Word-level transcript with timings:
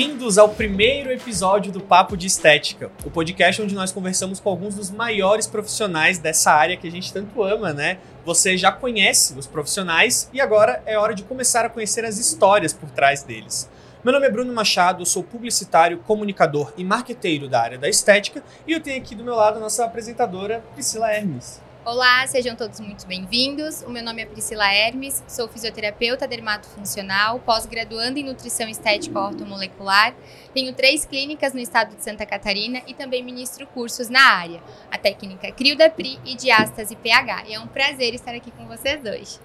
Bem-vindos 0.00 0.38
ao 0.38 0.48
primeiro 0.48 1.12
episódio 1.12 1.70
do 1.70 1.78
Papo 1.78 2.16
de 2.16 2.26
Estética, 2.26 2.90
o 3.04 3.10
podcast 3.10 3.60
onde 3.60 3.74
nós 3.74 3.92
conversamos 3.92 4.40
com 4.40 4.48
alguns 4.48 4.74
dos 4.74 4.90
maiores 4.90 5.46
profissionais 5.46 6.16
dessa 6.18 6.52
área 6.52 6.74
que 6.74 6.88
a 6.88 6.90
gente 6.90 7.12
tanto 7.12 7.42
ama, 7.42 7.74
né? 7.74 7.98
Você 8.24 8.56
já 8.56 8.72
conhece 8.72 9.38
os 9.38 9.46
profissionais 9.46 10.30
e 10.32 10.40
agora 10.40 10.82
é 10.86 10.98
hora 10.98 11.14
de 11.14 11.22
começar 11.22 11.66
a 11.66 11.68
conhecer 11.68 12.02
as 12.06 12.16
histórias 12.16 12.72
por 12.72 12.90
trás 12.90 13.22
deles. 13.22 13.68
Meu 14.02 14.14
nome 14.14 14.26
é 14.26 14.30
Bruno 14.30 14.54
Machado, 14.54 15.04
sou 15.04 15.22
publicitário, 15.22 15.98
comunicador 15.98 16.72
e 16.78 16.82
marqueteiro 16.82 17.46
da 17.46 17.60
área 17.60 17.76
da 17.78 17.86
estética 17.86 18.42
e 18.66 18.72
eu 18.72 18.80
tenho 18.80 18.96
aqui 19.02 19.14
do 19.14 19.22
meu 19.22 19.34
lado 19.34 19.58
a 19.58 19.60
nossa 19.60 19.84
apresentadora 19.84 20.64
Priscila 20.72 21.12
Hermes. 21.12 21.60
Olá, 21.82 22.26
sejam 22.26 22.54
todos 22.54 22.78
muito 22.78 23.06
bem-vindos. 23.06 23.80
O 23.80 23.88
meu 23.88 24.02
nome 24.04 24.20
é 24.20 24.26
Priscila 24.26 24.70
Hermes, 24.70 25.24
sou 25.26 25.48
fisioterapeuta 25.48 26.28
dermatofuncional, 26.28 27.38
pós-graduando 27.38 28.18
em 28.18 28.22
nutrição 28.22 28.68
estética 28.68 29.18
ortomolecular. 29.18 30.14
Tenho 30.52 30.74
três 30.74 31.06
clínicas 31.06 31.54
no 31.54 31.58
estado 31.58 31.96
de 31.96 32.04
Santa 32.04 32.26
Catarina 32.26 32.82
e 32.86 32.92
também 32.92 33.22
ministro 33.22 33.66
cursos 33.66 34.10
na 34.10 34.20
área, 34.20 34.60
a 34.90 34.98
técnica 34.98 35.50
Crio 35.52 35.74
da 35.74 35.88
Pri 35.88 36.18
e 36.22 36.36
diástase 36.36 36.94
pH. 36.96 37.44
E 37.48 37.54
é 37.54 37.58
um 37.58 37.66
prazer 37.66 38.12
estar 38.12 38.34
aqui 38.34 38.50
com 38.50 38.66
vocês 38.66 39.02
dois. 39.02 39.40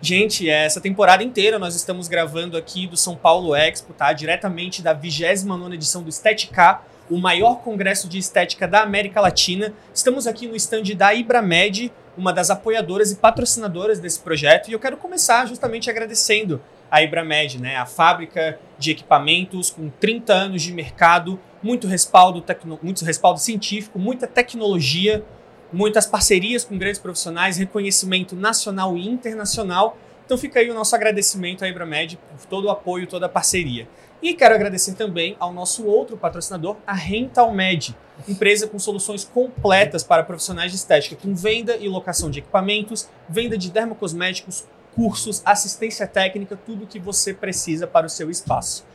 Gente, 0.00 0.48
essa 0.48 0.80
temporada 0.80 1.22
inteira 1.22 1.58
nós 1.58 1.76
estamos 1.76 2.08
gravando 2.08 2.56
aqui 2.56 2.86
do 2.86 2.96
São 2.96 3.14
Paulo 3.14 3.54
Expo, 3.54 3.92
tá? 3.92 4.10
Diretamente 4.14 4.80
da 4.80 4.94
29ª 4.94 5.74
edição 5.74 6.02
do 6.02 6.08
Estética 6.08 6.80
o 7.10 7.18
maior 7.18 7.56
congresso 7.56 8.08
de 8.08 8.18
estética 8.18 8.66
da 8.66 8.82
América 8.82 9.20
Latina. 9.20 9.72
Estamos 9.92 10.26
aqui 10.26 10.46
no 10.46 10.56
stand 10.56 10.94
da 10.96 11.14
Ibramed, 11.14 11.92
uma 12.16 12.32
das 12.32 12.50
apoiadoras 12.50 13.12
e 13.12 13.16
patrocinadoras 13.16 13.98
desse 13.98 14.20
projeto, 14.20 14.68
e 14.68 14.72
eu 14.72 14.78
quero 14.78 14.96
começar 14.96 15.46
justamente 15.46 15.90
agradecendo 15.90 16.60
a 16.90 17.02
Ibramed, 17.02 17.60
né, 17.60 17.76
a 17.76 17.86
fábrica 17.86 18.58
de 18.78 18.92
equipamentos 18.92 19.70
com 19.70 19.88
30 19.88 20.32
anos 20.32 20.62
de 20.62 20.72
mercado, 20.72 21.40
muito 21.62 21.88
respaldo, 21.88 22.40
tecno, 22.40 22.78
muito 22.82 23.04
respaldo 23.04 23.40
científico, 23.40 23.98
muita 23.98 24.26
tecnologia, 24.26 25.24
muitas 25.72 26.06
parcerias 26.06 26.64
com 26.64 26.78
grandes 26.78 27.00
profissionais, 27.00 27.56
reconhecimento 27.56 28.36
nacional 28.36 28.96
e 28.96 29.08
internacional. 29.08 29.98
Então 30.24 30.38
fica 30.38 30.60
aí 30.60 30.70
o 30.70 30.74
nosso 30.74 30.94
agradecimento 30.94 31.64
à 31.64 31.68
Ibramed 31.68 32.16
por 32.16 32.46
todo 32.46 32.66
o 32.66 32.70
apoio, 32.70 33.06
toda 33.06 33.26
a 33.26 33.28
parceria. 33.28 33.88
E 34.24 34.32
quero 34.32 34.54
agradecer 34.54 34.94
também 34.94 35.36
ao 35.38 35.52
nosso 35.52 35.84
outro 35.84 36.16
patrocinador, 36.16 36.78
a 36.86 36.94
RentalMed, 36.94 37.94
empresa 38.26 38.66
com 38.66 38.78
soluções 38.78 39.22
completas 39.22 40.02
para 40.02 40.24
profissionais 40.24 40.72
de 40.72 40.78
estética, 40.78 41.14
com 41.14 41.34
venda 41.34 41.76
e 41.76 41.86
locação 41.90 42.30
de 42.30 42.38
equipamentos, 42.38 43.06
venda 43.28 43.58
de 43.58 43.70
dermocosméticos, 43.70 44.64
cursos, 44.94 45.42
assistência 45.44 46.06
técnica, 46.06 46.58
tudo 46.64 46.84
o 46.84 46.86
que 46.86 46.98
você 46.98 47.34
precisa 47.34 47.86
para 47.86 48.06
o 48.06 48.08
seu 48.08 48.30
espaço. 48.30 48.86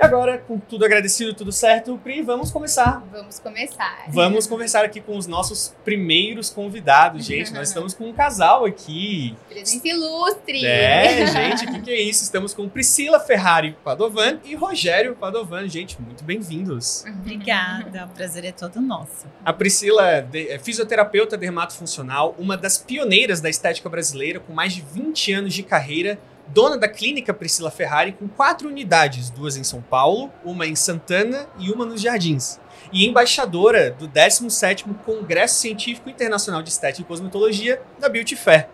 E 0.00 0.02
agora, 0.02 0.38
com 0.38 0.58
tudo 0.58 0.86
agradecido, 0.86 1.34
tudo 1.34 1.52
certo, 1.52 2.00
Pri, 2.02 2.22
vamos 2.22 2.50
começar. 2.50 3.04
Vamos 3.12 3.38
começar. 3.38 4.06
Vamos 4.08 4.46
conversar 4.46 4.82
aqui 4.82 4.98
com 4.98 5.14
os 5.14 5.26
nossos 5.26 5.74
primeiros 5.84 6.48
convidados, 6.48 7.26
gente. 7.26 7.52
Nós 7.52 7.68
estamos 7.68 7.92
com 7.92 8.08
um 8.08 8.12
casal 8.14 8.64
aqui. 8.64 9.36
Presença 9.46 9.86
ilustre. 9.86 10.64
É, 10.64 11.26
gente, 11.26 11.66
o 11.66 11.72
que, 11.72 11.82
que, 11.82 11.90
é 11.90 12.00
isso? 12.00 12.24
Estamos 12.24 12.54
com 12.54 12.66
Priscila 12.66 13.20
Ferrari 13.20 13.76
Padovan 13.84 14.40
e 14.42 14.54
Rogério 14.54 15.14
Padovan. 15.14 15.68
Gente, 15.68 16.00
muito 16.00 16.24
bem-vindos. 16.24 17.04
Obrigada, 17.06 18.06
o 18.06 18.08
prazer 18.16 18.46
é 18.46 18.52
todo 18.52 18.80
nosso. 18.80 19.26
A 19.44 19.52
Priscila 19.52 20.08
é 20.32 20.58
fisioterapeuta 20.58 21.36
dermatofuncional, 21.36 22.34
uma 22.38 22.56
das 22.56 22.78
pioneiras 22.78 23.42
da 23.42 23.50
estética 23.50 23.90
brasileira, 23.90 24.40
com 24.40 24.54
mais 24.54 24.72
de 24.72 24.80
20 24.80 25.34
anos 25.34 25.52
de 25.52 25.62
carreira 25.62 26.18
dona 26.52 26.76
da 26.76 26.88
clínica 26.88 27.32
Priscila 27.32 27.70
Ferrari, 27.70 28.12
com 28.12 28.28
quatro 28.28 28.68
unidades, 28.68 29.30
duas 29.30 29.56
em 29.56 29.64
São 29.64 29.80
Paulo, 29.80 30.32
uma 30.44 30.66
em 30.66 30.74
Santana 30.74 31.46
e 31.58 31.70
uma 31.70 31.84
nos 31.84 32.00
Jardins. 32.00 32.60
E 32.92 33.06
embaixadora 33.06 33.90
do 33.90 34.08
17º 34.08 34.94
Congresso 35.04 35.60
Científico 35.60 36.10
Internacional 36.10 36.62
de 36.62 36.70
Estética 36.70 37.02
e 37.02 37.04
Cosmetologia 37.04 37.80
da 37.98 38.08
Beauty 38.08 38.36
Fair. 38.36 38.68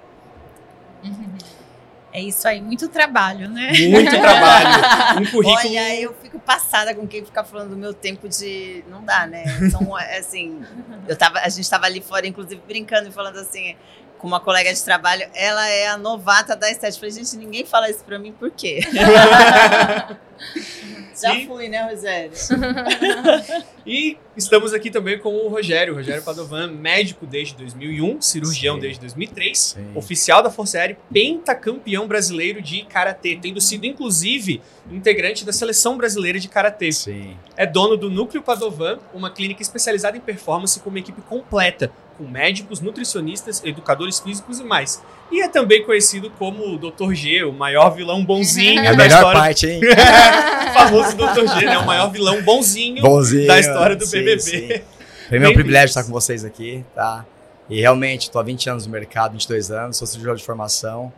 É 2.13 2.23
isso 2.23 2.49
aí, 2.49 2.63
muito 2.63 2.89
trabalho, 2.89 3.47
né? 3.51 3.73
Muito 3.91 4.11
trabalho. 4.11 5.21
Um 5.21 5.31
currículo. 5.31 5.59
Olha, 5.59 6.01
eu 6.01 6.15
fico 6.15 6.39
passada 6.39 6.95
com 6.95 7.07
quem 7.07 7.23
fica 7.23 7.45
falando 7.45 7.71
do 7.71 7.77
meu 7.77 7.93
tempo 7.93 8.27
de. 8.27 8.83
Não 8.89 9.05
dá, 9.05 9.27
né? 9.27 9.45
Então, 9.61 9.99
é 9.99 10.19
assim, 10.19 10.63
eu 11.07 11.15
tava, 11.15 11.41
a 11.41 11.49
gente 11.51 11.65
estava 11.65 11.85
ali 11.85 12.01
fora, 12.01 12.27
inclusive, 12.27 12.61
brincando 12.67 13.09
e 13.09 13.13
falando 13.13 13.39
assim: 13.39 13.77
com 14.19 14.27
uma 14.27 14.41
colega 14.41 14.73
de 14.73 14.83
trabalho, 14.83 15.29
ela 15.35 15.69
é 15.69 15.89
a 15.89 15.97
novata 15.97 16.57
da 16.57 16.71
estética. 16.71 17.05
Eu 17.05 17.11
falei, 17.11 17.25
gente, 17.25 17.37
ninguém 17.37 17.65
fala 17.65 17.91
isso 17.91 18.05
pra 18.05 18.19
mim, 18.19 18.33
por 18.33 18.51
quê? 18.51 18.81
Já 21.21 21.35
e... 21.35 21.47
fui, 21.47 21.69
né, 21.69 21.83
Rogério? 21.83 22.33
e 23.87 24.17
estamos 24.37 24.75
aqui 24.75 24.91
também 24.91 25.19
com 25.19 25.35
o 25.35 25.49
Rogério, 25.49 25.95
Rogério 25.95 26.23
Padovan, 26.23 26.69
médico 26.69 27.27
desde 27.27 27.55
2001, 27.57 28.21
cirurgião 28.21 28.75
Sim. 28.75 28.81
desde 28.81 29.01
2003, 29.01 29.59
Sim. 29.59 29.93
oficial 29.95 30.43
da 30.43 30.51
Força 30.51 30.79
Aérea, 30.79 30.99
pentacampeão 31.13 32.07
brasileiro 32.07 32.61
de 32.61 32.85
karatê, 32.85 33.39
tendo 33.41 33.61
sido 33.61 33.87
inclusive 33.87 34.61
integrante 34.91 35.45
da 35.45 35.53
seleção 35.53 35.97
brasileira 35.97 36.39
de 36.39 36.49
karatê. 36.49 36.93
Sim. 36.93 37.37
É 37.57 37.67
dono 37.67 37.97
do 37.97 38.11
Núcleo 38.11 38.43
Padovan, 38.43 38.99
uma 39.15 39.31
clínica 39.31 39.63
especializada 39.63 40.17
em 40.17 40.21
performance 40.21 40.79
com 40.81 40.91
uma 40.91 40.99
equipe 40.99 41.23
completa 41.23 41.91
com 42.17 42.25
médicos, 42.25 42.81
nutricionistas, 42.81 43.63
educadores 43.65 44.19
físicos 44.21 44.59
e 44.61 44.65
mais. 44.65 45.03
E 45.31 45.43
é 45.43 45.49
também 45.49 45.85
conhecido 45.85 46.31
como 46.31 46.75
o 46.75 46.79
Dr. 46.79 47.13
G, 47.13 47.45
o 47.45 47.53
maior 47.53 47.91
vilão 47.91 48.25
bonzinho 48.25 48.81
é 48.81 48.89
a 48.89 48.91
da 48.93 48.97
melhor 48.97 49.17
história. 49.17 49.41
parte, 49.41 49.67
hein? 49.67 49.81
o 49.81 50.73
famoso 50.73 51.17
Dr. 51.17 51.59
G, 51.59 51.67
né? 51.67 51.79
O 51.79 51.87
maior 51.87 52.11
vilão 52.11 52.43
bonzinho, 52.43 53.03
bonzinho 53.03 53.47
da 53.47 53.59
história 53.59 53.97
do 53.97 54.07
sim, 54.07 54.19
BBB. 54.19 54.41
Sim. 54.41 54.69
Foi 55.29 55.39
meu 55.41 55.53
privilégio 55.53 55.87
estar 55.89 56.05
com 56.05 56.13
vocês 56.13 56.45
aqui, 56.45 56.85
tá? 56.95 57.25
E 57.69 57.81
realmente, 57.81 58.23
estou 58.23 58.41
há 58.41 58.45
20 58.45 58.71
anos 58.71 58.87
no 58.87 58.93
mercado, 58.93 59.33
22 59.33 59.73
anos, 59.73 59.97
sou 59.97 60.07
cirurgião 60.07 60.37
de 60.37 60.45
formação. 60.45 61.13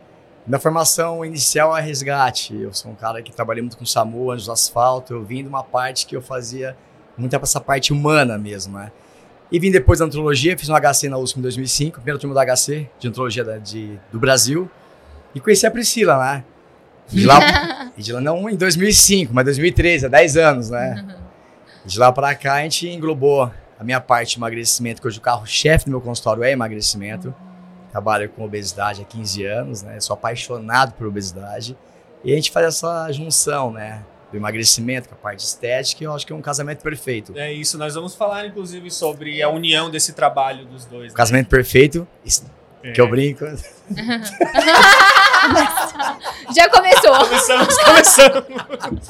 Minha 0.47 0.59
formação 0.59 1.23
inicial 1.23 1.77
é 1.77 1.81
resgate. 1.81 2.59
Eu 2.59 2.73
sou 2.73 2.91
um 2.91 2.95
cara 2.95 3.21
que 3.21 3.31
trabalhei 3.31 3.61
muito 3.61 3.77
com 3.77 3.85
SAMU, 3.85 4.31
anjos 4.31 4.47
do 4.47 4.51
asfalto. 4.51 5.13
Eu 5.13 5.23
vim 5.23 5.43
de 5.43 5.47
uma 5.47 5.63
parte 5.63 6.07
que 6.07 6.15
eu 6.15 6.21
fazia 6.23 6.75
muito 7.15 7.35
essa 7.35 7.61
parte 7.61 7.93
humana 7.93 8.35
mesmo, 8.35 8.79
né? 8.79 8.91
E 9.51 9.59
vim 9.59 9.71
depois 9.71 9.99
da 9.99 10.05
antropologia, 10.05 10.57
fiz 10.57 10.69
um 10.69 10.75
HC 10.75 11.09
na 11.09 11.17
USP 11.17 11.39
em 11.39 11.41
2005, 11.41 11.95
primeiro 11.95 12.19
turma 12.19 12.35
da 12.35 12.55
HC, 12.55 12.87
de 12.99 13.07
antropologia 13.07 13.43
da, 13.43 13.57
de, 13.57 13.99
do 14.11 14.19
Brasil. 14.19 14.69
E 15.33 15.39
conheci 15.39 15.65
a 15.65 15.71
Priscila, 15.71 16.17
né? 16.17 16.43
De 17.07 17.25
lá, 17.25 17.91
de 17.97 18.13
lá 18.13 18.21
não 18.21 18.47
em 18.47 18.55
2005, 18.55 19.33
mas 19.33 19.45
2013, 19.45 20.05
há 20.05 20.09
10 20.09 20.37
anos, 20.37 20.69
né? 20.69 21.03
Uhum. 21.07 21.15
De 21.85 21.97
lá 21.97 22.11
para 22.11 22.35
cá 22.35 22.55
a 22.55 22.61
gente 22.61 22.87
englobou 22.87 23.51
a 23.79 23.83
minha 23.83 23.99
parte 23.99 24.31
de 24.31 24.37
emagrecimento, 24.37 25.01
que 25.01 25.07
hoje 25.07 25.17
o 25.17 25.21
carro-chefe 25.21 25.85
do 25.85 25.91
meu 25.91 26.01
consultório 26.01 26.43
é 26.43 26.51
emagrecimento. 26.51 27.29
Uhum. 27.29 27.33
Trabalho 27.91 28.29
com 28.29 28.43
obesidade 28.43 29.01
há 29.01 29.05
15 29.05 29.45
anos, 29.45 29.81
né? 29.81 29.99
Sou 29.99 30.13
apaixonado 30.13 30.93
por 30.93 31.07
obesidade. 31.07 31.75
E 32.23 32.31
a 32.31 32.35
gente 32.35 32.51
faz 32.51 32.67
essa 32.67 33.11
junção, 33.11 33.71
né? 33.71 34.03
Do 34.31 34.37
emagrecimento, 34.37 35.09
com 35.09 35.15
a 35.15 35.17
parte 35.17 35.39
estética, 35.39 36.03
eu 36.03 36.13
acho 36.13 36.25
que 36.25 36.33
é 36.33 36.35
um 36.35 36.41
casamento 36.41 36.81
perfeito. 36.81 37.37
É 37.37 37.51
isso, 37.51 37.77
nós 37.77 37.95
vamos 37.95 38.15
falar 38.15 38.45
inclusive 38.45 38.89
sobre 38.91 39.41
a 39.41 39.49
união 39.49 39.89
desse 39.89 40.13
trabalho 40.13 40.65
dos 40.65 40.85
dois. 40.85 41.11
Né? 41.11 41.17
Casamento 41.17 41.47
perfeito, 41.47 42.07
é. 42.83 42.91
que 42.91 43.01
eu 43.01 43.09
brinco. 43.09 43.45
Já 46.55 46.69
começou. 46.69 47.11
Começamos, 47.17 47.77
começamos. 47.77 49.07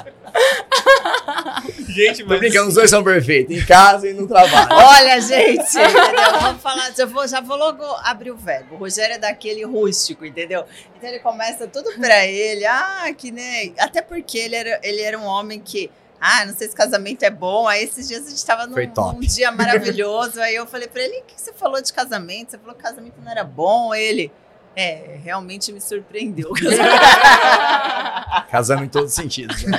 gente, 1.89 2.23
mas... 2.23 2.39
Brincando, 2.39 2.69
os 2.69 2.75
dois 2.75 2.89
são 2.89 3.03
perfeitos, 3.03 3.55
em 3.55 3.65
casa 3.65 4.07
e 4.09 4.13
no 4.13 4.27
trabalho. 4.27 4.69
Olha, 4.71 5.19
gente, 5.21 5.77
entendeu? 5.77 6.39
Vamos 6.41 6.61
falar, 6.61 6.91
já 6.91 7.05
vou, 7.05 7.27
já 7.27 7.41
vou 7.41 7.57
logo 7.57 7.83
abrir 8.03 8.31
o 8.31 8.37
verbo. 8.37 8.75
O 8.75 8.77
Rogério 8.77 9.15
é 9.15 9.17
daquele 9.17 9.63
rústico, 9.65 10.25
entendeu? 10.25 10.65
Então 10.97 11.09
ele 11.09 11.19
começa 11.19 11.67
tudo 11.67 11.91
pra 11.99 12.25
ele, 12.25 12.65
ah, 12.65 13.13
que 13.17 13.31
nem... 13.31 13.73
Até 13.79 14.01
porque 14.01 14.37
ele 14.37 14.55
era, 14.55 14.79
ele 14.83 15.01
era 15.01 15.17
um 15.17 15.25
homem 15.25 15.59
que 15.59 15.89
ah, 16.21 16.45
não 16.45 16.53
sei 16.53 16.67
se 16.67 16.75
casamento 16.75 17.23
é 17.23 17.29
bom. 17.29 17.67
Aí 17.67 17.83
esses 17.83 18.07
dias 18.07 18.27
a 18.27 18.29
gente 18.29 18.45
tava 18.45 18.67
num, 18.67 18.75
num 18.75 19.19
dia 19.21 19.51
maravilhoso. 19.51 20.41
aí 20.41 20.55
eu 20.55 20.67
falei 20.67 20.87
pra 20.87 21.01
ele: 21.01 21.19
o 21.19 21.23
que 21.23 21.39
você 21.39 21.53
falou 21.53 21.81
de 21.81 21.93
casamento? 21.93 22.51
Você 22.51 22.57
falou 22.57 22.75
que 22.75 22.83
casamento 22.83 23.15
não 23.23 23.31
era 23.31 23.43
bom. 23.43 23.95
Ele. 23.95 24.31
É, 24.79 25.19
realmente 25.21 25.73
me 25.73 25.81
surpreendeu. 25.81 26.53
Casamos 28.49 28.85
em 28.85 28.87
todos 28.87 29.09
os 29.09 29.13
sentidos. 29.13 29.61
Né? 29.63 29.77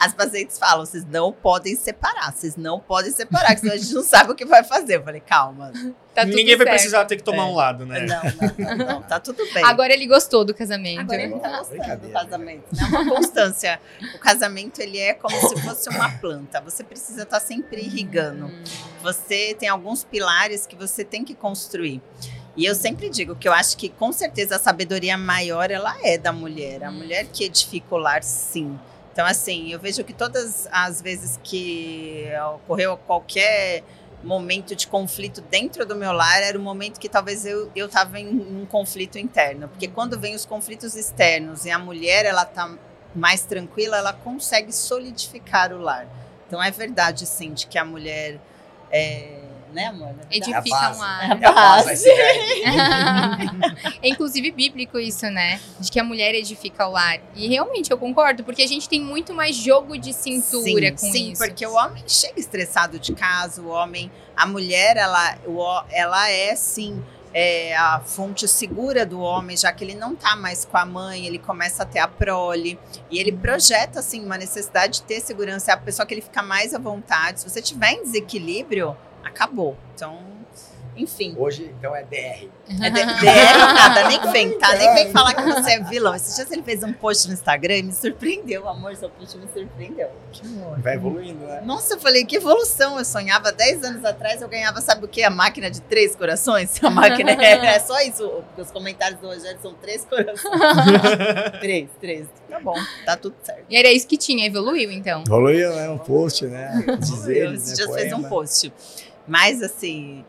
As 0.00 0.14
pacientes 0.14 0.58
falam: 0.58 0.86
vocês 0.86 1.04
não 1.04 1.30
podem 1.30 1.76
separar, 1.76 2.32
vocês 2.32 2.56
não 2.56 2.80
podem 2.80 3.12
separar, 3.12 3.48
porque 3.48 3.60
senão 3.60 3.74
a 3.74 3.76
gente 3.76 3.92
não 3.92 4.02
sabe 4.02 4.32
o 4.32 4.34
que 4.34 4.46
vai 4.46 4.64
fazer. 4.64 4.96
Eu 4.96 5.02
falei: 5.02 5.20
calma. 5.20 5.70
Tá 6.14 6.24
Ninguém 6.24 6.56
vai 6.56 6.66
certo. 6.66 6.70
precisar 6.70 7.04
ter 7.04 7.16
que 7.16 7.22
tomar 7.22 7.42
é. 7.42 7.44
um 7.44 7.54
lado, 7.54 7.84
né? 7.84 8.06
Não, 8.06 8.22
não, 8.22 8.76
não, 8.76 8.86
não, 8.86 9.02
tá 9.02 9.20
tudo 9.20 9.44
bem. 9.52 9.62
Agora 9.62 9.92
ele 9.92 10.06
gostou 10.06 10.46
do 10.46 10.54
casamento. 10.54 11.00
Agora 11.00 11.22
ele 11.22 11.38
tá 11.38 11.58
gostando 11.58 12.06
do 12.06 12.08
casamento. 12.10 12.64
É 12.80 12.84
uma 12.84 13.16
constância. 13.16 13.78
O 14.14 14.18
casamento, 14.18 14.80
ele 14.80 14.98
é 14.98 15.12
como 15.12 15.36
se 15.46 15.60
fosse 15.60 15.90
uma 15.90 16.08
planta. 16.08 16.62
Você 16.62 16.82
precisa 16.82 17.24
estar 17.24 17.38
tá 17.38 17.44
sempre 17.44 17.82
irrigando. 17.82 18.46
Hum. 18.46 18.64
Você 19.02 19.54
tem 19.58 19.68
alguns 19.68 20.04
pilares 20.04 20.66
que 20.66 20.74
você 20.74 21.04
tem 21.04 21.22
que 21.22 21.34
construir. 21.34 22.00
E 22.56 22.64
eu 22.64 22.74
sempre 22.74 23.10
digo 23.10 23.36
que 23.36 23.46
eu 23.46 23.52
acho 23.52 23.76
que 23.76 23.88
com 23.88 24.10
certeza 24.12 24.56
a 24.56 24.58
sabedoria 24.58 25.18
maior 25.18 25.70
ela 25.70 25.94
é 26.02 26.16
da 26.16 26.32
mulher. 26.32 26.82
A 26.84 26.90
mulher 26.90 27.26
que 27.26 27.44
edifica 27.44 27.94
o 27.94 27.98
lar, 27.98 28.22
sim. 28.22 28.78
Então, 29.12 29.26
assim, 29.26 29.72
eu 29.72 29.78
vejo 29.78 30.02
que 30.04 30.12
todas 30.12 30.66
as 30.70 31.00
vezes 31.02 31.38
que 31.42 32.26
ocorreu 32.54 32.96
qualquer 32.96 33.82
momento 34.22 34.74
de 34.74 34.86
conflito 34.86 35.40
dentro 35.42 35.86
do 35.86 35.94
meu 35.94 36.12
lar 36.12 36.42
era 36.42 36.58
o 36.58 36.60
momento 36.60 36.98
que 36.98 37.08
talvez 37.08 37.46
eu 37.46 37.70
eu 37.76 37.86
estava 37.86 38.18
em 38.18 38.28
um 38.28 38.66
conflito 38.66 39.18
interno, 39.18 39.68
porque 39.68 39.86
quando 39.88 40.18
vem 40.18 40.34
os 40.34 40.44
conflitos 40.44 40.96
externos 40.96 41.64
e 41.64 41.70
a 41.70 41.78
mulher 41.78 42.24
ela 42.24 42.44
tá 42.44 42.76
mais 43.14 43.42
tranquila, 43.42 43.98
ela 43.98 44.12
consegue 44.12 44.72
solidificar 44.72 45.72
o 45.72 45.78
lar. 45.78 46.06
Então 46.46 46.62
é 46.62 46.70
verdade 46.70 47.26
sim 47.26 47.52
de 47.52 47.66
que 47.66 47.78
a 47.78 47.84
mulher 47.84 48.40
é, 48.90 49.45
né, 49.72 49.86
amor? 49.86 50.14
Edifica 50.30 50.92
um 50.92 50.98
lar. 50.98 51.42
É 51.42 51.46
a 51.46 51.52
base. 51.52 52.08
é 54.02 54.08
inclusive 54.08 54.50
bíblico 54.50 54.98
isso, 54.98 55.26
né? 55.26 55.60
De 55.78 55.90
que 55.90 56.00
a 56.00 56.04
mulher 56.04 56.34
edifica 56.34 56.86
o 56.86 56.92
lar. 56.92 57.20
E 57.34 57.48
realmente 57.48 57.90
eu 57.90 57.98
concordo, 57.98 58.44
porque 58.44 58.62
a 58.62 58.66
gente 58.66 58.88
tem 58.88 59.00
muito 59.00 59.34
mais 59.34 59.56
jogo 59.56 59.98
de 59.98 60.12
cintura 60.12 60.88
sim, 60.88 60.92
com 60.92 61.12
sim, 61.12 61.32
isso. 61.32 61.42
Sim, 61.42 61.48
porque 61.48 61.66
o 61.66 61.74
homem 61.74 62.02
chega 62.06 62.38
estressado 62.40 62.98
de 62.98 63.14
casa, 63.14 63.60
o 63.62 63.68
homem, 63.68 64.10
a 64.36 64.46
mulher, 64.46 64.96
ela, 64.96 65.36
ela 65.90 66.30
é 66.30 66.54
sim. 66.54 67.02
É 67.38 67.76
a 67.76 68.00
fonte 68.00 68.48
segura 68.48 69.04
do 69.04 69.20
homem, 69.20 69.58
já 69.58 69.70
que 69.70 69.84
ele 69.84 69.94
não 69.94 70.16
tá 70.16 70.34
mais 70.36 70.64
com 70.64 70.78
a 70.78 70.86
mãe, 70.86 71.26
ele 71.26 71.38
começa 71.38 71.82
a 71.82 71.86
ter 71.86 71.98
a 71.98 72.08
prole 72.08 72.78
e 73.10 73.18
ele 73.18 73.30
projeta 73.30 73.98
assim 73.98 74.24
uma 74.24 74.38
necessidade 74.38 75.00
de 75.00 75.02
ter 75.02 75.20
segurança, 75.20 75.70
é 75.70 75.74
a 75.74 75.76
pessoa 75.76 76.06
que 76.06 76.14
ele 76.14 76.22
fica 76.22 76.42
mais 76.42 76.72
à 76.72 76.78
vontade. 76.78 77.40
Se 77.40 77.50
você 77.50 77.60
tiver 77.60 77.90
em 77.90 78.04
desequilíbrio, 78.04 78.96
acabou. 79.36 79.76
Então, 79.94 80.18
enfim. 80.96 81.34
Hoje, 81.36 81.70
então, 81.78 81.94
é 81.94 82.02
DR. 82.04 82.48
É 82.82 82.90
DR 82.90 83.04
nada, 83.74 84.08
nem 84.08 84.32
vem, 84.32 84.58
tá? 84.58 84.74
Nem 84.74 84.94
vem 84.94 85.10
falar 85.12 85.34
que 85.34 85.42
você 85.42 85.72
é 85.72 85.80
vilão. 85.84 86.14
Esses 86.14 86.34
dias 86.36 86.50
ele 86.50 86.62
fez 86.62 86.82
um 86.82 86.92
post 86.92 87.28
no 87.28 87.34
Instagram 87.34 87.76
e 87.76 87.82
me 87.82 87.92
surpreendeu, 87.92 88.66
amor, 88.66 88.96
seu 88.96 89.10
post 89.10 89.36
me 89.36 89.46
surpreendeu. 89.52 90.08
Que 90.32 90.46
amor. 90.46 90.80
Vai 90.80 90.94
evoluindo, 90.94 91.44
né? 91.44 91.60
Nossa, 91.64 91.94
eu 91.94 92.00
falei, 92.00 92.24
que 92.24 92.36
evolução. 92.36 92.98
Eu 92.98 93.04
sonhava 93.04 93.52
10 93.52 93.84
anos 93.84 94.04
atrás, 94.06 94.40
eu 94.40 94.48
ganhava, 94.48 94.80
sabe 94.80 95.04
o 95.04 95.08
que? 95.08 95.22
A 95.22 95.28
máquina 95.28 95.70
de 95.70 95.82
três 95.82 96.16
corações? 96.16 96.82
A 96.82 96.88
máquina 96.88 97.32
é, 97.32 97.66
é 97.76 97.78
só 97.78 98.00
isso. 98.00 98.26
Porque 98.46 98.62
os 98.62 98.70
comentários 98.70 99.20
do 99.20 99.26
Rogério 99.26 99.58
são 99.60 99.74
três 99.74 100.04
corações. 100.04 100.50
três, 101.60 101.88
três. 102.00 102.26
Tá 102.48 102.60
bom, 102.60 102.76
tá 103.04 103.16
tudo 103.16 103.34
certo. 103.42 103.64
E 103.68 103.76
era 103.76 103.92
isso 103.92 104.06
que 104.06 104.16
tinha, 104.16 104.46
evoluiu 104.46 104.90
então? 104.90 105.24
Evoluiu, 105.26 105.74
né? 105.74 105.90
Um 105.90 105.98
post, 105.98 106.46
né? 106.46 106.82
Dizer, 107.00 107.52
Esses 107.52 107.68
né? 107.70 107.74
dias 107.74 107.86
Poema. 107.88 108.00
fez 108.00 108.12
um 108.14 108.22
post. 108.22 108.72
Mas, 109.26 109.62
assim, 109.62 110.24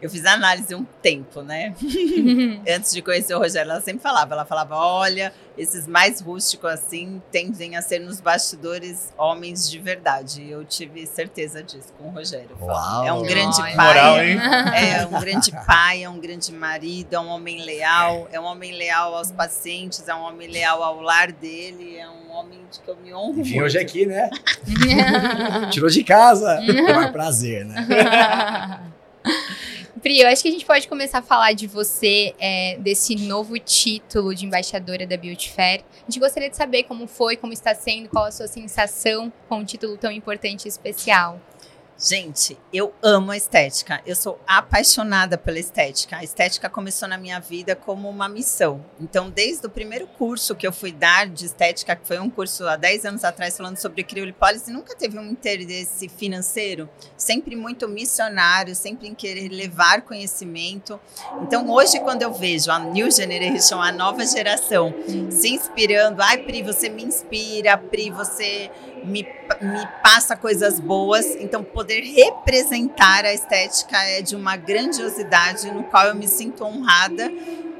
eu 0.00 0.10
fiz 0.10 0.24
análise 0.26 0.74
um 0.74 0.84
tempo, 1.02 1.42
né? 1.42 1.74
Antes 2.68 2.92
de 2.92 3.00
conhecer 3.00 3.34
o 3.34 3.38
Rogério, 3.38 3.70
ela 3.70 3.80
sempre 3.80 4.02
falava, 4.02 4.34
ela 4.34 4.44
falava, 4.44 4.76
olha, 4.76 5.32
esses 5.56 5.86
mais 5.86 6.20
rústicos 6.20 6.70
assim 6.70 7.22
tendem 7.32 7.76
a 7.76 7.82
ser 7.82 8.00
nos 8.00 8.20
bastidores 8.20 9.12
homens 9.16 9.70
de 9.70 9.78
verdade. 9.78 10.42
E 10.42 10.50
eu 10.50 10.64
tive 10.64 11.06
certeza 11.06 11.62
disso 11.62 11.94
com 11.98 12.08
o 12.08 12.10
Rogério. 12.10 12.56
Uau, 12.60 13.06
é 13.06 13.12
um 13.12 13.22
grande 13.22 13.56
pai. 13.56 13.74
Moral, 13.74 14.22
hein? 14.22 14.38
É 14.74 15.06
um 15.06 15.18
grande 15.18 15.50
pai, 15.66 16.04
é 16.04 16.10
um 16.10 16.20
grande 16.20 16.52
marido, 16.52 17.14
é 17.14 17.20
um 17.20 17.28
homem 17.28 17.64
leal, 17.64 18.28
é 18.30 18.38
um 18.38 18.44
homem 18.44 18.72
leal 18.72 19.14
aos 19.14 19.30
pacientes, 19.30 20.06
é 20.06 20.14
um 20.14 20.22
homem 20.22 20.48
leal 20.48 20.82
ao 20.82 21.00
lar 21.00 21.32
dele, 21.32 21.96
é 21.96 22.08
um 22.08 22.30
homem 22.32 22.60
de 22.70 22.80
que 22.80 22.88
eu 22.88 22.96
me 22.96 23.14
honro. 23.14 23.40
Enfim, 23.40 23.62
hoje 23.62 23.78
aqui, 23.78 24.04
né? 24.04 24.28
Tirou 25.72 25.88
de 25.88 26.04
casa. 26.04 26.60
É 26.76 26.98
um 26.98 27.12
prazer, 27.12 27.64
né? 27.64 27.86
Pri, 30.02 30.20
eu 30.20 30.28
acho 30.28 30.42
que 30.42 30.48
a 30.48 30.52
gente 30.52 30.66
pode 30.66 30.86
começar 30.88 31.18
a 31.18 31.22
falar 31.22 31.54
de 31.54 31.66
você, 31.66 32.34
é, 32.38 32.76
desse 32.78 33.16
novo 33.16 33.58
título 33.58 34.34
de 34.34 34.44
embaixadora 34.44 35.06
da 35.06 35.16
Beauty 35.16 35.50
Fair. 35.50 35.82
A 36.02 36.10
gente 36.10 36.20
gostaria 36.20 36.50
de 36.50 36.56
saber 36.56 36.82
como 36.82 37.06
foi, 37.06 37.34
como 37.34 37.52
está 37.52 37.74
sendo, 37.74 38.08
qual 38.10 38.26
a 38.26 38.30
sua 38.30 38.46
sensação 38.46 39.32
com 39.48 39.60
um 39.60 39.64
título 39.64 39.96
tão 39.96 40.12
importante 40.12 40.66
e 40.66 40.68
especial. 40.68 41.40
Gente, 41.98 42.58
eu 42.70 42.92
amo 43.02 43.30
a 43.30 43.38
estética. 43.38 44.02
Eu 44.04 44.14
sou 44.14 44.38
apaixonada 44.46 45.38
pela 45.38 45.58
estética. 45.58 46.18
A 46.18 46.24
estética 46.24 46.68
começou 46.68 47.08
na 47.08 47.16
minha 47.16 47.40
vida 47.40 47.74
como 47.74 48.06
uma 48.10 48.28
missão. 48.28 48.84
Então, 49.00 49.30
desde 49.30 49.66
o 49.66 49.70
primeiro 49.70 50.06
curso 50.06 50.54
que 50.54 50.66
eu 50.66 50.72
fui 50.74 50.92
dar 50.92 51.26
de 51.26 51.46
estética, 51.46 51.96
que 51.96 52.06
foi 52.06 52.18
um 52.18 52.28
curso 52.28 52.68
há 52.68 52.76
10 52.76 53.06
anos 53.06 53.24
atrás 53.24 53.56
falando 53.56 53.78
sobre 53.78 54.04
criolipólise, 54.04 54.70
nunca 54.70 54.94
teve 54.94 55.18
um 55.18 55.24
interesse 55.30 56.06
financeiro, 56.06 56.86
sempre 57.16 57.56
muito 57.56 57.88
missionário, 57.88 58.76
sempre 58.76 59.08
em 59.08 59.14
querer 59.14 59.48
levar 59.48 60.02
conhecimento. 60.02 61.00
Então, 61.40 61.70
hoje 61.70 61.98
quando 62.00 62.20
eu 62.20 62.32
vejo 62.32 62.70
a 62.70 62.78
New 62.78 63.10
Generation, 63.10 63.80
a 63.80 63.90
nova 63.90 64.26
geração, 64.26 64.94
se 65.30 65.48
inspirando, 65.48 66.20
ai 66.20 66.36
Pri, 66.36 66.62
você 66.62 66.90
me 66.90 67.02
inspira, 67.04 67.78
Pri, 67.78 68.10
você 68.10 68.70
me, 69.06 69.26
me 69.62 69.88
passa 70.02 70.36
coisas 70.36 70.80
boas. 70.80 71.24
Então, 71.36 71.62
poder 71.62 72.00
representar 72.00 73.24
a 73.24 73.32
estética 73.32 73.96
é 73.96 74.20
de 74.20 74.34
uma 74.36 74.56
grandiosidade 74.56 75.70
no 75.70 75.84
qual 75.84 76.06
eu 76.06 76.14
me 76.14 76.28
sinto 76.28 76.64
honrada. 76.64 77.30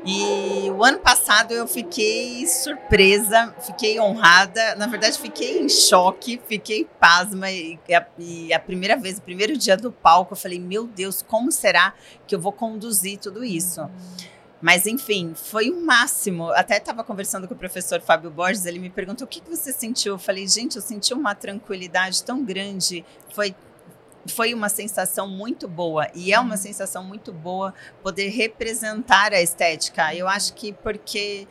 E 0.09 0.71
o 0.71 0.85
ano 0.85 1.01
passado 1.01 1.53
eu 1.53 1.67
fiquei 1.67 2.47
surpresa, 2.47 3.53
fiquei 3.59 3.99
honrada, 3.99 4.77
na 4.77 4.87
verdade 4.87 5.19
fiquei 5.19 5.59
em 5.59 5.69
choque, 5.69 6.41
fiquei 6.47 6.87
pasma 7.01 7.51
e 7.51 7.77
a, 7.93 8.07
e 8.17 8.53
a 8.55 8.61
primeira 8.61 8.97
vez, 8.97 9.19
o 9.19 9.23
primeiro 9.23 9.59
dia 9.59 9.77
do 9.77 9.91
palco, 9.91 10.35
eu 10.35 10.37
falei, 10.37 10.61
meu 10.61 10.87
Deus, 10.87 11.23
como 11.23 11.51
será 11.51 11.93
que 12.25 12.37
eu 12.37 12.41
vou 12.41 12.53
conduzir 12.53 13.19
tudo 13.19 13.45
isso? 13.45 13.81
Mas, 14.67 14.85
enfim, 14.85 15.33
foi 15.33 15.71
o 15.71 15.81
máximo. 15.81 16.51
Até 16.51 16.79
estava 16.79 17.05
conversando 17.05 17.47
com 17.47 17.55
o 17.55 17.57
professor 17.57 18.01
Fábio 18.01 18.33
Borges, 18.33 18.67
ele 18.67 18.81
me 18.81 18.91
perguntou 18.91 19.25
o 19.25 19.29
que, 19.29 19.41
que 19.41 19.49
você 19.49 19.73
sentiu. 19.73 20.15
Eu 20.15 20.19
falei, 20.19 20.49
gente, 20.49 20.75
eu 20.75 20.83
senti 20.83 21.15
uma 21.15 21.37
tranquilidade 21.37 22.25
tão 22.25 22.45
grande. 22.45 23.05
Foi 23.33 23.55
foi 24.29 24.53
uma 24.53 24.69
sensação 24.69 25.29
muito 25.29 25.69
boa 25.69 26.09
e 26.13 26.33
é 26.33 26.41
uma 26.41 26.57
sensação 26.57 27.05
muito 27.05 27.33
boa 27.33 27.73
poder 28.03 28.31
representar 28.31 29.33
a 29.33 29.41
estética. 29.41 30.13
Eu 30.13 30.27
acho 30.27 30.53
que 30.55 30.73
porque 30.73 31.47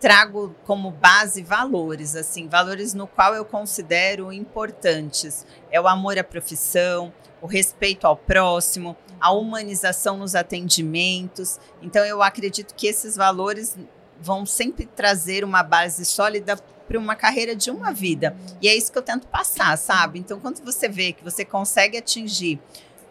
trago 0.00 0.52
como 0.64 0.90
base 0.90 1.44
valores, 1.44 2.16
assim, 2.16 2.48
valores 2.48 2.94
no 2.94 3.06
qual 3.06 3.32
eu 3.32 3.44
considero 3.44 4.32
importantes. 4.32 5.46
É 5.70 5.80
o 5.80 5.86
amor 5.86 6.18
à 6.18 6.24
profissão, 6.24 7.14
o 7.40 7.46
respeito 7.46 8.08
ao 8.08 8.16
próximo, 8.16 8.96
a 9.20 9.32
humanização 9.32 10.16
nos 10.16 10.34
atendimentos. 10.34 11.58
Então, 11.82 12.04
eu 12.04 12.22
acredito 12.22 12.74
que 12.74 12.86
esses 12.86 13.16
valores 13.16 13.76
vão 14.20 14.46
sempre 14.46 14.86
trazer 14.86 15.44
uma 15.44 15.62
base 15.62 16.04
sólida 16.04 16.56
para 16.86 16.98
uma 16.98 17.16
carreira 17.16 17.54
de 17.54 17.70
uma 17.70 17.92
vida. 17.92 18.36
E 18.62 18.68
é 18.68 18.74
isso 18.74 18.92
que 18.92 18.98
eu 18.98 19.02
tento 19.02 19.26
passar, 19.26 19.76
sabe? 19.76 20.18
Então, 20.18 20.38
quando 20.40 20.64
você 20.64 20.88
vê 20.88 21.12
que 21.12 21.24
você 21.24 21.44
consegue 21.44 21.98
atingir 21.98 22.60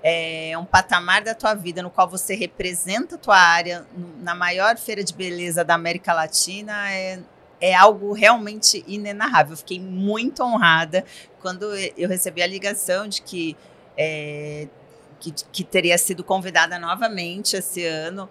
é, 0.01 0.57
um 0.57 0.65
patamar 0.65 1.23
da 1.23 1.33
tua 1.33 1.53
vida 1.53 1.81
no 1.81 1.89
qual 1.89 2.07
você 2.07 2.35
representa 2.35 3.15
a 3.15 3.17
tua 3.17 3.37
área 3.37 3.85
na 4.21 4.35
maior 4.35 4.77
feira 4.77 5.03
de 5.03 5.13
beleza 5.13 5.63
da 5.63 5.73
América 5.73 6.13
Latina, 6.13 6.91
é, 6.91 7.19
é 7.59 7.73
algo 7.73 8.13
realmente 8.13 8.83
inenarrável. 8.87 9.53
Eu 9.53 9.57
fiquei 9.57 9.79
muito 9.79 10.43
honrada 10.43 11.03
quando 11.41 11.65
eu 11.97 12.07
recebi 12.07 12.41
a 12.41 12.47
ligação 12.47 13.07
de 13.07 13.21
que 13.21 13.57
é, 13.97 14.67
que, 15.31 15.45
que 15.51 15.63
teria 15.63 15.97
sido 15.97 16.23
convidada 16.23 16.77
novamente 16.77 17.57
esse 17.57 17.85
ano 17.85 18.29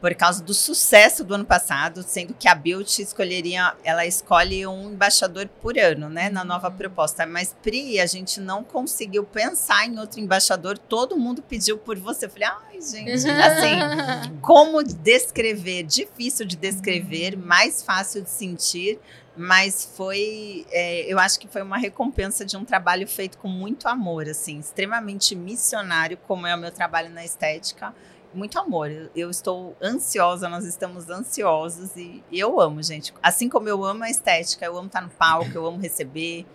por 0.00 0.14
causa 0.14 0.42
do 0.42 0.52
sucesso 0.52 1.24
do 1.24 1.34
ano 1.34 1.44
passado, 1.44 2.02
sendo 2.02 2.34
que 2.34 2.46
a 2.46 2.54
Beauty 2.54 3.02
escolheria, 3.02 3.74
ela 3.82 4.04
escolhe 4.04 4.66
um 4.66 4.92
embaixador 4.92 5.48
por 5.60 5.78
ano, 5.78 6.10
né, 6.10 6.28
na 6.28 6.44
nova 6.44 6.68
uhum. 6.68 6.76
proposta. 6.76 7.26
Mas 7.26 7.56
Pri, 7.62 7.98
a 7.98 8.06
gente 8.06 8.38
não 8.38 8.62
conseguiu 8.62 9.24
pensar 9.24 9.86
em 9.86 9.98
outro 9.98 10.20
embaixador, 10.20 10.76
todo 10.76 11.16
mundo 11.16 11.42
pediu 11.42 11.78
por 11.78 11.98
você. 11.98 12.26
Eu 12.26 12.30
falei, 12.30 12.46
ai, 12.48 12.82
gente, 12.82 13.28
assim, 13.28 14.36
como 14.42 14.82
descrever? 14.82 15.82
Difícil 15.84 16.44
de 16.44 16.56
descrever, 16.56 17.36
mais 17.36 17.82
fácil 17.82 18.22
de 18.22 18.30
sentir 18.30 19.00
mas 19.36 19.92
foi, 19.96 20.66
é, 20.70 21.12
eu 21.12 21.18
acho 21.18 21.38
que 21.38 21.46
foi 21.46 21.62
uma 21.62 21.76
recompensa 21.76 22.44
de 22.44 22.56
um 22.56 22.64
trabalho 22.64 23.06
feito 23.06 23.36
com 23.38 23.48
muito 23.48 23.86
amor, 23.86 24.28
assim, 24.28 24.58
extremamente 24.58 25.34
missionário, 25.36 26.16
como 26.26 26.46
é 26.46 26.54
o 26.54 26.58
meu 26.58 26.70
trabalho 26.70 27.10
na 27.10 27.24
estética, 27.24 27.94
muito 28.32 28.58
amor. 28.58 29.10
Eu 29.14 29.30
estou 29.30 29.76
ansiosa, 29.82 30.48
nós 30.48 30.64
estamos 30.64 31.10
ansiosos 31.10 31.96
e, 31.96 32.24
e 32.30 32.40
eu 32.40 32.60
amo, 32.60 32.82
gente. 32.82 33.12
Assim 33.22 33.48
como 33.48 33.68
eu 33.68 33.84
amo 33.84 34.04
a 34.04 34.10
estética, 34.10 34.64
eu 34.64 34.76
amo 34.76 34.86
estar 34.86 35.02
no 35.02 35.10
palco, 35.10 35.50
eu 35.54 35.66
amo 35.66 35.78
receber, 35.78 36.46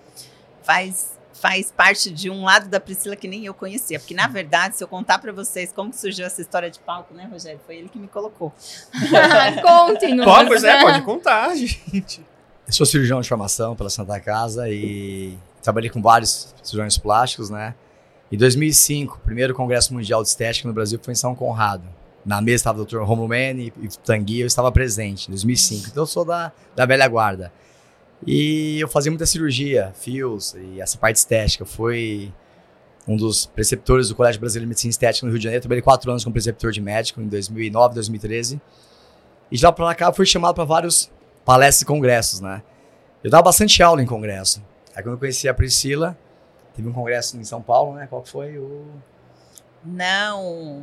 faz 0.63 1.19
faz 1.33 1.71
parte 1.71 2.11
de 2.11 2.29
um 2.29 2.43
lado 2.43 2.69
da 2.69 2.79
Priscila 2.79 3.15
que 3.15 3.27
nem 3.27 3.45
eu 3.45 3.53
conhecia. 3.53 3.99
Porque, 3.99 4.13
na 4.13 4.27
verdade, 4.27 4.77
se 4.77 4.83
eu 4.83 4.87
contar 4.87 5.17
para 5.17 5.31
vocês 5.31 5.71
como 5.73 5.91
surgiu 5.91 6.25
essa 6.25 6.39
história 6.39 6.69
de 6.69 6.79
palco, 6.79 7.13
né, 7.15 7.27
Rogério? 7.31 7.59
Foi 7.65 7.77
ele 7.77 7.89
que 7.89 7.97
me 7.97 8.07
colocou. 8.07 8.53
Contem-nos. 9.63 10.25
Pode, 10.25 10.65
é, 10.65 10.81
pode 10.81 11.01
contar, 11.01 11.55
gente. 11.57 12.23
Eu 12.71 12.75
sou 12.75 12.85
cirurgião 12.85 13.19
de 13.19 13.27
formação 13.27 13.75
pela 13.75 13.89
Santa 13.89 14.17
Casa 14.17 14.69
e 14.69 15.37
trabalhei 15.61 15.89
com 15.89 16.01
vários 16.01 16.55
cirurgiões 16.63 16.97
plásticos, 16.97 17.49
né? 17.49 17.75
Em 18.31 18.37
2005, 18.37 19.17
o 19.17 19.25
primeiro 19.25 19.53
Congresso 19.53 19.93
Mundial 19.93 20.23
de 20.23 20.29
Estética 20.29 20.69
no 20.69 20.73
Brasil 20.73 20.97
foi 21.03 21.11
em 21.11 21.15
São 21.15 21.35
Conrado. 21.35 21.83
Na 22.25 22.39
mesa 22.39 22.55
estava 22.55 22.81
o 22.81 22.85
Dr. 22.85 22.99
Romulo 22.99 23.27
Mene 23.27 23.73
e 23.81 23.89
Tanguy, 23.89 24.39
eu 24.39 24.47
estava 24.47 24.71
presente 24.71 25.27
em 25.27 25.31
2005. 25.31 25.89
Então 25.89 26.03
eu 26.03 26.07
sou 26.07 26.23
da, 26.23 26.53
da 26.73 26.85
velha 26.85 27.05
guarda. 27.09 27.51
E 28.25 28.79
eu 28.79 28.87
fazia 28.87 29.11
muita 29.11 29.25
cirurgia, 29.25 29.91
fios 29.93 30.53
e 30.53 30.79
essa 30.79 30.97
parte 30.97 31.17
estética. 31.17 31.65
Foi 31.65 32.33
um 33.05 33.17
dos 33.17 33.47
preceptores 33.47 34.07
do 34.07 34.15
Colégio 34.15 34.39
Brasileiro 34.39 34.67
de 34.67 34.69
Medicina 34.69 34.91
Estética 34.91 35.25
no 35.25 35.31
Rio 35.33 35.39
de 35.39 35.43
Janeiro. 35.43 35.61
Trabalhei 35.61 35.81
quatro 35.81 36.09
anos 36.09 36.23
como 36.23 36.31
preceptor 36.31 36.71
de 36.71 36.79
médico 36.79 37.19
em 37.19 37.27
2009, 37.27 37.95
2013. 37.95 38.61
E 39.51 39.57
de 39.57 39.65
lá 39.65 39.73
para 39.73 39.93
cá 39.93 40.13
fui 40.13 40.25
chamado 40.25 40.55
para 40.55 40.63
vários 40.63 41.11
palestras 41.51 41.81
e 41.81 41.85
congressos, 41.85 42.39
né? 42.39 42.63
Eu 43.21 43.29
dava 43.29 43.43
bastante 43.43 43.83
aula 43.83 44.01
em 44.01 44.05
congresso. 44.05 44.63
Aí 44.95 45.03
quando 45.03 45.15
eu 45.15 45.19
conheci 45.19 45.49
a 45.49 45.53
Priscila, 45.53 46.17
teve 46.73 46.87
um 46.87 46.93
congresso 46.93 47.37
em 47.37 47.43
São 47.43 47.61
Paulo, 47.61 47.93
né? 47.93 48.07
Qual 48.07 48.23
foi 48.23 48.57
o... 48.57 48.85
Não, 49.83 50.81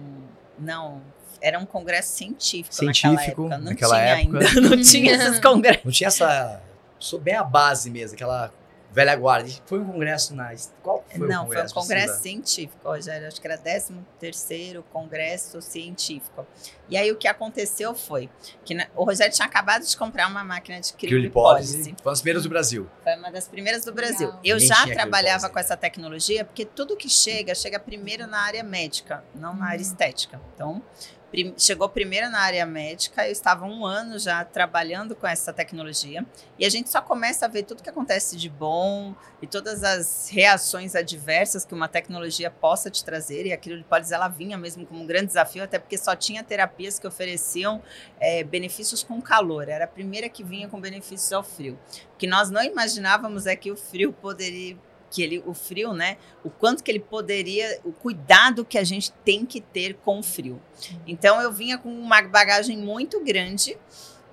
não. 0.59 1.01
Era 1.41 1.59
um 1.59 1.65
congresso 1.65 2.15
científico, 2.17 2.75
científico 2.75 3.17
naquela 3.17 3.23
época. 3.25 3.59
Não 3.59 3.65
naquela 3.65 3.95
tinha 3.95 4.21
época. 4.21 4.39
ainda, 4.39 4.61
não 4.61 4.83
tinha 4.83 5.13
esses 5.17 5.41
congressos. 5.41 5.85
Não 5.85 5.93
tinha 5.93 6.09
essa... 6.09 6.63
Sou 6.99 7.19
bem 7.19 7.35
a 7.35 7.45
base 7.45 7.91
mesmo, 7.91 8.15
aquela 8.15 8.53
velha 8.93 9.17
guarda. 9.17 9.49
Foi 9.65 9.79
um 9.79 9.87
congresso 9.87 10.35
na... 10.35 10.53
Qual 10.83 11.03
foi 11.09 11.27
não, 11.27 11.45
o 11.45 11.47
congresso? 11.47 11.73
foi 11.73 11.83
um 11.83 11.87
congresso 11.87 12.21
científico, 12.21 12.89
Rogério. 12.89 13.27
Acho 13.27 13.41
que 13.41 13.47
era 13.47 13.57
13 13.57 13.95
terceiro 14.21 14.85
congresso 14.93 15.63
científico. 15.63 16.47
E 16.89 16.97
aí 16.97 17.11
o 17.13 17.17
que 17.17 17.29
aconteceu 17.29 17.95
foi 17.95 18.31
que 18.65 18.75
na- 18.75 18.87
o 18.97 19.05
Rogério 19.05 19.33
tinha 19.35 19.47
acabado 19.47 19.85
de 19.85 19.97
comprar 19.97 20.27
uma 20.29 20.43
máquina 20.43 20.81
de 20.81 20.93
Criolipólise. 20.95 21.95
Foi 22.03 22.11
um 22.11 22.13
dos 22.13 22.21
primeiros 22.23 22.43
do 22.43 22.49
Brasil. 22.49 22.89
Foi 23.05 23.15
uma 23.17 23.31
das 23.31 23.49
primeiras 23.49 23.85
do 23.85 23.93
Brasil. 23.93 24.27
Legal. 24.27 24.41
Eu 24.45 24.55
Ninguém 24.57 24.69
já 24.69 24.87
trabalhava 24.95 25.49
com 25.49 25.59
essa 25.59 25.77
tecnologia, 25.77 26.45
porque 26.45 26.65
tudo 26.65 26.97
que 26.97 27.09
chega, 27.09 27.55
chega 27.55 27.79
primeiro 27.79 28.27
na 28.27 28.39
área 28.41 28.63
médica, 28.63 29.23
não 29.35 29.55
na 29.55 29.67
área 29.67 29.77
Uhum. 29.77 29.83
estética. 29.83 30.41
Então, 30.55 30.83
prim- 31.31 31.55
chegou 31.59 31.89
primeiro 31.91 32.31
na 32.31 32.41
área 32.41 32.65
médica, 32.65 33.27
eu 33.27 33.33
estava 33.33 33.67
um 33.67 33.85
ano 33.85 34.19
já 34.19 34.43
trabalhando 34.45 35.15
com 35.15 35.27
essa 35.27 35.53
tecnologia, 35.53 36.25
e 36.59 36.65
a 36.65 36.71
gente 36.71 36.89
só 36.89 37.03
começa 37.03 37.45
a 37.45 37.49
ver 37.49 37.65
tudo 37.65 37.83
que 37.83 37.91
acontece 37.91 38.35
de 38.37 38.49
bom 38.49 39.15
e 39.43 39.47
todas 39.47 39.85
as 39.85 40.29
reações 40.31 40.95
adversas 40.95 41.67
que 41.67 41.75
uma 41.75 41.87
tecnologia 41.87 42.51
possa 42.51 42.91
te 42.91 43.05
trazer, 43.05 43.45
e 43.47 43.53
a 43.53 43.59
criolipólise 43.59 44.13
ela 44.15 44.27
vinha 44.29 44.57
mesmo 44.57 44.87
como 44.87 45.03
um 45.03 45.07
grande 45.07 45.27
desafio, 45.27 45.63
até 45.63 45.79
porque 45.79 45.99
só 45.99 46.17
tinha 46.17 46.43
terapias 46.79 46.99
que 46.99 47.07
ofereciam 47.07 47.83
eh, 48.21 48.45
benefícios 48.45 49.03
com 49.03 49.21
calor, 49.21 49.69
era 49.69 49.85
a 49.85 49.89
primeira 49.89 50.29
que 50.29 50.45
vinha 50.45 50.69
com 50.69 50.81
benefícios 50.81 51.33
ao 51.33 51.43
frio. 51.43 51.79
O 52.15 52.17
que 52.17 52.27
nós 52.27 52.51
não 52.51 52.63
imaginávamos 52.63 53.47
é 53.47 53.57
que 53.57 53.71
o 53.73 53.77
frio 53.77 54.13
poderia 54.13 54.77
que 55.11 55.23
ele, 55.23 55.43
o 55.47 55.55
frio, 55.55 55.95
né? 55.95 56.19
O 56.45 56.51
quanto 56.51 56.85
que 56.85 56.91
ele 56.91 57.01
poderia, 57.01 57.81
o 57.83 57.91
cuidado 57.93 58.63
que 58.63 58.77
a 58.77 58.85
gente 58.85 59.11
tem 59.25 59.45
que 59.47 59.59
ter 59.61 59.95
com 60.05 60.19
o 60.19 60.23
frio. 60.23 60.61
Então 61.07 61.41
eu 61.41 61.51
vinha 61.51 61.79
com 61.79 61.89
uma 61.91 62.21
bagagem 62.23 62.77
muito 62.77 63.19
grande 63.25 63.77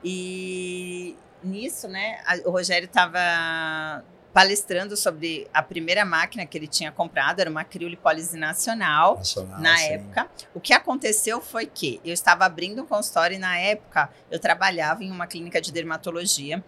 e 0.04 1.16
nisso, 1.42 1.88
né? 1.88 2.20
a- 2.26 2.42
o 2.46 2.52
Rogério 2.52 2.88
estava 2.88 4.04
palestrando 4.36 4.98
sobre 4.98 5.48
a 5.54 5.64
primeira 5.64 6.04
máquina 6.04 6.46
que 6.46 6.58
ele 6.58 6.68
tinha 6.68 6.92
comprado, 6.92 7.40
era 7.40 7.50
uma 7.50 7.64
criolipólise 7.64 8.38
nacional 8.38 9.16
Nacional, 9.16 9.62
na 9.62 9.78
sim. 9.78 9.94
época. 9.94 10.30
O 10.54 10.60
que 10.60 10.74
aconteceu 10.74 11.40
foi 11.40 11.66
que 11.66 12.02
eu 12.04 12.14
estava 12.14 12.44
abrindo 12.44 12.82
um 12.82 12.86
consultório 12.86 13.36
e 13.36 13.40
na 13.40 13.58
época 13.58 14.10
eu 14.30 14.38
trabalhava 14.38 15.06
em 15.06 15.10
uma 15.10 15.26
clínica 15.26 15.62
de 15.62 15.72
dermatologia. 15.72 16.62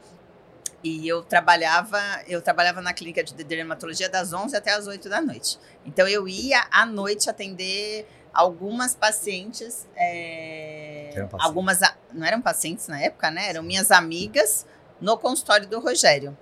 E 0.82 1.06
eu 1.06 1.22
trabalhava, 1.22 2.00
eu 2.26 2.42
trabalhava 2.42 2.82
na 2.82 2.94
clínica 2.94 3.22
de 3.22 3.34
dermatologia 3.34 4.08
das 4.08 4.32
11 4.32 4.56
até 4.56 4.72
as 4.72 4.88
8 4.88 5.10
da 5.10 5.20
noite. 5.20 5.60
Então 5.86 6.08
eu 6.08 6.26
ia 6.26 6.66
à 6.72 6.86
noite 6.86 7.30
atender 7.30 8.08
algumas 8.34 8.96
pacientes, 8.96 9.86
é, 9.94 11.10
Que 11.12 11.18
eram 11.18 11.28
pacientes. 11.28 11.46
algumas 11.46 11.80
não 12.14 12.26
eram 12.26 12.42
pacientes 12.42 12.88
na 12.88 13.02
época, 13.02 13.30
né? 13.30 13.50
Eram 13.50 13.62
minhas 13.62 13.92
amigas 13.92 14.66
no 15.02 15.18
consultório 15.18 15.68
do 15.68 15.82
Rogério. 15.82 16.38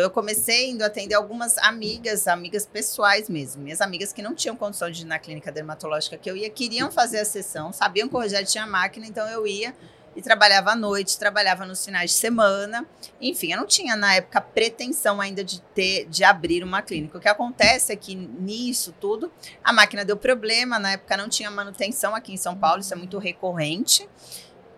Então 0.00 0.08
eu 0.08 0.14
comecei 0.14 0.70
indo 0.70 0.82
atender 0.82 1.14
algumas 1.14 1.58
amigas, 1.58 2.26
amigas 2.26 2.64
pessoais 2.64 3.28
mesmo, 3.28 3.62
minhas 3.62 3.82
amigas 3.82 4.14
que 4.14 4.22
não 4.22 4.34
tinham 4.34 4.56
condição 4.56 4.90
de 4.90 5.02
ir 5.02 5.04
na 5.04 5.18
clínica 5.18 5.52
dermatológica 5.52 6.16
que 6.16 6.30
eu 6.30 6.34
ia, 6.34 6.48
queriam 6.48 6.90
fazer 6.90 7.18
a 7.18 7.24
sessão, 7.26 7.70
sabiam 7.70 8.08
que 8.08 8.16
o 8.16 8.18
Rogério 8.18 8.46
tinha 8.46 8.66
máquina, 8.66 9.06
então 9.06 9.28
eu 9.28 9.46
ia 9.46 9.76
e 10.16 10.22
trabalhava 10.22 10.70
à 10.70 10.74
noite, 10.74 11.18
trabalhava 11.18 11.66
nos 11.66 11.84
finais 11.84 12.12
de 12.12 12.16
semana. 12.16 12.86
Enfim, 13.20 13.52
eu 13.52 13.58
não 13.58 13.66
tinha 13.66 13.94
na 13.94 14.14
época 14.14 14.40
pretensão 14.40 15.20
ainda 15.20 15.44
de 15.44 15.60
ter, 15.74 16.06
de 16.06 16.24
abrir 16.24 16.64
uma 16.64 16.80
clínica. 16.80 17.18
O 17.18 17.20
que 17.20 17.28
acontece 17.28 17.92
é 17.92 17.96
que 17.96 18.14
nisso 18.14 18.94
tudo, 18.98 19.30
a 19.62 19.70
máquina 19.70 20.02
deu 20.02 20.16
problema, 20.16 20.78
na 20.78 20.92
época 20.92 21.14
não 21.14 21.28
tinha 21.28 21.50
manutenção 21.50 22.14
aqui 22.14 22.32
em 22.32 22.38
São 22.38 22.56
Paulo, 22.56 22.80
isso 22.80 22.94
é 22.94 22.96
muito 22.96 23.18
recorrente. 23.18 24.08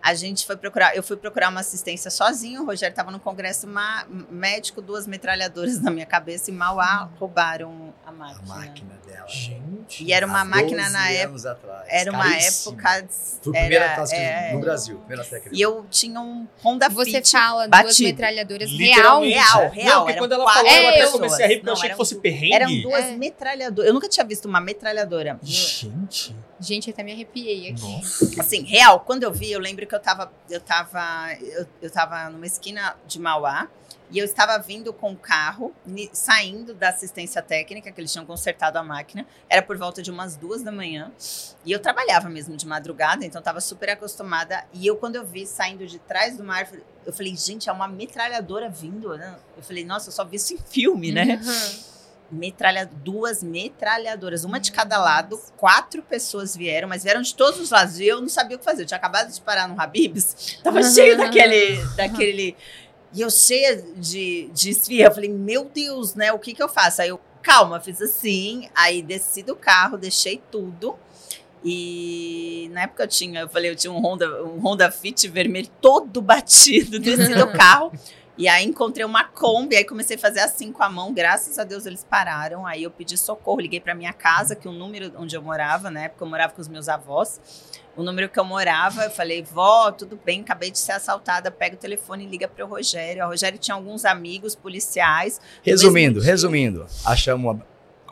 A 0.03 0.13
gente 0.13 0.45
foi 0.45 0.57
procurar, 0.57 0.93
eu 0.97 1.01
fui 1.01 1.15
procurar 1.15 1.47
uma 1.47 1.61
assistência 1.61 2.11
sozinho, 2.11 2.63
o 2.63 2.65
Rogério 2.65 2.91
estava 2.91 3.09
no 3.09 3.21
congresso 3.21 3.65
ma- 3.65 4.05
médico, 4.29 4.81
duas 4.81 5.07
metralhadoras 5.07 5.79
na 5.81 5.89
minha 5.89 6.05
cabeça 6.05 6.51
e 6.51 6.53
mal 6.53 6.77
a 6.79 7.09
roubaram 7.19 7.93
a 8.05 8.09
A 8.09 8.11
máquina. 8.11 8.55
máquina 8.55 8.93
dela. 9.07 9.27
Gente. 9.29 10.03
E 10.03 10.11
era 10.11 10.25
uma 10.25 10.43
máquina 10.43 10.81
12 10.83 10.91
na 10.93 11.09
época, 11.09 11.51
atrás. 11.51 11.85
era 11.89 12.11
uma 12.11 12.23
Caríssimo. 12.23 12.73
época 12.73 13.07
Foi 13.41 13.49
o 13.49 13.51
primeiro 13.53 13.75
era- 13.85 14.03
é, 14.15 14.53
no 14.53 14.59
Brasil. 14.59 14.97
Primeira 14.99 15.23
técnica. 15.23 15.55
e 15.55 15.61
eu 15.61 15.85
tinha 15.89 16.19
um 16.19 16.45
Honda 16.63 16.89
Você 16.89 17.11
Fit. 17.11 17.31
fala 17.31 17.67
duas 17.67 17.83
batido. 17.83 18.09
metralhadoras 18.09 18.69
real. 18.69 18.79
Literalmente. 19.21 19.33
real, 19.35 19.61
Não, 19.63 19.69
real, 19.71 20.03
porque 20.05 20.19
quando 20.19 20.31
ela 20.33 20.53
falou, 20.53 20.69
eu 20.69 20.89
até 20.89 20.97
pessoas. 20.97 21.11
comecei 21.13 21.45
a 21.45 21.47
rir, 21.47 21.55
porque 21.55 21.69
eu 21.69 21.73
Não, 21.73 21.77
achei 21.79 21.89
que 21.89 21.95
fosse 21.95 22.15
perrengue. 22.15 22.53
Eram 22.53 22.81
duas 22.81 23.05
É. 23.05 23.11
metralhadoras. 23.15 23.87
Eu 23.87 23.93
nunca 23.93 24.09
tinha 24.09 24.25
visto 24.25 24.45
uma 24.49 24.59
metralhadora. 24.59 25.39
Gente. 25.41 26.35
Gente, 26.59 26.87
eu 26.87 26.93
até 26.93 27.03
me 27.03 27.11
arrepiei 27.11 27.71
aqui. 27.71 27.81
Nossa. 27.81 28.41
Assim, 28.41 28.63
real, 28.63 28.99
quando 29.01 29.23
eu 29.23 29.31
vi, 29.31 29.51
eu 29.51 29.59
lembro 29.59 29.85
que 29.85 29.93
eu 29.93 29.99
tava, 29.99 30.31
eu 30.49 30.61
tava, 30.61 31.33
eu, 31.41 31.67
eu 31.81 31.91
tava 31.91 32.29
numa 32.29 32.45
esquina 32.45 32.95
de 33.07 33.19
Mauá 33.19 33.67
e 34.13 34.19
eu 34.19 34.25
estava 34.25 34.57
vindo 34.59 34.93
com 34.93 35.11
o 35.11 35.17
carro, 35.17 35.73
saindo 36.11 36.75
da 36.75 36.89
assistência 36.89 37.41
técnica, 37.41 37.91
que 37.91 37.99
eles 37.99 38.11
tinham 38.11 38.25
consertado 38.25 38.77
a 38.77 38.83
máquina. 38.83 39.25
Era 39.49 39.61
por 39.63 39.75
volta 39.75 40.03
de 40.03 40.11
umas 40.11 40.35
duas 40.35 40.61
da 40.61 40.71
manhã. 40.71 41.11
E 41.65 41.71
eu 41.71 41.79
trabalhava 41.79 42.29
mesmo 42.29 42.55
de 42.55 42.67
madrugada, 42.67 43.25
então 43.25 43.39
eu 43.39 43.43
tava 43.43 43.59
super 43.59 43.89
acostumada. 43.89 44.65
E 44.71 44.85
eu, 44.85 44.97
quando 44.97 45.15
eu 45.15 45.25
vi 45.25 45.47
saindo 45.47 45.87
de 45.87 45.97
trás 45.97 46.37
do 46.37 46.43
mar, 46.43 46.69
eu 47.03 47.11
falei, 47.11 47.35
gente, 47.35 47.69
é 47.69 47.71
uma 47.71 47.87
metralhadora 47.87 48.69
vindo, 48.69 49.17
né? 49.17 49.35
Eu 49.57 49.63
falei, 49.63 49.83
nossa, 49.83 50.09
eu 50.09 50.13
só 50.13 50.23
vi 50.23 50.35
isso 50.35 50.53
em 50.53 50.57
filme, 50.57 51.11
né? 51.11 51.41
Uhum. 51.43 51.93
Metralha, 52.31 52.89
duas 53.03 53.43
metralhadoras, 53.43 54.43
uma 54.43 54.59
de 54.59 54.71
cada 54.71 54.97
lado, 54.97 55.39
quatro 55.57 56.01
pessoas 56.01 56.55
vieram, 56.55 56.87
mas 56.87 57.03
vieram 57.03 57.21
de 57.21 57.33
todos 57.35 57.59
os 57.59 57.69
lados. 57.69 57.99
E 57.99 58.07
eu 58.07 58.21
não 58.21 58.29
sabia 58.29 58.55
o 58.55 58.59
que 58.59 58.65
fazer. 58.65 58.83
Eu 58.83 58.87
tinha 58.87 58.97
acabado 58.97 59.31
de 59.31 59.41
parar 59.41 59.67
no 59.67 59.79
Habibs, 59.79 60.59
tava 60.63 60.81
cheio 60.83 61.17
daquele, 61.17 61.83
daquele. 61.95 62.55
E 63.13 63.21
eu 63.21 63.29
cheia 63.29 63.81
de, 63.95 64.49
de 64.53 64.71
esfirra. 64.71 65.09
Eu 65.09 65.13
falei, 65.13 65.29
meu 65.29 65.65
Deus, 65.65 66.15
né? 66.15 66.31
O 66.31 66.39
que 66.39 66.53
que 66.53 66.63
eu 66.63 66.69
faço? 66.69 67.01
Aí 67.01 67.09
eu, 67.09 67.19
calma, 67.41 67.79
fiz 67.79 68.01
assim, 68.01 68.69
aí 68.73 69.01
desci 69.01 69.43
do 69.43 69.55
carro, 69.55 69.97
deixei 69.97 70.41
tudo. 70.51 70.97
E 71.63 72.69
na 72.73 72.83
época 72.83 73.03
eu 73.03 73.07
tinha, 73.07 73.41
eu 73.41 73.49
falei, 73.49 73.71
eu 73.71 73.75
tinha 73.75 73.91
um 73.91 74.01
Honda, 74.01 74.43
um 74.43 74.59
Honda 74.59 74.91
Fit 74.91 75.27
vermelho 75.29 75.69
todo 75.79 76.21
batido, 76.21 76.99
desci 76.99 77.33
do 77.35 77.47
carro. 77.53 77.91
E 78.37 78.47
aí 78.47 78.65
encontrei 78.65 79.05
uma 79.05 79.23
Kombi, 79.23 79.75
aí 79.75 79.85
comecei 79.85 80.15
a 80.15 80.19
fazer 80.19 80.39
assim 80.39 80.71
com 80.71 80.81
a 80.81 80.89
mão, 80.89 81.13
graças 81.13 81.59
a 81.59 81.63
Deus 81.63 81.85
eles 81.85 82.03
pararam. 82.03 82.65
Aí 82.65 82.83
eu 82.83 82.89
pedi 82.89 83.15
socorro, 83.17 83.59
liguei 83.59 83.79
para 83.79 83.93
minha 83.93 84.13
casa, 84.13 84.55
que 84.55 84.67
o 84.67 84.71
número 84.71 85.11
onde 85.17 85.35
eu 85.35 85.41
morava, 85.41 85.91
né? 85.91 86.09
Porque 86.09 86.23
eu 86.23 86.27
morava 86.27 86.53
com 86.53 86.61
os 86.61 86.67
meus 86.67 86.89
avós. 86.89 87.39
O 87.95 88.01
número 88.01 88.27
que 88.27 88.39
eu 88.39 88.43
morava, 88.43 89.03
eu 89.03 89.11
falei, 89.11 89.43
vó, 89.43 89.91
tudo 89.91 90.19
bem, 90.25 90.41
acabei 90.41 90.71
de 90.71 90.79
ser 90.79 90.93
assaltada, 90.93 91.51
pega 91.51 91.75
o 91.75 91.79
telefone 91.79 92.25
e 92.25 92.27
liga 92.27 92.47
para 92.47 92.65
o 92.65 92.67
Rogério. 92.67 93.23
O 93.23 93.27
Rogério 93.27 93.59
tinha 93.59 93.75
alguns 93.75 94.03
amigos 94.03 94.55
policiais. 94.55 95.39
Resumindo, 95.61 96.19
resumindo. 96.19 96.87
Achamos 97.05 97.59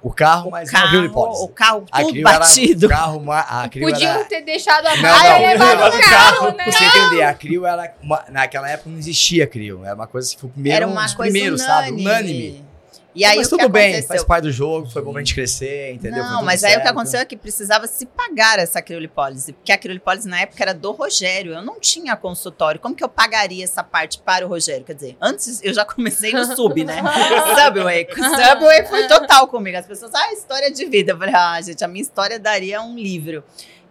o 0.03 0.11
carro, 0.11 0.47
O 0.47 0.51
mas 0.51 0.71
não 0.71 0.79
viu 0.81 0.89
carro, 0.89 1.05
hipótese. 1.05 1.43
o 1.43 1.47
carro 1.47 1.85
A 1.91 2.01
tudo 2.01 2.19
era- 2.19 2.39
batido. 2.39 2.85
o 2.85 2.89
carro, 2.89 3.31
a 3.31 3.69
Podiam 3.69 4.11
era... 4.15 4.25
ter 4.25 4.41
deixado 4.41 4.87
a 4.87 4.95
Não, 4.95 5.01
máquina 5.03 5.29
não, 5.29 5.35
e 5.37 5.45
levado 5.47 5.69
levado 5.69 5.95
o 5.95 6.01
carro, 6.01 6.45
né? 6.47 6.51
Pra 6.63 6.71
você 6.71 6.83
entender, 6.85 7.23
a 7.23 7.33
Clio 7.33 7.65
era. 7.65 7.93
uma- 8.01 8.25
naquela 8.29 8.69
época 8.69 8.89
não 8.89 8.97
existia 8.97 9.45
Clio. 9.45 9.85
Era 9.85 9.95
uma 9.95 10.07
coisa 10.07 10.33
que 10.33 10.39
foi 10.41 10.49
o 10.49 10.53
primeiro, 10.53 10.75
Era 10.77 10.87
um 10.87 10.91
uma 10.91 11.03
dos 11.03 11.13
coisa 11.13 11.31
primeiros, 11.31 11.61
unânime. 11.61 11.87
sabe? 11.89 12.01
Unânime. 12.01 12.65
E 13.13 13.25
aí 13.25 13.37
mas 13.37 13.47
o 13.47 13.49
que 13.57 13.63
tudo 13.63 13.69
bem, 13.71 13.89
aconteceu? 13.91 14.07
faz 14.07 14.23
parte 14.23 14.43
do 14.43 14.51
jogo, 14.51 14.89
foi 14.89 15.01
bom 15.01 15.11
pra 15.11 15.21
gente 15.21 15.35
crescer, 15.35 15.93
entendeu? 15.93 16.23
Não, 16.23 16.43
mas 16.43 16.63
aí 16.63 16.77
o 16.77 16.81
que 16.81 16.87
aconteceu 16.87 17.19
é 17.19 17.25
que 17.25 17.35
precisava 17.35 17.85
se 17.85 18.05
pagar 18.05 18.57
essa 18.57 18.81
criolipólise, 18.81 19.51
porque 19.51 19.71
a 19.71 19.77
criolipólise 19.77 20.27
na 20.29 20.41
época 20.41 20.63
era 20.63 20.73
do 20.73 20.91
Rogério, 20.91 21.53
eu 21.53 21.61
não 21.61 21.79
tinha 21.79 22.15
consultório. 22.15 22.79
Como 22.79 22.95
que 22.95 23.03
eu 23.03 23.09
pagaria 23.09 23.63
essa 23.63 23.83
parte 23.83 24.19
para 24.19 24.45
o 24.45 24.49
Rogério? 24.49 24.85
Quer 24.85 24.95
dizer, 24.95 25.17
antes 25.19 25.61
eu 25.61 25.73
já 25.73 25.83
comecei 25.83 26.31
no 26.31 26.45
sub, 26.55 26.83
né? 26.83 27.01
Subway. 27.65 28.07
Subway 28.13 28.85
foi 28.85 29.07
total 29.07 29.47
comigo. 29.47 29.77
As 29.77 29.85
pessoas, 29.85 30.13
ah, 30.15 30.31
história 30.31 30.71
de 30.71 30.85
vida. 30.85 31.11
Eu 31.11 31.17
falei, 31.17 31.35
ah, 31.35 31.61
gente, 31.61 31.83
a 31.83 31.87
minha 31.87 32.01
história 32.01 32.39
daria 32.39 32.81
um 32.81 32.95
livro. 32.95 33.43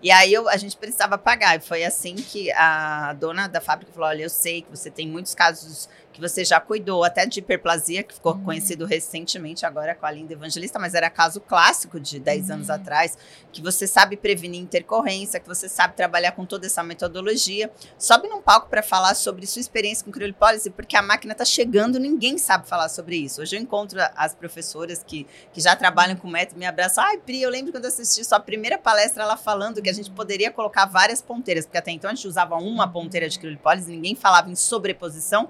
E 0.03 0.11
aí 0.11 0.33
eu, 0.33 0.49
a 0.49 0.57
gente 0.57 0.77
precisava 0.77 1.19
pagar. 1.19 1.57
E 1.57 1.61
foi 1.61 1.85
assim 1.85 2.15
que 2.15 2.51
a 2.53 3.15
dona 3.15 3.47
da 3.47 3.61
fábrica 3.61 3.93
falou: 3.93 4.09
olha, 4.09 4.23
eu 4.23 4.31
sei 4.31 4.63
que 4.63 4.71
você 4.71 4.91
tem 4.91 5.07
muitos 5.07 5.35
casos 5.35 5.89
que 6.21 6.29
você 6.29 6.45
já 6.45 6.61
cuidou, 6.61 7.03
até 7.03 7.25
de 7.25 7.39
hiperplasia, 7.39 8.03
que 8.03 8.15
ficou 8.15 8.35
uhum. 8.35 8.45
conhecido 8.45 8.85
recentemente 8.85 9.65
agora 9.65 9.95
com 9.95 10.05
a 10.05 10.11
Linda 10.11 10.35
Evangelista, 10.35 10.79
mas 10.79 10.95
era 10.95 11.09
caso 11.09 11.41
clássico 11.41 11.99
de 11.99 12.21
10 12.21 12.49
uhum. 12.49 12.55
anos 12.57 12.71
atrás, 12.71 13.17
que 13.51 13.63
você 13.63 13.87
sabe 13.87 14.17
prevenir 14.17 14.61
intercorrência, 14.61 15.41
que 15.41 15.49
você 15.49 15.69
sabe 15.69 15.97
trabalhar 15.97 16.33
com 16.33 16.45
toda 16.45 16.67
essa 16.67 16.83
metodologia. 16.83 17.71
Sobe 17.99 18.29
num 18.29 18.43
palco 18.43 18.69
para 18.69 18.83
falar 18.83 19.15
sobre 19.15 19.47
sua 19.47 19.61
experiência 19.61 20.05
com 20.05 20.13
criolipólise, 20.13 20.69
porque 20.71 20.95
a 20.95 21.03
máquina 21.03 21.33
está 21.33 21.45
chegando, 21.45 21.99
ninguém 21.99 22.37
sabe 22.37 22.69
falar 22.69 22.89
sobre 22.91 23.17
isso. 23.17 23.41
Hoje 23.41 23.57
eu 23.57 23.61
encontro 23.61 23.99
as 24.15 24.35
professoras 24.35 25.03
que, 25.03 25.27
que 25.53 25.61
já 25.61 25.75
trabalham 25.75 26.17
com 26.17 26.29
método, 26.29 26.59
me 26.59 26.67
abraçam. 26.67 27.03
Ai, 27.03 27.17
Pri, 27.17 27.41
eu 27.41 27.51
lembro 27.51 27.73
quando 27.73 27.87
assisti 27.87 28.25
sua 28.25 28.41
primeira 28.41 28.77
palestra, 28.77 29.23
ela 29.23 29.37
falando 29.37 29.81
que 29.81 29.89
a 29.89 29.93
gente 29.93 30.11
poderia 30.11 30.51
colocar 30.51 30.85
várias 30.85 31.23
ponteiras, 31.23 31.65
porque 31.65 31.79
até 31.79 31.91
então 31.91 32.11
a 32.11 32.15
gente 32.15 32.29
usava 32.29 32.57
uma 32.57 32.87
ponteira 32.87 33.29
de 33.29 33.39
criolipólise, 33.39 33.91
ninguém 33.91 34.15
falava 34.15 34.51
em 34.51 34.55
sobreposição. 34.55 35.49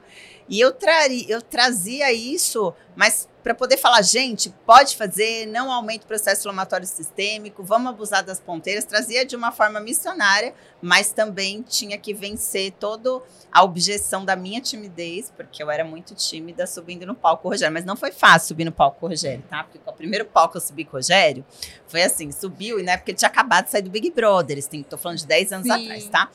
E 0.50 0.60
eu, 0.61 0.73
trari, 0.73 1.26
eu 1.29 1.40
trazia 1.40 2.12
isso, 2.12 2.73
mas 3.00 3.26
para 3.42 3.54
poder 3.54 3.78
falar, 3.78 4.02
gente, 4.02 4.50
pode 4.66 4.95
fazer, 4.95 5.47
não 5.47 5.73
aumenta 5.73 6.04
o 6.04 6.07
processo 6.07 6.42
inflamatório 6.42 6.87
sistêmico, 6.87 7.64
vamos 7.64 7.88
abusar 7.88 8.23
das 8.23 8.38
ponteiras, 8.38 8.85
trazia 8.85 9.25
de 9.25 9.35
uma 9.35 9.50
forma 9.50 9.80
missionária, 9.80 10.52
mas 10.83 11.11
também 11.11 11.62
tinha 11.62 11.97
que 11.97 12.12
vencer 12.12 12.73
toda 12.73 13.23
a 13.50 13.64
objeção 13.64 14.23
da 14.23 14.37
minha 14.37 14.61
timidez, 14.61 15.33
porque 15.35 15.62
eu 15.62 15.71
era 15.71 15.83
muito 15.83 16.14
tímida 16.14 16.66
subindo 16.66 17.07
no 17.07 17.14
palco 17.14 17.45
com 17.45 17.49
o 17.49 17.52
Rogério, 17.52 17.73
mas 17.73 17.87
não 17.87 17.97
foi 17.97 18.12
fácil 18.12 18.49
subir 18.49 18.66
no 18.66 18.73
palco 18.73 19.00
com 19.00 19.07
o 19.07 19.09
Rogério, 19.09 19.42
tá? 19.49 19.64
Porque 19.64 19.80
o 19.83 19.92
primeiro 19.95 20.26
palco 20.26 20.52
que 20.52 20.59
eu 20.59 20.61
subi 20.61 20.85
com 20.85 20.90
o 20.90 20.97
Rogério 20.99 21.42
foi 21.88 22.02
assim, 22.02 22.30
subiu, 22.30 22.78
e 22.78 22.83
na 22.83 22.92
época 22.92 23.12
ele 23.12 23.16
tinha 23.16 23.30
acabado 23.30 23.64
de 23.64 23.71
sair 23.71 23.80
do 23.80 23.88
Big 23.88 24.11
Brother, 24.11 24.62
tô 24.85 24.99
falando 24.99 25.16
de 25.16 25.26
10 25.26 25.52
anos 25.54 25.66
Sim. 25.66 25.73
atrás, 25.73 26.04
tá? 26.09 26.28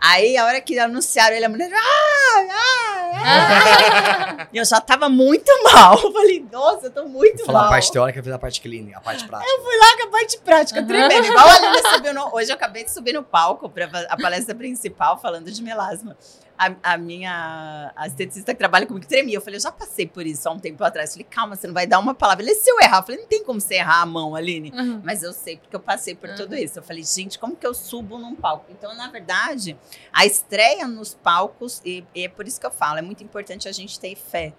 Aí, 0.00 0.36
a 0.38 0.46
hora 0.46 0.60
que 0.62 0.78
anunciaram 0.78 1.36
ele, 1.36 1.44
a 1.44 1.48
mulher. 1.48 1.70
Ah, 1.74 2.48
ah, 2.50 3.20
ah. 3.22 4.48
eu 4.54 4.64
já 4.64 4.80
tava 4.80 5.10
muito 5.10 5.52
mal. 5.62 6.09
Eu 6.10 6.12
falei, 6.12 6.46
nossa, 6.50 6.86
eu 6.86 6.90
tô 6.90 7.06
muito 7.06 7.44
Falar 7.44 7.60
mal. 7.60 7.68
a 7.68 7.70
parte 7.70 7.92
teórica, 7.92 8.22
fez 8.22 8.34
a 8.34 8.38
parte 8.38 8.60
clínica, 8.60 8.98
a 8.98 9.00
parte 9.00 9.26
prática. 9.26 9.50
Eu 9.50 9.62
fui 9.62 9.76
lá 9.76 9.96
com 9.96 10.02
a 10.02 10.10
parte 10.10 10.38
prática, 10.38 10.80
uhum. 10.80 10.86
tremendo. 10.86 11.26
Igual 11.26 11.48
a 11.48 11.58
Lina 11.58 11.90
subiu 11.94 12.14
no... 12.14 12.34
Hoje 12.34 12.50
eu 12.50 12.54
acabei 12.56 12.84
de 12.84 12.90
subir 12.90 13.12
no 13.12 13.22
palco 13.22 13.68
para 13.68 13.86
a 14.08 14.16
palestra 14.16 14.54
principal 14.54 15.20
falando 15.20 15.50
de 15.50 15.62
melasma 15.62 16.16
a, 16.60 16.92
a 16.92 16.98
minha 16.98 17.90
a 17.96 18.06
esteticista 18.06 18.52
que 18.52 18.58
trabalha 18.58 18.86
comigo 18.86 19.06
tremia. 19.06 19.36
Eu 19.36 19.40
falei, 19.40 19.56
eu 19.56 19.62
já 19.62 19.72
passei 19.72 20.06
por 20.06 20.26
isso 20.26 20.46
há 20.46 20.52
um 20.52 20.58
tempo 20.58 20.84
atrás. 20.84 21.08
Eu 21.08 21.12
falei, 21.14 21.26
calma, 21.30 21.56
você 21.56 21.66
não 21.66 21.72
vai 21.72 21.86
dar 21.86 21.98
uma 21.98 22.14
palavra. 22.14 22.44
Ele, 22.44 22.54
se 22.54 22.70
eu 22.70 22.78
errar? 22.80 22.98
Eu 22.98 23.02
falei, 23.04 23.20
não 23.22 23.26
tem 23.26 23.42
como 23.42 23.58
você 23.58 23.76
errar 23.76 24.02
a 24.02 24.06
mão, 24.06 24.36
Aline. 24.36 24.70
Uhum. 24.70 25.00
Mas 25.02 25.22
eu 25.22 25.32
sei, 25.32 25.56
porque 25.56 25.74
eu 25.74 25.80
passei 25.80 26.14
por 26.14 26.28
uhum. 26.28 26.36
tudo 26.36 26.54
isso. 26.54 26.78
Eu 26.78 26.82
falei, 26.82 27.02
gente, 27.02 27.38
como 27.38 27.56
que 27.56 27.66
eu 27.66 27.72
subo 27.72 28.18
num 28.18 28.36
palco? 28.36 28.66
Então, 28.68 28.94
na 28.94 29.08
verdade, 29.08 29.74
a 30.12 30.26
estreia 30.26 30.86
nos 30.86 31.14
palcos, 31.14 31.80
e, 31.82 32.04
e 32.14 32.24
é 32.24 32.28
por 32.28 32.46
isso 32.46 32.60
que 32.60 32.66
eu 32.66 32.70
falo, 32.70 32.98
é 32.98 33.02
muito 33.02 33.24
importante 33.24 33.66
a 33.66 33.72
gente 33.72 33.98
ter 33.98 34.14
fé 34.14 34.52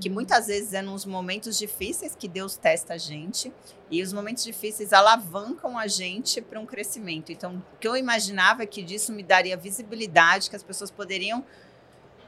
que 0.00 0.10
muitas 0.10 0.46
vezes 0.46 0.72
é 0.72 0.82
nos 0.82 1.04
momentos 1.04 1.58
difíceis 1.58 2.14
que 2.14 2.28
Deus 2.28 2.56
testa 2.56 2.94
a 2.94 2.98
gente 2.98 3.52
e 3.90 4.02
os 4.02 4.12
momentos 4.12 4.44
difíceis 4.44 4.92
alavancam 4.92 5.78
a 5.78 5.86
gente 5.86 6.40
para 6.40 6.60
um 6.60 6.66
crescimento. 6.66 7.32
Então, 7.32 7.62
o 7.74 7.78
que 7.78 7.88
eu 7.88 7.96
imaginava 7.96 8.62
é 8.62 8.66
que 8.66 8.82
disso 8.82 9.12
me 9.12 9.22
daria 9.22 9.56
visibilidade, 9.56 10.50
que 10.50 10.56
as 10.56 10.62
pessoas 10.62 10.90
poderiam, 10.90 11.44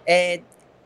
é, 0.07 0.41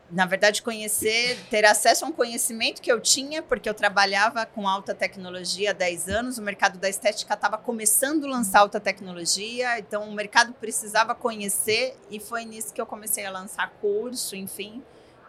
na 0.09 0.25
verdade, 0.25 0.61
conhecer, 0.61 1.37
ter 1.49 1.63
acesso 1.65 2.03
a 2.03 2.07
um 2.07 2.11
conhecimento 2.11 2.81
que 2.81 2.91
eu 2.91 2.99
tinha, 2.99 3.41
porque 3.41 3.69
eu 3.69 3.73
trabalhava 3.73 4.45
com 4.45 4.67
alta 4.67 4.93
tecnologia 4.93 5.71
há 5.71 5.73
10 5.73 6.09
anos, 6.09 6.37
o 6.37 6.41
mercado 6.41 6.77
da 6.77 6.89
estética 6.89 7.33
estava 7.33 7.57
começando 7.57 8.25
a 8.25 8.29
lançar 8.29 8.59
alta 8.59 8.79
tecnologia, 8.79 9.79
então 9.79 10.09
o 10.09 10.13
mercado 10.13 10.53
precisava 10.53 11.15
conhecer 11.15 11.95
e 12.09 12.19
foi 12.19 12.43
nisso 12.43 12.73
que 12.73 12.81
eu 12.81 12.85
comecei 12.85 13.25
a 13.25 13.31
lançar 13.31 13.69
curso, 13.79 14.35
enfim 14.35 14.83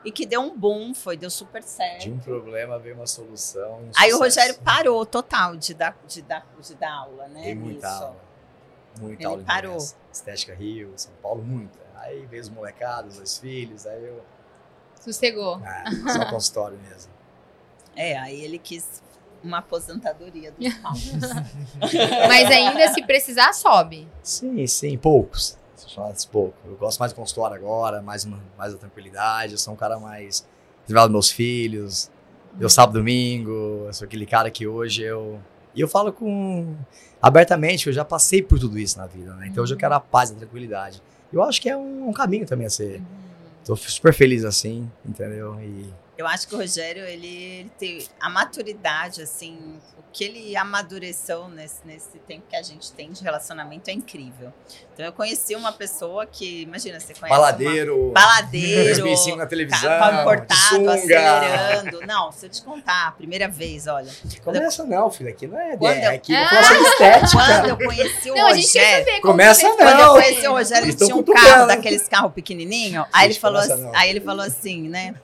e 0.04 0.10
que 0.10 0.26
deu 0.26 0.40
um 0.40 0.56
boom, 0.56 0.94
foi, 0.94 1.16
deu 1.16 1.30
super 1.30 1.62
certo. 1.62 2.02
De 2.02 2.10
um 2.10 2.18
problema 2.18 2.78
veio 2.78 2.96
uma 2.96 3.06
solução. 3.06 3.80
Um 3.82 3.90
Aí 3.96 4.12
o 4.12 4.18
Rogério 4.18 4.54
parou 4.58 5.04
total 5.06 5.56
de 5.56 5.74
dar, 5.74 5.96
de 6.06 6.22
dar, 6.22 6.46
de 6.60 6.74
dar 6.74 6.92
aula, 6.92 7.28
né? 7.28 7.42
Tem 7.42 7.54
muita 7.54 7.86
Isso. 7.86 8.02
aula. 8.02 8.24
Muita 9.00 9.22
Ele 9.22 9.26
aula. 9.26 9.44
parou. 9.44 9.78
Estética 10.12 10.54
Rio, 10.54 10.92
São 10.96 11.12
Paulo, 11.22 11.42
muita. 11.42 11.78
Aí 11.96 12.26
veio 12.26 12.42
os 12.42 12.48
molecados, 12.48 13.18
os 13.18 13.38
filhos, 13.38 13.86
aí 13.86 14.04
eu. 14.04 14.22
Sossegou. 15.00 15.60
Ah, 15.64 15.84
só 16.12 16.30
consultório 16.30 16.78
mesmo. 16.78 17.10
É, 17.94 18.18
aí 18.18 18.44
ele 18.44 18.58
quis 18.58 19.02
uma 19.42 19.58
aposentadoria 19.58 20.52
dos 20.52 20.74
palcos. 20.78 21.02
Mas 22.28 22.50
ainda 22.50 22.92
se 22.92 23.02
precisar, 23.04 23.52
sobe. 23.52 24.08
Sim, 24.22 24.66
sim, 24.66 24.98
poucos 24.98 25.58
chamadas 25.90 26.24
pouco. 26.24 26.54
Eu 26.64 26.76
gosto 26.76 26.98
mais 26.98 27.12
do 27.12 27.16
consultório 27.16 27.56
agora, 27.56 28.02
mais, 28.02 28.24
uma, 28.24 28.38
mais 28.56 28.72
da 28.72 28.78
tranquilidade. 28.78 29.52
Eu 29.52 29.58
sou 29.58 29.74
um 29.74 29.76
cara 29.76 29.98
mais 29.98 30.46
reservado 30.82 31.12
meus 31.12 31.30
filhos. 31.30 32.10
Eu 32.60 32.68
sábado 32.68 32.98
domingo, 32.98 33.84
eu 33.86 33.92
sou 33.92 34.04
aquele 34.04 34.26
cara 34.26 34.50
que 34.50 34.66
hoje 34.66 35.02
eu. 35.02 35.40
E 35.74 35.80
eu 35.80 35.88
falo 35.88 36.12
com. 36.12 36.76
abertamente, 37.20 37.86
eu 37.86 37.92
já 37.92 38.04
passei 38.04 38.42
por 38.42 38.58
tudo 38.58 38.78
isso 38.78 38.98
na 38.98 39.06
vida, 39.06 39.34
né? 39.34 39.48
Então 39.48 39.64
hoje 39.64 39.74
eu 39.74 39.78
quero 39.78 39.94
a 39.94 40.00
paz, 40.00 40.30
a 40.30 40.34
tranquilidade. 40.34 41.02
Eu 41.32 41.42
acho 41.42 41.60
que 41.62 41.68
é 41.68 41.76
um, 41.76 42.08
um 42.08 42.12
caminho 42.12 42.46
também 42.46 42.66
a 42.66 42.70
ser. 42.70 43.00
Tô 43.64 43.74
super 43.76 44.12
feliz 44.12 44.44
assim, 44.44 44.90
entendeu? 45.04 45.58
E 45.60 45.88
eu 46.22 46.26
acho 46.26 46.46
que 46.46 46.54
o 46.54 46.58
Rogério, 46.58 47.04
ele, 47.04 47.26
ele 47.26 47.70
tem 47.78 48.06
a 48.20 48.30
maturidade, 48.30 49.22
assim, 49.22 49.58
o 49.98 50.02
que 50.12 50.24
ele 50.24 50.56
amadureceu 50.56 51.48
nesse, 51.48 51.84
nesse 51.84 52.18
tempo 52.28 52.44
que 52.48 52.54
a 52.54 52.62
gente 52.62 52.92
tem 52.92 53.10
de 53.10 53.22
relacionamento 53.22 53.90
é 53.90 53.92
incrível. 53.92 54.52
Então, 54.94 55.04
eu 55.06 55.12
conheci 55.12 55.56
uma 55.56 55.72
pessoa 55.72 56.26
que, 56.26 56.62
imagina, 56.62 57.00
você 57.00 57.14
conhece. 57.14 57.36
Baladeiro. 57.36 58.10
Uma, 58.10 58.12
baladeiro. 58.12 58.94
2005 59.02 59.36
na 59.36 59.46
televisão. 59.46 59.88
Carro 59.88 60.24
cortado, 60.24 60.90
acelerando. 60.90 62.06
Não, 62.06 62.30
se 62.30 62.46
eu 62.46 62.50
te 62.50 62.62
contar, 62.62 63.08
a 63.08 63.12
primeira 63.12 63.48
vez, 63.48 63.86
olha. 63.86 64.12
Começa 64.44 64.82
eu, 64.82 64.86
não, 64.86 65.10
filho, 65.10 65.30
aqui 65.30 65.46
não 65.46 65.58
é. 65.58 65.76
Quando 65.76 65.96
é 65.96 66.06
eu, 66.06 66.10
aqui 66.10 66.34
ah, 66.34 66.50
não 66.52 66.82
estética. 66.82 67.30
Quando 67.32 67.68
eu 67.68 67.76
conheci 67.78 68.30
o 68.30 68.34
não, 68.34 68.48
Rogério. 68.48 69.22
Começa 69.22 69.68
não. 69.68 69.76
Quando 69.76 70.00
eu 70.00 70.12
conheci 70.12 70.48
o 70.48 70.52
Rogério, 70.52 70.84
ele 70.88 70.96
tinha 70.96 71.16
um 71.16 71.22
carro, 71.22 71.66
daqueles 71.66 72.06
carros 72.06 72.32
pequenininhos. 72.32 73.06
Aí 73.12 73.28
ele, 73.28 73.34
falou 73.34 73.60
assim, 73.60 73.90
aí 73.94 74.10
ele 74.10 74.20
falou 74.20 74.44
assim, 74.44 74.88
né? 74.88 75.14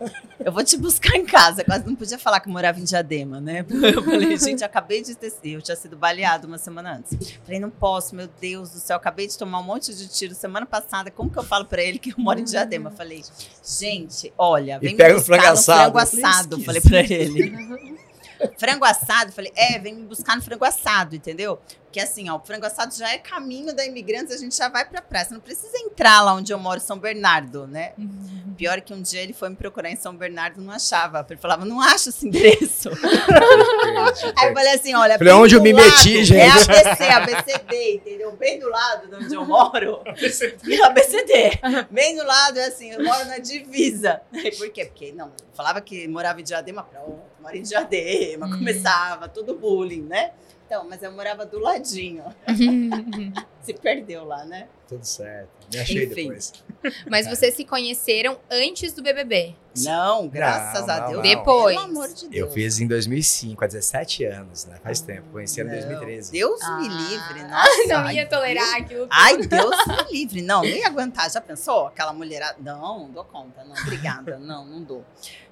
Eu 0.44 0.52
vou 0.52 0.62
te 0.62 0.76
buscar 0.76 1.16
em 1.16 1.24
casa. 1.24 1.64
Quase 1.64 1.84
não 1.86 1.96
podia 1.96 2.18
falar 2.18 2.40
que 2.40 2.48
morava 2.48 2.78
em 2.78 2.84
Diadema, 2.84 3.40
né? 3.40 3.64
Eu 3.94 4.02
falei, 4.02 4.36
gente, 4.38 4.62
acabei 4.62 5.02
de 5.02 5.14
ter. 5.14 5.32
Eu 5.44 5.60
tinha 5.60 5.76
sido 5.76 5.96
baleado 5.96 6.46
uma 6.46 6.58
semana 6.58 6.96
antes. 6.96 7.32
Falei, 7.44 7.58
não 7.58 7.70
posso, 7.70 8.14
meu 8.14 8.28
Deus 8.40 8.70
do 8.70 8.78
céu, 8.78 8.96
acabei 8.96 9.26
de 9.26 9.36
tomar 9.36 9.58
um 9.60 9.64
monte 9.64 9.92
de 9.94 10.06
tiro 10.08 10.34
semana 10.34 10.64
passada. 10.64 11.10
Como 11.10 11.30
que 11.30 11.38
eu 11.38 11.42
falo 11.44 11.64
pra 11.64 11.82
ele 11.82 11.98
que 11.98 12.10
eu 12.10 12.14
moro 12.18 12.38
em 12.38 12.44
Diadema? 12.44 12.90
Falei, 12.90 13.22
gente, 13.64 14.32
olha, 14.38 14.78
vem 14.78 14.94
e 14.94 14.96
pega 14.96 15.14
me 15.14 15.20
buscar 15.20 15.36
frango 15.36 15.52
assado. 15.52 15.80
frango 15.80 15.98
assado. 15.98 16.64
Falei 16.64 16.80
pra 16.80 17.00
ele. 17.00 17.98
frango 18.56 18.84
assado, 18.84 19.32
falei, 19.32 19.52
é, 19.56 19.78
vem 19.78 19.94
me 19.94 20.06
buscar 20.06 20.36
no 20.36 20.42
frango 20.42 20.64
assado, 20.64 21.16
entendeu? 21.16 21.58
Porque 21.88 22.00
assim, 22.00 22.28
ó, 22.28 22.36
o 22.36 22.40
frango 22.40 22.66
assado 22.66 22.94
já 22.94 23.10
é 23.10 23.16
caminho 23.16 23.74
da 23.74 23.84
imigrantes, 23.84 24.34
a 24.34 24.36
gente 24.36 24.54
já 24.54 24.68
vai 24.68 24.84
pra 24.84 25.00
praia. 25.00 25.24
Você 25.24 25.32
não 25.32 25.40
precisa 25.40 25.78
entrar 25.78 26.20
lá 26.20 26.34
onde 26.34 26.52
eu 26.52 26.58
moro, 26.58 26.78
São 26.80 26.98
Bernardo, 26.98 27.66
né? 27.66 27.94
Uhum. 27.96 28.54
Pior 28.58 28.82
que 28.82 28.92
um 28.92 29.00
dia 29.00 29.22
ele 29.22 29.32
foi 29.32 29.48
me 29.48 29.56
procurar 29.56 29.90
em 29.90 29.96
São 29.96 30.14
Bernardo, 30.14 30.60
não 30.60 30.70
achava. 30.70 31.24
Ele 31.30 31.40
falava, 31.40 31.64
não 31.64 31.80
acho 31.80 32.10
esse 32.10 32.28
endereço. 32.28 32.90
Aí 34.36 34.48
eu 34.48 34.54
falei 34.54 34.74
assim, 34.74 34.94
olha, 34.94 35.16
falei, 35.16 35.32
onde 35.32 35.54
eu 35.54 35.62
me 35.62 35.72
lado, 35.72 35.86
meti, 35.86 36.24
gente? 36.24 36.40
É 36.42 36.50
ABC, 36.50 37.04
ABCD, 37.04 37.94
entendeu? 37.94 38.36
Bem 38.36 38.58
do 38.58 38.68
lado 38.68 39.08
de 39.08 39.24
onde 39.24 39.34
eu 39.34 39.46
moro. 39.46 40.02
ABCD. 40.04 40.82
ABCD. 40.82 41.60
Bem 41.90 42.16
do 42.16 42.24
lado, 42.24 42.58
é 42.58 42.66
assim, 42.66 42.90
eu 42.90 43.02
moro 43.02 43.24
na 43.24 43.38
divisa. 43.38 44.20
Por 44.58 44.68
quê? 44.70 44.84
Porque, 44.84 45.10
não, 45.12 45.32
falava 45.54 45.80
que 45.80 46.06
morava 46.06 46.38
em 46.38 46.44
Diadema, 46.44 46.82
pronto, 46.82 47.22
moro 47.40 47.56
em 47.56 47.62
Diadema, 47.62 48.46
hum. 48.46 48.58
começava 48.58 49.26
tudo 49.26 49.54
bullying, 49.54 50.02
né? 50.02 50.32
Então, 50.68 50.86
mas 50.86 51.02
eu 51.02 51.10
morava 51.10 51.46
do 51.46 51.58
ladinho. 51.58 52.22
se 53.62 53.72
perdeu 53.72 54.26
lá, 54.26 54.44
né? 54.44 54.68
Tudo 54.88 55.04
certo. 55.04 55.50
Me 55.70 55.78
achei 55.78 56.04
Enfim. 56.06 56.14
depois. 56.14 56.52
Mas 57.10 57.26
vocês 57.26 57.54
se 57.54 57.64
conheceram 57.64 58.40
antes 58.50 58.94
do 58.94 59.02
BBB? 59.02 59.54
Não, 59.84 60.28
graças 60.28 60.86
não, 60.86 60.94
a 60.94 61.00
Deus. 61.00 61.12
Não, 61.16 61.22
Depois. 61.22 61.76
Pelo 61.76 61.88
amor 61.88 62.08
de 62.08 62.28
Deus. 62.28 62.48
Eu 62.48 62.52
fiz 62.52 62.80
em 62.80 62.86
2005, 62.86 63.62
há 63.62 63.66
17 63.66 64.24
anos, 64.24 64.64
né? 64.64 64.78
Faz 64.82 65.00
tempo. 65.00 65.28
Conheci 65.30 65.60
em 65.60 65.66
2013. 65.66 66.32
Deus 66.32 66.60
ah. 66.62 66.80
me 66.80 66.88
livre, 66.88 67.44
nossa. 67.48 68.02
Não 68.02 68.10
ia 68.10 68.26
tolerar 68.26 68.76
aquilo. 68.76 69.06
Ai, 69.10 69.36
Deus 69.36 69.76
me 69.86 70.12
livre. 70.12 70.42
Não, 70.42 70.62
nem 70.62 70.78
ia 70.78 70.86
aguentar. 70.86 71.30
Já 71.30 71.40
pensou? 71.40 71.86
Aquela 71.86 72.12
mulherada. 72.12 72.56
Não, 72.60 73.00
não 73.00 73.10
dou 73.10 73.24
conta. 73.24 73.62
Não, 73.64 73.74
obrigada. 73.82 74.38
Não, 74.38 74.64
não 74.64 74.82
dou. 74.82 75.04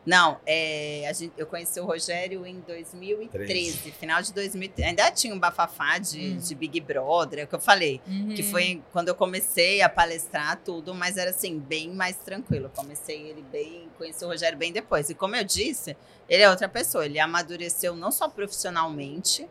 Não, 0.04 0.38
é, 0.46 1.04
a 1.08 1.12
gente, 1.12 1.32
eu 1.36 1.46
conheci 1.46 1.80
o 1.80 1.84
Rogério 1.84 2.46
em 2.46 2.60
2013, 2.60 3.78
13. 3.78 3.90
final 3.90 4.22
de 4.22 4.32
2013. 4.32 4.88
Ainda 4.88 5.10
tinha 5.10 5.34
um 5.34 5.38
bafafá 5.38 5.98
de, 5.98 6.30
hum. 6.30 6.36
de 6.36 6.54
Big 6.54 6.80
Brother, 6.80 7.40
é 7.40 7.44
o 7.44 7.48
que 7.48 7.54
eu 7.56 7.60
falei. 7.60 8.00
Uhum. 8.06 8.28
Que 8.28 8.44
foi 8.44 8.80
quando 8.92 9.08
eu 9.08 9.16
comecei 9.26 9.82
a 9.82 9.88
palestrar 9.88 10.56
tudo, 10.64 10.94
mas 10.94 11.16
era 11.16 11.30
assim, 11.30 11.58
bem 11.58 11.90
mais 11.90 12.16
tranquilo. 12.16 12.70
Comecei 12.76 13.28
ele 13.28 13.42
bem, 13.50 13.88
conheci 13.98 14.24
o 14.24 14.28
Rogério 14.28 14.56
bem 14.56 14.72
depois. 14.72 15.10
E 15.10 15.16
como 15.16 15.34
eu 15.34 15.42
disse, 15.42 15.96
ele 16.28 16.44
é 16.44 16.48
outra 16.48 16.68
pessoa. 16.68 17.04
Ele 17.04 17.18
amadureceu 17.18 17.96
não 17.96 18.12
só 18.12 18.28
profissionalmente, 18.28 19.48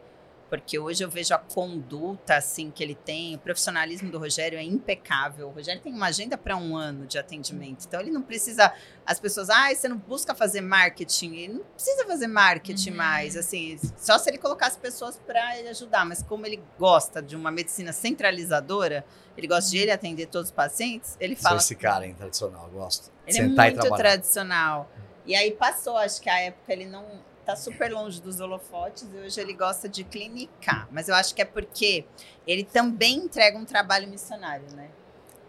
porque 0.49 0.77
hoje 0.77 1.03
eu 1.03 1.09
vejo 1.09 1.33
a 1.33 1.37
conduta 1.37 2.35
assim 2.35 2.69
que 2.69 2.83
ele 2.83 2.95
tem, 2.95 3.35
o 3.35 3.39
profissionalismo 3.39 4.11
do 4.11 4.19
Rogério 4.19 4.57
é 4.57 4.63
impecável. 4.63 5.47
O 5.47 5.51
Rogério 5.51 5.81
tem 5.81 5.93
uma 5.93 6.07
agenda 6.07 6.37
para 6.37 6.55
um 6.55 6.75
ano 6.75 7.07
de 7.07 7.17
atendimento, 7.17 7.85
então 7.87 7.99
ele 7.99 8.11
não 8.11 8.21
precisa. 8.21 8.71
As 9.05 9.19
pessoas, 9.19 9.49
ah, 9.49 9.73
você 9.73 9.87
não 9.87 9.97
busca 9.97 10.35
fazer 10.35 10.61
marketing, 10.61 11.35
ele 11.35 11.53
não 11.53 11.63
precisa 11.63 12.05
fazer 12.05 12.27
marketing 12.27 12.91
uhum. 12.91 12.97
mais, 12.97 13.35
assim, 13.35 13.79
só 13.97 14.17
se 14.17 14.29
ele 14.29 14.37
colocar 14.37 14.67
as 14.67 14.77
pessoas 14.77 15.17
para 15.17 15.57
ele 15.57 15.69
ajudar. 15.69 16.05
Mas 16.05 16.21
como 16.21 16.45
ele 16.45 16.61
gosta 16.77 17.21
de 17.21 17.35
uma 17.35 17.51
medicina 17.51 17.91
centralizadora, 17.91 19.05
ele 19.37 19.47
gosta 19.47 19.69
de 19.69 19.77
ele 19.79 19.91
atender 19.91 20.27
todos 20.27 20.49
os 20.49 20.55
pacientes, 20.55 21.17
ele 21.19 21.35
fala. 21.35 21.59
Sou 21.59 21.65
esse 21.65 21.75
cara, 21.75 22.05
hein, 22.05 22.13
tradicional, 22.13 22.69
gosto. 22.69 23.11
Ele 23.25 23.39
é 23.39 23.47
muito 23.47 23.95
tradicional. 23.95 24.89
E 25.25 25.35
aí 25.35 25.51
passou, 25.51 25.97
acho 25.97 26.21
que 26.21 26.29
a 26.29 26.39
época 26.39 26.71
ele 26.71 26.85
não 26.85 27.03
tá 27.45 27.55
super 27.55 27.91
longe 27.91 28.21
dos 28.21 28.39
holofotes 28.39 29.07
e 29.13 29.17
hoje 29.17 29.39
ele 29.39 29.53
gosta 29.53 29.87
de 29.87 30.03
clinicar. 30.03 30.87
Mas 30.91 31.07
eu 31.07 31.15
acho 31.15 31.35
que 31.35 31.41
é 31.41 31.45
porque 31.45 32.05
ele 32.47 32.63
também 32.63 33.17
entrega 33.17 33.57
um 33.57 33.65
trabalho 33.65 34.07
missionário, 34.07 34.65
né? 34.75 34.89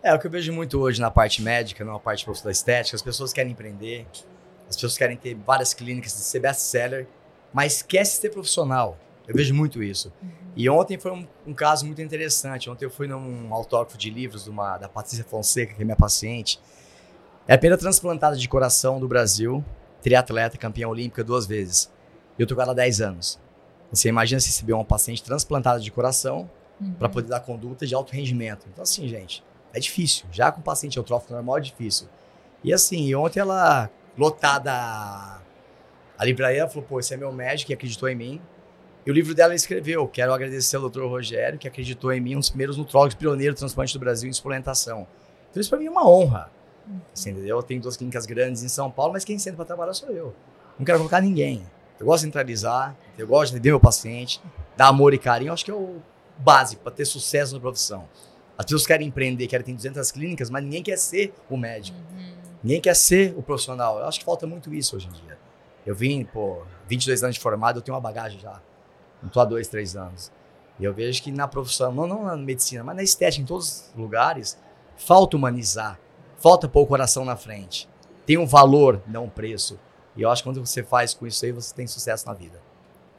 É, 0.03 0.15
o 0.15 0.19
que 0.19 0.27
eu 0.27 0.31
vejo 0.31 0.53
muito 0.53 0.79
hoje 0.79 1.01
na 1.01 1.11
parte 1.11 1.43
médica, 1.43 1.85
na 1.85 1.99
parte 1.99 2.27
da 2.45 2.51
estética, 2.51 2.95
as 2.95 3.03
pessoas 3.03 3.33
querem 3.33 3.53
empreender, 3.53 4.07
as 4.69 4.77
pessoas 4.77 4.97
querem 4.97 5.17
ter 5.17 5.35
várias 5.35 5.73
clínicas 5.73 6.13
de 6.13 6.21
ser 6.21 6.41
best-seller, 6.41 7.09
mas 7.53 7.77
esquece 7.77 8.17
de 8.17 8.21
ser 8.21 8.31
profissional. 8.31 8.99
Eu 9.27 9.35
vejo 9.35 9.55
muito 9.55 9.83
isso. 9.83 10.13
Uhum. 10.23 10.31
E 10.55 10.71
ontem 10.71 10.99
foi 10.99 11.11
um, 11.11 11.27
um, 11.47 11.55
caso 11.55 11.85
muito 11.85 12.01
interessante. 12.01 12.71
Ontem 12.71 12.85
eu 12.85 12.91
fui 12.91 13.09
num 13.09 13.53
autógrafo 13.53 13.99
de 13.99 14.11
livros 14.11 14.45
de 14.45 14.51
uma, 14.51 14.79
da 14.79 14.89
Patrícia 14.89 15.25
Fonseca, 15.25 15.75
que 15.75 15.83
é 15.83 15.85
minha 15.85 15.97
paciente. 15.97 16.61
É 17.49 17.55
a 17.55 17.59
primeira 17.59 17.79
transplantada 17.79 18.37
de 18.37 18.49
coração 18.49 19.01
do 19.01 19.09
Brasil 19.09 19.65
triatleta, 20.07 20.57
campeã 20.57 20.87
olímpica 20.87 21.25
duas 21.25 21.49
vezes. 21.49 21.93
Eu 22.39 22.47
tô 22.47 22.55
com 22.55 22.63
ela 22.63 22.71
há 22.71 22.75
10 22.77 23.01
anos. 23.01 23.41
Você 23.91 24.09
imagina 24.09 24.39
se 24.39 24.47
receber 24.47 24.73
uma 24.73 24.85
paciente 24.85 25.21
transplantada 25.21 25.81
de 25.81 25.91
coração 25.91 26.49
uhum. 26.81 26.93
para 26.93 27.09
poder 27.09 27.27
dar 27.27 27.41
conduta 27.41 27.85
de 27.85 27.93
alto 27.93 28.13
rendimento. 28.13 28.69
Então, 28.73 28.85
assim, 28.85 29.09
gente, 29.09 29.43
é 29.75 29.81
difícil. 29.81 30.25
Já 30.31 30.53
com 30.53 30.61
paciente 30.61 30.97
eutrófico 30.97 31.33
normal 31.33 31.59
é 31.59 31.61
difícil. 31.61 32.07
E 32.63 32.73
assim, 32.73 33.13
ontem 33.17 33.41
ela, 33.41 33.91
lotada 34.17 34.71
a 36.17 36.25
livraria, 36.25 36.61
ela 36.61 36.69
falou: 36.69 36.85
pô, 36.85 37.01
esse 37.01 37.13
é 37.13 37.17
meu 37.17 37.33
médico 37.33 37.67
que 37.67 37.75
acreditou 37.75 38.09
em 38.09 38.15
mim. 38.15 38.41
E 39.05 39.11
o 39.11 39.15
livro 39.15 39.35
dela 39.35 39.57
escreveu: 39.57 40.07
Quero 40.07 40.33
agradecer 40.33 40.77
ao 40.77 40.83
doutor 40.83 41.09
Rogério, 41.09 41.59
que 41.59 41.67
acreditou 41.67 42.13
em 42.13 42.21
mim, 42.21 42.37
um 42.37 42.39
dos 42.39 42.51
primeiros 42.51 42.77
nutrólogos 42.77 43.17
pioneiros 43.17 43.57
do 43.57 43.59
transplante 43.59 43.93
do 43.93 43.99
Brasil 43.99 44.31
em 44.31 44.33
suplementação. 44.33 45.05
Então, 45.51 45.61
isso 45.61 45.69
para 45.69 45.81
mim 45.81 45.87
é 45.87 45.91
uma 45.91 46.09
honra. 46.09 46.56
Assim, 47.13 47.31
entendeu? 47.31 47.57
Eu 47.57 47.63
tenho 47.63 47.81
duas 47.81 47.97
clínicas 47.97 48.27
grandes 48.27 48.63
em 48.63 48.69
São 48.69 48.91
Paulo, 48.91 49.13
mas 49.13 49.25
quem 49.25 49.39
senta 49.39 49.57
para 49.57 49.65
trabalhar 49.65 49.95
sou 49.95 50.11
eu. 50.11 50.35
Não 50.79 50.85
quero 50.85 50.99
colocar 50.99 51.21
ninguém. 51.21 51.63
Eu 51.99 52.07
gosto 52.07 52.23
de 52.23 52.27
centralizar, 52.27 52.97
eu 53.17 53.27
gosto 53.27 53.53
de 53.53 53.57
entender 53.57 53.71
meu 53.71 53.81
paciente, 53.81 54.41
dar 54.77 54.89
amor 54.89 55.15
e 55.15 55.19
carinho. 55.19 55.49
Eu 55.49 55.55
acho 55.55 55.65
que 55.65 55.71
é 55.71 55.75
o 55.75 55.97
básico 56.39 56.83
para 56.83 56.93
ter 56.93 57.05
sucesso 57.05 57.55
na 57.55 57.61
profissão. 57.61 58.07
As 58.59 58.65
pessoas 58.65 58.87
querem 58.87 59.09
empreender, 59.09 59.47
querem 59.47 59.65
ter 59.65 59.73
200 59.73 60.11
clínicas, 60.13 60.51
mas 60.51 60.63
ninguém 60.63 60.83
quer 60.83 60.97
ser 60.97 61.35
o 61.49 61.57
médico. 61.57 61.99
Uhum. 61.99 62.37
Ninguém 62.63 62.81
quer 62.81 62.95
ser 62.95 63.35
o 63.37 63.43
profissional. 63.43 63.99
Eu 63.99 64.07
acho 64.07 64.19
que 64.19 64.25
falta 64.25 64.47
muito 64.47 64.73
isso 64.73 64.97
hoje 64.97 65.09
em 65.09 65.13
dia. 65.13 65.39
Eu 65.85 65.95
vim, 65.95 66.25
pô, 66.25 66.63
22 66.89 67.23
anos 67.23 67.37
de 67.37 67.41
formado, 67.41 67.79
eu 67.79 67.83
tenho 67.83 67.95
uma 67.95 68.01
bagagem 68.01 68.41
já. 68.41 68.61
Não 69.23 69.29
tô 69.29 69.41
há 69.41 69.45
dois, 69.45 69.69
três 69.69 69.97
anos. 69.97 70.33
E 70.79 70.85
eu 70.85 70.93
vejo 70.93 71.23
que 71.23 71.31
na 71.31 71.49
profissão, 71.49 71.93
não, 71.93 72.07
não 72.07 72.25
na 72.25 72.37
medicina, 72.37 72.83
mas 72.83 72.97
na 72.97 73.03
estética, 73.03 73.43
em 73.43 73.47
todos 73.47 73.89
os 73.89 73.95
lugares, 73.97 74.59
falta 74.97 75.37
humanizar. 75.37 75.99
Falta 76.47 76.69
pôr 76.69 76.83
o 76.83 76.87
coração 76.87 77.25
na 77.25 77.37
frente. 77.37 77.89
Tem 78.25 78.39
um 78.39 78.47
valor, 78.47 79.03
não 79.09 79.25
um 79.25 79.29
preço. 79.29 79.77
E 80.15 80.23
eu 80.23 80.31
acho 80.31 80.45
que 80.45 80.49
quando 80.49 80.65
você 80.65 80.81
faz 80.81 81.13
com 81.13 81.27
isso 81.27 81.45
aí, 81.45 81.51
você 81.51 81.75
tem 81.75 81.89
sucesso 81.89 82.25
na 82.25 82.33
vida. 82.35 82.63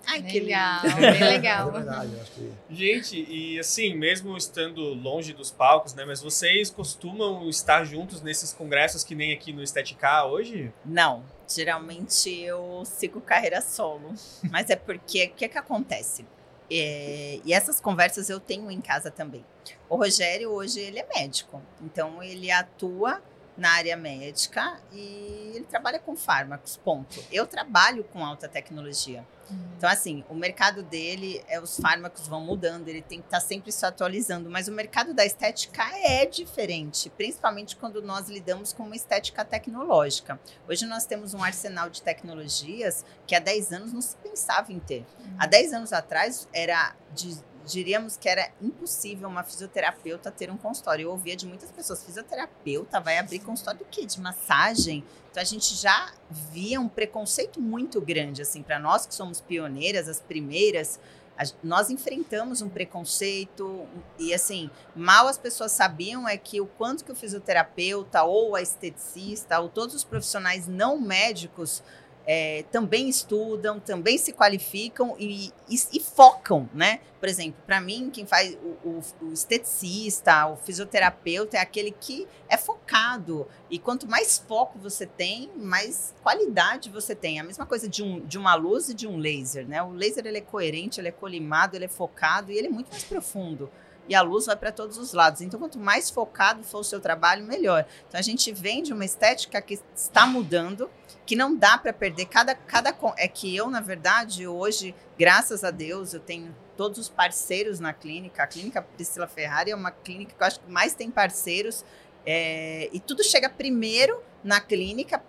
Ai, 0.06 0.22
que 0.22 0.40
legal, 0.40 0.82
bem 0.82 1.20
legal. 1.36 1.68
É 1.68 1.72
verdade, 1.74 2.12
que... 2.34 2.54
Gente, 2.70 3.26
e 3.30 3.60
assim, 3.60 3.94
mesmo 3.96 4.38
estando 4.38 4.82
longe 4.94 5.34
dos 5.34 5.52
palcos, 5.52 5.94
né? 5.94 6.06
Mas 6.06 6.22
vocês 6.22 6.70
costumam 6.70 7.50
estar 7.50 7.84
juntos 7.84 8.22
nesses 8.22 8.54
congressos 8.54 9.04
que 9.04 9.13
nem 9.13 9.34
aqui 9.34 9.52
no 9.52 9.62
Estetica 9.62 10.24
hoje? 10.24 10.72
Não. 10.86 11.22
Geralmente 11.50 12.30
eu 12.30 12.84
sigo 12.86 13.20
carreira 13.20 13.60
solo. 13.60 14.13
Mas 14.50 14.70
é 14.70 14.78
porque 14.78 15.26
o 15.26 15.32
que, 15.32 15.44
é 15.44 15.50
que 15.50 15.58
acontece? 15.58 16.26
É, 16.72 17.42
e 17.44 17.52
essas 17.52 17.82
conversas 17.82 18.30
eu 18.30 18.40
tenho 18.40 18.72
em 18.72 18.80
casa 18.80 19.12
também. 19.12 19.44
O 19.89 19.95
Rogério 19.95 20.51
hoje 20.51 20.80
ele 20.80 20.99
é 20.99 21.08
médico, 21.08 21.62
então 21.82 22.21
ele 22.21 22.51
atua 22.51 23.21
na 23.58 23.71
área 23.71 23.97
médica 23.97 24.80
e 24.93 25.51
ele 25.56 25.65
trabalha 25.65 25.99
com 25.99 26.15
fármacos, 26.15 26.77
ponto. 26.77 27.23
Eu 27.32 27.47
trabalho 27.47 28.03
com 28.03 28.23
alta 28.23 28.47
tecnologia. 28.47 29.25
Uhum. 29.49 29.58
Então, 29.77 29.89
assim, 29.89 30.23
o 30.30 30.36
mercado 30.36 30.84
dele, 30.84 31.43
é, 31.47 31.60
os 31.60 31.80
fármacos 31.80 32.27
vão 32.27 32.39
mudando, 32.41 32.88
ele 32.88 33.01
tem 33.01 33.19
que 33.19 33.27
estar 33.27 33.39
tá 33.39 33.45
sempre 33.45 33.71
se 33.71 33.86
atualizando, 33.86 34.49
mas 34.49 34.67
o 34.67 34.71
mercado 34.71 35.13
da 35.13 35.25
estética 35.25 35.84
é 35.97 36.25
diferente, 36.25 37.10
principalmente 37.10 37.75
quando 37.75 38.01
nós 38.01 38.30
lidamos 38.30 38.73
com 38.73 38.84
uma 38.84 38.95
estética 38.95 39.43
tecnológica. 39.43 40.39
Hoje 40.67 40.86
nós 40.86 41.06
temos 41.06 41.34
um 41.34 41.43
arsenal 41.43 41.89
de 41.89 42.01
tecnologias 42.01 43.06
que 43.25 43.34
há 43.34 43.39
10 43.39 43.71
anos 43.71 43.93
não 43.93 44.01
se 44.01 44.15
pensava 44.17 44.71
em 44.71 44.80
ter. 44.80 45.06
Uhum. 45.19 45.36
Há 45.39 45.47
10 45.47 45.73
anos 45.73 45.93
atrás 45.93 46.47
era 46.53 46.93
de 47.13 47.38
diríamos 47.67 48.17
que 48.17 48.27
era 48.30 48.49
impossível 48.62 49.27
uma 49.27 49.43
fisioterapeuta 49.43 50.32
ter 50.32 50.49
um 50.49 50.58
consultório. 50.58 51.03
Eu 51.03 51.12
ouvia 51.12 51.36
de 51.36 51.45
muitas 51.45 51.69
pessoas, 51.71 52.03
fisioterapeuta 52.03 52.99
vai 52.99 53.17
abrir 53.17 53.39
consultório 53.39 53.80
do 53.80 53.86
quê? 53.86 54.06
De 54.06 54.19
massagem? 54.19 55.03
Então 55.30 55.41
a 55.41 55.45
gente 55.45 55.75
já 55.75 56.12
via 56.30 56.80
um 56.80 56.88
preconceito 56.88 57.62
muito 57.62 57.99
grande, 58.01 58.41
assim, 58.41 58.63
para 58.63 58.80
nós 58.80 59.06
que 59.06 59.13
somos 59.13 59.41
pioneiras, 59.41 60.08
as 60.08 60.19
primeiras, 60.19 60.99
a, 61.38 61.43
nós 61.62 61.89
enfrentamos 61.89 62.62
um 62.62 62.69
preconceito 62.69 63.86
e 64.17 64.34
assim, 64.34 64.69
mal 64.95 65.27
as 65.27 65.38
pessoas 65.38 65.71
sabiam 65.71 66.27
é 66.27 66.38
que 66.38 66.60
o 66.60 66.65
quanto 66.65 67.06
que 67.06 67.12
o 67.12 67.15
fisioterapeuta 67.15 68.23
ou 68.23 68.56
a 68.56 68.62
esteticista 68.62 69.60
ou 69.60 69.69
todos 69.69 69.93
os 69.93 70.03
profissionais 70.03 70.67
não 70.67 70.99
médicos 70.99 71.84
é, 72.30 72.66
também 72.74 73.08
estudam, 73.08 73.80
também 73.80 74.18
se 74.18 74.34
qualificam 74.34 75.16
e, 75.18 75.48
e, 75.70 75.76
e 75.94 76.00
focam, 76.02 76.70
né? 76.74 77.00
Por 77.22 77.30
exemplo, 77.30 77.63
para 77.66 77.80
mim, 77.80 78.10
quem 78.12 78.26
faz 78.26 78.56
o, 78.56 78.90
o, 78.90 79.02
o, 79.22 79.34
esteticista, 79.34 80.46
o 80.48 80.58
fisioterapeuta 80.58 81.56
é 81.56 81.62
aquele 81.62 81.92
que 81.92 82.28
é 82.50 82.58
focado. 82.58 83.48
E 83.72 83.80
quanto 83.80 84.08
mais 84.08 84.38
foco 84.38 84.78
você 84.78 85.06
tem, 85.06 85.50
mais 85.56 86.13
qualidade 86.22 86.90
você 86.90 87.16
tem. 87.16 87.40
A 87.40 87.44
mesma 87.46 87.66
coisa 87.66 87.88
de, 87.88 88.04
um, 88.04 88.20
de 88.20 88.38
uma 88.38 88.56
luz 88.56 88.90
e 88.90 88.94
de 88.94 89.08
um 89.08 89.18
laser, 89.18 89.66
né? 89.66 89.82
O 89.82 89.94
laser 89.94 90.28
ele 90.28 90.40
é 90.40 90.42
coerente, 90.42 91.00
ele 91.00 91.08
é 91.08 91.13
colimado, 91.13 91.78
ele 91.78 91.86
é 91.86 91.90
focado 91.90 92.52
e 92.52 92.58
ele 92.58 92.68
é 92.68 92.72
muito 92.72 92.92
mais 92.92 93.06
profundo 93.06 93.72
e 94.10 94.16
a 94.16 94.22
luz 94.22 94.46
vai 94.46 94.56
para 94.56 94.72
todos 94.72 94.98
os 94.98 95.13
lados. 95.13 95.42
Então, 95.42 95.60
quanto 95.60 95.78
mais 95.78 96.10
focado 96.10 96.63
for 96.63 96.80
o 96.80 96.84
seu 96.84 97.00
trabalho, 97.00 97.46
melhor. 97.46 97.86
Então, 98.08 98.20
a 98.20 98.24
gente 98.24 98.52
vem 98.52 98.82
de 98.82 98.94
uma 98.94 99.06
estética 99.06 99.62
que 99.62 99.80
está 99.96 100.26
mudando, 100.26 100.90
que 101.28 101.36
não 101.36 101.54
dá 101.54 101.78
para 101.78 101.92
perder. 101.92 102.26
Cada, 102.26 102.56
cada 102.56 102.98
é 103.18 103.28
que 103.28 103.54
eu, 103.54 103.70
na 103.70 103.82
verdade, 103.82 104.48
hoje, 104.48 104.96
graças 105.20 105.62
a 105.66 105.70
Deus, 105.70 106.13
eu 106.13 106.22
tenho 106.22 106.56
todos 106.78 106.98
os 106.98 107.10
parceiros 107.10 107.82
na 107.82 107.92
clínica. 107.94 108.44
A 108.44 108.48
clínica 108.48 108.82
Priscila 108.82 109.28
Ferrari 109.28 109.72
é 109.72 109.76
uma 109.76 109.92
clínica 109.92 110.34
que 110.34 110.42
eu 110.42 110.48
acho 110.48 110.62
que 110.62 110.72
mais 110.72 110.94
tem 110.94 111.12
parceiros. 111.12 111.84
É, 112.26 112.90
e 112.94 113.00
tudo 113.02 113.24
chega 113.26 113.50
primeiro 113.50 114.20
na 114.42 114.62
clínica 114.62 115.22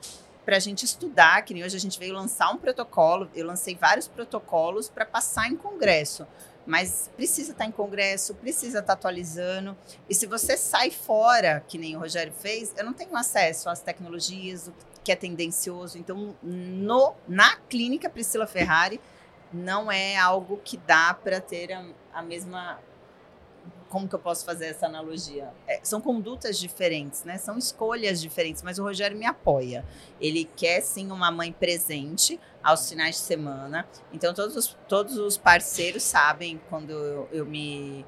para 0.45 0.57
a 0.57 0.61
gente 0.61 0.85
estudar, 0.85 1.43
que 1.43 1.53
nem 1.53 1.65
hoje 1.65 1.77
a 1.77 1.81
gente 1.81 1.99
veio 1.99 2.15
lançar 2.15 2.51
um 2.51 2.57
protocolo, 2.57 3.29
eu 3.35 3.45
lancei 3.45 3.75
vários 3.75 4.09
protocolos 4.09 4.89
para 4.89 5.05
passar 5.05 5.49
em 5.49 5.57
congresso 5.57 6.27
mas 6.69 7.11
precisa 7.17 7.53
estar 7.53 7.65
tá 7.65 7.67
em 7.67 7.73
congresso, 7.73 8.35
precisa 8.35 8.81
estar 8.81 8.89
tá 8.89 8.93
atualizando. 8.93 9.75
E 10.07 10.15
se 10.15 10.27
você 10.27 10.55
sai 10.55 10.91
fora, 10.91 11.65
que 11.67 11.79
nem 11.79 11.97
o 11.97 11.99
Rogério 11.99 12.31
fez, 12.31 12.75
eu 12.77 12.85
não 12.85 12.93
tenho 12.93 13.17
acesso 13.17 13.71
às 13.71 13.81
tecnologias, 13.81 14.69
o 14.69 14.75
que 15.03 15.11
é 15.11 15.17
tendencioso. 15.17 15.97
Então, 15.97 16.37
no, 16.43 17.15
na 17.27 17.57
clínica 17.71 18.11
Priscila 18.11 18.47
Ferrari, 18.47 19.01
não 19.51 19.91
é 19.91 20.19
algo 20.19 20.61
que 20.63 20.77
dá 20.77 21.15
para 21.15 21.41
ter 21.41 21.73
a, 21.73 21.87
a 22.13 22.21
mesma 22.21 22.79
como 23.89 24.09
que 24.09 24.15
eu 24.15 24.19
posso 24.19 24.45
fazer 24.45 24.67
essa 24.67 24.87
analogia? 24.87 25.51
É, 25.67 25.81
são 25.83 26.01
condutas 26.01 26.59
diferentes, 26.59 27.25
né? 27.25 27.39
São 27.39 27.57
escolhas 27.57 28.21
diferentes, 28.21 28.63
mas 28.63 28.79
o 28.79 28.83
Rogério 28.83 29.17
me 29.17 29.27
apoia. 29.27 29.85
Ele 30.21 30.45
quer 30.57 30.81
sim 30.81 31.11
uma 31.11 31.31
mãe 31.31 31.53
presente 31.53 32.39
aos 32.63 32.89
finais 32.89 33.17
de 33.17 33.23
semana. 33.23 33.87
Então 34.13 34.35
todos 34.35 34.57
os, 34.57 34.77
todos 34.87 35.17
os 35.17 35.39
parceiros 35.39 36.03
sabem 36.03 36.61
quando 36.69 36.91
eu, 36.91 37.29
eu 37.33 37.47
me 37.47 38.05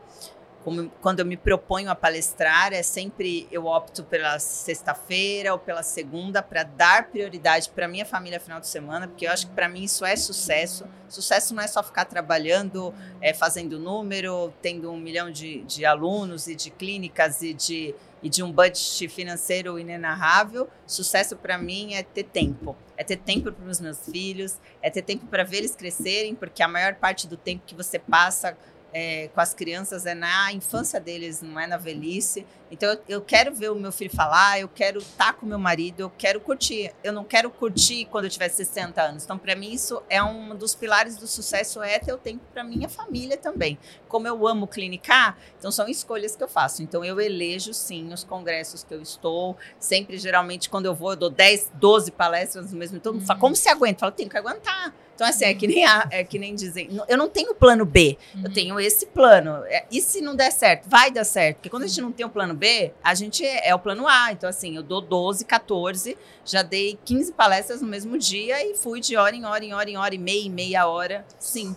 como, 0.65 0.91
quando 1.01 1.21
eu 1.21 1.27
me 1.27 1.37
proponho 1.37 1.91
a 1.91 1.95
palestrar, 1.95 2.73
é 2.73 2.83
sempre 2.83 3.49
eu 3.51 3.67
opto 3.67 4.05
pela 4.05 4.39
sexta-feira 4.39 5.53
ou 5.53 5.59
pela 5.59 5.83
segunda 5.83 6.43
para 6.43 6.63
dar 6.63 7.09
prioridade 7.09 7.71
para 7.71 7.89
minha 7.89 8.05
família 8.05 8.39
final 8.39 8.61
de 8.61 8.67
semana, 8.67 9.09
porque 9.09 9.27
eu 9.27 9.31
acho 9.31 9.47
que 9.47 9.53
para 9.55 9.69
mim 9.69 9.85
isso 9.85 10.05
é 10.05 10.15
sucesso. 10.17 10.85
Sucesso 11.09 11.55
não 11.55 11.63
é 11.63 11.67
só 11.67 11.83
ficar 11.83 12.05
trabalhando, 12.05 12.95
é, 13.21 13.33
fazendo 13.33 13.79
número, 13.79 14.53
tendo 14.61 14.91
um 14.91 14.99
milhão 14.99 15.31
de, 15.31 15.63
de 15.63 15.85
alunos 15.85 16.47
e 16.47 16.55
de 16.55 16.71
clínicas 16.71 17.43
e 17.43 17.55
de 17.55 17.95
e 18.23 18.29
de 18.29 18.43
um 18.43 18.53
budget 18.53 19.09
financeiro 19.09 19.79
inenarrável, 19.79 20.69
sucesso 20.87 21.37
para 21.37 21.57
mim 21.57 21.95
é 21.95 22.03
ter 22.03 22.25
tempo. 22.25 22.77
É 22.97 23.03
ter 23.03 23.17
tempo 23.17 23.51
para 23.51 23.71
os 23.71 23.81
meus 23.81 24.05
filhos, 24.05 24.59
é 24.83 24.91
ter 24.91 25.03
tempo 25.03 25.27
para 25.27 25.43
ver 25.43 25.59
eles 25.59 25.75
crescerem, 25.75 26.35
porque 26.35 26.63
a 26.63 26.69
maior 26.69 26.97
parte 26.97 27.27
do 27.27 27.37
tempo 27.37 27.63
que 27.67 27.75
você 27.75 27.99
passa 27.99 28.57
é, 28.93 29.29
com 29.29 29.41
as 29.41 29.55
crianças 29.55 30.07
é 30.07 30.15
na 30.15 30.53
infância 30.53 31.01
deles, 31.01 31.43
não 31.43 31.59
é 31.59 31.67
na 31.67 31.77
velhice. 31.77 32.47
Então 32.71 32.89
eu, 32.89 33.01
eu 33.09 33.21
quero 33.21 33.53
ver 33.53 33.71
o 33.71 33.75
meu 33.75 33.91
filho 33.91 34.11
falar, 34.11 34.61
eu 34.61 34.69
quero 34.69 34.99
estar 34.99 35.33
com 35.33 35.45
meu 35.45 35.59
marido, 35.59 36.01
eu 36.01 36.11
quero 36.11 36.41
curtir. 36.41 36.93
Eu 37.03 37.13
não 37.13 37.25
quero 37.25 37.51
curtir 37.51 38.05
quando 38.07 38.25
eu 38.25 38.31
tiver 38.31 38.49
60 38.49 39.03
anos. 39.03 39.25
Então 39.25 39.37
para 39.39 39.57
mim 39.57 39.73
isso 39.73 40.03
é 40.09 40.23
um 40.23 40.55
dos 40.55 40.75
pilares 40.75 41.17
do 41.17 41.27
sucesso 41.27 41.83
é 41.83 41.99
ter 41.99 42.13
o 42.13 42.19
tempo 42.19 42.43
para 42.53 42.63
minha 42.63 42.89
família 42.89 43.37
também. 43.37 43.79
Como 44.09 44.27
eu 44.27 44.47
amo 44.47 44.67
clinicar, 44.67 45.37
então 45.59 45.71
são 45.71 45.89
escolhas 45.89 46.37
que 46.37 46.43
eu 46.43 46.49
faço. 46.49 46.83
Então 46.83 47.05
eu 47.05 47.21
elejo 47.21 47.75
sim 47.75 48.13
os 48.13 48.23
congressos 48.23 48.85
que 48.85 48.95
eu 48.95 49.03
estou. 49.03 49.57
Sempre 49.79 50.19
geralmente 50.19 50.71
quando 50.71 50.87
eu 50.87 50.95
vou 50.95 51.11
eu 51.11 51.17
dou 51.17 51.31
10, 51.31 51.73
12 51.75 52.13
palestras 52.13 52.73
no 52.73 52.79
mesmo 52.79 53.01
tempo. 53.01 53.17
Uhum. 53.17 53.27
Fala, 53.27 53.41
como 53.41 53.57
se 53.57 53.69
aguenta? 53.69 53.97
Eu 53.97 54.01
falo, 54.01 54.13
tenho 54.13 54.31
que 54.31 54.39
aguentar 54.39 54.95
então, 55.21 55.29
assim, 55.29 55.45
é 55.45 55.53
que 55.53 55.67
nem, 55.67 55.85
a, 55.85 56.09
é 56.11 56.25
que 56.25 56.39
nem 56.39 56.55
dizem, 56.55 56.89
eu 57.07 57.19
não 57.19 57.29
tenho 57.29 57.55
plano 57.55 57.85
B, 57.85 58.17
uhum. 58.35 58.45
eu 58.45 58.53
tenho 58.55 58.81
esse 58.81 59.05
plano. 59.05 59.63
É, 59.67 59.85
e 59.93 60.01
se 60.01 60.23
não 60.23 60.35
der 60.35 60.51
certo? 60.51 60.89
Vai 60.89 61.11
dar 61.11 61.25
certo. 61.25 61.57
Porque 61.57 61.69
quando 61.69 61.83
a 61.83 61.87
gente 61.87 62.01
não 62.01 62.11
tem 62.11 62.25
o 62.25 62.31
plano 62.31 62.55
B, 62.55 62.91
a 63.05 63.15
gente 63.15 63.45
é, 63.45 63.69
é 63.69 63.75
o 63.75 63.79
plano 63.79 64.09
A. 64.09 64.33
Então, 64.33 64.49
assim, 64.49 64.75
eu 64.75 64.83
dou 64.83 65.03
12, 65.03 65.45
14, 65.45 66.17
já 66.43 66.63
dei 66.63 66.99
15 67.05 67.33
palestras 67.33 67.83
no 67.83 67.87
mesmo 67.87 68.17
dia 68.17 68.67
e 68.67 68.75
fui 68.75 68.99
de 68.99 69.15
hora 69.15 69.37
em 69.37 69.45
hora, 69.45 69.63
em 69.63 69.75
hora, 69.75 69.91
em 69.91 69.97
hora 69.99 70.15
e 70.15 70.19
meia, 70.19 70.47
em 70.47 70.49
meia 70.49 70.87
hora, 70.87 71.23
sim. 71.39 71.77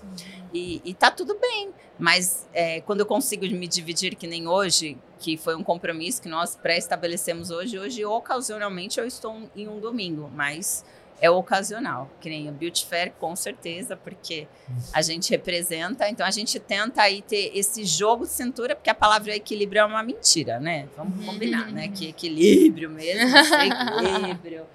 E, 0.53 0.81
e 0.85 0.93
tá 0.93 1.11
tudo 1.11 1.37
bem. 1.37 1.71
Mas 1.99 2.47
é, 2.53 2.79
quando 2.79 3.01
eu 3.01 3.05
consigo 3.05 3.45
me 3.45 3.67
dividir, 3.67 4.15
que 4.15 4.25
nem 4.25 4.47
hoje, 4.47 4.97
que 5.19 5.35
foi 5.35 5.53
um 5.53 5.63
compromisso 5.63 6.21
que 6.21 6.29
nós 6.29 6.55
pré-estabelecemos 6.55 7.51
hoje, 7.51 7.77
hoje 7.77 8.05
ocasionalmente 8.05 9.01
eu 9.01 9.05
estou 9.05 9.49
em 9.53 9.67
um 9.67 9.81
domingo, 9.81 10.31
mas 10.33 10.85
é 11.23 11.29
ocasional, 11.29 12.11
que 12.19 12.27
nem 12.27 12.49
o 12.49 12.51
Beauty 12.51 12.85
Fair, 12.85 13.13
com 13.17 13.33
certeza, 13.33 13.95
porque 13.95 14.45
a 14.91 15.01
gente 15.01 15.29
representa, 15.29 16.09
então 16.09 16.25
a 16.25 16.29
gente 16.29 16.59
tenta 16.59 17.01
aí 17.01 17.21
ter 17.21 17.49
esse 17.55 17.85
jogo 17.85 18.25
de 18.25 18.31
cintura, 18.33 18.75
porque 18.75 18.89
a 18.89 18.93
palavra 18.93 19.33
equilíbrio 19.33 19.79
é 19.79 19.85
uma 19.85 20.03
mentira, 20.03 20.59
né? 20.59 20.85
Vamos 20.97 21.25
combinar, 21.25 21.71
né? 21.71 21.87
Que 21.87 22.09
equilíbrio 22.09 22.89
mesmo, 22.89 23.37
equilíbrio. 23.39 24.65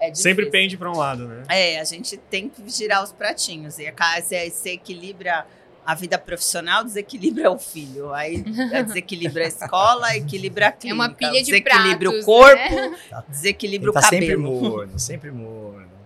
É 0.00 0.14
Sempre 0.14 0.46
pende 0.46 0.78
para 0.78 0.90
um 0.90 0.96
lado, 0.96 1.28
né? 1.28 1.42
É, 1.46 1.78
a 1.78 1.84
gente 1.84 2.16
tem 2.16 2.48
que 2.48 2.66
girar 2.70 3.04
os 3.04 3.12
pratinhos. 3.12 3.78
E 3.78 3.86
a 3.86 3.92
casa 3.92 4.34
se 4.48 4.70
equilibra 4.70 5.46
a 5.84 5.94
vida 5.94 6.18
profissional, 6.18 6.84
desequilibra 6.84 7.50
o 7.50 7.58
filho. 7.58 8.14
Aí 8.14 8.42
desequilibra 8.86 9.44
a 9.44 9.48
escola, 9.48 10.16
equilibra 10.16 10.68
a 10.68 10.72
clínica. 10.72 11.02
É 11.02 11.06
uma 11.06 11.14
pilha 11.14 11.32
de 11.32 11.50
desequilibra 11.50 12.10
pratos, 12.10 12.22
o 12.22 12.24
corpo, 12.24 12.74
né? 12.74 12.98
desequilibra 13.28 13.92
tá 13.92 14.00
o 14.00 14.02
cabelo. 14.02 14.22
sempre 14.22 14.36
morno, 14.38 14.98
sempre 14.98 15.30
morno. 15.30 15.97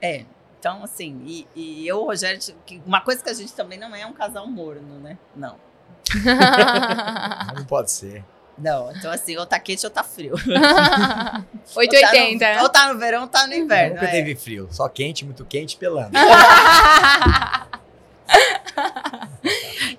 É. 0.00 0.24
Então, 0.58 0.82
assim, 0.82 1.22
e, 1.24 1.46
e 1.54 1.86
eu, 1.86 2.04
Rogério, 2.04 2.40
uma 2.84 3.00
coisa 3.00 3.22
que 3.22 3.30
a 3.30 3.34
gente 3.34 3.52
também 3.52 3.78
não 3.78 3.94
é 3.94 4.04
um 4.06 4.12
casal 4.12 4.46
morno, 4.46 4.98
né? 4.98 5.16
Não. 5.34 5.56
não 7.54 7.64
pode 7.64 7.90
ser. 7.90 8.24
Não, 8.58 8.90
então 8.90 9.10
assim, 9.12 9.36
ou 9.36 9.44
tá 9.44 9.60
quente 9.60 9.84
ou 9.84 9.90
tá 9.90 10.02
frio. 10.02 10.34
880. 11.74 11.76
Ou 11.76 12.38
tá, 12.38 12.56
no, 12.56 12.62
ou 12.62 12.68
tá 12.70 12.92
no 12.92 12.98
verão 12.98 13.22
ou 13.22 13.28
tá 13.28 13.46
no 13.46 13.54
inverno. 13.54 13.96
Nunca 13.96 14.06
é. 14.06 14.10
teve 14.10 14.34
frio, 14.34 14.66
só 14.70 14.88
quente, 14.88 15.26
muito 15.26 15.44
quente, 15.44 15.76
pelando. 15.76 16.12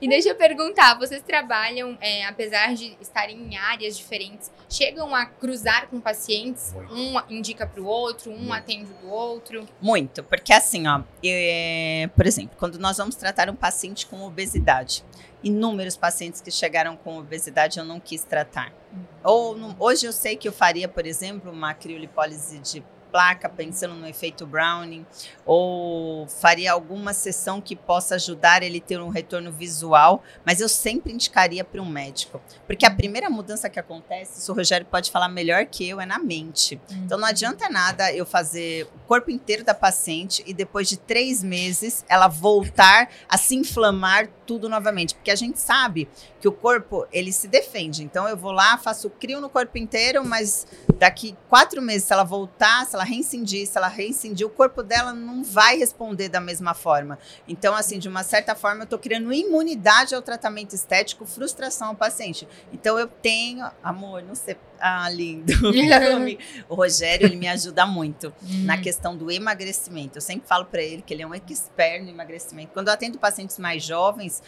e 0.01 0.07
deixa 0.07 0.29
eu 0.29 0.35
perguntar, 0.35 0.97
vocês 0.97 1.21
trabalham, 1.21 1.97
é, 2.01 2.25
apesar 2.25 2.73
de 2.73 2.95
estarem 3.01 3.37
em 3.37 3.57
áreas 3.57 3.97
diferentes, 3.97 4.51
chegam 4.69 5.15
a 5.15 5.25
cruzar 5.25 5.87
com 5.87 5.99
pacientes? 5.99 6.73
Muito. 6.73 6.93
Um 6.93 7.21
indica 7.29 7.65
para 7.65 7.81
o 7.81 7.85
outro, 7.85 8.31
um 8.31 8.37
Muito. 8.37 8.53
atende 8.53 8.93
do 9.01 9.09
outro? 9.09 9.67
Muito, 9.81 10.23
porque 10.23 10.53
assim, 10.53 10.87
ó, 10.87 11.01
é, 11.23 12.09
por 12.15 12.25
exemplo, 12.25 12.55
quando 12.57 12.77
nós 12.77 12.97
vamos 12.97 13.15
tratar 13.15 13.49
um 13.49 13.55
paciente 13.55 14.05
com 14.05 14.21
obesidade, 14.23 15.03
inúmeros 15.43 15.95
pacientes 15.95 16.41
que 16.41 16.51
chegaram 16.51 16.95
com 16.95 17.17
obesidade 17.17 17.79
eu 17.79 17.85
não 17.85 17.99
quis 17.99 18.23
tratar. 18.23 18.73
Uhum. 18.91 19.05
Ou 19.23 19.75
hoje 19.79 20.05
eu 20.05 20.13
sei 20.13 20.35
que 20.35 20.47
eu 20.47 20.51
faria, 20.51 20.87
por 20.87 21.05
exemplo, 21.05 21.51
uma 21.51 21.73
criolipólise 21.73 22.59
de 22.59 22.83
placa, 23.17 23.49
pensando 23.49 23.95
no 23.95 24.07
efeito 24.07 24.45
Browning, 24.45 25.03
ou 25.43 26.27
faria 26.27 26.71
alguma 26.71 27.13
sessão 27.13 27.59
que 27.59 27.75
possa 27.75 28.13
ajudar 28.13 28.61
ele 28.61 28.77
a 28.77 28.81
ter 28.87 29.01
um 29.01 29.09
retorno 29.09 29.51
visual, 29.51 30.21
mas 30.45 30.61
eu 30.61 30.69
sempre 30.69 31.11
indicaria 31.11 31.63
para 31.63 31.81
um 31.81 31.89
médico, 31.89 32.39
porque 32.67 32.85
a 32.85 32.91
primeira 32.91 33.27
mudança 33.27 33.71
que 33.71 33.79
acontece, 33.79 34.37
isso 34.37 34.51
o 34.51 34.55
Rogério 34.55 34.85
pode 34.85 35.09
falar 35.09 35.29
melhor 35.29 35.65
que 35.65 35.89
eu, 35.89 35.99
é 35.99 36.05
na 36.05 36.19
mente. 36.19 36.79
Uhum. 36.91 36.97
Então 37.05 37.17
não 37.17 37.27
adianta 37.27 37.67
nada 37.69 38.13
eu 38.13 38.23
fazer 38.23 38.87
o 38.95 39.07
corpo 39.07 39.31
inteiro 39.31 39.63
da 39.63 39.73
paciente 39.73 40.43
e 40.45 40.53
depois 40.53 40.87
de 40.87 40.97
três 40.97 41.41
meses 41.43 42.05
ela 42.07 42.27
voltar 42.27 43.09
a 43.27 43.35
se 43.35 43.55
inflamar 43.55 44.29
tudo 44.47 44.69
novamente, 44.69 45.13
porque 45.13 45.29
a 45.29 45.35
gente 45.35 45.59
sabe 45.59 46.09
que 46.39 46.47
o 46.47 46.51
corpo 46.51 47.05
ele 47.11 47.33
se 47.33 47.47
defende. 47.47 48.03
Então 48.03 48.27
eu 48.27 48.37
vou 48.37 48.53
lá, 48.53 48.77
faço 48.77 49.09
crio 49.09 49.41
no 49.41 49.49
corpo 49.49 49.77
inteiro, 49.77 50.23
mas 50.23 50.65
daqui 50.97 51.35
quatro 51.49 51.81
meses, 51.81 52.05
se 52.07 52.13
ela 52.13 52.23
voltar, 52.23 52.85
se 52.85 52.95
ela 52.95 53.03
reincindir, 53.03 53.67
se 53.67 53.77
ela 53.77 53.89
reincindir, 53.89 54.47
o 54.47 54.49
corpo 54.49 54.81
dela 54.81 55.11
não 55.11 55.43
vai 55.43 55.77
responder 55.77 56.29
da 56.29 56.39
mesma 56.39 56.73
forma. 56.73 57.19
Então, 57.47 57.75
assim, 57.75 57.99
de 57.99 58.07
uma 58.07 58.23
certa 58.23 58.55
forma, 58.55 58.81
eu 58.81 58.85
estou 58.85 58.97
criando 58.97 59.33
imunidade 59.33 60.15
ao 60.15 60.21
tratamento 60.21 60.73
estético, 60.73 61.25
frustração 61.25 61.89
ao 61.89 61.95
paciente. 61.95 62.47
Então 62.71 62.97
eu 62.97 63.07
tenho, 63.07 63.69
amor, 63.83 64.23
não 64.23 64.33
sei, 64.35 64.55
ah, 64.79 65.09
lindo. 65.09 65.53
o 66.69 66.75
Rogério, 66.75 67.25
ele 67.25 67.35
me 67.35 67.47
ajuda 67.47 67.85
muito 67.85 68.33
na 68.63 68.75
hum. 68.75 68.81
questão 68.81 69.15
do 69.15 69.31
emagrecimento. 69.31 70.17
Eu 70.17 70.21
sempre 70.21 70.47
falo 70.47 70.65
para 70.65 70.81
ele 70.81 71.01
que 71.01 71.13
ele 71.13 71.23
é 71.23 71.27
um 71.27 71.33
expert 71.33 72.03
no 72.03 72.09
emagrecimento. 72.09 72.71
Quando 72.73 72.87
eu 72.87 72.93
atendo 72.93 73.17
pacientes 73.17 73.57
mais 73.57 73.83
jovens, 73.83 74.41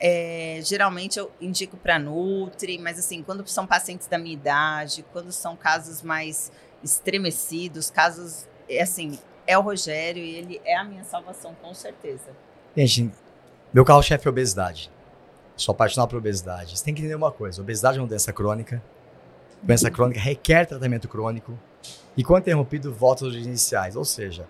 é, 0.00 0.60
geralmente 0.64 1.18
eu 1.18 1.30
indico 1.40 1.76
para 1.76 1.98
Nutri, 1.98 2.78
mas 2.78 2.98
assim, 2.98 3.22
quando 3.22 3.46
são 3.46 3.66
pacientes 3.66 4.06
da 4.06 4.18
minha 4.18 4.34
idade, 4.34 5.04
quando 5.12 5.30
são 5.30 5.54
casos 5.54 6.02
mais 6.02 6.50
estremecidos, 6.82 7.90
casos, 7.90 8.48
é 8.68 8.82
assim, 8.82 9.18
é 9.46 9.58
o 9.58 9.60
Rogério 9.60 10.22
e 10.22 10.34
ele 10.34 10.60
é 10.64 10.76
a 10.76 10.84
minha 10.84 11.04
salvação, 11.04 11.54
com 11.60 11.74
certeza. 11.74 12.30
Gente, 12.76 13.12
meu 13.72 13.84
carro-chefe 13.84 14.26
é 14.26 14.30
obesidade. 14.30 14.90
Sou 15.56 15.72
apaixonado 15.72 16.08
por 16.08 16.16
obesidade. 16.16 16.78
Você 16.78 16.84
tem 16.84 16.94
que 16.94 17.00
entender 17.00 17.14
uma 17.14 17.30
coisa: 17.30 17.60
obesidade 17.60 17.98
é 17.98 18.00
uma 18.00 18.08
doença 18.08 18.32
crônica. 18.32 18.82
Doença 19.62 19.90
crônica 19.90 20.20
requer 20.20 20.66
tratamento 20.66 21.08
crônico. 21.08 21.58
E 22.16 22.24
quando 22.24 22.42
interrompido, 22.42 22.92
volta 22.92 23.24
aos 23.24 23.34
iniciais. 23.34 23.96
Ou 23.96 24.04
seja, 24.04 24.46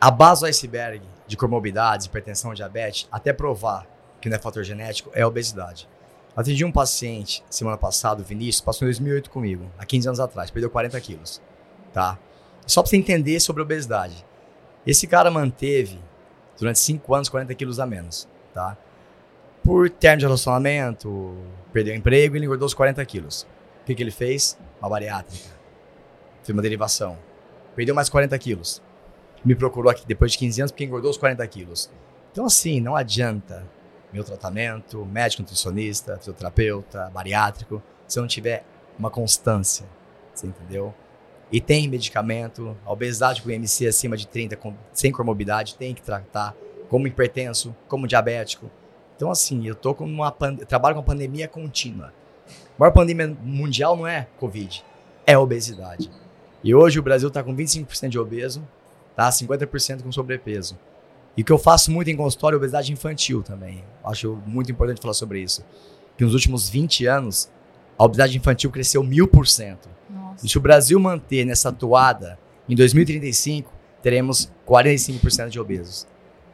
a 0.00 0.10
base 0.10 0.42
do 0.42 0.46
iceberg 0.46 1.02
de 1.26 1.36
comorbidades, 1.36 2.06
hipertensão, 2.06 2.52
diabetes, 2.52 3.08
até 3.10 3.32
provar 3.32 3.86
que 4.20 4.28
não 4.28 4.36
é 4.36 4.40
fator 4.40 4.62
genético, 4.64 5.10
é 5.14 5.22
a 5.22 5.28
obesidade. 5.28 5.88
Atendi 6.36 6.64
um 6.64 6.72
paciente 6.72 7.44
semana 7.48 7.76
passada, 7.76 8.20
o 8.20 8.24
Vinícius, 8.24 8.60
passou 8.60 8.86
em 8.86 8.90
2008 8.90 9.30
comigo, 9.30 9.70
há 9.78 9.86
15 9.86 10.08
anos 10.08 10.20
atrás, 10.20 10.50
perdeu 10.50 10.68
40 10.68 11.00
quilos, 11.00 11.40
tá? 11.92 12.18
Só 12.66 12.82
para 12.82 12.90
você 12.90 12.96
entender 12.96 13.38
sobre 13.38 13.62
obesidade. 13.62 14.24
Esse 14.86 15.06
cara 15.06 15.30
manteve, 15.30 16.00
durante 16.58 16.80
5 16.80 17.14
anos, 17.14 17.28
40 17.28 17.54
quilos 17.54 17.78
a 17.78 17.86
menos, 17.86 18.26
tá? 18.52 18.76
Por 19.62 19.88
termo 19.88 20.18
de 20.18 20.24
relacionamento, 20.24 21.36
perdeu 21.72 21.94
emprego 21.94 22.36
e 22.36 22.44
engordou 22.44 22.66
os 22.66 22.74
40 22.74 23.04
quilos. 23.04 23.46
O 23.84 23.86
que, 23.86 23.94
que 23.94 24.02
ele 24.02 24.10
fez? 24.10 24.58
Uma 24.80 24.88
bariátrica. 24.88 25.50
Fez 26.42 26.56
uma 26.56 26.62
derivação. 26.62 27.18
Perdeu 27.76 27.94
mais 27.94 28.08
40 28.08 28.38
quilos. 28.38 28.82
Me 29.44 29.54
procurou 29.54 29.90
aqui 29.90 30.06
depois 30.06 30.32
de 30.32 30.38
15 30.38 30.62
anos 30.62 30.72
porque 30.72 30.84
engordou 30.84 31.10
os 31.10 31.18
40 31.18 31.46
quilos. 31.48 31.90
Então, 32.32 32.46
assim, 32.46 32.80
não 32.80 32.96
adianta 32.96 33.62
meu 34.10 34.24
tratamento, 34.24 35.04
médico 35.04 35.42
nutricionista, 35.42 36.16
fisioterapeuta, 36.16 37.10
bariátrico, 37.12 37.82
se 38.08 38.18
não 38.18 38.26
tiver 38.26 38.64
uma 38.98 39.10
constância, 39.10 39.84
você 40.32 40.46
entendeu? 40.46 40.94
E 41.52 41.60
tem 41.60 41.86
medicamento, 41.86 42.74
a 42.86 42.92
obesidade 42.92 43.42
com 43.42 43.50
IMC 43.50 43.86
acima 43.86 44.16
de 44.16 44.26
30, 44.26 44.56
com, 44.56 44.74
sem 44.94 45.12
comorbidade, 45.12 45.74
tem 45.74 45.94
que 45.94 46.00
tratar 46.00 46.54
como 46.88 47.06
hipertenso, 47.06 47.76
como 47.86 48.06
diabético. 48.06 48.70
Então, 49.14 49.30
assim, 49.30 49.66
eu 49.66 49.74
tô 49.74 49.94
com 49.94 50.06
uma 50.06 50.30
trabalho 50.66 50.94
com 50.94 51.00
uma 51.00 51.06
pandemia 51.06 51.46
contínua. 51.46 52.14
A 52.76 52.80
maior 52.80 52.92
pandemia 52.92 53.36
mundial 53.42 53.96
não 53.96 54.06
é 54.06 54.26
Covid, 54.38 54.84
é 55.26 55.38
obesidade. 55.38 56.10
E 56.62 56.74
hoje 56.74 56.98
o 56.98 57.02
Brasil 57.02 57.28
está 57.28 57.42
com 57.42 57.54
25% 57.54 58.08
de 58.08 58.18
obeso, 58.18 58.66
tá? 59.14 59.28
50% 59.28 60.02
com 60.02 60.10
sobrepeso. 60.10 60.76
E 61.36 61.42
o 61.42 61.44
que 61.44 61.52
eu 61.52 61.58
faço 61.58 61.90
muito 61.90 62.10
em 62.10 62.16
consultório 62.16 62.56
é 62.56 62.58
obesidade 62.58 62.92
infantil 62.92 63.42
também. 63.42 63.84
Acho 64.04 64.40
muito 64.46 64.72
importante 64.72 65.00
falar 65.00 65.14
sobre 65.14 65.40
isso. 65.40 65.64
Que 66.16 66.24
nos 66.24 66.34
últimos 66.34 66.68
20 66.68 67.06
anos, 67.06 67.50
a 67.98 68.04
obesidade 68.04 68.36
infantil 68.36 68.70
cresceu 68.70 69.04
mil 69.04 69.28
por 69.28 69.46
cento. 69.46 69.88
E 70.42 70.48
se 70.48 70.58
o 70.58 70.60
Brasil 70.60 70.98
manter 70.98 71.44
nessa 71.44 71.72
toada, 71.72 72.38
em 72.68 72.74
2035, 72.74 73.72
teremos 74.02 74.50
45% 74.66 75.48
de 75.48 75.60
obesos. 75.60 76.06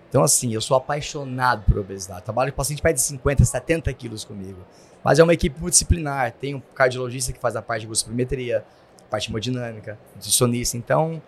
Então, 0.08 0.22
assim, 0.22 0.52
eu 0.52 0.60
sou 0.60 0.76
apaixonado 0.76 1.64
por 1.64 1.78
obesidade. 1.78 2.24
Trabalho 2.24 2.52
com 2.52 2.56
paciente 2.56 2.82
mais 2.82 2.94
de 2.96 3.00
50, 3.02 3.44
70 3.44 3.92
quilos 3.94 4.24
comigo. 4.24 4.58
Mas 5.02 5.18
é 5.18 5.22
uma 5.22 5.32
equipe 5.32 5.58
multidisciplinar. 5.58 6.32
Tem 6.32 6.54
um 6.54 6.60
cardiologista 6.60 7.32
que 7.32 7.38
faz 7.38 7.56
a 7.56 7.62
parte 7.62 7.82
de 7.82 7.86
glucometria, 7.86 8.64
parte 9.10 9.28
hemodinâmica, 9.28 9.98
nutricionista. 10.14 10.76
Então, 10.76 11.20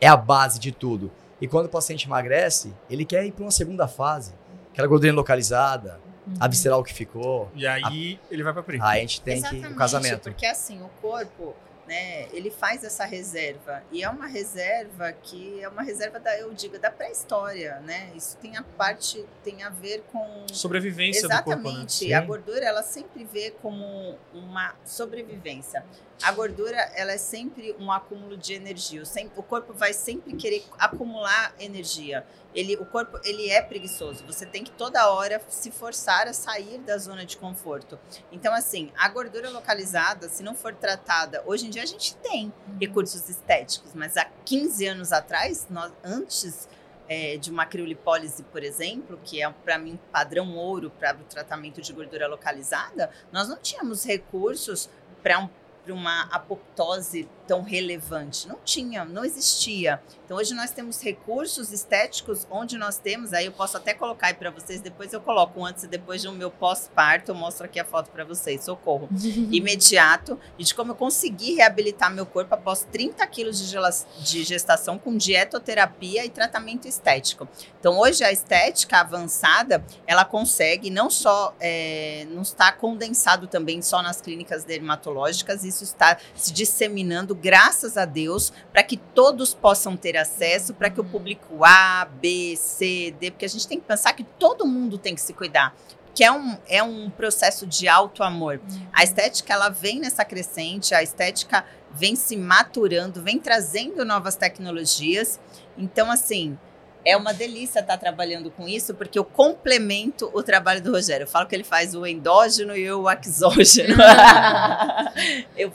é 0.00 0.06
a 0.06 0.16
base 0.16 0.58
de 0.58 0.72
tudo. 0.72 1.10
E 1.40 1.46
quando 1.46 1.66
o 1.66 1.68
paciente 1.68 2.06
emagrece, 2.06 2.72
ele 2.88 3.04
quer 3.04 3.24
ir 3.24 3.32
para 3.32 3.44
uma 3.44 3.50
segunda 3.50 3.86
fase. 3.86 4.32
Aquela 4.72 4.88
gordura 4.88 5.12
localizada, 5.12 6.00
uhum. 6.26 6.34
a 6.40 6.48
visceral 6.48 6.82
que 6.82 6.92
ficou. 6.92 7.50
E 7.54 7.66
aí 7.66 8.18
a... 8.22 8.32
ele 8.32 8.42
vai 8.42 8.52
para 8.52 8.62
frente. 8.62 8.82
Aí 8.82 8.98
a 8.98 9.00
gente 9.00 9.20
tem 9.20 9.42
que 9.42 9.66
o 9.66 9.74
casamento. 9.74 10.30
Porque 10.30 10.46
assim, 10.46 10.80
o 10.82 10.88
corpo 11.00 11.54
né? 11.88 12.28
Ele 12.32 12.50
faz 12.50 12.84
essa 12.84 13.06
reserva 13.06 13.82
e 13.90 14.04
é 14.04 14.10
uma 14.10 14.26
reserva 14.26 15.10
que 15.10 15.60
é 15.62 15.68
uma 15.68 15.82
reserva 15.82 16.20
da 16.20 16.38
eu 16.38 16.52
digo 16.52 16.78
da 16.78 16.90
pré-história, 16.90 17.80
né? 17.80 18.12
Isso 18.14 18.36
tem 18.36 18.56
a 18.56 18.62
parte 18.62 19.24
tem 19.42 19.62
a 19.62 19.70
ver 19.70 20.04
com 20.12 20.46
sobrevivência 20.52 21.24
exatamente. 21.24 22.04
do 22.04 22.10
corpo, 22.10 22.10
né? 22.10 22.14
A 22.14 22.20
gordura 22.20 22.64
ela 22.64 22.82
sempre 22.82 23.24
vê 23.24 23.50
como 23.62 24.18
uma 24.34 24.74
sobrevivência. 24.84 25.82
A 26.22 26.32
gordura 26.32 26.76
ela 26.94 27.12
é 27.12 27.18
sempre 27.18 27.74
um 27.78 27.92
acúmulo 27.92 28.36
de 28.36 28.54
energia. 28.54 29.02
O 29.36 29.42
corpo 29.42 29.72
vai 29.72 29.92
sempre 29.92 30.34
querer 30.34 30.64
acumular 30.78 31.54
energia 31.58 32.26
ele, 32.54 32.76
o 32.76 32.86
corpo 32.86 33.18
ele 33.24 33.48
é 33.50 33.60
preguiçoso. 33.62 34.24
Você 34.26 34.46
tem 34.46 34.64
que 34.64 34.70
toda 34.70 35.10
hora 35.10 35.40
se 35.48 35.70
forçar 35.70 36.26
a 36.26 36.32
sair 36.32 36.78
da 36.78 36.96
zona 36.98 37.24
de 37.24 37.36
conforto. 37.36 37.98
Então, 38.32 38.52
assim, 38.52 38.90
a 38.96 39.08
gordura 39.08 39.50
localizada, 39.50 40.28
se 40.28 40.42
não 40.42 40.54
for 40.54 40.74
tratada, 40.74 41.42
hoje 41.46 41.66
em 41.66 41.70
dia 41.70 41.82
a 41.82 41.86
gente 41.86 42.16
tem 42.16 42.46
uhum. 42.46 42.78
recursos 42.80 43.28
estéticos, 43.28 43.94
mas 43.94 44.16
há 44.16 44.24
15 44.44 44.86
anos 44.86 45.12
atrás, 45.12 45.66
nós, 45.70 45.92
antes 46.02 46.68
é, 47.08 47.36
de 47.36 47.50
uma 47.50 47.64
criolipólise, 47.64 48.42
por 48.44 48.62
exemplo, 48.62 49.20
que 49.22 49.42
é 49.42 49.50
para 49.50 49.78
mim 49.78 49.98
padrão 50.10 50.56
ouro 50.56 50.90
para 50.90 51.16
o 51.16 51.24
tratamento 51.24 51.80
de 51.80 51.92
gordura 51.92 52.26
localizada, 52.26 53.10
nós 53.30 53.48
não 53.48 53.58
tínhamos 53.58 54.04
recursos 54.04 54.90
para 55.22 55.38
um 55.38 55.48
uma 55.92 56.22
apoptose 56.30 57.28
tão 57.48 57.62
relevante. 57.62 58.46
Não 58.46 58.58
tinha, 58.62 59.06
não 59.06 59.24
existia. 59.24 60.00
Então 60.26 60.36
hoje 60.36 60.52
nós 60.52 60.70
temos 60.70 61.02
recursos 61.02 61.72
estéticos 61.72 62.46
onde 62.50 62.76
nós 62.76 62.98
temos, 62.98 63.32
aí 63.32 63.46
eu 63.46 63.52
posso 63.52 63.78
até 63.78 63.94
colocar 63.94 64.26
aí 64.26 64.34
para 64.34 64.50
vocês, 64.50 64.82
depois 64.82 65.10
eu 65.14 65.22
coloco 65.22 65.64
antes 65.64 65.84
e 65.84 65.88
depois 65.88 66.22
do 66.22 66.30
meu 66.32 66.50
pós-parto, 66.50 67.30
eu 67.30 67.34
mostro 67.34 67.64
aqui 67.64 67.80
a 67.80 67.84
foto 67.86 68.10
para 68.10 68.26
vocês, 68.26 68.62
socorro. 68.62 69.08
Imediato, 69.50 70.38
e 70.58 70.64
de 70.64 70.74
como 70.74 70.92
eu 70.92 70.94
consegui 70.94 71.54
reabilitar 71.54 72.12
meu 72.12 72.26
corpo 72.26 72.54
após 72.54 72.86
30 72.92 73.26
quilos 73.28 73.58
de 73.58 74.44
gestação 74.44 74.98
com 74.98 75.16
dietoterapia 75.16 76.26
e 76.26 76.28
tratamento 76.28 76.86
estético. 76.86 77.48
Então 77.80 77.98
hoje 77.98 78.22
a 78.22 78.30
estética 78.30 78.98
avançada, 78.98 79.82
ela 80.06 80.26
consegue 80.26 80.90
não 80.90 81.08
só, 81.08 81.54
é, 81.58 82.26
não 82.30 82.42
está 82.42 82.70
condensado 82.70 83.46
também 83.46 83.80
só 83.80 84.02
nas 84.02 84.20
clínicas 84.20 84.64
dermatológicas, 84.64 85.64
isso 85.64 85.84
está 85.84 86.18
se 86.34 86.52
disseminando 86.52 87.37
graças 87.40 87.96
a 87.96 88.04
Deus, 88.04 88.52
para 88.72 88.82
que 88.82 88.96
todos 88.96 89.54
possam 89.54 89.96
ter 89.96 90.16
acesso, 90.16 90.74
para 90.74 90.90
que 90.90 91.00
o 91.00 91.04
público 91.04 91.64
A, 91.64 92.06
B, 92.20 92.54
C, 92.56 93.14
D, 93.18 93.30
porque 93.30 93.44
a 93.44 93.48
gente 93.48 93.66
tem 93.66 93.80
que 93.80 93.86
pensar 93.86 94.12
que 94.12 94.24
todo 94.24 94.66
mundo 94.66 94.98
tem 94.98 95.14
que 95.14 95.20
se 95.20 95.32
cuidar 95.32 95.74
que 96.14 96.24
é 96.24 96.32
um, 96.32 96.58
é 96.66 96.82
um 96.82 97.08
processo 97.08 97.64
de 97.64 97.86
alto 97.86 98.24
amor. 98.24 98.60
A 98.92 99.04
estética 99.04 99.52
ela 99.52 99.68
vem 99.68 100.00
nessa 100.00 100.24
crescente, 100.24 100.92
a 100.92 101.00
estética 101.00 101.64
vem 101.92 102.16
se 102.16 102.36
maturando, 102.36 103.22
vem 103.22 103.38
trazendo 103.38 104.04
novas 104.04 104.34
tecnologias. 104.34 105.38
Então, 105.76 106.10
assim, 106.10 106.58
é 107.04 107.16
uma 107.16 107.32
delícia 107.32 107.80
estar 107.80 107.96
trabalhando 107.96 108.50
com 108.50 108.68
isso, 108.68 108.94
porque 108.94 109.18
eu 109.18 109.24
complemento 109.24 110.30
o 110.34 110.42
trabalho 110.42 110.82
do 110.82 110.92
Rogério. 110.92 111.24
Eu 111.24 111.28
falo 111.28 111.46
que 111.46 111.54
ele 111.54 111.64
faz 111.64 111.94
o 111.94 112.06
endógeno 112.06 112.76
e 112.76 112.90
o 112.90 113.04
exógeno. 113.10 113.96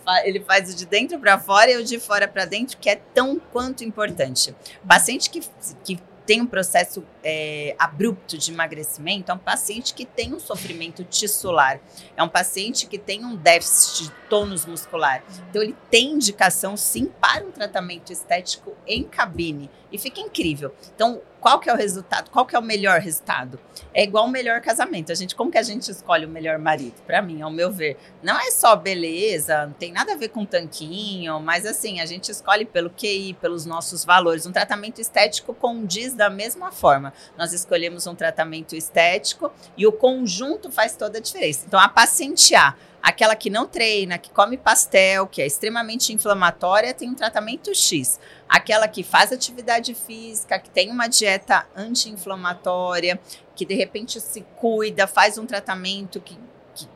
fa 0.03 0.25
ele 0.25 0.39
faz 0.41 0.73
o 0.73 0.75
de 0.75 0.85
dentro 0.85 1.19
para 1.19 1.39
fora 1.39 1.71
e 1.71 1.77
o 1.77 1.83
de 1.83 1.99
fora 1.99 2.27
para 2.27 2.45
dentro, 2.45 2.77
que 2.77 2.89
é 2.89 2.95
tão 3.13 3.39
quanto 3.51 3.83
importante. 3.83 4.55
Paciente 4.87 5.29
que, 5.29 5.41
que 5.83 5.99
tem 6.25 6.41
um 6.41 6.47
processo 6.47 7.03
é, 7.23 7.75
abrupto 7.77 8.37
de 8.37 8.51
emagrecimento 8.51 9.31
é 9.31 9.35
um 9.35 9.39
paciente 9.39 9.93
que 9.93 10.05
tem 10.05 10.33
um 10.33 10.39
sofrimento 10.39 11.03
tissular, 11.03 11.79
é 12.15 12.23
um 12.23 12.29
paciente 12.29 12.87
que 12.87 12.97
tem 12.97 13.25
um 13.25 13.35
déficit 13.35 14.03
de 14.03 14.11
tônus 14.29 14.65
muscular. 14.65 15.23
Então, 15.49 15.61
ele 15.61 15.75
tem 15.89 16.13
indicação, 16.13 16.75
sim, 16.77 17.11
para 17.19 17.45
um 17.45 17.51
tratamento 17.51 18.11
estético 18.11 18.75
em 18.87 19.03
cabine. 19.03 19.69
E 19.91 19.97
fica 19.97 20.19
incrível. 20.19 20.73
Então, 20.95 21.21
qual 21.43 21.59
que 21.59 21.69
é 21.69 21.73
o 21.73 21.75
resultado? 21.75 22.31
Qual 22.31 22.45
que 22.45 22.55
é 22.55 22.59
o 22.59 22.61
melhor 22.61 23.01
resultado? 23.01 23.59
É 23.93 24.01
igual 24.01 24.23
o 24.25 24.29
melhor 24.29 24.61
casamento. 24.61 25.11
A 25.11 25.15
gente, 25.15 25.35
como 25.35 25.51
que 25.51 25.57
a 25.57 25.61
gente 25.61 25.91
escolhe 25.91 26.25
o 26.25 26.29
melhor 26.29 26.57
marido? 26.57 27.01
Para 27.05 27.21
mim, 27.21 27.41
ao 27.41 27.51
meu 27.51 27.69
ver, 27.69 27.97
não 28.23 28.39
é 28.39 28.49
só 28.49 28.77
beleza, 28.77 29.65
não 29.65 29.73
tem 29.73 29.91
nada 29.91 30.13
a 30.13 30.15
ver 30.15 30.29
com 30.29 30.45
tanquinho, 30.45 31.41
mas 31.41 31.65
assim, 31.65 31.99
a 31.99 32.05
gente 32.05 32.31
escolhe 32.31 32.63
pelo 32.63 32.89
QI, 32.89 33.33
pelos 33.41 33.65
nossos 33.65 34.05
valores. 34.05 34.45
Um 34.45 34.53
tratamento 34.53 35.01
estético 35.01 35.53
condiz 35.53 36.13
da 36.13 36.29
mesma 36.29 36.71
forma. 36.71 37.11
Nós 37.37 37.51
escolhemos 37.51 38.07
um 38.07 38.15
tratamento 38.15 38.73
estético 38.73 39.51
e 39.75 39.85
o 39.85 39.91
conjunto 39.91 40.71
faz 40.71 40.95
toda 40.95 41.17
a 41.17 41.21
diferença. 41.21 41.65
Então, 41.67 41.77
a 41.77 41.89
paciente 41.89 42.55
A 42.55 42.73
Aquela 43.03 43.35
que 43.35 43.49
não 43.49 43.67
treina, 43.67 44.17
que 44.17 44.31
come 44.31 44.57
pastel, 44.57 45.27
que 45.27 45.41
é 45.41 45.45
extremamente 45.45 46.13
inflamatória, 46.13 46.93
tem 46.93 47.09
um 47.09 47.13
tratamento 47.13 47.75
X. 47.75 48.17
Aquela 48.53 48.87
que 48.87 49.01
faz 49.01 49.31
atividade 49.31 49.95
física, 49.95 50.59
que 50.59 50.69
tem 50.69 50.91
uma 50.91 51.07
dieta 51.07 51.65
anti-inflamatória, 51.75 53.19
que 53.55 53.65
de 53.65 53.73
repente 53.73 54.21
se 54.21 54.41
cuida, 54.57 55.07
faz 55.07 55.39
um 55.39 55.45
tratamento 55.47 56.21
que, 56.21 56.37
que, 56.75 56.87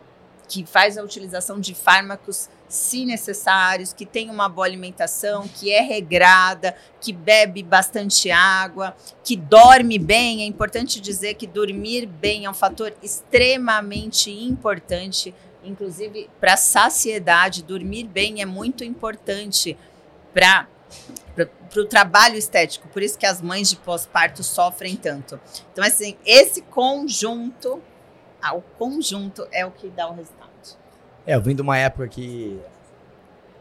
que 0.47 0.65
faz 0.67 0.99
a 0.99 1.03
utilização 1.03 1.59
de 1.59 1.73
fármacos 1.73 2.47
se 2.69 3.05
necessários, 3.05 3.91
que 3.91 4.05
tem 4.05 4.29
uma 4.29 4.47
boa 4.47 4.67
alimentação, 4.67 5.47
que 5.47 5.71
é 5.71 5.81
regrada, 5.81 6.75
que 7.01 7.11
bebe 7.11 7.63
bastante 7.63 8.29
água, 8.29 8.95
que 9.23 9.35
dorme 9.35 9.97
bem. 9.97 10.43
É 10.43 10.45
importante 10.45 11.01
dizer 11.01 11.33
que 11.33 11.47
dormir 11.47 12.05
bem 12.05 12.45
é 12.45 12.49
um 12.51 12.53
fator 12.53 12.93
extremamente 13.01 14.29
importante 14.29 15.33
inclusive 15.63 16.29
para 16.39 16.55
saciedade, 16.55 17.63
dormir 17.63 18.03
bem 18.03 18.41
é 18.43 18.45
muito 18.45 18.83
importante 18.83 19.75
para 20.33 20.67
para 21.45 21.81
o 21.81 21.85
trabalho 21.85 22.35
estético, 22.35 22.87
por 22.87 23.03
isso 23.03 23.17
que 23.17 23.25
as 23.25 23.41
mães 23.41 23.69
de 23.69 23.75
pós-parto 23.75 24.43
sofrem 24.43 24.95
tanto. 24.95 25.39
Então, 25.71 25.83
assim, 25.83 26.17
esse 26.25 26.61
conjunto, 26.63 27.81
ah, 28.41 28.55
o 28.55 28.61
conjunto 28.61 29.47
é 29.51 29.65
o 29.65 29.71
que 29.71 29.89
dá 29.89 30.09
o 30.09 30.13
resultado. 30.13 30.47
É, 31.25 31.35
eu 31.35 31.41
vim 31.41 31.53
de 31.53 31.61
uma 31.61 31.77
época 31.77 32.07
que 32.07 32.59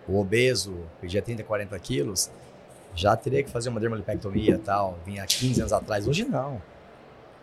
o 0.09 0.21
obeso 0.21 0.77
pedia 1.01 1.21
30, 1.21 1.43
40 1.43 1.79
quilos, 1.81 2.31
já 2.95 3.17
teria 3.17 3.43
que 3.43 3.51
fazer 3.51 3.69
uma 3.69 3.81
dermolipectomia 3.81 4.55
e 4.55 4.59
tal, 4.59 4.99
vinha 5.05 5.27
15 5.27 5.61
anos 5.61 5.73
atrás, 5.73 6.07
hoje 6.07 6.25
não. 6.25 6.62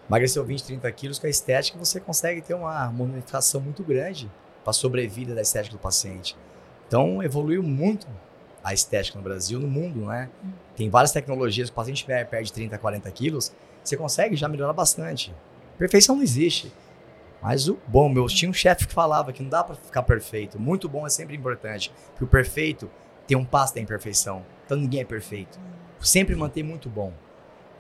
Emagreceu 0.08 0.44
20, 0.44 0.64
30 0.64 0.92
quilos, 0.94 1.20
com 1.20 1.28
a 1.28 1.30
estética 1.30 1.78
você 1.78 2.00
consegue 2.00 2.42
ter 2.42 2.54
uma 2.54 2.72
harmonização 2.72 3.62
muito 3.62 3.84
grande 3.84 4.32
para 4.64 4.72
a 4.72 4.74
sobrevida 4.74 5.36
da 5.36 5.42
estética 5.42 5.76
do 5.76 5.80
paciente. 5.80 6.38
Então, 6.88 7.22
evoluiu 7.22 7.62
muito 7.62 8.08
a 8.64 8.74
estética 8.74 9.18
no 9.18 9.24
Brasil, 9.24 9.60
no 9.60 9.68
mundo, 9.68 10.06
né? 10.06 10.30
Tem 10.76 10.90
várias 10.90 11.12
tecnologias, 11.12 11.70
o 11.70 11.74
paciente 11.74 12.06
perde 12.06 12.54
30, 12.54 12.78
40 12.78 13.12
quilos, 13.12 13.52
você 13.84 13.98
consegue 13.98 14.36
já 14.36 14.48
melhorar 14.48 14.74
bastante. 14.74 15.34
Perfeição 15.78 16.16
não 16.16 16.24
existe. 16.24 16.72
Mas 17.42 17.68
o 17.68 17.78
bom, 17.88 18.08
meu, 18.08 18.26
tinha 18.28 18.50
um 18.50 18.54
chefe 18.54 18.88
que 18.88 18.94
falava 18.94 19.34
que 19.34 19.44
não 19.44 19.50
dá 19.50 19.64
para 19.64 19.76
ficar 19.76 20.04
perfeito. 20.04 20.58
Muito 20.58 20.88
bom 20.88 21.06
é 21.06 21.10
sempre 21.10 21.36
importante. 21.36 21.92
Porque 22.12 22.24
o 22.24 22.28
perfeito 22.28 22.90
tem 23.28 23.36
um 23.36 23.44
passo 23.44 23.76
da 23.76 23.82
imperfeição. 23.82 24.46
Então 24.66 24.78
ninguém 24.78 25.02
é 25.02 25.06
perfeito. 25.06 25.60
Sempre 26.00 26.36
manter 26.36 26.64
muito 26.64 26.90
bom. 26.90 27.12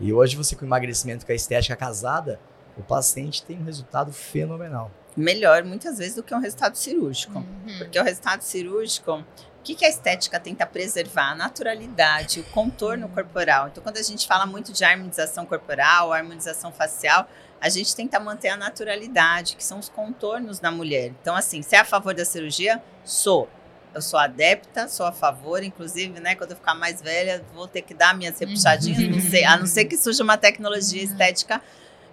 E 0.01 0.11
hoje 0.11 0.35
você 0.35 0.53
com 0.53 0.65
emagrecimento 0.65 1.25
com 1.25 1.31
a 1.31 1.35
estética 1.35 1.77
casada, 1.77 2.41
o 2.77 2.83
paciente 2.83 3.43
tem 3.43 3.57
um 3.57 3.63
resultado 3.63 4.11
fenomenal 4.11 4.91
melhor 5.15 5.63
muitas 5.63 5.97
vezes 5.97 6.15
do 6.15 6.23
que 6.23 6.33
um 6.33 6.39
resultado 6.39 6.75
cirúrgico. 6.75 7.39
Uhum. 7.39 7.77
Porque 7.77 7.99
o 7.99 8.03
resultado 8.03 8.41
cirúrgico, 8.41 9.23
o 9.63 9.65
que, 9.65 9.75
que 9.75 9.85
a 9.85 9.89
estética 9.89 10.37
tenta 10.41 10.65
preservar? 10.65 11.31
A 11.31 11.35
naturalidade, 11.35 12.41
o 12.41 12.43
contorno 12.43 13.07
uhum. 13.07 13.13
corporal. 13.13 13.69
Então, 13.69 13.81
quando 13.81 13.95
a 13.95 14.01
gente 14.01 14.27
fala 14.27 14.45
muito 14.45 14.73
de 14.73 14.83
harmonização 14.83 15.45
corporal, 15.45 16.11
harmonização 16.11 16.69
facial, 16.69 17.29
a 17.61 17.69
gente 17.69 17.95
tenta 17.95 18.19
manter 18.19 18.49
a 18.49 18.57
naturalidade, 18.57 19.55
que 19.55 19.63
são 19.63 19.79
os 19.79 19.87
contornos 19.87 20.59
da 20.59 20.69
mulher. 20.69 21.13
Então, 21.21 21.33
assim, 21.33 21.61
você 21.61 21.77
é 21.77 21.79
a 21.79 21.85
favor 21.85 22.13
da 22.13 22.25
cirurgia? 22.25 22.83
Sou. 23.05 23.47
Eu 23.95 24.01
sou 24.01 24.19
adepta, 24.19 24.89
sou 24.89 25.05
a 25.05 25.13
favor, 25.13 25.63
inclusive, 25.63 26.19
né, 26.19 26.35
quando 26.35 26.51
eu 26.51 26.57
ficar 26.57 26.75
mais 26.75 27.01
velha, 27.01 27.41
vou 27.53 27.65
ter 27.65 27.83
que 27.83 27.93
dar 27.93 28.13
minhas 28.17 28.37
repuxadinhas, 28.37 29.09
não 29.09 29.21
sei, 29.21 29.45
a 29.45 29.55
não 29.55 29.65
ser 29.65 29.85
que 29.85 29.95
surja 29.95 30.23
uma 30.23 30.35
tecnologia 30.35 31.01
uhum. 31.01 31.09
estética 31.09 31.61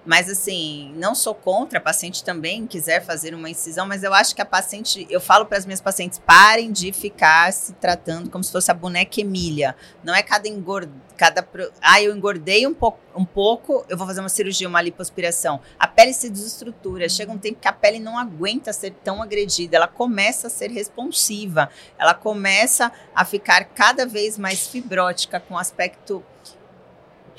Mas 0.04 0.30
assim, 0.30 0.92
não 0.96 1.14
sou 1.14 1.34
contra 1.34 1.78
a 1.78 1.82
paciente 1.82 2.24
também 2.24 2.66
quiser 2.66 3.04
fazer 3.04 3.34
uma 3.34 3.50
incisão, 3.50 3.86
mas 3.86 4.02
eu 4.02 4.14
acho 4.14 4.34
que 4.34 4.40
a 4.40 4.46
paciente, 4.46 5.06
eu 5.10 5.20
falo 5.20 5.44
para 5.44 5.58
as 5.58 5.66
minhas 5.66 5.80
pacientes, 5.80 6.18
parem 6.18 6.72
de 6.72 6.90
ficar 6.90 7.52
se 7.52 7.74
tratando 7.74 8.30
como 8.30 8.42
se 8.42 8.50
fosse 8.50 8.70
a 8.70 8.74
boneca 8.74 9.20
Emília. 9.20 9.76
Não 10.02 10.14
é 10.14 10.22
cada 10.22 10.48
engord, 10.48 10.90
cada 11.18 11.46
ah, 11.82 12.02
eu 12.02 12.16
engordei 12.16 12.66
um 12.66 12.72
pouco, 12.72 12.98
um 13.14 13.26
pouco, 13.26 13.84
eu 13.90 13.96
vou 13.96 14.06
fazer 14.06 14.20
uma 14.20 14.30
cirurgia, 14.30 14.66
uma 14.66 14.80
lipoaspiração. 14.80 15.60
A 15.78 15.86
pele 15.86 16.14
se 16.14 16.30
desestrutura, 16.30 17.06
chega 17.08 17.30
um 17.30 17.38
tempo 17.38 17.60
que 17.60 17.68
a 17.68 17.72
pele 17.72 17.98
não 17.98 18.18
aguenta 18.18 18.72
ser 18.72 18.92
tão 19.04 19.22
agredida, 19.22 19.76
ela 19.76 19.88
começa 19.88 20.46
a 20.46 20.50
ser 20.50 20.70
responsiva, 20.70 21.68
ela 21.98 22.14
começa 22.14 22.90
a 23.14 23.24
ficar 23.24 23.64
cada 23.64 24.06
vez 24.06 24.38
mais 24.38 24.66
fibrótica 24.66 25.38
com 25.38 25.58
aspecto 25.58 26.24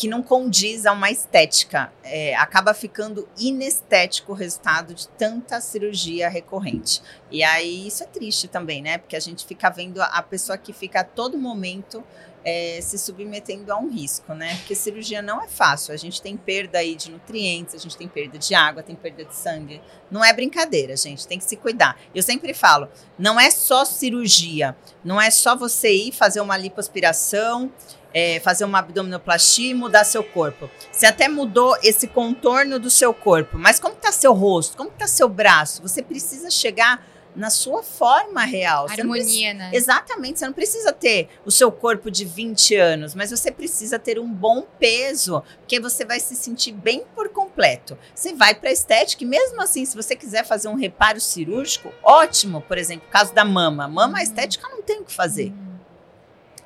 que 0.01 0.07
não 0.07 0.23
condiz 0.23 0.87
a 0.87 0.93
uma 0.93 1.11
estética. 1.11 1.93
É, 2.03 2.35
acaba 2.35 2.73
ficando 2.73 3.29
inestético 3.37 4.31
o 4.31 4.35
resultado 4.35 4.95
de 4.95 5.07
tanta 5.09 5.61
cirurgia 5.61 6.27
recorrente. 6.27 7.03
E 7.29 7.43
aí 7.43 7.85
isso 7.85 8.01
é 8.01 8.07
triste 8.07 8.47
também, 8.47 8.81
né? 8.81 8.97
Porque 8.97 9.15
a 9.15 9.19
gente 9.19 9.45
fica 9.45 9.69
vendo 9.69 10.01
a 10.01 10.23
pessoa 10.23 10.57
que 10.57 10.73
fica 10.73 11.01
a 11.01 11.03
todo 11.03 11.37
momento 11.37 12.03
é, 12.43 12.79
se 12.81 12.97
submetendo 12.97 13.71
a 13.71 13.77
um 13.77 13.89
risco, 13.89 14.33
né? 14.33 14.55
Porque 14.57 14.75
cirurgia 14.75 15.21
não 15.21 15.41
é 15.41 15.47
fácil. 15.47 15.93
A 15.93 15.97
gente 15.97 16.21
tem 16.21 16.35
perda 16.35 16.79
aí 16.79 16.95
de 16.95 17.11
nutrientes, 17.11 17.75
a 17.75 17.77
gente 17.77 17.97
tem 17.97 18.07
perda 18.07 18.37
de 18.37 18.53
água, 18.55 18.81
tem 18.81 18.95
perda 18.95 19.23
de 19.23 19.35
sangue. 19.35 19.81
Não 20.09 20.23
é 20.23 20.33
brincadeira, 20.33 20.95
gente. 20.95 21.27
Tem 21.27 21.37
que 21.37 21.45
se 21.45 21.55
cuidar. 21.55 21.99
Eu 22.13 22.23
sempre 22.23 22.53
falo, 22.53 22.89
não 23.17 23.39
é 23.39 23.49
só 23.51 23.85
cirurgia, 23.85 24.75
não 25.03 25.21
é 25.21 25.29
só 25.29 25.55
você 25.55 25.91
ir 25.91 26.11
fazer 26.11 26.41
uma 26.41 26.57
lipoaspiração 26.57 27.71
é, 28.13 28.39
fazer 28.39 28.65
uma 28.65 28.79
abdominoplastia 28.79 29.71
e 29.71 29.73
mudar 29.73 30.03
seu 30.03 30.23
corpo. 30.23 30.69
Você 30.91 31.05
até 31.05 31.27
mudou 31.27 31.75
esse 31.81 32.07
contorno 32.07 32.79
do 32.79 32.89
seu 32.89 33.13
corpo, 33.13 33.57
mas 33.57 33.79
como 33.79 33.95
está 33.95 34.11
seu 34.11 34.33
rosto? 34.33 34.77
Como 34.77 34.89
está 34.89 35.07
seu 35.07 35.29
braço? 35.29 35.81
Você 35.81 36.01
precisa 36.01 36.49
chegar 36.49 37.05
na 37.35 37.49
sua 37.49 37.83
forma 37.83 38.43
real. 38.43 38.87
Harmonia, 38.89 39.53
né? 39.53 39.71
Exatamente. 39.73 40.39
Você 40.39 40.45
não 40.45 40.53
precisa 40.53 40.91
ter 40.91 41.29
o 41.45 41.51
seu 41.51 41.71
corpo 41.71 42.09
de 42.09 42.25
20 42.25 42.75
anos, 42.75 43.15
mas 43.15 43.31
você 43.31 43.51
precisa 43.51 43.97
ter 43.97 44.19
um 44.19 44.31
bom 44.31 44.65
peso, 44.79 45.43
porque 45.59 45.79
você 45.79 46.05
vai 46.05 46.19
se 46.19 46.35
sentir 46.35 46.71
bem 46.71 47.03
por 47.15 47.29
completo. 47.29 47.97
Você 48.13 48.33
vai 48.33 48.53
para 48.53 48.71
estética 48.71 49.23
e 49.23 49.27
mesmo 49.27 49.61
assim, 49.61 49.85
se 49.85 49.95
você 49.95 50.15
quiser 50.15 50.45
fazer 50.45 50.67
um 50.67 50.75
reparo 50.75 51.19
cirúrgico, 51.19 51.93
ótimo. 52.03 52.61
Por 52.61 52.77
exemplo, 52.77 53.07
caso 53.09 53.33
da 53.33 53.45
mama. 53.45 53.87
Mama, 53.87 54.17
a 54.17 54.17
uhum. 54.17 54.23
estética 54.23 54.67
não 54.69 54.81
tem 54.81 54.99
o 54.99 55.05
que 55.05 55.13
fazer. 55.13 55.47
Uhum 55.47 55.70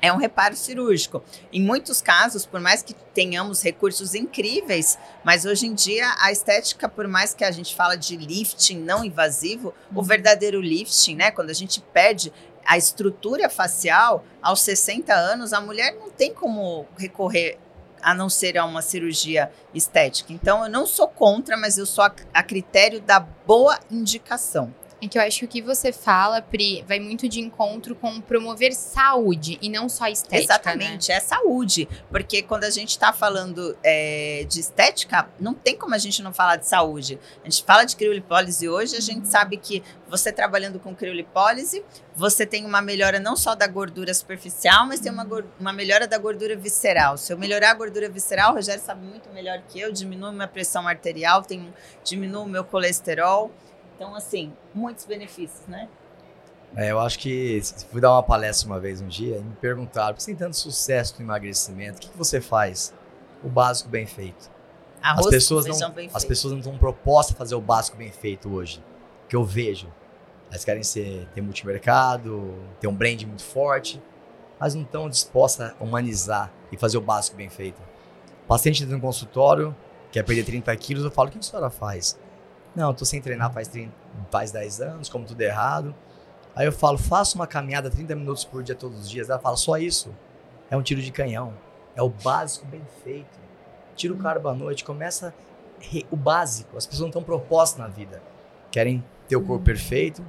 é 0.00 0.12
um 0.12 0.16
reparo 0.16 0.56
cirúrgico. 0.56 1.22
Em 1.52 1.62
muitos 1.62 2.00
casos, 2.00 2.46
por 2.46 2.60
mais 2.60 2.82
que 2.82 2.94
tenhamos 3.14 3.62
recursos 3.62 4.14
incríveis, 4.14 4.98
mas 5.24 5.44
hoje 5.44 5.66
em 5.66 5.74
dia 5.74 6.14
a 6.20 6.30
estética, 6.30 6.88
por 6.88 7.08
mais 7.08 7.34
que 7.34 7.44
a 7.44 7.50
gente 7.50 7.74
fala 7.74 7.96
de 7.96 8.16
lifting 8.16 8.78
não 8.78 9.04
invasivo, 9.04 9.74
uhum. 9.90 10.00
o 10.00 10.02
verdadeiro 10.02 10.60
lifting, 10.60 11.16
né, 11.16 11.30
quando 11.30 11.50
a 11.50 11.54
gente 11.54 11.80
perde 11.80 12.32
a 12.64 12.76
estrutura 12.76 13.48
facial 13.48 14.24
aos 14.42 14.60
60 14.62 15.14
anos, 15.14 15.52
a 15.52 15.60
mulher 15.60 15.94
não 15.94 16.10
tem 16.10 16.34
como 16.34 16.86
recorrer 16.98 17.58
a 18.02 18.14
não 18.14 18.28
ser 18.28 18.58
a 18.58 18.64
uma 18.64 18.82
cirurgia 18.82 19.50
estética. 19.74 20.32
Então, 20.32 20.64
eu 20.64 20.70
não 20.70 20.86
sou 20.86 21.08
contra, 21.08 21.56
mas 21.56 21.78
eu 21.78 21.86
sou 21.86 22.04
a, 22.04 22.14
a 22.34 22.42
critério 22.42 23.00
da 23.00 23.18
boa 23.18 23.78
indicação. 23.90 24.72
É 25.06 25.08
que 25.08 25.18
eu 25.18 25.22
acho 25.22 25.38
que 25.40 25.44
o 25.44 25.48
que 25.48 25.62
você 25.62 25.92
fala, 25.92 26.42
Pri, 26.42 26.84
vai 26.86 26.98
muito 26.98 27.28
de 27.28 27.40
encontro 27.40 27.94
com 27.94 28.20
promover 28.20 28.74
saúde 28.74 29.56
e 29.62 29.68
não 29.68 29.88
só 29.88 30.08
estética. 30.08 30.36
Né? 30.36 30.42
Exatamente, 30.42 31.08
né? 31.08 31.14
é 31.14 31.20
saúde. 31.20 31.88
Porque 32.10 32.42
quando 32.42 32.64
a 32.64 32.70
gente 32.70 32.90
está 32.90 33.12
falando 33.12 33.76
é, 33.84 34.44
de 34.48 34.60
estética, 34.60 35.28
não 35.38 35.54
tem 35.54 35.76
como 35.76 35.94
a 35.94 35.98
gente 35.98 36.22
não 36.22 36.32
falar 36.32 36.56
de 36.56 36.66
saúde. 36.66 37.18
A 37.42 37.48
gente 37.48 37.64
fala 37.64 37.84
de 37.84 37.94
criolipólise 37.94 38.68
hoje, 38.68 38.96
a 38.96 39.00
gente 39.00 39.28
sabe 39.28 39.56
que 39.56 39.82
você 40.08 40.32
trabalhando 40.32 40.78
com 40.80 40.94
criolipólise, 40.94 41.84
você 42.14 42.44
tem 42.44 42.64
uma 42.64 42.80
melhora 42.80 43.20
não 43.20 43.36
só 43.36 43.54
da 43.54 43.66
gordura 43.66 44.12
superficial, 44.12 44.86
mas 44.86 45.00
tem 45.00 45.12
uma, 45.12 45.26
uma 45.58 45.72
melhora 45.72 46.06
da 46.06 46.18
gordura 46.18 46.56
visceral. 46.56 47.16
Se 47.16 47.32
eu 47.32 47.38
melhorar 47.38 47.70
a 47.70 47.74
gordura 47.74 48.08
visceral, 48.08 48.52
o 48.52 48.54
Rogério 48.56 48.82
sabe 48.82 49.04
muito 49.04 49.28
melhor 49.30 49.62
que 49.68 49.78
eu, 49.78 49.92
diminui 49.92 50.32
minha 50.32 50.48
pressão 50.48 50.86
arterial, 50.88 51.42
tem, 51.42 51.72
diminui 52.02 52.42
o 52.42 52.46
meu 52.46 52.64
colesterol. 52.64 53.52
Então, 53.96 54.14
assim, 54.14 54.52
muitos 54.74 55.06
benefícios, 55.06 55.66
né? 55.66 55.88
É, 56.76 56.90
eu 56.90 57.00
acho 57.00 57.18
que 57.18 57.60
fui 57.90 58.00
dar 58.00 58.12
uma 58.12 58.22
palestra 58.22 58.66
uma 58.66 58.78
vez 58.78 59.00
um 59.00 59.08
dia 59.08 59.38
e 59.38 59.42
me 59.42 59.54
perguntaram, 59.56 60.08
por 60.08 60.16
que 60.16 60.22
você 60.24 60.32
tem 60.32 60.36
tanto 60.36 60.56
sucesso 60.56 61.14
no 61.18 61.24
emagrecimento, 61.24 61.96
o 61.96 62.00
que, 62.00 62.10
que 62.10 62.18
você 62.18 62.40
faz? 62.40 62.92
O 63.42 63.48
básico 63.48 63.88
bem 63.88 64.06
feito. 64.06 64.50
Arroz 65.02 65.26
as 65.26 65.30
pessoas 65.30 65.66
não, 65.66 65.90
bem 65.90 66.10
As 66.12 66.24
pessoas 66.24 66.52
não 66.52 66.60
estão 66.60 66.76
propostas 66.76 67.34
a 67.34 67.38
fazer 67.38 67.54
o 67.54 67.60
básico 67.60 67.96
bem 67.96 68.10
feito 68.10 68.52
hoje. 68.52 68.82
Que 69.28 69.36
eu 69.36 69.44
vejo. 69.44 69.88
Elas 70.50 70.64
querem 70.64 70.82
ser, 70.82 71.26
ter 71.34 71.40
multimercado, 71.40 72.54
ter 72.80 72.88
um 72.88 72.94
brand 72.94 73.22
muito 73.22 73.42
forte, 73.42 74.02
mas 74.60 74.74
não 74.74 74.82
estão 74.82 75.08
dispostas 75.08 75.72
a 75.78 75.84
humanizar 75.84 76.52
e 76.70 76.76
fazer 76.76 76.98
o 76.98 77.00
básico 77.00 77.36
bem 77.36 77.48
feito. 77.48 77.80
O 78.44 78.46
paciente 78.46 78.82
entra 78.82 78.94
no 78.94 79.02
consultório, 79.02 79.74
quer 80.12 80.22
perder 80.24 80.44
30 80.44 80.76
quilos, 80.76 81.04
eu 81.04 81.10
falo, 81.10 81.28
o 81.28 81.32
que 81.32 81.38
a 81.38 81.42
senhora 81.42 81.70
faz? 81.70 82.18
Não, 82.76 82.90
eu 82.90 82.94
tô 82.94 83.06
sem 83.06 83.22
treinar 83.22 83.50
faz, 83.52 83.68
30, 83.68 83.90
faz 84.30 84.52
10 84.52 84.80
anos, 84.82 85.08
como 85.08 85.24
tudo 85.24 85.40
errado. 85.40 85.94
Aí 86.54 86.66
eu 86.66 86.72
falo, 86.72 86.98
faça 86.98 87.34
uma 87.34 87.46
caminhada 87.46 87.90
30 87.90 88.14
minutos 88.14 88.44
por 88.44 88.62
dia 88.62 88.74
todos 88.74 89.00
os 89.00 89.10
dias. 89.10 89.30
Ela 89.30 89.38
fala, 89.38 89.56
só 89.56 89.78
isso? 89.78 90.14
É 90.70 90.76
um 90.76 90.82
tiro 90.82 91.00
de 91.00 91.10
canhão. 91.10 91.54
É 91.94 92.02
o 92.02 92.10
básico 92.10 92.66
bem 92.66 92.82
feito. 93.02 93.38
Tira 93.94 94.12
o 94.12 94.18
carbo 94.18 94.48
à 94.48 94.54
noite, 94.54 94.84
começa 94.84 95.34
o 96.10 96.16
básico. 96.16 96.76
As 96.76 96.86
pessoas 96.86 97.00
não 97.00 97.08
estão 97.08 97.22
propostas 97.22 97.78
na 97.78 97.88
vida. 97.88 98.22
Querem 98.70 99.02
ter 99.26 99.36
o 99.36 99.42
corpo 99.42 99.64
perfeito, 99.64 100.24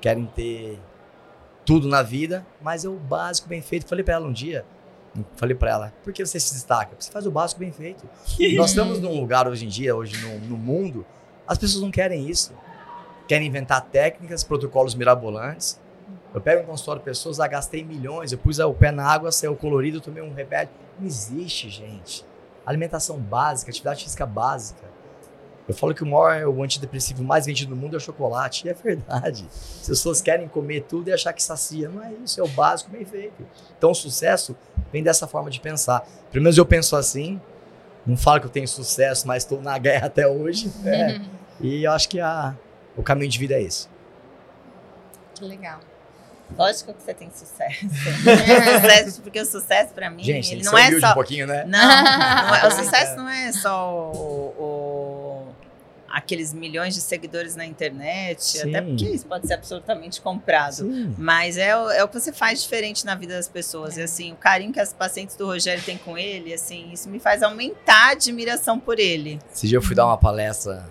querem 0.00 0.24
ter 0.24 0.80
tudo 1.66 1.86
na 1.86 2.02
vida, 2.02 2.46
mas 2.62 2.84
é 2.84 2.88
o 2.88 2.96
básico 2.96 3.48
bem 3.48 3.60
feito. 3.60 3.86
Falei 3.86 4.02
para 4.02 4.14
ela 4.14 4.26
um 4.26 4.32
dia, 4.32 4.64
falei 5.36 5.54
para 5.54 5.70
ela, 5.70 5.92
por 6.02 6.12
que 6.12 6.24
você 6.24 6.40
se 6.40 6.54
destaca? 6.54 6.90
Porque 6.90 7.04
você 7.04 7.12
faz 7.12 7.26
o 7.26 7.30
básico 7.30 7.60
bem 7.60 7.72
feito. 7.72 8.08
Nós 8.56 8.70
estamos 8.70 9.00
num 9.00 9.20
lugar 9.20 9.46
hoje 9.46 9.66
em 9.66 9.68
dia, 9.68 9.94
hoje 9.94 10.16
no, 10.26 10.38
no 10.48 10.56
mundo, 10.56 11.04
as 11.50 11.58
pessoas 11.58 11.82
não 11.82 11.90
querem 11.90 12.30
isso. 12.30 12.52
Querem 13.26 13.48
inventar 13.48 13.80
técnicas, 13.80 14.44
protocolos 14.44 14.94
mirabolantes. 14.94 15.80
Eu 16.32 16.40
pego 16.40 16.62
um 16.62 16.66
consultório 16.66 17.00
de 17.00 17.04
pessoas, 17.04 17.40
ah, 17.40 17.48
gastei 17.48 17.82
milhões, 17.82 18.30
eu 18.30 18.38
pus 18.38 18.60
o 18.60 18.72
pé 18.72 18.92
na 18.92 19.04
água, 19.04 19.32
saiu 19.32 19.56
colorido, 19.56 20.00
tomei 20.00 20.22
um 20.22 20.32
remédio. 20.32 20.72
Não 20.96 21.04
existe, 21.04 21.68
gente. 21.68 22.24
Alimentação 22.64 23.18
básica, 23.18 23.68
atividade 23.68 24.04
física 24.04 24.24
básica. 24.24 24.84
Eu 25.66 25.74
falo 25.74 25.92
que 25.92 26.04
o 26.04 26.06
maior, 26.06 26.46
o 26.46 26.62
antidepressivo 26.62 27.24
mais 27.24 27.46
vendido 27.46 27.74
no 27.74 27.80
mundo 27.80 27.94
é 27.94 27.96
o 27.96 28.00
chocolate. 28.00 28.68
E 28.68 28.70
é 28.70 28.74
verdade. 28.74 29.44
As 29.50 29.88
pessoas 29.88 30.22
querem 30.22 30.46
comer 30.46 30.82
tudo 30.82 31.08
e 31.08 31.12
achar 31.12 31.32
que 31.32 31.42
sacia. 31.42 31.88
Não 31.88 32.00
é 32.00 32.12
isso, 32.24 32.40
é 32.40 32.44
o 32.44 32.48
básico 32.48 32.92
bem 32.92 33.04
feito. 33.04 33.44
Então 33.76 33.90
o 33.90 33.94
sucesso 33.94 34.56
vem 34.92 35.02
dessa 35.02 35.26
forma 35.26 35.50
de 35.50 35.58
pensar. 35.58 36.06
Pelo 36.30 36.44
menos 36.44 36.56
eu 36.56 36.64
penso 36.64 36.94
assim. 36.94 37.40
Não 38.06 38.16
falo 38.16 38.40
que 38.40 38.46
eu 38.46 38.50
tenho 38.50 38.68
sucesso, 38.68 39.26
mas 39.26 39.42
estou 39.42 39.60
na 39.60 39.76
guerra 39.78 40.06
até 40.06 40.28
hoje. 40.28 40.72
Né? 40.80 41.20
E 41.60 41.84
eu 41.84 41.92
acho 41.92 42.08
que 42.08 42.20
a, 42.20 42.54
o 42.96 43.02
caminho 43.02 43.30
de 43.30 43.38
vida 43.38 43.54
é 43.54 43.62
esse. 43.62 43.88
Que 45.34 45.44
legal. 45.44 45.80
Lógico 46.56 46.92
que 46.92 47.02
você 47.02 47.14
tem 47.14 47.30
sucesso. 47.30 47.86
sucesso 47.88 49.22
porque 49.22 49.40
o 49.40 49.46
sucesso 49.46 49.94
para 49.94 50.10
mim, 50.10 50.22
Gente, 50.22 50.52
ele 50.52 50.64
não 50.64 50.76
é 50.76 50.98
só 50.98 51.10
um 51.10 51.14
pouquinho, 51.14 51.46
né? 51.46 51.64
Não, 51.64 51.78
não 51.78 52.54
é, 52.54 52.66
o 52.68 52.70
sucesso 52.70 53.16
não 53.16 53.28
é 53.28 53.52
só 53.52 54.12
o, 54.12 54.54
o, 54.58 55.54
aqueles 56.08 56.52
milhões 56.52 56.94
de 56.94 57.00
seguidores 57.00 57.54
na 57.54 57.64
internet, 57.64 58.42
Sim. 58.42 58.68
até 58.68 58.82
porque 58.82 59.08
isso 59.08 59.26
pode 59.26 59.46
ser 59.46 59.54
absolutamente 59.54 60.20
comprado. 60.20 60.74
Sim. 60.74 61.14
Mas 61.16 61.56
é 61.56 61.76
o, 61.76 61.90
é 61.90 62.02
o 62.02 62.08
que 62.08 62.18
você 62.18 62.32
faz 62.32 62.62
diferente 62.62 63.06
na 63.06 63.14
vida 63.14 63.34
das 63.34 63.48
pessoas. 63.48 63.96
É. 63.96 64.00
E 64.00 64.04
assim, 64.04 64.32
o 64.32 64.36
carinho 64.36 64.72
que 64.72 64.80
as 64.80 64.92
pacientes 64.92 65.36
do 65.36 65.46
Rogério 65.46 65.82
têm 65.82 65.98
com 65.98 66.18
ele, 66.18 66.52
assim, 66.52 66.90
isso 66.92 67.08
me 67.08 67.20
faz 67.20 67.42
aumentar 67.42 68.08
a 68.08 68.10
admiração 68.10 68.78
por 68.78 68.98
ele. 68.98 69.38
Esse 69.52 69.68
dia 69.68 69.78
eu 69.78 69.82
fui 69.82 69.94
dar 69.94 70.06
uma 70.06 70.18
palestra 70.18 70.84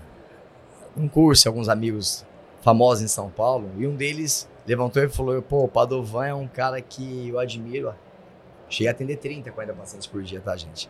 um 0.96 1.08
curso, 1.08 1.48
alguns 1.48 1.70
amigos 1.70 2.26
famosos 2.62 3.04
em 3.04 3.08
São 3.08 3.30
Paulo, 3.30 3.70
e 3.78 3.88
um 3.88 3.96
deles 3.96 4.48
levantou 4.68 5.04
e 5.04 5.10
falou: 5.10 5.42
pô, 5.42 5.64
o 5.64 5.68
Padovan 5.68 6.26
é 6.26 6.34
um 6.34 6.48
cara 6.48 6.82
que 6.82 7.30
eu 7.30 7.40
admiro. 7.40 7.94
Cheguei 8.70 8.88
a 8.88 8.92
atender 8.92 9.18
30, 9.18 9.52
40 9.52 9.74
pacientes 9.74 10.08
por 10.08 10.22
dia, 10.22 10.40
tá, 10.40 10.56
gente? 10.56 10.90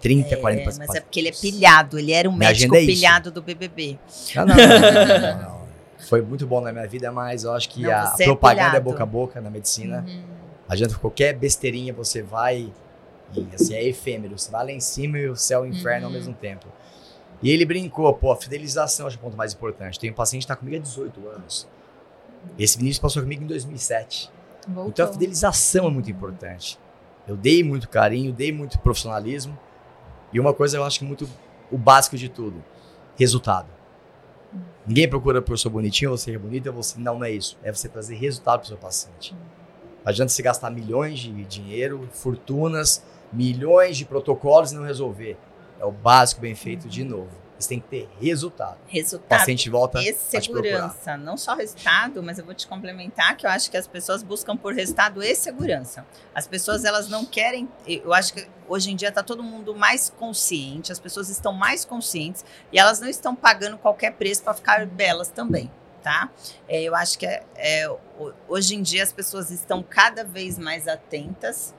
30, 0.00 0.34
é, 0.34 0.36
40 0.36 0.64
pacientes. 0.64 0.78
Mas 0.78 0.96
é 0.96 1.00
porque 1.00 1.18
ele 1.18 1.28
é 1.28 1.32
pilhado, 1.32 1.98
ele 1.98 2.12
era 2.12 2.28
um 2.28 2.32
minha 2.32 2.50
médico 2.50 2.74
é 2.76 2.86
pilhado 2.86 3.30
do 3.30 3.42
BBB. 3.42 3.98
Não, 4.36 4.46
não, 4.46 4.54
não, 4.56 5.42
não, 5.42 5.62
Foi 6.08 6.22
muito 6.22 6.46
bom 6.46 6.60
na 6.60 6.72
minha 6.72 6.86
vida, 6.86 7.10
mas 7.10 7.44
eu 7.44 7.52
acho 7.52 7.68
que 7.68 7.90
a 7.90 8.14
é 8.18 8.24
propaganda 8.24 8.76
é, 8.76 8.80
boca 8.80 9.02
a 9.02 9.06
boca 9.06 9.40
na 9.40 9.50
medicina. 9.50 10.04
Uhum. 10.06 10.22
Adianta 10.68 10.96
qualquer 10.96 11.34
besteirinha, 11.34 11.92
você 11.92 12.22
vai. 12.22 12.72
E 13.34 13.46
assim, 13.54 13.74
é 13.74 13.84
efêmero. 13.84 14.38
Você 14.38 14.50
vai 14.50 14.66
lá 14.66 14.72
em 14.72 14.80
cima 14.80 15.18
e 15.18 15.28
o 15.28 15.36
céu 15.36 15.66
e 15.66 15.70
o 15.70 15.72
inferno 15.72 16.06
uhum. 16.06 16.12
ao 16.12 16.18
mesmo 16.18 16.34
tempo. 16.34 16.66
E 17.42 17.50
ele 17.50 17.64
brincou, 17.64 18.12
pô, 18.14 18.32
a 18.32 18.36
fidelização 18.36 19.06
acho 19.06 19.16
é 19.16 19.18
o 19.18 19.22
ponto 19.22 19.36
mais 19.36 19.52
importante. 19.52 19.98
Tem 19.98 20.10
um 20.10 20.14
paciente 20.14 20.42
que 20.42 20.44
está 20.44 20.56
comigo 20.56 20.76
há 20.76 20.80
18 20.80 21.28
anos. 21.28 21.68
Esse 22.58 22.76
Vinícius 22.76 23.00
passou 23.00 23.22
comigo 23.22 23.44
em 23.44 23.46
2007. 23.46 24.30
Voltou. 24.66 24.88
Então 24.90 25.06
a 25.06 25.12
fidelização 25.12 25.86
é 25.86 25.90
muito 25.90 26.10
importante. 26.10 26.78
Eu 27.26 27.36
dei 27.36 27.62
muito 27.62 27.88
carinho, 27.88 28.32
dei 28.32 28.50
muito 28.50 28.78
profissionalismo. 28.78 29.58
E 30.32 30.40
uma 30.40 30.52
coisa 30.52 30.76
eu 30.76 30.84
acho 30.84 30.98
que 30.98 31.04
muito 31.04 31.28
o 31.70 31.78
básico 31.78 32.16
de 32.16 32.28
tudo: 32.28 32.62
resultado. 33.16 33.68
Ninguém 34.86 35.08
procura 35.08 35.42
por 35.42 35.58
sou 35.58 35.70
bonitinho, 35.70 36.10
você 36.10 36.34
é 36.34 36.38
bonita, 36.38 36.72
você 36.72 36.98
não, 36.98 37.18
não 37.18 37.24
é 37.24 37.30
isso. 37.30 37.58
É 37.62 37.70
você 37.70 37.88
trazer 37.88 38.16
resultado 38.16 38.60
para 38.60 38.64
o 38.64 38.68
seu 38.68 38.76
paciente. 38.78 39.34
Não 39.34 40.10
adianta 40.10 40.32
você 40.32 40.42
gastar 40.42 40.70
milhões 40.70 41.18
de 41.18 41.44
dinheiro, 41.44 42.08
fortunas, 42.12 43.04
milhões 43.30 43.98
de 43.98 44.06
protocolos 44.06 44.72
e 44.72 44.74
não 44.74 44.84
resolver. 44.84 45.36
É 45.78 45.84
o 45.84 45.92
básico 45.92 46.40
bem 46.40 46.54
feito 46.54 46.88
de 46.88 47.04
novo. 47.04 47.48
Você 47.58 47.70
tem 47.70 47.80
que 47.80 47.88
ter 47.88 48.08
resultado. 48.20 48.78
Resultado. 48.86 49.26
O 49.26 49.28
paciente 49.28 49.68
volta 49.68 50.00
e 50.00 50.14
segurança. 50.14 51.16
Não 51.16 51.36
só 51.36 51.54
resultado, 51.56 52.22
mas 52.22 52.38
eu 52.38 52.44
vou 52.44 52.54
te 52.54 52.68
complementar 52.68 53.36
que 53.36 53.44
eu 53.44 53.50
acho 53.50 53.68
que 53.68 53.76
as 53.76 53.86
pessoas 53.86 54.22
buscam 54.22 54.56
por 54.56 54.72
resultado 54.72 55.20
e 55.22 55.34
segurança. 55.34 56.06
As 56.32 56.46
pessoas, 56.46 56.84
elas 56.84 57.08
não 57.08 57.24
querem. 57.24 57.68
Eu 57.84 58.14
acho 58.14 58.32
que 58.32 58.48
hoje 58.68 58.92
em 58.92 58.96
dia 58.96 59.08
está 59.08 59.24
todo 59.24 59.42
mundo 59.42 59.74
mais 59.74 60.08
consciente, 60.08 60.92
as 60.92 61.00
pessoas 61.00 61.28
estão 61.28 61.52
mais 61.52 61.84
conscientes 61.84 62.44
e 62.72 62.78
elas 62.78 63.00
não 63.00 63.08
estão 63.08 63.34
pagando 63.34 63.76
qualquer 63.76 64.12
preço 64.12 64.42
para 64.44 64.54
ficar 64.54 64.86
belas 64.86 65.28
também. 65.28 65.68
Tá? 66.00 66.30
É, 66.68 66.80
eu 66.82 66.94
acho 66.94 67.18
que 67.18 67.26
é, 67.26 67.42
é, 67.56 67.96
hoje 68.48 68.76
em 68.76 68.82
dia 68.82 69.02
as 69.02 69.12
pessoas 69.12 69.50
estão 69.50 69.82
cada 69.82 70.22
vez 70.22 70.56
mais 70.56 70.86
atentas 70.86 71.74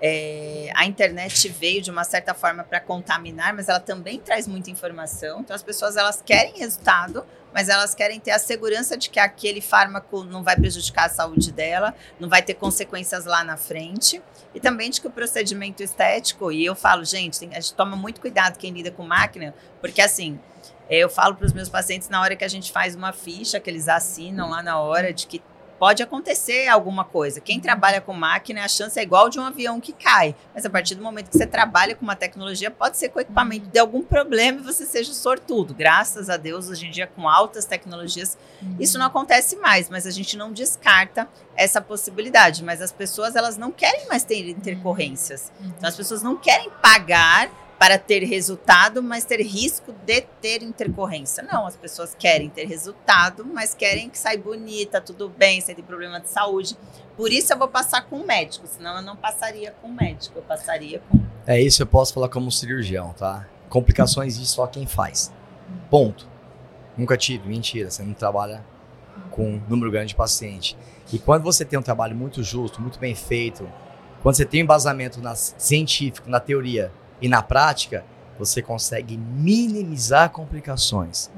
é, 0.00 0.70
a 0.74 0.84
internet 0.84 1.48
veio 1.48 1.80
de 1.80 1.90
uma 1.90 2.04
certa 2.04 2.34
forma 2.34 2.64
para 2.64 2.80
contaminar, 2.80 3.54
mas 3.54 3.68
ela 3.68 3.80
também 3.80 4.18
traz 4.18 4.46
muita 4.46 4.70
informação. 4.70 5.40
Então 5.40 5.54
as 5.54 5.62
pessoas 5.62 5.96
elas 5.96 6.22
querem 6.24 6.58
resultado, 6.58 7.24
mas 7.52 7.68
elas 7.68 7.94
querem 7.94 8.18
ter 8.18 8.32
a 8.32 8.38
segurança 8.38 8.96
de 8.96 9.08
que 9.08 9.20
aquele 9.20 9.60
fármaco 9.60 10.24
não 10.24 10.42
vai 10.42 10.56
prejudicar 10.56 11.06
a 11.06 11.08
saúde 11.08 11.52
dela, 11.52 11.94
não 12.18 12.28
vai 12.28 12.42
ter 12.42 12.54
consequências 12.54 13.24
lá 13.24 13.44
na 13.44 13.56
frente. 13.56 14.20
E 14.54 14.60
também 14.60 14.90
de 14.90 15.00
que 15.00 15.06
o 15.06 15.10
procedimento 15.10 15.82
estético, 15.82 16.50
e 16.50 16.64
eu 16.64 16.74
falo, 16.74 17.04
gente, 17.04 17.44
a 17.46 17.60
gente 17.60 17.74
toma 17.74 17.96
muito 17.96 18.20
cuidado 18.20 18.58
quem 18.58 18.72
lida 18.72 18.90
com 18.90 19.04
máquina, 19.04 19.54
porque 19.80 20.02
assim, 20.02 20.38
eu 20.90 21.08
falo 21.08 21.34
para 21.34 21.46
os 21.46 21.52
meus 21.52 21.68
pacientes 21.68 22.08
na 22.08 22.20
hora 22.20 22.36
que 22.36 22.44
a 22.44 22.48
gente 22.48 22.70
faz 22.70 22.94
uma 22.94 23.12
ficha, 23.12 23.58
que 23.58 23.70
eles 23.70 23.88
assinam 23.88 24.50
lá 24.50 24.62
na 24.62 24.78
hora, 24.78 25.12
de 25.12 25.26
que 25.26 25.40
pode 25.78 26.02
acontecer 26.02 26.68
alguma 26.68 27.04
coisa. 27.04 27.40
Quem 27.40 27.60
trabalha 27.60 28.00
com 28.00 28.12
máquina, 28.12 28.64
a 28.64 28.68
chance 28.68 28.98
é 28.98 29.02
igual 29.02 29.28
de 29.28 29.38
um 29.38 29.42
avião 29.42 29.80
que 29.80 29.92
cai. 29.92 30.34
Mas 30.54 30.64
a 30.64 30.70
partir 30.70 30.94
do 30.94 31.02
momento 31.02 31.30
que 31.30 31.36
você 31.36 31.46
trabalha 31.46 31.94
com 31.94 32.02
uma 32.02 32.16
tecnologia, 32.16 32.70
pode 32.70 32.96
ser 32.96 33.08
que 33.08 33.18
o 33.18 33.20
equipamento 33.20 33.66
dê 33.66 33.78
algum 33.78 34.02
problema 34.02 34.60
e 34.60 34.62
você 34.62 34.86
seja 34.86 35.12
sortudo. 35.12 35.74
Graças 35.74 36.30
a 36.30 36.36
Deus, 36.36 36.68
hoje 36.68 36.86
em 36.86 36.90
dia, 36.90 37.06
com 37.06 37.28
altas 37.28 37.64
tecnologias, 37.64 38.38
uhum. 38.62 38.76
isso 38.78 38.98
não 38.98 39.06
acontece 39.06 39.56
mais, 39.56 39.88
mas 39.88 40.06
a 40.06 40.10
gente 40.10 40.36
não 40.36 40.52
descarta 40.52 41.28
essa 41.56 41.80
possibilidade. 41.80 42.62
Mas 42.62 42.80
as 42.80 42.92
pessoas, 42.92 43.36
elas 43.36 43.56
não 43.56 43.70
querem 43.70 44.06
mais 44.08 44.24
ter 44.24 44.48
intercorrências. 44.48 45.52
Uhum. 45.60 45.72
Então, 45.76 45.88
as 45.88 45.96
pessoas 45.96 46.22
não 46.22 46.36
querem 46.36 46.70
pagar 46.82 47.63
para 47.78 47.98
ter 47.98 48.24
resultado, 48.24 49.02
mas 49.02 49.24
ter 49.24 49.40
risco 49.42 49.92
de 50.04 50.20
ter 50.40 50.62
intercorrência. 50.62 51.42
Não, 51.42 51.66
as 51.66 51.76
pessoas 51.76 52.14
querem 52.14 52.48
ter 52.48 52.66
resultado, 52.66 53.44
mas 53.44 53.74
querem 53.74 54.08
que 54.08 54.18
saia 54.18 54.38
bonita, 54.38 55.00
tudo 55.00 55.28
bem, 55.28 55.60
sem 55.60 55.74
ter 55.74 55.82
problema 55.82 56.20
de 56.20 56.28
saúde. 56.28 56.76
Por 57.16 57.32
isso 57.32 57.52
eu 57.52 57.58
vou 57.58 57.68
passar 57.68 58.02
com 58.02 58.16
o 58.16 58.26
médico, 58.26 58.66
senão 58.66 58.96
eu 58.96 59.02
não 59.02 59.16
passaria 59.16 59.74
com 59.82 59.88
o 59.88 59.92
médico, 59.92 60.38
eu 60.38 60.42
passaria 60.42 61.00
com. 61.08 61.20
É 61.46 61.60
isso, 61.60 61.82
eu 61.82 61.86
posso 61.86 62.14
falar 62.14 62.28
como 62.28 62.50
cirurgião, 62.50 63.12
tá? 63.12 63.46
Complicações 63.68 64.38
disso 64.38 64.54
só 64.54 64.66
quem 64.66 64.86
faz. 64.86 65.32
Ponto. 65.90 66.28
Nunca 66.96 67.16
tive, 67.16 67.48
mentira, 67.48 67.90
você 67.90 68.02
não 68.02 68.14
trabalha 68.14 68.64
com 69.30 69.54
um 69.54 69.62
número 69.68 69.90
grande 69.90 70.08
de 70.08 70.14
paciente. 70.14 70.76
E 71.12 71.18
quando 71.18 71.42
você 71.42 71.64
tem 71.64 71.78
um 71.78 71.82
trabalho 71.82 72.16
muito 72.16 72.42
justo, 72.42 72.80
muito 72.80 72.98
bem 72.98 73.14
feito, 73.14 73.68
quando 74.22 74.36
você 74.36 74.44
tem 74.44 74.62
um 74.62 74.64
embasamento 74.64 75.20
na, 75.20 75.34
científico, 75.34 76.30
na 76.30 76.40
teoria, 76.40 76.92
e 77.24 77.28
na 77.28 77.42
prática, 77.42 78.04
você 78.38 78.60
consegue 78.60 79.16
minimizar 79.16 80.28
complicações. 80.28 81.30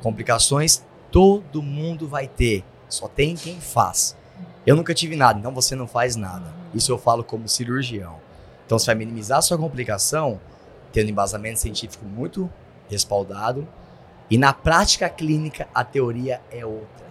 Complicações 0.00 0.84
todo 1.10 1.60
mundo 1.60 2.06
vai 2.06 2.28
ter, 2.28 2.64
só 2.88 3.08
tem 3.08 3.34
quem 3.34 3.60
faz. 3.60 4.16
Eu 4.64 4.76
nunca 4.76 4.94
tive 4.94 5.16
nada, 5.16 5.36
então 5.36 5.52
você 5.52 5.74
não 5.74 5.88
faz 5.88 6.14
nada. 6.14 6.54
Isso 6.72 6.92
eu 6.92 6.96
falo 6.96 7.24
como 7.24 7.48
cirurgião. 7.48 8.20
Então 8.64 8.78
você 8.78 8.86
vai 8.86 8.94
minimizar 8.94 9.38
a 9.38 9.42
sua 9.42 9.58
complicação 9.58 10.40
tendo 10.92 11.10
embasamento 11.10 11.58
científico 11.58 12.04
muito 12.04 12.48
respaldado 12.88 13.66
e 14.30 14.38
na 14.38 14.52
prática 14.52 15.08
clínica 15.08 15.66
a 15.74 15.82
teoria 15.82 16.40
é 16.48 16.64
outra. 16.64 17.06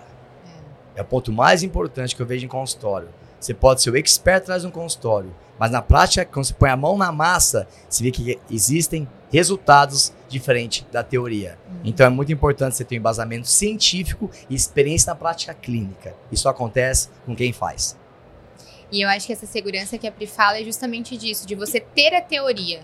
É 0.95 1.01
o 1.01 1.05
ponto 1.05 1.30
mais 1.30 1.61
importante 1.61 2.15
que 2.15 2.21
eu 2.21 2.26
vejo 2.26 2.45
em 2.45 2.49
consultório. 2.49 3.09
Você 3.38 3.53
pode 3.53 3.82
ser 3.82 3.89
o 3.89 3.97
expert 3.97 4.43
atrás 4.43 4.61
de 4.61 4.69
um 4.69 4.71
consultório, 4.71 5.36
mas 5.64 5.72
na 5.72 5.82
prática, 5.82 6.26
quando 6.26 6.43
você 6.43 6.53
põe 6.53 6.70
a 6.70 6.76
mão 6.76 6.97
na 6.97 7.09
massa, 7.09 7.66
você 7.88 8.03
vê 8.03 8.11
que 8.11 8.38
existem 8.51 9.07
resultados 9.32 10.11
diferentes 10.28 10.86
da 10.91 11.01
teoria. 11.01 11.57
Uhum. 11.66 11.80
Então 11.86 12.05
é 12.05 12.09
muito 12.09 12.34
importante 12.34 12.76
você 12.76 12.84
ter 12.84 12.95
um 12.95 12.97
embasamento 12.97 13.47
científico 13.47 14.30
e 14.49 14.55
experiência 14.55 15.11
na 15.11 15.16
prática 15.16 15.53
clínica. 15.53 16.14
Isso 16.30 16.49
acontece 16.49 17.07
com 17.26 17.34
quem 17.34 17.53
faz. 17.53 17.97
E 18.91 19.03
eu 19.03 19.07
acho 19.07 19.26
que 19.26 19.32
essa 19.32 19.45
segurança 19.45 19.97
que 19.97 20.05
a 20.05 20.11
Pri 20.11 20.28
fala 20.28 20.59
é 20.59 20.66
justamente 20.66 21.16
disso, 21.16 21.47
de 21.47 21.55
você 21.55 21.80
ter 21.80 22.14
a 22.14 22.22
teoria 22.22 22.82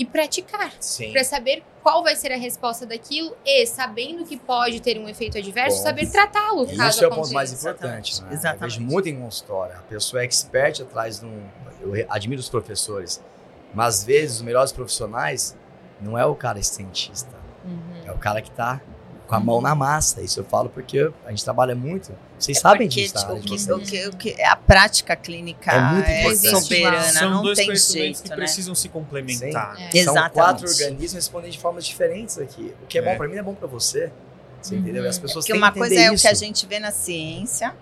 e 0.00 0.04
praticar. 0.06 0.72
Para 1.12 1.22
saber 1.22 1.62
qual 1.82 2.02
vai 2.02 2.16
ser 2.16 2.32
a 2.32 2.36
resposta 2.36 2.86
daquilo 2.86 3.36
e, 3.44 3.66
sabendo 3.66 4.24
que 4.24 4.34
pode 4.34 4.80
ter 4.80 4.98
um 4.98 5.06
efeito 5.06 5.36
adverso, 5.36 5.76
Bom, 5.76 5.82
saber 5.82 6.10
tratá-lo. 6.10 6.64
Isso 6.64 7.04
é 7.04 7.06
o 7.06 7.10
ponto 7.10 7.32
mais 7.34 7.52
importante. 7.52 8.22
Né? 8.22 8.32
Exatamente. 8.32 8.62
Eu 8.62 8.68
vejo 8.68 8.80
muito 8.80 9.08
em 9.10 9.20
consultório. 9.20 9.76
A 9.76 9.82
pessoa 9.82 10.22
é 10.22 10.24
expert 10.24 10.80
atrás 10.80 11.20
de 11.20 11.26
um. 11.26 11.46
Eu 11.82 12.06
admiro 12.08 12.40
os 12.40 12.48
professores, 12.48 13.22
mas 13.74 13.98
às 13.98 14.04
vezes 14.04 14.36
os 14.36 14.42
melhores 14.42 14.72
profissionais 14.72 15.54
não 16.00 16.16
é 16.16 16.24
o 16.24 16.34
cara 16.34 16.62
cientista, 16.62 17.34
uhum. 17.62 18.02
é 18.06 18.12
o 18.12 18.18
cara 18.18 18.40
que 18.40 18.48
está 18.48 18.80
com 19.30 19.36
a 19.36 19.40
mão 19.40 19.60
na 19.60 19.76
massa. 19.76 20.20
Isso 20.20 20.40
eu 20.40 20.44
falo 20.44 20.68
porque 20.68 21.08
a 21.24 21.30
gente 21.30 21.44
trabalha 21.44 21.74
muito. 21.74 22.12
Vocês 22.36 22.58
é 22.58 22.60
sabem 22.60 22.88
disso, 22.88 23.14
tá? 23.14 23.32
O 23.32 23.40
que, 23.40 23.54
o, 23.54 23.78
que, 23.78 24.08
o 24.08 24.16
que 24.16 24.42
a 24.42 24.56
prática 24.56 25.14
clínica 25.14 25.70
é, 25.70 25.92
muito 26.24 26.46
é 26.46 26.50
soberana, 26.50 27.12
São 27.12 27.30
não 27.30 27.42
dois 27.42 27.56
tem 27.56 27.76
jeito, 27.76 28.24
que 28.24 28.30
né? 28.30 28.36
precisam 28.36 28.74
se 28.74 28.88
complementar. 28.88 29.76
É. 29.94 30.02
São 30.02 30.28
quatro 30.30 30.68
organismos 30.68 31.12
respondendo 31.12 31.52
de 31.52 31.58
formas 31.60 31.86
diferentes 31.86 32.38
aqui. 32.38 32.74
O 32.82 32.86
que 32.86 32.98
é, 32.98 33.02
é. 33.02 33.04
bom 33.04 33.16
para 33.16 33.28
mim 33.28 33.36
é 33.36 33.42
bom 33.42 33.54
para 33.54 33.68
você. 33.68 34.10
Você 34.60 34.74
uhum. 34.74 34.80
entendeu? 34.80 35.04
E 35.04 35.06
as 35.06 35.16
uhum. 35.16 35.22
pessoas 35.22 35.44
Porque 35.44 35.52
têm 35.52 35.62
uma 35.62 35.72
que 35.72 35.78
coisa 35.78 35.94
é 35.94 36.04
isso. 36.06 36.14
o 36.14 36.20
que 36.20 36.28
a 36.28 36.34
gente 36.34 36.66
vê 36.66 36.80
na 36.80 36.90
ciência, 36.90 37.72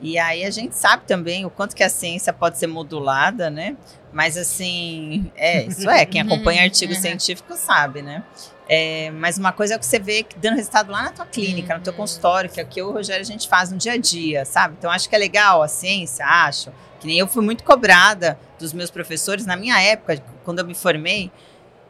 e 0.00 0.18
aí 0.18 0.44
a 0.44 0.50
gente 0.50 0.74
sabe 0.74 1.04
também 1.06 1.46
o 1.46 1.50
quanto 1.50 1.76
que 1.76 1.84
a 1.84 1.88
ciência 1.88 2.32
pode 2.32 2.58
ser 2.58 2.66
modulada, 2.66 3.48
né? 3.48 3.76
Mas 4.12 4.36
assim, 4.36 5.30
é, 5.36 5.62
isso 5.62 5.88
é, 5.88 6.04
quem 6.04 6.20
acompanha 6.20 6.64
artigo 6.64 6.92
uhum. 6.92 7.00
científico 7.00 7.54
sabe, 7.56 8.02
né? 8.02 8.24
É, 8.72 9.10
mas 9.10 9.36
uma 9.36 9.52
coisa 9.52 9.74
é 9.74 9.78
que 9.80 9.84
você 9.84 9.98
vê 9.98 10.24
dando 10.36 10.54
resultado 10.54 10.92
lá 10.92 11.02
na 11.02 11.10
tua 11.10 11.26
clínica, 11.26 11.76
no 11.76 11.82
teu 11.82 11.92
consultório, 11.92 12.48
que 12.48 12.60
é 12.60 12.62
o 12.62 12.66
que 12.68 12.80
o 12.80 12.92
Rogério 12.92 13.20
a 13.20 13.26
gente 13.26 13.48
faz 13.48 13.72
no 13.72 13.76
dia 13.76 13.94
a 13.94 13.96
dia, 13.96 14.44
sabe? 14.44 14.76
Então 14.78 14.88
acho 14.88 15.08
que 15.08 15.14
é 15.16 15.18
legal 15.18 15.60
a 15.60 15.66
ciência, 15.66 16.24
acho. 16.24 16.72
Que 17.00 17.08
nem 17.08 17.18
eu 17.18 17.26
fui 17.26 17.44
muito 17.44 17.64
cobrada 17.64 18.38
dos 18.60 18.72
meus 18.72 18.88
professores 18.88 19.44
na 19.44 19.56
minha 19.56 19.82
época, 19.82 20.22
quando 20.44 20.60
eu 20.60 20.64
me 20.64 20.76
formei, 20.76 21.32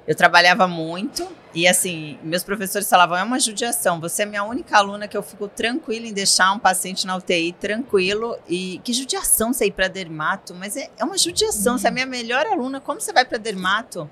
eu 0.08 0.14
trabalhava 0.14 0.66
muito 0.66 1.28
e 1.52 1.68
assim, 1.68 2.18
meus 2.22 2.42
professores 2.42 2.88
falavam, 2.88 3.18
é 3.18 3.22
uma 3.22 3.38
judiação, 3.38 4.00
você 4.00 4.22
é 4.22 4.26
minha 4.26 4.42
única 4.42 4.78
aluna 4.78 5.06
que 5.06 5.16
eu 5.16 5.22
fico 5.22 5.48
tranquila 5.48 6.06
em 6.06 6.14
deixar 6.14 6.50
um 6.52 6.58
paciente 6.58 7.06
na 7.06 7.14
UTI 7.14 7.52
tranquilo 7.52 8.38
e 8.48 8.80
que 8.82 8.94
judiação 8.94 9.52
você 9.52 9.66
ir 9.66 9.72
para 9.72 9.86
dermato, 9.86 10.54
mas 10.54 10.78
é, 10.78 10.88
é 10.96 11.04
uma 11.04 11.18
judiação, 11.18 11.74
uhum. 11.74 11.78
você 11.78 11.88
é 11.88 11.90
minha 11.90 12.06
melhor 12.06 12.46
aluna, 12.46 12.80
como 12.80 13.02
você 13.02 13.12
vai 13.12 13.26
para 13.26 13.36
dermato? 13.36 14.08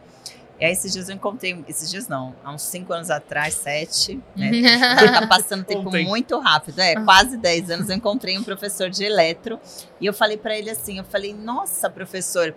E 0.61 0.65
aí, 0.65 0.73
esses 0.73 0.93
dias 0.93 1.09
eu 1.09 1.15
encontrei, 1.15 1.65
esses 1.69 1.89
dias 1.89 2.09
não, 2.09 2.35
há 2.43 2.53
uns 2.53 2.63
cinco 2.63 2.93
anos 2.93 3.11
atrás, 3.11 3.55
sete, 3.55 4.21
né? 4.37 4.51
tá 5.21 5.27
passando 5.27 5.65
tempo 5.65 5.89
Ontem. 5.89 6.05
muito 6.05 6.39
rápido, 6.39 6.81
é, 6.81 6.97
quase 6.97 7.37
dez 7.37 7.71
anos, 7.71 7.89
eu 7.89 7.97
encontrei 7.97 8.37
um 8.37 8.43
professor 8.43 8.91
de 8.91 9.05
eletro 9.05 9.61
e 10.01 10.07
eu 10.07 10.13
falei 10.13 10.37
para 10.37 10.57
ele 10.59 10.71
assim, 10.71 10.99
eu 10.99 11.05
falei, 11.05 11.33
nossa, 11.33 11.89
professor, 11.89 12.55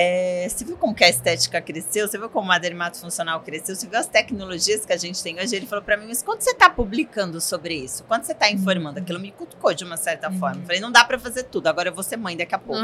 é, 0.00 0.48
você 0.48 0.64
viu 0.64 0.76
como 0.76 0.94
que 0.94 1.02
a 1.02 1.08
estética 1.08 1.60
cresceu? 1.60 2.06
Você 2.06 2.16
viu 2.16 2.30
como 2.30 2.52
a 2.52 2.58
dermato 2.58 3.00
funcional 3.00 3.40
cresceu? 3.40 3.74
Você 3.74 3.88
viu 3.88 3.98
as 3.98 4.06
tecnologias 4.06 4.86
que 4.86 4.92
a 4.92 4.96
gente 4.96 5.20
tem 5.20 5.40
hoje? 5.40 5.56
Ele 5.56 5.66
falou 5.66 5.84
para 5.84 5.96
mim, 5.96 6.06
mas 6.06 6.22
quando 6.22 6.40
você 6.40 6.52
está 6.52 6.70
publicando 6.70 7.40
sobre 7.40 7.74
isso? 7.74 8.04
Quando 8.04 8.22
você 8.22 8.30
está 8.30 8.48
informando? 8.48 9.00
Aquilo 9.00 9.18
me 9.18 9.32
cutucou 9.32 9.74
de 9.74 9.82
uma 9.82 9.96
certa 9.96 10.30
uhum. 10.30 10.38
forma. 10.38 10.62
Eu 10.62 10.66
falei, 10.66 10.80
não 10.80 10.92
dá 10.92 11.04
para 11.04 11.18
fazer 11.18 11.42
tudo, 11.42 11.66
agora 11.66 11.88
eu 11.88 11.92
vou 11.92 12.04
ser 12.04 12.16
mãe 12.16 12.36
daqui 12.36 12.54
a 12.54 12.60
pouco. 12.60 12.80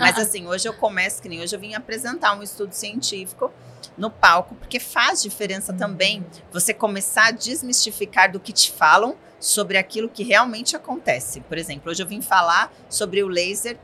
mas 0.00 0.16
assim, 0.20 0.46
hoje 0.46 0.68
eu 0.68 0.74
começo, 0.74 1.20
que 1.20 1.28
nem 1.28 1.42
hoje 1.42 1.56
eu 1.56 1.58
vim 1.58 1.74
apresentar 1.74 2.38
um 2.38 2.44
estudo 2.44 2.72
científico 2.72 3.52
no 3.98 4.08
palco, 4.08 4.54
porque 4.54 4.78
faz 4.78 5.20
diferença 5.20 5.72
uhum. 5.72 5.78
também 5.78 6.26
você 6.52 6.72
começar 6.72 7.26
a 7.26 7.30
desmistificar 7.32 8.30
do 8.30 8.38
que 8.38 8.52
te 8.52 8.70
falam 8.70 9.16
sobre 9.40 9.78
aquilo 9.78 10.08
que 10.08 10.22
realmente 10.22 10.76
acontece. 10.76 11.40
Por 11.40 11.58
exemplo, 11.58 11.90
hoje 11.90 12.04
eu 12.04 12.06
vim 12.06 12.22
falar 12.22 12.72
sobre 12.88 13.24
o 13.24 13.26
laser 13.26 13.76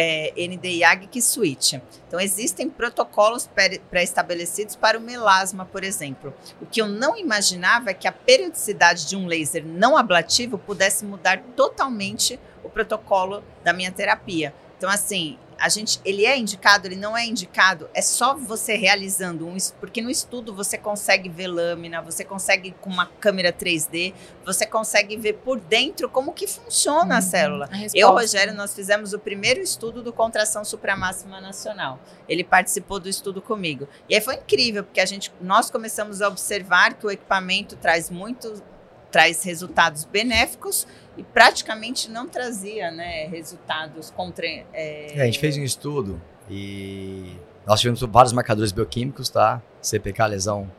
é, 0.00 0.32
NDIAG 0.36 1.20
Switch. 1.20 1.74
Então, 2.06 2.20
existem 2.20 2.70
protocolos 2.70 3.50
pré-estabelecidos 3.90 4.76
para 4.76 4.96
o 4.96 5.00
melasma, 5.00 5.64
por 5.64 5.82
exemplo. 5.82 6.32
O 6.62 6.66
que 6.66 6.80
eu 6.80 6.86
não 6.86 7.16
imaginava 7.18 7.90
é 7.90 7.94
que 7.94 8.06
a 8.06 8.12
periodicidade 8.12 9.08
de 9.08 9.16
um 9.16 9.26
laser 9.26 9.66
não 9.66 9.96
ablativo 9.96 10.56
pudesse 10.56 11.04
mudar 11.04 11.42
totalmente 11.56 12.38
o 12.62 12.68
protocolo 12.68 13.42
da 13.64 13.72
minha 13.72 13.90
terapia. 13.90 14.54
Então, 14.76 14.88
assim, 14.88 15.36
a 15.58 15.68
gente, 15.68 16.00
ele 16.04 16.24
é 16.24 16.38
indicado, 16.38 16.86
ele 16.86 16.96
não 16.96 17.16
é 17.16 17.26
indicado, 17.26 17.90
é 17.92 18.00
só 18.00 18.34
você 18.34 18.76
realizando 18.76 19.46
um, 19.46 19.56
porque 19.80 20.00
no 20.00 20.08
estudo 20.10 20.54
você 20.54 20.78
consegue 20.78 21.28
ver 21.28 21.48
lâmina, 21.48 22.00
você 22.00 22.24
consegue 22.24 22.70
com 22.80 22.88
uma 22.88 23.06
câmera 23.06 23.52
3D, 23.52 24.14
você 24.44 24.64
consegue 24.64 25.16
ver 25.16 25.34
por 25.34 25.58
dentro 25.58 26.08
como 26.08 26.32
que 26.32 26.46
funciona 26.46 27.14
uhum. 27.14 27.18
a 27.18 27.20
célula. 27.20 27.68
A 27.72 27.76
Eu, 27.94 28.10
Rogério, 28.12 28.54
nós 28.54 28.74
fizemos 28.74 29.12
o 29.12 29.18
primeiro 29.18 29.60
estudo 29.60 30.02
do 30.02 30.12
contração 30.12 30.64
supramáxima 30.64 31.40
nacional. 31.40 31.98
Ele 32.28 32.44
participou 32.44 33.00
do 33.00 33.08
estudo 33.08 33.42
comigo. 33.42 33.88
E 34.08 34.14
aí 34.14 34.20
foi 34.20 34.36
incrível, 34.36 34.84
porque 34.84 35.00
a 35.00 35.06
gente, 35.06 35.32
nós 35.40 35.70
começamos 35.70 36.22
a 36.22 36.28
observar 36.28 36.94
que 36.94 37.06
o 37.06 37.10
equipamento 37.10 37.76
traz 37.76 38.10
muito 38.10 38.62
traz 39.10 39.42
resultados 39.42 40.04
benéficos 40.04 40.86
e 41.18 41.22
praticamente 41.24 42.08
não 42.08 42.28
trazia 42.28 42.92
né, 42.92 43.26
resultados 43.26 44.10
contra. 44.10 44.46
É... 44.46 45.18
É, 45.18 45.22
a 45.22 45.24
gente 45.26 45.40
fez 45.40 45.56
um 45.56 45.64
estudo 45.64 46.22
e 46.48 47.36
nós 47.66 47.80
tivemos 47.80 48.00
vários 48.00 48.32
marcadores 48.32 48.70
bioquímicos, 48.70 49.28
tá? 49.28 49.60
CPK, 49.82 50.22
lesão 50.28 50.70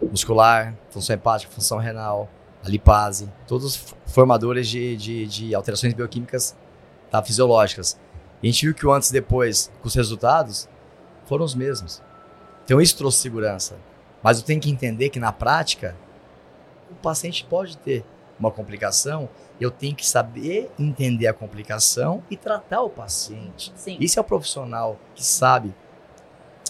muscular, 0.00 0.74
função 0.90 1.14
hepática, 1.14 1.52
função 1.52 1.78
renal, 1.78 2.28
a 2.64 2.68
lipase, 2.68 3.30
todos 3.46 3.94
formadores 4.06 4.66
de, 4.66 4.96
de, 4.96 5.26
de 5.26 5.54
alterações 5.54 5.92
bioquímicas 5.92 6.56
tá, 7.10 7.22
fisiológicas. 7.22 7.98
E 8.42 8.48
a 8.48 8.50
gente 8.50 8.64
viu 8.64 8.74
que 8.74 8.86
o 8.86 8.92
antes 8.92 9.10
e 9.10 9.12
depois, 9.12 9.70
com 9.80 9.88
os 9.88 9.94
resultados, 9.94 10.68
foram 11.26 11.44
os 11.44 11.54
mesmos. 11.54 12.02
Então 12.64 12.80
isso 12.80 12.96
trouxe 12.96 13.18
segurança. 13.18 13.76
Mas 14.22 14.38
eu 14.38 14.44
tenho 14.44 14.60
que 14.60 14.70
entender 14.70 15.10
que 15.10 15.20
na 15.20 15.32
prática 15.32 15.94
o 16.90 16.94
paciente 16.94 17.44
pode 17.44 17.76
ter 17.76 18.04
uma 18.38 18.50
complicação, 18.50 19.28
eu 19.60 19.70
tenho 19.70 19.94
que 19.94 20.06
saber 20.06 20.70
entender 20.78 21.26
a 21.26 21.32
complicação 21.32 22.22
e 22.30 22.36
tratar 22.36 22.82
o 22.82 22.90
paciente. 22.90 23.72
Sim. 23.76 23.96
Isso 24.00 24.18
é 24.18 24.22
o 24.22 24.24
profissional 24.24 24.98
que 25.14 25.24
sabe 25.24 25.74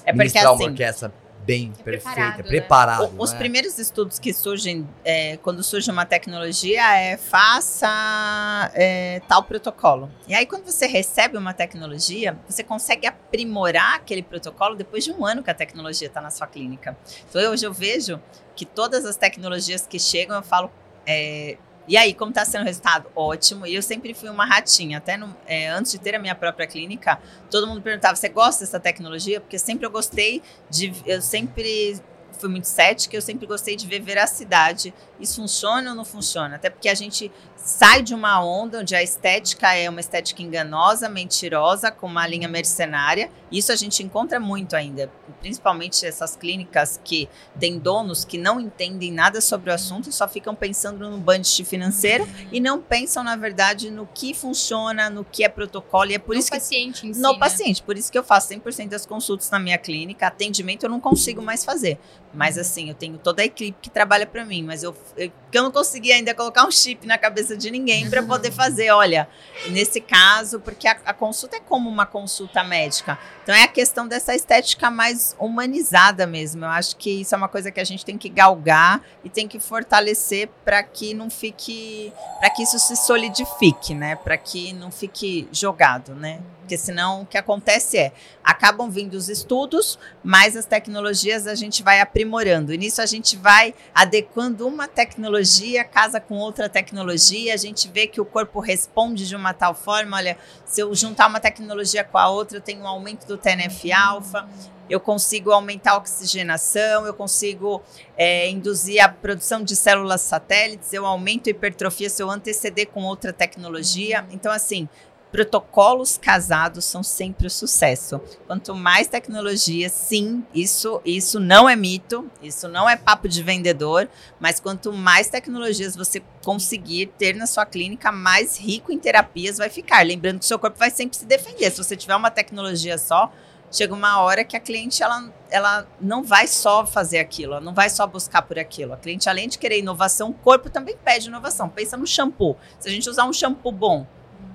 é 0.04 0.12
porque 0.12 0.38
assim, 0.38 0.46
uma 0.46 0.64
orquestra 0.70 1.12
bem 1.46 1.72
é 1.78 1.82
perfeita, 1.82 2.10
preparado. 2.12 2.36
Né? 2.38 2.42
preparado 2.42 3.14
os 3.18 3.32
né? 3.32 3.38
primeiros 3.38 3.78
estudos 3.78 4.18
que 4.18 4.32
surgem 4.32 4.86
é, 5.04 5.36
quando 5.38 5.62
surge 5.62 5.90
uma 5.90 6.04
tecnologia 6.04 6.98
é 6.98 7.16
faça 7.16 8.70
é, 8.74 9.20
tal 9.28 9.44
protocolo. 9.44 10.10
E 10.26 10.34
aí, 10.34 10.44
quando 10.44 10.64
você 10.64 10.86
recebe 10.86 11.38
uma 11.38 11.54
tecnologia, 11.54 12.36
você 12.48 12.64
consegue 12.64 13.06
aprimorar 13.06 13.94
aquele 13.94 14.22
protocolo 14.22 14.74
depois 14.74 15.04
de 15.04 15.12
um 15.12 15.24
ano 15.24 15.42
que 15.42 15.50
a 15.50 15.54
tecnologia 15.54 16.08
está 16.08 16.20
na 16.20 16.30
sua 16.30 16.46
clínica. 16.46 16.96
Então, 17.28 17.40
hoje 17.52 17.64
eu 17.64 17.72
vejo 17.72 18.20
que 18.56 18.64
todas 18.66 19.04
as 19.04 19.16
tecnologias 19.16 19.86
que 19.86 19.98
chegam, 19.98 20.36
eu 20.36 20.42
falo. 20.42 20.70
É, 21.06 21.56
e 21.88 21.96
aí, 21.96 22.12
como 22.12 22.30
está 22.30 22.44
sendo 22.44 22.62
o 22.62 22.64
resultado? 22.64 23.08
Ótimo. 23.14 23.66
E 23.66 23.74
eu 23.74 23.82
sempre 23.82 24.12
fui 24.12 24.28
uma 24.28 24.44
ratinha. 24.44 24.98
Até 24.98 25.16
no, 25.16 25.34
é, 25.46 25.68
antes 25.68 25.92
de 25.92 25.98
ter 25.98 26.14
a 26.14 26.18
minha 26.18 26.34
própria 26.34 26.66
clínica, 26.66 27.20
todo 27.50 27.66
mundo 27.66 27.80
perguntava: 27.80 28.16
você 28.16 28.28
gosta 28.28 28.64
dessa 28.64 28.80
tecnologia? 28.80 29.40
Porque 29.40 29.58
sempre 29.58 29.86
eu 29.86 29.90
gostei 29.90 30.42
de. 30.68 30.92
Eu 31.06 31.22
sempre 31.22 32.00
fui 32.36 32.48
muito 32.48 32.66
cética, 32.66 33.16
eu 33.16 33.22
sempre 33.22 33.46
gostei 33.46 33.76
de 33.76 33.86
ver 33.86 34.00
veracidade. 34.00 34.92
Isso 35.18 35.36
funciona 35.36 35.90
ou 35.90 35.96
não 35.96 36.04
funciona? 36.04 36.56
Até 36.56 36.70
porque 36.70 36.88
a 36.88 36.94
gente 36.94 37.30
sai 37.56 38.02
de 38.02 38.14
uma 38.14 38.44
onda 38.44 38.80
onde 38.80 38.94
a 38.94 39.02
estética 39.02 39.74
é 39.74 39.90
uma 39.90 39.98
estética 39.98 40.42
enganosa, 40.42 41.08
mentirosa, 41.08 41.90
com 41.90 42.06
uma 42.06 42.26
linha 42.26 42.48
mercenária. 42.48 43.30
Isso 43.50 43.72
a 43.72 43.76
gente 43.76 44.02
encontra 44.02 44.38
muito 44.38 44.76
ainda, 44.76 45.10
principalmente 45.40 46.06
essas 46.06 46.36
clínicas 46.36 47.00
que 47.02 47.28
têm 47.58 47.78
donos 47.78 48.24
que 48.24 48.38
não 48.38 48.60
entendem 48.60 49.10
nada 49.10 49.40
sobre 49.40 49.70
o 49.70 49.74
assunto 49.74 50.08
e 50.08 50.12
só 50.12 50.28
ficam 50.28 50.54
pensando 50.54 51.10
no 51.10 51.18
budget 51.18 51.64
financeiro 51.64 52.28
e 52.52 52.60
não 52.60 52.80
pensam, 52.80 53.24
na 53.24 53.34
verdade, 53.34 53.90
no 53.90 54.06
que 54.14 54.32
funciona, 54.32 55.10
no 55.10 55.24
que 55.24 55.42
é 55.42 55.48
protocolo. 55.48 56.10
E 56.10 56.14
é 56.14 56.18
por 56.18 56.34
no 56.34 56.40
isso 56.40 56.50
paciente 56.50 57.00
que. 57.00 57.08
Em 57.08 57.20
no 57.20 57.32
si, 57.32 57.38
paciente. 57.38 57.80
Né? 57.80 57.86
Por 57.86 57.96
isso 57.96 58.12
que 58.12 58.18
eu 58.18 58.24
faço 58.24 58.48
100% 58.50 58.88
das 58.88 59.06
consultas 59.06 59.50
na 59.50 59.58
minha 59.58 59.78
clínica. 59.78 60.26
Atendimento 60.26 60.84
eu 60.84 60.90
não 60.90 61.00
consigo 61.00 61.42
mais 61.42 61.64
fazer. 61.64 61.98
Mas 62.32 62.58
assim, 62.58 62.88
eu 62.88 62.94
tenho 62.94 63.18
toda 63.18 63.42
a 63.42 63.44
equipe 63.44 63.76
que 63.80 63.88
trabalha 63.88 64.26
para 64.26 64.44
mim, 64.44 64.62
mas 64.62 64.82
eu, 64.82 64.94
eu, 65.16 65.32
eu 65.52 65.62
não 65.62 65.70
consegui 65.70 66.12
ainda 66.12 66.34
colocar 66.34 66.66
um 66.66 66.70
chip 66.70 67.06
na 67.06 67.16
cabeça 67.16 67.56
de 67.56 67.70
ninguém 67.70 68.10
para 68.10 68.22
poder 68.22 68.50
fazer. 68.52 68.90
Olha, 68.90 69.28
nesse 69.70 70.00
caso, 70.00 70.60
porque 70.60 70.86
a, 70.86 70.96
a, 71.06 71.14
consulta 71.14 71.56
é 71.56 71.60
como 71.60 71.88
uma 71.88 72.04
consulta 72.04 72.62
médica. 72.62 73.18
Então 73.42 73.54
é 73.54 73.62
a 73.62 73.68
questão 73.68 74.06
dessa 74.06 74.34
estética 74.34 74.90
mais 74.90 75.34
humanizada 75.38 76.26
mesmo. 76.26 76.64
Eu 76.64 76.70
acho 76.70 76.96
que 76.96 77.22
isso 77.22 77.34
é 77.34 77.38
uma 77.38 77.48
coisa 77.48 77.70
que 77.70 77.80
a 77.80 77.84
gente 77.84 78.04
tem 78.04 78.18
que 78.18 78.28
galgar 78.28 79.02
e 79.24 79.30
tem 79.30 79.48
que 79.48 79.58
fortalecer 79.58 80.48
para 80.64 80.82
que 80.82 81.14
não 81.14 81.30
fique, 81.30 82.12
para 82.38 82.50
que 82.50 82.62
isso 82.62 82.78
se 82.78 82.96
solidifique, 82.96 83.94
né? 83.94 84.16
Para 84.16 84.36
que 84.36 84.72
não 84.72 84.90
fique 84.90 85.48
jogado, 85.52 86.14
né? 86.14 86.40
Porque 86.66 86.76
senão 86.76 87.22
o 87.22 87.26
que 87.26 87.38
acontece 87.38 87.96
é, 87.96 88.12
acabam 88.42 88.90
vindo 88.90 89.14
os 89.14 89.28
estudos, 89.28 89.96
mas 90.20 90.56
as 90.56 90.66
tecnologias 90.66 91.46
a 91.46 91.54
gente 91.54 91.80
vai 91.80 92.00
aprimorando. 92.00 92.74
E 92.74 92.76
nisso 92.76 93.00
a 93.00 93.06
gente 93.06 93.36
vai 93.36 93.72
adequando 93.94 94.66
uma 94.66 94.88
tecnologia, 94.88 95.84
casa 95.84 96.18
com 96.18 96.34
outra 96.34 96.68
tecnologia, 96.68 97.54
a 97.54 97.56
gente 97.56 97.86
vê 97.86 98.08
que 98.08 98.20
o 98.20 98.24
corpo 98.24 98.58
responde 98.58 99.28
de 99.28 99.36
uma 99.36 99.54
tal 99.54 99.76
forma, 99.76 100.16
olha, 100.16 100.36
se 100.64 100.80
eu 100.80 100.92
juntar 100.92 101.28
uma 101.28 101.38
tecnologia 101.38 102.02
com 102.02 102.18
a 102.18 102.28
outra, 102.28 102.56
eu 102.58 102.60
tenho 102.60 102.80
um 102.80 102.88
aumento 102.88 103.28
do 103.28 103.38
TNF-alfa, 103.38 104.48
eu 104.90 104.98
consigo 104.98 105.52
aumentar 105.52 105.92
a 105.92 105.96
oxigenação, 105.98 107.06
eu 107.06 107.14
consigo 107.14 107.80
é, 108.16 108.50
induzir 108.50 109.00
a 109.00 109.08
produção 109.08 109.62
de 109.62 109.76
células 109.76 110.20
satélites, 110.20 110.92
eu 110.92 111.06
aumento 111.06 111.48
a 111.48 111.50
hipertrofia 111.50 112.10
se 112.10 112.20
eu 112.20 112.28
anteceder 112.28 112.88
com 112.88 113.04
outra 113.04 113.32
tecnologia. 113.32 114.26
Então, 114.32 114.50
assim, 114.50 114.88
protocolos 115.36 116.16
casados 116.16 116.86
são 116.86 117.02
sempre 117.02 117.46
o 117.46 117.50
sucesso. 117.50 118.18
Quanto 118.46 118.74
mais 118.74 119.06
tecnologia, 119.06 119.90
sim, 119.90 120.42
isso, 120.54 120.98
isso 121.04 121.38
não 121.38 121.68
é 121.68 121.76
mito, 121.76 122.26
isso 122.42 122.66
não 122.68 122.88
é 122.88 122.96
papo 122.96 123.28
de 123.28 123.42
vendedor, 123.42 124.08
mas 124.40 124.58
quanto 124.58 124.90
mais 124.94 125.28
tecnologias 125.28 125.94
você 125.94 126.22
conseguir 126.42 127.12
ter 127.18 127.34
na 127.34 127.46
sua 127.46 127.66
clínica, 127.66 128.10
mais 128.10 128.56
rico 128.58 128.90
em 128.90 128.98
terapias 128.98 129.58
vai 129.58 129.68
ficar. 129.68 130.06
Lembrando 130.06 130.38
que 130.38 130.46
o 130.46 130.48
seu 130.48 130.58
corpo 130.58 130.78
vai 130.78 130.90
sempre 130.90 131.18
se 131.18 131.26
defender. 131.26 131.70
Se 131.70 131.84
você 131.84 131.94
tiver 131.94 132.16
uma 132.16 132.30
tecnologia 132.30 132.96
só, 132.96 133.30
chega 133.70 133.92
uma 133.92 134.20
hora 134.20 134.42
que 134.42 134.56
a 134.56 134.60
cliente 134.60 135.02
ela, 135.02 135.30
ela 135.50 135.86
não 136.00 136.22
vai 136.22 136.46
só 136.46 136.86
fazer 136.86 137.18
aquilo, 137.18 137.52
ela 137.52 137.60
não 137.60 137.74
vai 137.74 137.90
só 137.90 138.06
buscar 138.06 138.40
por 138.40 138.58
aquilo. 138.58 138.94
A 138.94 138.96
cliente, 138.96 139.28
além 139.28 139.50
de 139.50 139.58
querer 139.58 139.80
inovação, 139.80 140.30
o 140.30 140.34
corpo 140.34 140.70
também 140.70 140.96
pede 140.96 141.28
inovação. 141.28 141.68
Pensa 141.68 141.94
no 141.94 142.06
shampoo. 142.06 142.56
Se 142.80 142.88
a 142.88 142.90
gente 142.90 143.10
usar 143.10 143.26
um 143.26 143.34
shampoo 143.34 143.70
bom, 143.70 144.06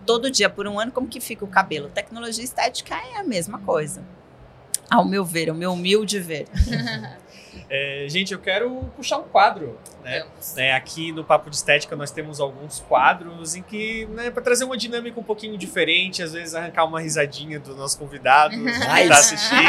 todo 0.06 0.30
dia 0.30 0.50
por 0.50 0.68
um 0.68 0.80
ano, 0.80 0.92
como 0.92 1.08
que 1.08 1.20
fica 1.20 1.46
o 1.46 1.48
cabelo? 1.48 1.90
Tecnologia 1.90 2.44
estética 2.44 2.96
é 2.96 3.20
a 3.20 3.24
mesma 3.24 3.60
coisa. 3.60 4.04
Ao 4.90 5.06
meu 5.06 5.24
ver, 5.24 5.50
ao 5.50 5.56
meu 5.56 5.74
humilde 5.74 6.20
ver. 6.20 6.48
é, 7.70 8.06
gente, 8.10 8.34
eu 8.34 8.40
quero 8.40 8.92
puxar 8.96 9.18
um 9.18 9.24
quadro 9.24 9.78
né? 10.04 10.24
É, 10.58 10.74
aqui 10.74 11.12
no 11.12 11.24
Papo 11.24 11.50
de 11.50 11.56
Estética 11.56 11.96
nós 11.96 12.12
temos 12.12 12.40
alguns 12.40 12.80
quadros 12.88 13.56
em 13.56 13.62
que, 13.62 14.08
né, 14.12 14.32
para 14.32 14.42
trazer 14.42 14.66
uma 14.66 14.78
dinâmica 14.78 15.20
um 15.20 15.24
pouquinho 15.24 15.58
diferente, 15.58 16.24
às 16.24 16.34
vezes 16.34 16.56
arrancar 16.56 16.86
uma 16.86 17.00
risadinha 17.00 17.60
do 17.60 17.76
nosso 17.76 17.98
convidado 17.98 18.56
que 18.62 18.70
está 18.70 19.16
assistindo, 19.16 19.62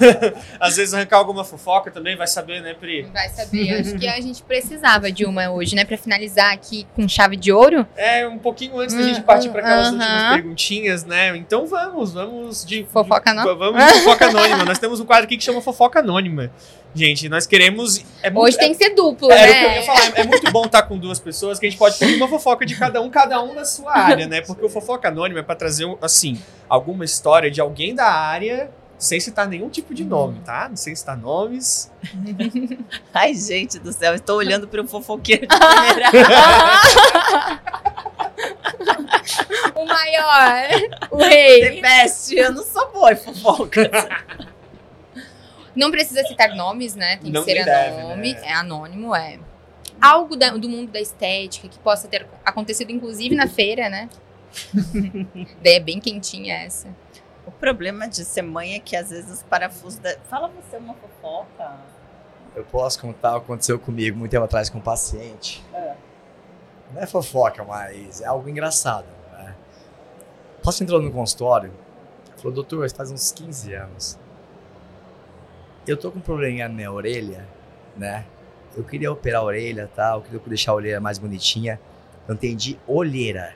às 0.58 0.76
vezes 0.76 0.94
arrancar 0.94 1.18
alguma 1.18 1.44
fofoca 1.44 1.90
também, 1.90 2.16
vai 2.16 2.26
saber, 2.26 2.60
né, 2.60 2.74
Pri? 2.74 3.02
Vai 3.12 3.28
saber. 3.28 3.80
Acho 3.80 3.96
que 3.96 4.06
a 4.06 4.18
gente 4.20 4.42
precisava 4.42 5.12
de 5.12 5.24
uma 5.24 5.50
hoje, 5.50 5.74
né, 5.76 5.84
para 5.84 5.96
finalizar 5.96 6.52
aqui 6.52 6.86
com 6.94 7.08
chave 7.08 7.36
de 7.36 7.52
ouro. 7.52 7.86
É, 7.96 8.26
um 8.26 8.38
pouquinho 8.38 8.78
antes 8.78 8.94
da 8.94 9.02
gente 9.02 9.22
partir 9.22 9.50
para 9.50 9.60
aquelas 9.60 9.88
uh 9.88 9.92
-huh. 9.92 10.00
últimas 10.00 10.32
perguntinhas, 10.34 11.04
né? 11.04 11.36
Então 11.36 11.66
vamos, 11.66 12.12
vamos 12.12 12.64
de 12.64 12.84
fofoca 12.84 13.30
anônima. 13.30 13.54
Vamos 13.54 13.84
de 13.84 14.00
fofoca 14.00 14.26
anônima. 14.26 14.64
nós 14.64 14.78
temos 14.78 15.00
um 15.00 15.04
quadro 15.04 15.24
aqui 15.24 15.36
que 15.36 15.44
chama 15.44 15.60
fofoca 15.60 16.00
anônima. 16.00 16.50
Gente, 16.94 17.28
nós 17.28 17.46
queremos. 17.46 18.04
É 18.22 18.30
muito, 18.30 18.44
Hoje 18.44 18.58
tem 18.58 18.72
que 18.72 18.82
ser 18.82 18.90
duplo, 18.90 19.30
é, 19.30 19.34
né? 19.34 19.49
Que 19.54 19.64
eu 19.64 19.70
ia 19.70 19.82
falar. 19.82 20.12
É 20.14 20.24
muito 20.24 20.50
bom 20.50 20.64
estar 20.64 20.82
com 20.82 20.98
duas 20.98 21.18
pessoas 21.18 21.58
que 21.58 21.66
a 21.66 21.70
gente 21.70 21.78
pode 21.78 21.98
pedir 21.98 22.16
uma 22.16 22.28
fofoca 22.28 22.66
de 22.66 22.76
cada 22.76 23.00
um, 23.00 23.10
cada 23.10 23.42
um 23.42 23.54
da 23.54 23.64
sua 23.64 23.96
área, 23.96 24.26
né? 24.26 24.40
Porque 24.40 24.64
o 24.64 24.68
fofoca 24.68 25.08
anônimo 25.08 25.38
é 25.38 25.42
para 25.42 25.54
trazer, 25.54 25.86
assim, 26.00 26.40
alguma 26.68 27.04
história 27.04 27.50
de 27.50 27.60
alguém 27.60 27.94
da 27.94 28.06
área 28.06 28.70
sem 29.00 29.18
citar 29.18 29.48
nenhum 29.48 29.68
tipo 29.70 29.94
de 29.94 30.04
nome, 30.04 30.40
tá? 30.44 30.70
Sem 30.74 30.94
citar 30.94 31.16
nomes. 31.16 31.90
Ai, 33.14 33.34
gente 33.34 33.78
do 33.78 33.90
céu, 33.92 34.14
estou 34.14 34.36
olhando 34.36 34.68
para 34.68 34.82
um 34.82 34.86
fofoqueiro 34.86 35.46
de 35.46 35.56
primeira. 35.56 36.10
o 39.74 39.86
maior, 39.86 40.68
o 41.10 41.16
rei. 41.16 41.60
The 41.60 41.80
best. 41.80 42.36
Eu 42.36 42.52
não 42.52 42.62
sou 42.62 42.92
boa 42.92 43.12
em 43.12 43.16
fofoca. 43.16 43.90
Não 45.80 45.90
precisa 45.90 46.22
citar 46.24 46.54
nomes, 46.54 46.94
né? 46.94 47.16
Tem 47.16 47.32
não 47.32 47.42
que 47.42 47.50
ser 47.50 47.60
anônimo. 47.60 48.16
Né? 48.16 48.40
É 48.42 48.52
anônimo, 48.52 49.14
é. 49.16 49.38
Algo 49.98 50.36
da, 50.36 50.50
do 50.50 50.68
mundo 50.68 50.92
da 50.92 51.00
estética 51.00 51.68
que 51.68 51.78
possa 51.78 52.06
ter 52.06 52.26
acontecido, 52.44 52.92
inclusive, 52.92 53.34
na 53.34 53.48
feira, 53.48 53.88
né? 53.88 54.10
Daí 55.62 55.72
é 55.76 55.80
bem 55.80 55.98
quentinha 55.98 56.54
essa. 56.54 56.88
O 57.46 57.50
problema 57.50 58.06
de 58.06 58.26
ser 58.26 58.42
mãe 58.42 58.74
é 58.74 58.78
que 58.78 58.94
às 58.94 59.08
vezes 59.08 59.30
os 59.30 59.42
parafusos. 59.42 59.98
Da... 59.98 60.14
Fala 60.28 60.48
você 60.48 60.76
uma 60.76 60.92
fofoca. 60.92 61.78
Eu 62.54 62.64
posso 62.64 63.00
contar 63.00 63.36
o 63.36 63.40
que 63.40 63.46
aconteceu 63.46 63.78
comigo 63.78 64.18
muito 64.18 64.32
tempo 64.32 64.44
atrás 64.44 64.68
com 64.68 64.76
um 64.76 64.82
paciente. 64.82 65.64
É. 65.72 65.94
Não 66.92 67.00
é 67.00 67.06
fofoca, 67.06 67.64
mas 67.64 68.20
é 68.20 68.26
algo 68.26 68.46
engraçado. 68.50 69.06
Né? 69.32 69.54
Posso 70.62 70.82
entrar 70.82 70.98
no 70.98 71.10
consultório, 71.10 71.72
Falou, 72.36 72.54
doutor, 72.54 72.90
faz 72.90 73.10
uns 73.10 73.32
15 73.32 73.74
anos. 73.74 74.18
Eu 75.90 75.96
tô 75.96 76.12
com 76.12 76.20
um 76.20 76.22
probleminha 76.22 76.68
na 76.68 76.74
minha 76.74 76.92
orelha, 76.92 77.44
né? 77.96 78.24
Eu 78.76 78.84
queria 78.84 79.10
operar 79.10 79.40
a 79.40 79.44
orelha 79.44 79.90
e 79.92 79.96
tal, 79.96 80.22
queria 80.22 80.40
deixar 80.46 80.70
a 80.70 80.74
orelha 80.76 81.00
mais 81.00 81.18
bonitinha. 81.18 81.80
Eu 82.28 82.34
entendi 82.34 82.78
olheira. 82.86 83.52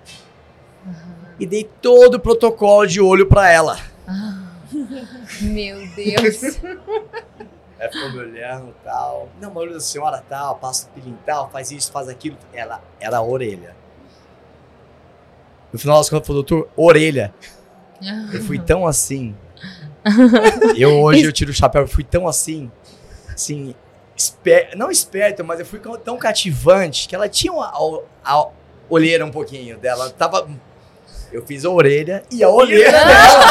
E 1.39 1.47
dei 1.47 1.63
todo 1.63 2.17
o 2.17 2.21
protocolo 2.21 2.87
de 2.89 3.01
olho 3.01 3.27
pra 3.27 3.49
ela. 3.49 3.79
Meu 5.43 5.87
Deus. 5.95 6.61
Ela 7.79 7.93
ficou 7.93 8.13
me 8.13 8.19
olhando 8.19 8.71
e 8.71 8.85
tal. 8.85 9.29
Não, 9.41 9.51
mas 9.51 9.57
olha 9.57 9.73
da 9.75 9.81
senhora 9.81 10.25
tal, 10.29 10.57
passa 10.57 10.89
o 10.89 10.91
pilinho 10.91 11.19
tal, 11.25 11.51
faz 11.51 11.71
isso, 11.71 11.93
faz 11.93 12.09
aquilo. 12.09 12.37
Ela 12.53 12.83
era 12.99 13.19
a 13.19 13.23
orelha. 13.23 13.77
No 15.73 15.79
final 15.79 15.99
das 15.99 16.09
contas, 16.09 16.27
falou, 16.27 16.43
doutor, 16.43 16.69
orelha. 16.77 17.33
Eu 18.33 18.43
fui 18.43 18.59
tão 18.59 18.87
assim. 18.87 19.37
Eu 20.77 21.01
hoje 21.01 21.25
eu 21.25 21.33
tiro 21.33 21.51
o 21.51 21.55
chapéu, 21.55 21.83
eu 21.83 21.89
fui 21.89 22.05
tão 22.05 22.29
assim. 22.29 22.71
Assim, 23.33 23.75
esper, 24.17 24.71
não 24.77 24.91
esperto, 24.91 25.43
mas 25.45 25.61
eu 25.61 25.67
fui 25.67 25.81
tão 26.05 26.17
cativante 26.17 27.09
que 27.09 27.15
ela 27.15 27.29
tinha 27.29 27.53
uma, 27.53 27.67
a, 27.67 27.79
a 28.25 28.49
olheira 28.89 29.25
um 29.25 29.31
pouquinho 29.31 29.79
dela. 29.79 30.11
Tava. 30.11 30.49
Eu 31.33 31.45
fiz 31.45 31.65
a 31.65 31.71
orelha 31.71 32.23
e 32.31 32.45
a 32.45 32.49
olheira 32.49 32.93
dela. 32.93 33.45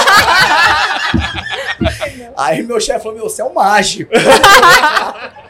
Aí 2.37 2.63
meu 2.63 2.79
chefe 2.79 3.03
falou: 3.03 3.17
Meu, 3.17 3.29
você 3.29 3.41
é 3.41 3.45
um 3.45 3.53
mágico. 3.53 4.11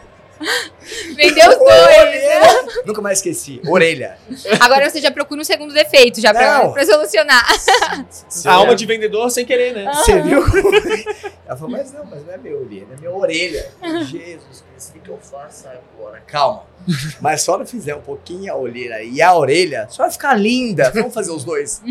Vendeu 1.15 1.49
os 1.49 1.57
dois. 1.57 2.85
Nunca 2.85 3.01
mais 3.01 3.19
esqueci. 3.19 3.61
Orelha. 3.67 4.17
Agora 4.59 4.89
você 4.89 4.99
já 4.99 5.11
procura 5.11 5.41
um 5.41 5.43
segundo 5.43 5.73
defeito, 5.73 6.19
já 6.19 6.33
pra, 6.33 6.69
pra, 6.69 6.85
solucionar. 6.85 7.45
A 8.45 8.51
alma 8.53 8.75
de 8.75 8.85
vendedor 8.85 9.29
sem 9.29 9.45
querer, 9.45 9.73
né? 9.73 9.91
Você 9.93 10.21
viu? 10.21 10.43
Ela 11.45 11.57
falou, 11.57 11.71
mas 11.71 11.91
não, 11.91 12.05
mas 12.05 12.25
não 12.25 12.33
é 12.33 12.37
minha 12.37 12.55
orelha, 12.55 12.87
é 12.91 12.99
minha 12.99 13.11
orelha. 13.11 13.71
Jesus 14.05 14.63
Cristo, 14.69 14.97
o 14.97 15.01
que 15.01 15.09
eu 15.09 15.19
faço 15.19 15.67
agora? 15.67 16.21
Calma. 16.27 16.63
Mas 17.21 17.41
só 17.41 17.57
não 17.57 17.65
fizer 17.65 17.95
um 17.95 18.01
pouquinho 18.01 18.51
a 18.51 18.57
olheira 18.57 19.01
e 19.03 19.21
a 19.21 19.33
orelha, 19.33 19.87
só 19.89 20.03
vai 20.03 20.11
ficar 20.11 20.33
linda. 20.35 20.91
Vamos 20.91 21.13
fazer 21.13 21.31
os 21.31 21.43
dois. 21.43 21.81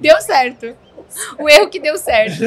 Deu 0.00 0.20
certo. 0.20 0.76
O 1.38 1.48
erro 1.48 1.68
que 1.68 1.78
deu 1.78 1.96
certo. 1.98 2.40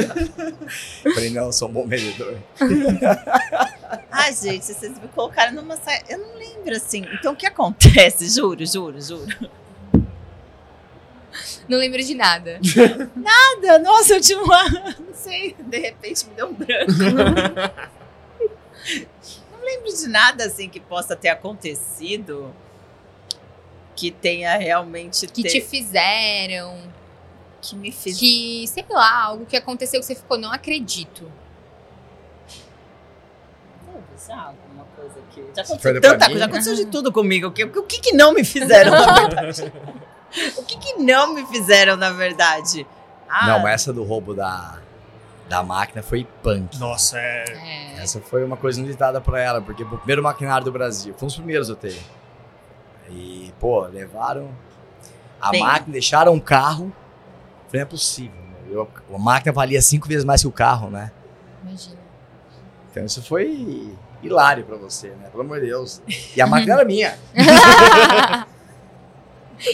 Falei, 1.14 1.30
não, 1.30 1.46
eu 1.46 1.54
sou 1.54 1.70
um 1.70 1.72
bom 1.72 1.88
vendedor. 1.88 2.38
Ai, 4.12 4.34
gente, 4.34 4.66
vocês 4.66 5.00
me 5.00 5.08
colocaram 5.10 5.54
numa 5.54 5.78
saia. 5.78 6.04
Eu 6.10 6.20
não 6.20 6.36
lembro 6.36 6.76
assim. 6.76 7.06
Então 7.14 7.34
o 7.34 7.36
que 7.36 7.46
acontece? 7.46 8.28
Juro, 8.30 8.66
juro, 8.66 9.00
juro. 9.02 9.28
Não 11.68 11.78
lembro 11.78 12.02
de 12.02 12.16
nada. 12.16 12.60
Nada. 13.16 13.80
Nossa, 13.80 14.14
eu 14.14 14.22
tinha 14.22 14.40
uma. 14.42 14.64
Não 14.70 15.14
sei, 15.14 15.56
de 15.60 15.80
repente 15.80 16.28
me 16.28 16.36
deu 16.36 16.48
um 16.48 16.54
branco. 16.54 16.92
não 19.52 19.66
lembro 19.66 19.94
de 19.94 20.08
nada 20.08 20.46
assim 20.46 20.70
que 20.70 20.80
possa 20.80 21.16
ter 21.16 21.30
acontecido 21.30 22.54
que 23.96 24.12
tenha 24.12 24.56
realmente. 24.58 25.28
Que 25.28 25.44
ter... 25.44 25.50
te 25.50 25.62
fizeram 25.62 26.95
que 27.70 27.76
me 27.76 27.92
fez. 27.92 28.18
Que, 28.18 28.66
sei 28.68 28.86
lá, 28.90 29.24
algo 29.24 29.46
que 29.46 29.56
aconteceu 29.56 30.00
que 30.00 30.06
você 30.06 30.16
ficou, 30.16 30.38
não 30.38 30.52
acredito. 30.52 31.32
Já 34.28 34.42
alguma 34.42 34.86
coisa 34.96 35.16
que. 35.32 35.42
Já 35.56 35.62
aconteceu 35.62 36.02
tanta 36.02 36.26
coisa, 36.26 36.40
já 36.40 36.46
aconteceu 36.46 36.76
de 36.76 36.86
tudo 36.88 37.12
comigo. 37.12 37.48
O 37.48 37.52
que, 37.52 37.64
o 37.64 37.84
que, 37.84 38.00
que 38.00 38.14
não 38.14 38.34
me 38.34 38.44
fizeram, 38.44 38.92
na 38.92 39.14
verdade? 39.14 39.74
o 40.58 40.64
que, 40.64 40.78
que 40.78 40.94
não 40.96 41.34
me 41.34 41.46
fizeram, 41.46 41.96
na 41.96 42.12
verdade? 42.12 42.88
Ah. 43.30 43.48
Não, 43.48 43.60
mas 43.60 43.82
essa 43.82 43.94
do 43.94 44.04
roubo 44.04 44.34
da, 44.34 44.80
da 45.48 45.62
máquina 45.62 46.02
foi 46.02 46.28
punk. 46.42 46.78
Nossa, 46.80 47.20
é... 47.20 47.46
é. 47.98 48.02
Essa 48.02 48.20
foi 48.20 48.44
uma 48.44 48.58
coisa 48.58 48.80
inusitada 48.80 49.22
pra 49.22 49.40
ela, 49.40 49.62
porque 49.62 49.84
o 49.84 49.98
primeiro 49.98 50.24
maquinário 50.24 50.66
do 50.66 50.72
Brasil. 50.72 51.14
Foi 51.14 51.26
um 51.26 51.28
dos 51.28 51.38
primeiros 51.38 51.70
eu 51.70 51.76
tenho. 51.76 52.02
E, 53.10 53.54
pô, 53.60 53.82
levaram 53.82 54.50
a 55.40 55.52
Bem... 55.52 55.62
máquina, 55.62 55.94
deixaram 55.94 56.34
um 56.34 56.40
carro 56.40 56.92
Falei, 57.76 57.82
é 57.82 57.86
possível. 57.86 58.46
Eu, 58.70 58.90
a 59.14 59.18
máquina 59.18 59.52
valia 59.52 59.82
cinco 59.82 60.08
vezes 60.08 60.24
mais 60.24 60.42
que 60.42 60.48
o 60.48 60.52
carro, 60.52 60.90
né? 60.90 61.12
Imagina. 61.64 61.98
Então 62.90 63.06
isso 63.06 63.22
foi 63.22 63.94
hilário 64.24 64.64
pra 64.64 64.78
você, 64.78 65.10
né? 65.10 65.28
Pelo 65.30 65.44
amor 65.44 65.60
de 65.60 65.68
Deus. 65.68 66.02
E 66.36 66.42
a 66.42 66.48
máquina 66.48 66.76
era 66.76 66.86
minha. 66.86 67.18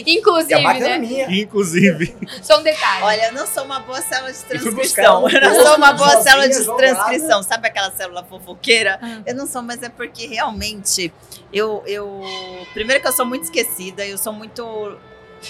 Inclusive, 0.06 0.52
e 0.52 0.54
a 0.54 0.60
máquina 0.60 0.86
né? 0.86 0.92
era 0.94 1.00
minha. 1.00 1.42
Inclusive. 1.42 2.16
Só 2.42 2.60
um 2.60 2.62
detalhe. 2.62 3.04
Olha, 3.04 3.26
eu 3.26 3.32
não 3.32 3.46
sou 3.46 3.64
uma 3.64 3.80
boa 3.80 4.00
célula 4.00 4.32
de 4.32 4.38
transcrição. 4.44 5.28
Eu, 5.28 5.38
eu 5.38 5.40
não 5.40 5.66
sou 5.66 5.76
uma 5.76 5.92
boa 5.92 6.22
célula 6.22 6.48
de 6.48 6.64
transcrição. 6.64 7.42
Sabe 7.42 7.68
aquela 7.68 7.90
célula 7.92 8.24
fofoqueira? 8.24 8.98
Ah. 9.02 9.22
Eu 9.26 9.34
não 9.34 9.46
sou, 9.46 9.62
mas 9.62 9.82
é 9.82 9.88
porque 9.88 10.26
realmente 10.26 11.12
eu, 11.52 11.82
eu. 11.86 12.20
Primeiro 12.72 13.00
que 13.02 13.08
eu 13.08 13.12
sou 13.12 13.26
muito 13.26 13.44
esquecida, 13.44 14.06
eu 14.06 14.18
sou 14.18 14.32
muito 14.32 14.96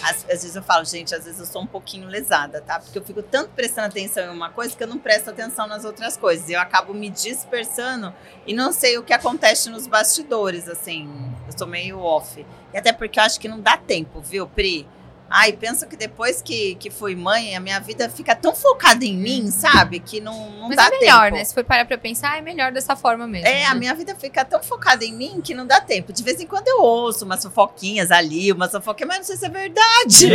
às, 0.02 0.24
às, 0.24 0.42
vezes 0.42 0.56
eu 0.56 0.62
falo, 0.62 0.84
gente, 0.84 1.14
às 1.14 1.24
vezes 1.24 1.40
eu 1.40 1.46
sou 1.46 1.62
um 1.62 1.66
pouquinho 1.66 2.08
lesada, 2.08 2.60
tá? 2.60 2.80
Porque 2.80 2.98
eu 2.98 3.04
fico 3.04 3.22
tanto 3.22 3.50
prestando 3.50 3.88
atenção 3.88 4.24
em 4.24 4.36
uma 4.36 4.50
coisa 4.50 4.76
que 4.76 4.82
eu 4.82 4.86
não 4.86 4.98
presto 4.98 5.30
atenção 5.30 5.66
nas 5.66 5.84
outras 5.84 6.16
coisas. 6.16 6.48
Eu 6.48 6.60
acabo 6.60 6.94
me 6.94 7.10
dispersando 7.10 8.14
e 8.46 8.54
não 8.54 8.72
sei 8.72 8.98
o 8.98 9.02
que 9.02 9.12
acontece 9.12 9.68
nos 9.68 9.86
bastidores, 9.86 10.68
assim. 10.68 11.08
Eu 11.46 11.58
sou 11.58 11.66
meio 11.66 12.00
off. 12.00 12.46
E 12.72 12.78
até 12.78 12.92
porque 12.92 13.18
eu 13.18 13.24
acho 13.24 13.38
que 13.38 13.48
não 13.48 13.60
dá 13.60 13.76
tempo, 13.76 14.20
viu, 14.20 14.46
Pri? 14.46 14.86
Ai, 15.28 15.52
penso 15.52 15.86
que 15.86 15.96
depois 15.96 16.42
que, 16.42 16.74
que 16.74 16.90
fui 16.90 17.16
mãe, 17.16 17.56
a 17.56 17.60
minha 17.60 17.80
vida 17.80 18.08
fica 18.10 18.34
tão 18.36 18.54
focada 18.54 19.02
em 19.02 19.16
mim, 19.16 19.50
sabe? 19.50 19.98
Que 19.98 20.20
não, 20.20 20.50
não 20.50 20.68
Mas 20.68 20.76
dá 20.76 20.84
tempo. 20.84 20.96
é 20.96 20.98
melhor, 21.00 21.24
tempo. 21.24 21.36
né? 21.36 21.44
Se 21.44 21.54
for 21.54 21.64
parar 21.64 21.86
pra 21.86 21.96
pensar, 21.96 22.36
é 22.36 22.42
melhor 22.42 22.70
dessa 22.70 22.94
forma 22.94 23.26
mesmo. 23.26 23.46
É, 23.46 23.60
né? 23.60 23.64
a 23.64 23.74
minha 23.74 23.94
vida 23.94 24.14
fica 24.14 24.44
tão 24.44 24.62
focada 24.62 25.04
em 25.04 25.12
mim 25.14 25.40
que 25.42 25.54
não 25.54 25.66
dá 25.66 25.80
tempo. 25.80 26.12
De 26.12 26.22
vez 26.22 26.38
em 26.40 26.46
quando 26.46 26.68
eu 26.68 26.82
ouço 26.82 27.24
umas 27.24 27.42
fofoquinhas 27.42 28.10
ali, 28.10 28.52
umas 28.52 28.70
fofoquinhas, 28.72 29.08
mas 29.08 29.18
não 29.18 29.24
sei 29.24 29.36
se 29.36 29.46
é 29.46 29.48
verdade. 29.48 30.28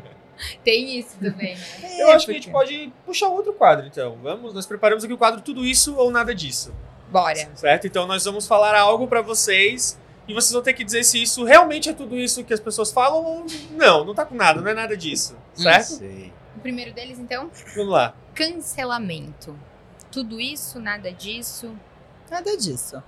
Tem 0.64 0.98
isso 0.98 1.16
também, 1.20 1.54
né? 1.54 1.62
É, 1.82 2.02
eu 2.02 2.10
acho 2.12 2.24
que 2.24 2.32
a 2.32 2.34
gente 2.34 2.50
pode 2.50 2.90
puxar 3.04 3.28
outro 3.28 3.52
quadro, 3.52 3.86
então. 3.86 4.18
Vamos, 4.22 4.54
nós 4.54 4.64
preparamos 4.64 5.04
aqui 5.04 5.12
o 5.12 5.18
quadro 5.18 5.42
Tudo 5.42 5.64
Isso 5.66 5.94
ou 5.96 6.10
Nada 6.10 6.34
Disso. 6.34 6.72
Bora. 7.10 7.50
Certo? 7.54 7.86
Então 7.86 8.06
nós 8.06 8.24
vamos 8.24 8.46
falar 8.46 8.74
algo 8.74 9.06
para 9.06 9.20
vocês 9.20 9.98
e 10.30 10.34
vocês 10.34 10.52
vão 10.52 10.62
ter 10.62 10.74
que 10.74 10.84
dizer 10.84 11.02
se 11.02 11.20
isso 11.20 11.44
realmente 11.44 11.88
é 11.88 11.92
tudo 11.92 12.16
isso 12.16 12.44
que 12.44 12.54
as 12.54 12.60
pessoas 12.60 12.92
falam 12.92 13.24
ou 13.24 13.46
não, 13.72 14.04
não 14.04 14.14
tá 14.14 14.24
com 14.24 14.36
nada, 14.36 14.60
não 14.60 14.70
é 14.70 14.74
nada 14.74 14.96
disso, 14.96 15.36
certo? 15.54 15.98
Sei. 15.98 16.32
O 16.56 16.60
primeiro 16.60 16.92
deles, 16.92 17.18
então? 17.18 17.50
Vamos 17.74 17.92
lá. 17.92 18.14
Cancelamento. 18.32 19.58
Tudo 20.10 20.40
isso, 20.40 20.78
nada 20.78 21.12
disso. 21.12 21.74
Nada 22.30 22.56
disso. 22.56 23.02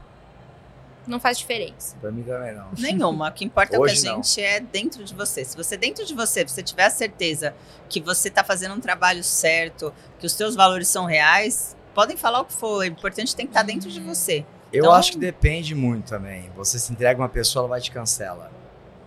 Não 1.07 1.21
faz 1.21 1.39
diferença. 1.39 1.97
Pra 2.01 2.11
mim 2.11 2.23
também 2.23 2.55
não. 2.55 2.71
Nenhuma. 2.79 3.29
O 3.29 3.33
que 3.33 3.45
importa 3.45 3.79
Hoje 3.79 3.95
é 3.95 3.99
o 3.99 4.03
que 4.03 4.09
a 4.09 4.13
não. 4.13 4.23
gente 4.23 4.41
é 4.41 4.61
dentro 4.61 5.05
de 5.05 5.15
você. 5.15 5.45
Se 5.45 5.57
você 5.57 5.77
dentro 5.77 6.05
de 6.05 6.15
você, 6.15 6.47
você 6.47 6.63
tiver 6.63 6.85
a 6.85 6.91
certeza 6.91 7.55
que 7.89 8.01
você 8.01 8.31
tá 8.31 8.43
fazendo 8.43 8.75
um 8.75 8.81
trabalho 8.81 9.23
certo, 9.23 9.93
que 10.19 10.27
os 10.27 10.33
seus 10.33 10.55
valores 10.55 10.89
são 10.89 11.05
reais, 11.05 11.77
podem 11.95 12.17
falar 12.17 12.41
o 12.41 12.45
que 12.45 12.53
for. 12.53 12.79
O 12.79 12.85
importante 12.85 13.35
tem 13.35 13.47
que 13.47 13.51
estar 13.51 13.63
dentro 13.63 13.91
de 13.91 14.01
você. 14.01 14.45
Eu 14.73 14.85
Então- 14.85 14.93
acho 14.93 15.13
que 15.13 15.19
depende 15.19 15.75
muito 15.75 16.09
também. 16.09 16.51
Você 16.57 16.79
se 16.79 16.93
entrega 16.93 17.21
uma 17.21 17.29
pessoa, 17.29 17.63
ela 17.63 17.69
vai 17.69 17.81
te 17.81 17.91
cancela. 17.91 18.51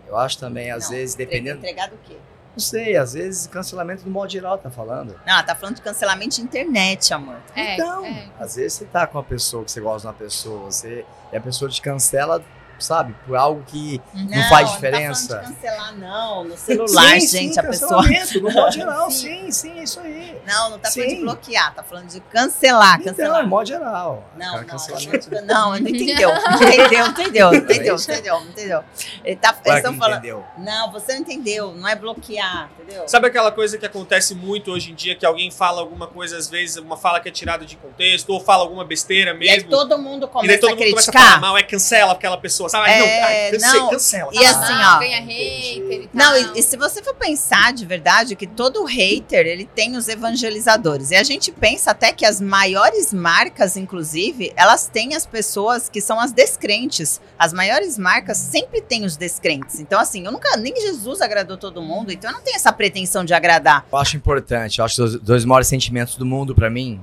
Eu 0.08 0.16
acho 0.18 0.38
também, 0.38 0.70
às 0.72 0.86
Não, 0.86 0.92
vezes, 0.92 1.16
dependendo. 1.16 1.58
Entregado 1.58 1.96
o 1.96 1.98
quê? 2.06 2.16
Não 2.54 2.60
sei, 2.60 2.96
às 2.96 3.12
vezes 3.14 3.48
cancelamento 3.48 4.04
do 4.04 4.10
modo 4.10 4.32
geral 4.32 4.58
tá 4.58 4.70
falando. 4.72 5.20
Não, 5.28 5.44
tá 5.46 5.54
falando 5.54 5.76
de 5.76 5.82
cancelamento 5.82 6.36
de 6.38 6.42
internet, 6.42 7.14
amor. 7.14 7.36
É, 7.54 7.74
então, 7.74 8.06
é. 8.06 8.30
às 8.40 8.56
vezes 8.56 8.74
você 8.74 8.86
tá 8.86 9.06
com 9.06 9.18
uma 9.18 9.24
pessoa 9.26 9.66
que 9.66 9.72
você 9.72 9.82
gosta 9.82 10.02
de 10.02 10.08
uma 10.08 10.14
pessoa, 10.14 10.60
você, 10.72 11.04
e 11.34 11.36
a 11.36 11.42
pessoa 11.42 11.70
te 11.70 11.82
cancela, 11.82 12.42
sabe, 12.80 13.16
por 13.26 13.36
algo 13.36 13.64
que 13.68 14.02
não, 14.14 14.50
faz 14.50 14.72
diferença. 14.72 15.36
Não 15.38 15.44
tá 15.44 15.50
cancelar, 15.50 15.96
não. 15.98 16.44
No 16.44 16.58
celular, 16.58 17.20
Sim, 17.20 17.28
gente, 17.28 17.54
sim, 17.54 17.60
a 17.60 17.64
pessoa. 17.64 18.04
No 18.42 18.52
modo 18.52 18.72
geral, 18.74 19.12
Sim. 19.12 19.52
sim, 19.52 19.52
sim, 19.52 19.80
é 19.80 19.84
isso 19.84 20.00
aí. 20.00 20.38
Não, 20.48 20.72
não 20.72 20.80
tá 20.80 20.90
falando 20.92 21.10
de 21.10 21.16
Sim. 21.16 21.22
bloquear, 21.22 21.74
tá 21.76 21.84
falando 21.84 22.08
de 22.10 22.20
cancelar, 22.22 23.00
Então, 23.02 23.14
cancelar. 23.14 23.42
é 23.44 23.46
modo 23.46 23.68
geral. 23.68 24.24
Não, 24.38 24.58
não, 24.58 24.64
cancelamento. 24.66 25.32
não, 25.32 25.42
não, 25.46 25.70
não 25.72 25.78
entendeu. 25.78 26.30
Entendeu, 26.30 27.06
entendeu, 27.08 27.54
entendeu, 27.54 27.96
entendeu, 27.96 28.40
entendeu. 28.42 28.84
Ele 29.24 29.36
tá, 29.36 29.56
eles 29.66 29.78
estão 29.78 29.96
falando. 29.98 30.18
entendeu. 30.20 30.44
Não, 30.58 30.92
você 30.92 31.14
não 31.14 31.22
entendeu, 31.22 31.74
não 31.74 31.88
é 31.88 31.96
bloquear, 31.96 32.70
entendeu? 32.80 33.08
Sabe 33.08 33.28
aquela 33.28 33.52
coisa 33.52 33.78
que 33.78 33.86
acontece 33.86 34.36
muito 34.36 34.72
hoje 34.72 34.92
em 34.92 34.96
dia, 34.96 35.16
que 35.16 35.26
alguém 35.26 35.50
fala 35.52 35.82
alguma 35.82 36.08
coisa, 36.08 36.38
às 36.38 36.50
vezes, 36.50 36.78
uma 36.78 36.98
fala 36.98 37.20
que 37.20 37.30
é 37.30 37.32
tirada 37.32 37.66
de 37.66 37.76
contexto, 37.78 38.30
ou 38.30 38.40
fala 38.40 38.64
alguma 38.64 38.84
besteira 38.86 39.32
E 39.32 39.50
aí 39.50 39.58
mesmo, 39.58 39.70
todo 39.70 39.98
mundo 39.98 40.26
e 40.26 40.30
começa 40.30 40.60
todo 40.60 40.72
a 40.72 40.76
mundo 40.76 40.90
começa 40.90 41.10
a 41.10 41.14
falar 41.14 41.26
criticar. 41.26 41.42
mal, 41.42 41.58
é 41.58 41.64
cancela 41.64 42.12
aquela 42.14 42.38
pessoa 42.38 42.65
pessoa, 42.66 42.84
sabe? 42.86 42.92
É, 42.92 43.00
não, 43.00 43.26
ai, 43.28 43.52
cance- 43.52 43.78
não, 43.78 43.90
cancela. 43.90 44.32
e 44.34 44.38
assim, 44.46 44.74
Ah, 44.74 44.96
ó. 44.96 45.00
Ganha 45.00 45.22
hater 45.22 46.02
e 46.04 46.10
Não, 46.14 46.36
e, 46.38 46.60
e 46.60 46.64
se 46.64 46.78
você 46.78 47.02
for 47.04 47.16
pensar 47.16 47.74
de 47.74 47.86
verdade 47.86 48.36
que 48.36 48.46
todo 48.48 48.84
hater, 48.84 49.46
ele 49.46 49.66
tem 49.66 49.96
os 49.96 50.08
evangelizadores. 50.08 51.12
E 51.12 51.16
a 51.16 51.24
gente 51.24 51.52
pensa 51.52 51.92
até 51.92 52.12
que 52.12 52.26
as 52.26 52.40
maiores 52.42 53.14
marcas, 53.14 53.78
inclusive, 53.78 54.52
elas 54.56 54.88
têm 54.88 55.16
as 55.16 55.26
pessoas 55.26 55.90
que 55.90 56.02
são 56.02 56.20
as 56.20 56.32
descrentes. 56.32 57.22
As 57.38 57.54
maiores 57.54 57.98
marcas 57.98 58.38
sempre 58.38 58.82
têm 58.82 59.06
os 59.06 59.16
descrentes. 59.18 59.80
Então, 59.80 60.00
assim, 60.00 60.26
eu 60.26 60.32
nunca, 60.32 60.56
nem 60.58 60.76
Jesus 60.76 61.22
agradou 61.22 61.58
todo 61.58 61.82
mundo, 61.82 62.12
então 62.12 62.30
eu 62.32 62.36
não 62.36 62.42
tenho 62.44 62.56
essa 62.56 62.72
pretensão 62.72 63.24
de 63.26 63.34
agradar. 63.34 63.86
Eu 63.92 63.98
acho 63.98 64.16
importante, 64.18 64.80
eu 64.80 64.86
acho 64.86 64.96
que 64.96 65.02
os 65.02 65.20
dois 65.20 65.46
maiores 65.46 65.68
sentimentos 65.68 66.16
do 66.16 66.26
mundo 66.26 66.54
pra 66.56 66.70
mim, 66.70 67.00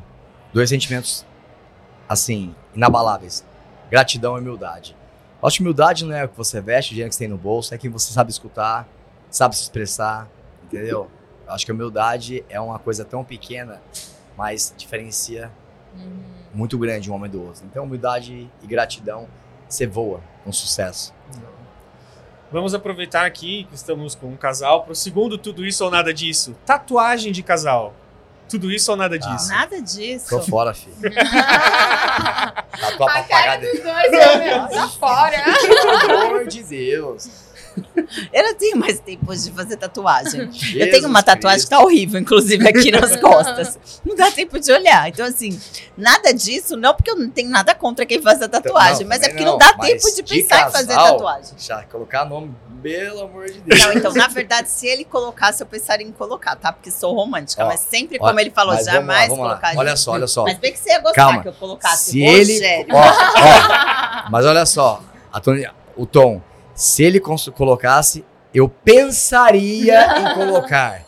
dois 0.52 0.68
sentimentos, 0.68 1.24
assim, 2.08 2.54
inabaláveis. 2.74 3.44
Gratidão 3.90 4.36
e 4.36 4.40
humildade. 4.40 4.96
Eu 5.42 5.48
acho 5.48 5.56
que 5.56 5.62
humildade 5.62 6.04
não 6.04 6.14
é 6.14 6.24
o 6.24 6.28
que 6.28 6.36
você 6.36 6.60
veste, 6.60 6.90
o 6.90 6.94
dinheiro 6.94 7.08
que 7.08 7.16
você 7.16 7.24
tem 7.24 7.28
no 7.28 7.36
bolso, 7.36 7.74
é 7.74 7.78
que 7.78 7.88
você 7.88 8.12
sabe 8.12 8.30
escutar, 8.30 8.86
sabe 9.28 9.56
se 9.56 9.62
expressar, 9.62 10.28
entendeu? 10.64 11.10
Eu 11.46 11.52
acho 11.52 11.64
que 11.66 11.72
a 11.72 11.74
humildade 11.74 12.44
é 12.48 12.60
uma 12.60 12.78
coisa 12.78 13.04
tão 13.04 13.24
pequena, 13.24 13.82
mas 14.36 14.72
diferencia 14.76 15.50
Uhum. 15.94 16.22
muito 16.54 16.78
grande 16.78 17.10
um 17.10 17.14
homem 17.14 17.30
do 17.30 17.42
outro. 17.44 17.64
Então, 17.66 17.84
humildade 17.84 18.48
e 18.62 18.66
gratidão, 18.66 19.28
você 19.68 19.86
voa 19.86 20.20
com 20.42 20.50
sucesso. 20.50 21.12
Vamos 22.50 22.72
aproveitar 22.74 23.26
aqui 23.26 23.64
que 23.64 23.74
estamos 23.74 24.14
com 24.14 24.28
um 24.28 24.36
casal 24.36 24.84
pro 24.84 24.94
segundo 24.94 25.36
tudo 25.36 25.66
isso 25.66 25.84
ou 25.84 25.90
nada 25.90 26.12
disso. 26.14 26.54
Tatuagem 26.64 27.32
de 27.32 27.42
casal. 27.42 27.94
Tudo 28.52 28.70
isso 28.70 28.90
ou 28.90 28.96
nada 28.98 29.18
disso. 29.18 29.48
Nada 29.48 29.80
disso. 29.80 30.26
Tô 30.28 30.40
fora, 30.42 30.74
filho. 30.74 30.94
A 31.02 32.62
Tatua 32.78 33.06
cara 33.06 33.22
papagaio. 33.22 33.60
dos 33.60 33.80
dois, 33.82 34.10
meu, 34.10 34.68
tá 34.68 34.88
fora. 34.88 35.42
Pelo 36.06 36.20
amor 36.20 36.46
de 36.46 36.62
Deus. 36.62 37.28
Eu 38.32 38.42
não 38.42 38.54
tenho 38.54 38.76
mais 38.76 38.98
tempo 39.00 39.34
de 39.34 39.50
fazer 39.52 39.76
tatuagem. 39.76 40.42
eu 40.42 40.52
Jesus 40.52 40.90
tenho 40.90 41.08
uma 41.08 41.22
tatuagem 41.22 41.60
que 41.60 41.66
Cristo. 41.66 41.70
tá 41.70 41.80
horrível, 41.84 42.20
inclusive, 42.20 42.68
aqui 42.68 42.90
nas 42.90 43.16
costas. 43.20 44.00
Não 44.04 44.14
dá 44.14 44.30
tempo 44.30 44.58
de 44.60 44.70
olhar. 44.70 45.08
Então, 45.08 45.24
assim, 45.24 45.58
nada 45.96 46.32
disso, 46.32 46.76
não 46.76 46.94
porque 46.94 47.10
eu 47.10 47.16
não 47.16 47.30
tenho 47.30 47.48
nada 47.48 47.74
contra 47.74 48.04
quem 48.04 48.20
faz 48.20 48.42
a 48.42 48.48
tatuagem, 48.48 49.02
Não, 49.02 49.08
mas 49.08 49.22
é 49.22 49.28
porque 49.30 49.44
não, 49.44 49.52
não, 49.52 49.58
dá 49.58 49.72
tempo 49.74 50.04
de 50.10 50.16
de 50.16 50.22
pensar 50.22 50.68
em 50.68 50.72
fazer 50.72 50.94
casal, 50.94 51.12
tatuagem. 51.12 51.54
Já 51.58 51.82
colocar 51.84 52.24
nome, 52.26 52.54
pelo 52.82 53.22
amor 53.22 53.46
de 53.46 53.60
Deus. 53.60 53.80
Não, 53.80 53.92
então, 53.94 54.12
na 54.12 54.28
verdade, 54.28 54.68
se 54.68 54.86
ele 54.86 55.04
colocasse, 55.04 55.62
eu 55.62 55.66
pensaria 55.66 56.06
em 56.06 56.12
colocar, 56.12 56.54
tá? 56.56 56.70
Porque 56.72 56.90
sou 56.90 57.14
romântica, 57.14 57.64
Ó, 57.64 57.68
mas 57.68 57.80
sempre, 57.80 58.18
ó, 58.20 58.26
como 58.26 58.40
ele 58.40 58.50
falou, 58.50 58.76
jamais 58.84 59.30
lá. 59.30 59.36
colocaria. 59.36 59.78
Olha 59.78 59.96
só, 59.96 60.12
olha 60.12 60.26
só. 60.26 60.42
Mas 60.44 60.58
bem 60.58 60.72
que 60.72 60.78
você 60.78 60.90
ia 60.90 60.98
gostar 61.00 61.14
Calma. 61.14 61.42
que 61.42 61.48
eu 61.48 61.52
colocasse 61.54 62.10
Se 62.10 62.22
ele. 62.22 62.86
Ó, 62.90 62.98
ó. 62.98 64.30
Mas 64.30 64.44
olha 64.44 64.66
só, 64.66 65.02
a 65.32 65.40
Tony- 65.40 65.66
o 65.96 66.04
Tom. 66.06 66.42
Se 66.74 67.02
ele 67.04 67.20
colocasse, 67.20 68.24
eu 68.54 68.68
pensaria 68.68 70.06
em 70.20 70.34
colocar. 70.34 71.02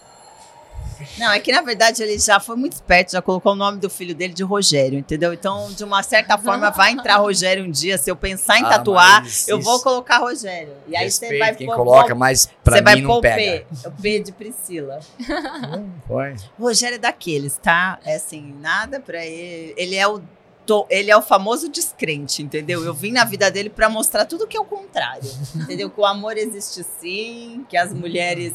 Não, 1.18 1.30
é 1.32 1.38
que 1.38 1.52
na 1.52 1.60
verdade 1.60 2.02
ele 2.02 2.18
já 2.18 2.40
foi 2.40 2.56
muito 2.56 2.72
esperto, 2.72 3.12
já 3.12 3.20
colocou 3.20 3.52
o 3.52 3.54
nome 3.54 3.78
do 3.78 3.90
filho 3.90 4.14
dele 4.14 4.32
de 4.32 4.42
Rogério, 4.42 4.98
entendeu? 4.98 5.32
Então, 5.34 5.70
de 5.72 5.84
uma 5.84 6.02
certa 6.02 6.38
forma, 6.38 6.70
vai 6.70 6.92
entrar 6.92 7.16
Rogério 7.16 7.64
um 7.64 7.70
dia. 7.70 7.98
Se 7.98 8.10
eu 8.10 8.16
pensar 8.16 8.58
em 8.58 8.64
Ah, 8.64 8.70
tatuar, 8.70 9.24
eu 9.46 9.60
vou 9.60 9.80
colocar 9.82 10.18
Rogério. 10.18 10.72
E 10.88 10.96
aí 10.96 11.10
você 11.10 11.38
vai 11.38 11.54
quem 11.54 11.66
pôr- 11.66 11.76
coloca, 11.76 12.14
mas 12.14 12.48
pra 12.62 12.76
você 12.76 12.82
vai 12.82 12.94
mim 12.96 13.02
não 13.02 13.10
pôr 13.10 13.18
o 13.18 13.20
pega. 13.20 13.66
P, 13.82 13.88
o 13.88 13.90
P 13.92 14.20
de 14.20 14.32
Priscila. 14.32 15.00
Foi. 16.08 16.34
O 16.58 16.62
Rogério 16.64 16.94
é 16.94 16.98
daqueles, 16.98 17.58
tá? 17.58 17.98
É 18.04 18.14
assim, 18.16 18.54
nada 18.60 18.98
pra 19.00 19.24
ele. 19.24 19.74
Ele 19.76 19.96
é 19.96 20.06
o 20.08 20.22
to- 20.66 20.86
ele 20.90 21.10
é 21.10 21.16
o 21.16 21.22
famoso 21.22 21.68
descrente, 21.68 22.42
entendeu? 22.42 22.84
Eu 22.84 22.94
vim 22.94 23.12
na 23.12 23.24
vida 23.24 23.50
dele 23.50 23.68
pra 23.70 23.88
mostrar 23.88 24.24
tudo 24.24 24.46
que 24.46 24.56
é 24.56 24.60
o 24.60 24.64
contrário, 24.64 25.30
entendeu? 25.54 25.90
Que 25.90 26.00
o 26.00 26.04
amor 26.06 26.36
existe 26.36 26.84
sim, 27.00 27.64
que 27.68 27.76
as 27.76 27.92
mulheres 27.92 28.52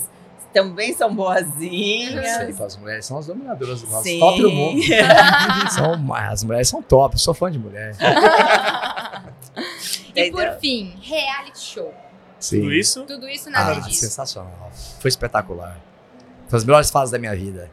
também 0.54 0.94
são 0.96 1.14
boazinhas. 1.14 2.26
Sei, 2.56 2.66
as 2.66 2.76
mulheres 2.78 3.06
são 3.06 3.18
as 3.20 3.28
dominadoras, 3.28 3.84
as 3.84 4.04
Sim. 4.04 4.20
top 4.20 4.42
do 4.42 4.50
mundo. 4.52 4.82
São, 5.72 6.14
as 6.14 6.44
mulheres 6.44 6.68
são 6.68 6.82
top, 6.82 7.14
eu 7.16 7.20
sou 7.20 7.34
fã 7.36 7.52
de 7.52 7.60
mulher. 7.60 7.96
E 10.16 10.32
por 10.32 10.58
fim, 10.60 10.98
reality 11.02 11.60
show. 11.60 11.94
Sim. 12.40 12.62
Tudo 12.62 12.74
isso? 12.74 13.04
Tudo 13.06 13.30
isso, 13.30 13.50
nada 13.50 13.72
Ah, 13.72 13.80
disso. 13.80 14.02
sensacional. 14.02 14.72
Foi 15.00 15.10
espetacular. 15.10 15.78
Foi 16.48 16.58
as 16.58 16.64
melhores 16.66 16.90
fases 16.90 17.12
da 17.12 17.20
minha 17.20 17.36
vida. 17.36 17.70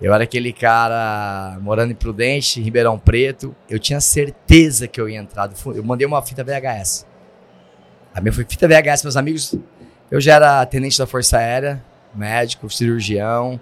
Eu 0.00 0.14
era 0.14 0.22
aquele 0.24 0.52
cara 0.52 1.58
morando 1.60 1.90
em 1.90 1.94
Prudente, 1.94 2.60
Ribeirão 2.62 2.98
Preto. 2.98 3.54
Eu 3.68 3.78
tinha 3.80 4.00
certeza 4.00 4.86
que 4.86 5.00
eu 5.00 5.08
ia 5.08 5.18
entrar. 5.18 5.50
Eu 5.74 5.82
mandei 5.82 6.06
uma 6.06 6.22
fita 6.22 6.44
VHS. 6.44 7.04
A 8.14 8.20
minha 8.20 8.32
foi 8.32 8.44
fita 8.48 8.68
VHS, 8.68 9.02
meus 9.02 9.16
amigos. 9.16 9.54
Eu 10.10 10.20
já 10.20 10.34
era 10.36 10.64
tenente 10.66 10.98
da 10.98 11.06
Força 11.06 11.38
Aérea, 11.38 11.82
médico, 12.14 12.70
cirurgião. 12.70 13.60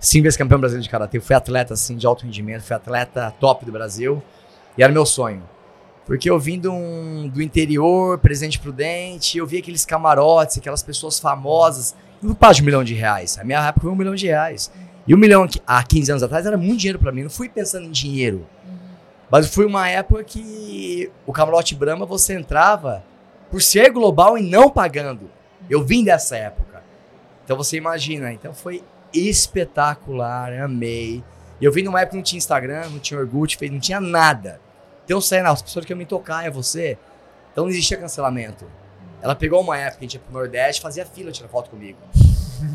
Cinco 0.00 0.24
vezes 0.24 0.36
campeão 0.36 0.58
brasileiro 0.58 0.82
de 0.82 0.90
karatê. 0.90 1.20
Fui 1.20 1.34
atleta 1.36 1.74
assim, 1.74 1.96
de 1.96 2.06
alto 2.06 2.24
rendimento, 2.24 2.62
fui 2.62 2.74
atleta 2.74 3.32
top 3.38 3.64
do 3.64 3.70
Brasil. 3.70 4.20
E 4.76 4.82
era 4.82 4.92
meu 4.92 5.06
sonho. 5.06 5.42
Porque 6.04 6.28
eu 6.28 6.40
vim 6.40 6.58
de 6.58 6.66
um- 6.66 7.28
do 7.32 7.40
interior, 7.40 8.18
Presidente 8.18 8.58
Prudente, 8.58 9.38
eu 9.38 9.46
vi 9.46 9.58
aqueles 9.58 9.84
camarotes, 9.84 10.58
aquelas 10.58 10.82
pessoas 10.82 11.20
famosas. 11.20 11.94
Eu 12.20 12.28
não 12.30 12.34
pago 12.34 12.54
de 12.54 12.62
um 12.62 12.64
milhão 12.64 12.82
de 12.82 12.94
reais. 12.94 13.38
A 13.38 13.44
minha 13.44 13.60
época 13.68 13.82
foi 13.82 13.90
um 13.92 13.94
milhão 13.96 14.14
de 14.16 14.26
reais. 14.26 14.72
E 15.06 15.14
um 15.14 15.18
milhão 15.18 15.48
há 15.66 15.82
15 15.82 16.12
anos 16.12 16.22
atrás 16.22 16.46
era 16.46 16.56
muito 16.56 16.78
dinheiro 16.78 16.98
pra 16.98 17.12
mim. 17.12 17.22
Não 17.22 17.30
fui 17.30 17.48
pensando 17.48 17.86
em 17.86 17.90
dinheiro. 17.90 18.46
Mas 19.30 19.52
foi 19.52 19.64
uma 19.66 19.88
época 19.88 20.22
que 20.24 21.10
o 21.26 21.32
camarote 21.32 21.74
Brahma 21.74 22.04
você 22.04 22.34
entrava 22.34 23.02
por 23.50 23.60
ser 23.62 23.90
global 23.90 24.36
e 24.36 24.42
não 24.42 24.70
pagando. 24.70 25.30
Eu 25.68 25.84
vim 25.84 26.04
dessa 26.04 26.36
época. 26.36 26.82
Então 27.44 27.56
você 27.56 27.76
imagina. 27.76 28.32
Então 28.32 28.54
foi 28.54 28.82
espetacular, 29.12 30.52
amei. 30.52 31.22
E 31.60 31.64
eu 31.64 31.72
vim 31.72 31.82
numa 31.82 32.00
época 32.00 32.12
que 32.12 32.16
não 32.16 32.24
tinha 32.24 32.38
Instagram, 32.38 32.88
não 32.90 32.98
tinha 32.98 33.18
Orkut, 33.18 33.58
não 33.70 33.80
tinha 33.80 34.00
nada. 34.00 34.60
Então 35.04 35.16
eu 35.16 35.20
saí, 35.20 35.42
não, 35.42 35.52
as 35.52 35.62
pessoas 35.62 35.84
que 35.84 35.92
eu 35.92 35.96
me 35.96 36.06
tocar 36.06 36.46
é 36.46 36.50
você. 36.50 36.98
Então 37.52 37.64
não 37.64 37.70
existia 37.70 37.96
cancelamento. 37.96 38.66
Ela 39.20 39.34
pegou 39.34 39.60
uma 39.60 39.76
época 39.78 39.98
que 39.98 40.04
a 40.04 40.08
gente 40.08 40.14
ia 40.14 40.20
pro 40.20 40.32
Nordeste, 40.32 40.82
fazia 40.82 41.06
fila 41.06 41.30
tirar 41.30 41.48
foto 41.48 41.70
comigo. 41.70 41.98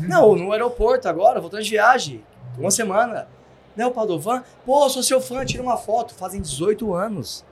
Não, 0.06 0.34
no 0.36 0.52
aeroporto 0.52 1.08
agora, 1.08 1.40
voltando 1.40 1.62
de 1.62 1.70
viagem. 1.70 2.24
Uma 2.58 2.70
semana. 2.70 3.28
Não, 3.76 3.92
Padovan, 3.92 4.42
pô, 4.66 4.88
sou 4.88 5.02
seu 5.02 5.20
fã, 5.20 5.44
tira 5.44 5.62
uma 5.62 5.76
foto. 5.76 6.14
Fazem 6.14 6.40
18 6.40 6.92
anos. 6.94 7.44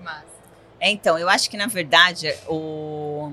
Mas, 0.00 0.24
É, 0.80 0.90
então, 0.90 1.18
eu 1.18 1.28
acho 1.28 1.50
que 1.50 1.56
na 1.58 1.66
verdade 1.66 2.34
o 2.48 3.30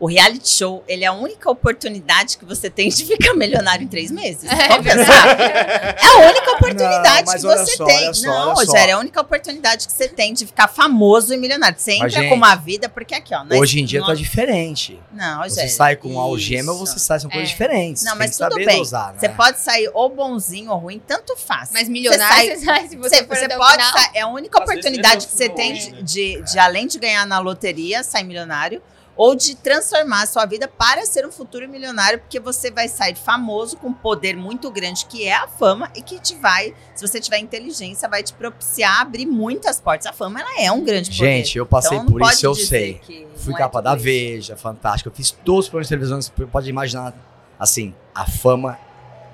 o 0.00 0.06
reality 0.06 0.48
show, 0.48 0.82
ele 0.88 1.04
é 1.04 1.08
a 1.08 1.12
única 1.12 1.50
oportunidade 1.50 2.38
que 2.38 2.44
você 2.44 2.70
tem 2.70 2.88
de 2.88 3.04
ficar 3.04 3.34
milionário 3.34 3.84
em 3.84 3.86
três 3.86 4.10
meses. 4.10 4.50
É 4.50 4.68
Vamos 4.68 4.84
pensar? 4.86 5.38
É 5.38 6.06
a 6.06 6.28
única 6.30 6.50
oportunidade 6.52 7.26
Não, 7.26 7.34
que 7.34 7.40
você 7.42 7.76
só, 7.76 7.84
tem. 7.84 8.14
só, 8.14 8.26
não. 8.26 8.54
Rogério, 8.54 8.90
é 8.90 8.94
a 8.94 8.98
única 8.98 9.20
oportunidade 9.20 9.86
que 9.86 9.92
você 9.92 10.08
tem 10.08 10.32
de 10.32 10.46
ficar 10.46 10.68
famoso 10.68 11.34
e 11.34 11.36
milionário. 11.36 11.78
Você 11.78 11.92
entra 11.92 12.08
gente, 12.08 12.28
com 12.30 12.34
uma 12.34 12.54
vida, 12.54 12.88
porque 12.88 13.14
aqui, 13.14 13.34
ó. 13.34 13.44
Hoje 13.58 13.80
em 13.80 13.84
dia 13.84 14.02
tá 14.04 14.14
diferente. 14.14 14.98
Não, 15.12 15.38
Você 15.42 15.48
Rogério. 15.50 15.70
sai 15.70 15.96
com 15.96 16.18
algema 16.18 16.72
ou 16.72 16.78
você 16.78 16.98
sai, 16.98 17.20
são 17.20 17.28
coisas 17.28 17.48
É. 17.50 17.52
diferentes. 17.52 18.02
Não, 18.02 18.12
Tem 18.12 18.18
mas 18.20 18.30
que 18.30 18.36
tudo 18.42 18.52
saber 18.52 18.64
bem. 18.66 18.78
dosar, 18.78 19.12
né? 19.12 19.18
Você 19.20 19.28
pode 19.28 19.58
sair 19.60 19.90
ou 19.92 20.08
bonzinho 20.08 20.70
ou 20.70 20.78
ruim, 20.78 20.98
tanto 21.06 21.36
faz. 21.36 21.70
mas 21.74 21.88
milionário, 21.90 22.26
sai- 22.26 22.56
você 22.56 22.64
sai 22.64 22.88
se 22.88 22.96
você, 22.96 23.16
Você, 23.16 23.24
for 23.26 23.36
você 23.36 23.48
pode 23.48 23.82
sair, 23.82 24.10
é 24.14 24.20
a 24.22 24.28
única 24.28 24.58
Às 24.58 24.64
oportunidade 24.68 25.26
é 25.26 25.28
que 25.28 25.34
você 25.36 25.48
tem 25.50 25.74
de, 25.74 25.90
né? 25.90 25.98
de, 26.02 26.42
de, 26.42 26.58
além 26.58 26.86
de 26.86 26.98
ganhar 26.98 27.26
na 27.26 27.38
loteria, 27.38 28.02
sair 28.02 28.24
milionário, 28.24 28.82
ou 29.16 29.34
de 29.34 29.54
transformar 29.54 30.22
a 30.22 30.26
sua 30.26 30.46
vida 30.46 30.66
para 30.66 31.04
ser 31.04 31.26
um 31.26 31.30
futuro 31.32 31.68
milionário, 31.68 32.18
porque 32.20 32.40
você 32.40 32.70
vai 32.70 32.88
sair 32.88 33.14
famoso 33.14 33.76
com 33.76 33.88
um 33.88 33.92
poder 33.92 34.36
muito 34.36 34.70
grande, 34.70 35.04
que 35.06 35.26
é 35.26 35.34
a 35.34 35.46
fama, 35.46 35.90
e 35.94 36.02
que 36.02 36.18
te 36.18 36.34
vai, 36.36 36.74
se 36.94 37.06
você 37.06 37.20
tiver 37.20 37.38
inteligência, 37.38 38.08
vai 38.08 38.22
te 38.22 38.32
propiciar 38.32 39.00
abrir 39.00 39.26
muitas 39.26 39.80
portas. 39.80 40.06
A 40.06 40.12
fama, 40.12 40.40
ela 40.40 40.60
é 40.62 40.72
um 40.72 40.84
grande 40.84 41.10
poder. 41.10 41.36
Gente, 41.36 41.58
eu 41.58 41.66
passei 41.66 41.96
Então, 41.98 42.06
por 42.06 42.22
isso, 42.22 42.46
eu 42.46 42.54
sei. 42.54 43.00
Fui 43.36 43.54
é 43.54 43.58
capa 43.58 43.80
da 43.80 43.94
isso. 43.94 44.04
Veja, 44.04 44.56
fantástico. 44.56 45.08
Eu 45.08 45.14
fiz 45.14 45.30
todos 45.30 45.66
os 45.66 45.68
programas 45.68 45.88
de 45.88 45.90
televisão, 45.90 46.20
você 46.20 46.46
pode 46.46 46.68
imaginar. 46.70 47.14
Assim, 47.58 47.94
a 48.14 48.26
fama 48.26 48.78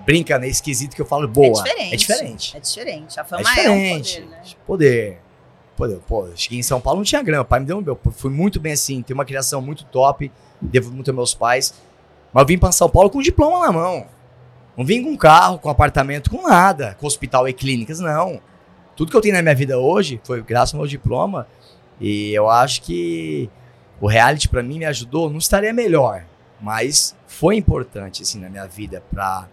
brinca, 0.04 0.38
né? 0.38 0.48
Esquisito 0.48 0.94
que 0.94 1.02
eu 1.02 1.06
falo 1.06 1.28
boa. 1.28 1.62
diferente. 1.62 1.94
É 1.94 1.96
diferente. 1.96 2.56
É 2.56 2.60
diferente. 2.60 3.20
A 3.20 3.22
É 3.22 3.24
fama 3.24 3.42
diferente. 3.42 4.18
é, 4.18 4.24
um 4.24 4.26
poder, 4.26 4.26
né? 4.26 4.42
Poder. 4.66 5.25
Poder. 5.76 5.98
Pô, 6.06 6.28
cheguei 6.34 6.58
em 6.58 6.62
São 6.62 6.80
Paulo 6.80 7.00
não 7.00 7.04
tinha 7.04 7.22
grana. 7.22 7.42
O 7.42 7.44
pai 7.44 7.60
me 7.60 7.66
deu 7.66 7.78
um. 7.78 7.84
Eu 7.86 7.98
fui 8.12 8.30
muito 8.30 8.58
bem 8.58 8.72
assim. 8.72 9.02
Tenho 9.02 9.16
uma 9.16 9.24
criação 9.24 9.60
muito 9.60 9.84
top. 9.84 10.32
Devo 10.60 10.90
muito 10.90 11.10
aos 11.10 11.16
meus 11.16 11.34
pais. 11.34 11.74
Mas 12.32 12.42
eu 12.42 12.46
vim 12.46 12.58
para 12.58 12.72
São 12.72 12.88
Paulo 12.88 13.10
com 13.10 13.18
um 13.18 13.22
diploma 13.22 13.66
na 13.66 13.72
mão. 13.72 14.06
Não 14.76 14.84
vim 14.84 15.02
com 15.02 15.16
carro, 15.16 15.58
com 15.58 15.70
apartamento, 15.70 16.30
com 16.30 16.48
nada. 16.48 16.96
Com 16.98 17.06
hospital 17.06 17.48
e 17.48 17.52
clínicas, 17.52 18.00
não. 18.00 18.40
Tudo 18.96 19.10
que 19.10 19.16
eu 19.16 19.20
tenho 19.20 19.34
na 19.34 19.42
minha 19.42 19.54
vida 19.54 19.78
hoje 19.78 20.20
foi 20.24 20.42
graças 20.42 20.74
ao 20.74 20.80
meu 20.80 20.88
diploma. 20.88 21.46
E 22.00 22.32
eu 22.32 22.48
acho 22.48 22.82
que 22.82 23.50
o 24.00 24.06
reality 24.06 24.48
para 24.48 24.62
mim 24.62 24.78
me 24.78 24.84
ajudou. 24.86 25.30
Não 25.30 25.38
estaria 25.38 25.72
melhor, 25.72 26.24
mas 26.60 27.14
foi 27.26 27.56
importante 27.56 28.22
assim 28.22 28.40
na 28.40 28.48
minha 28.48 28.66
vida 28.66 29.02
para 29.10 29.48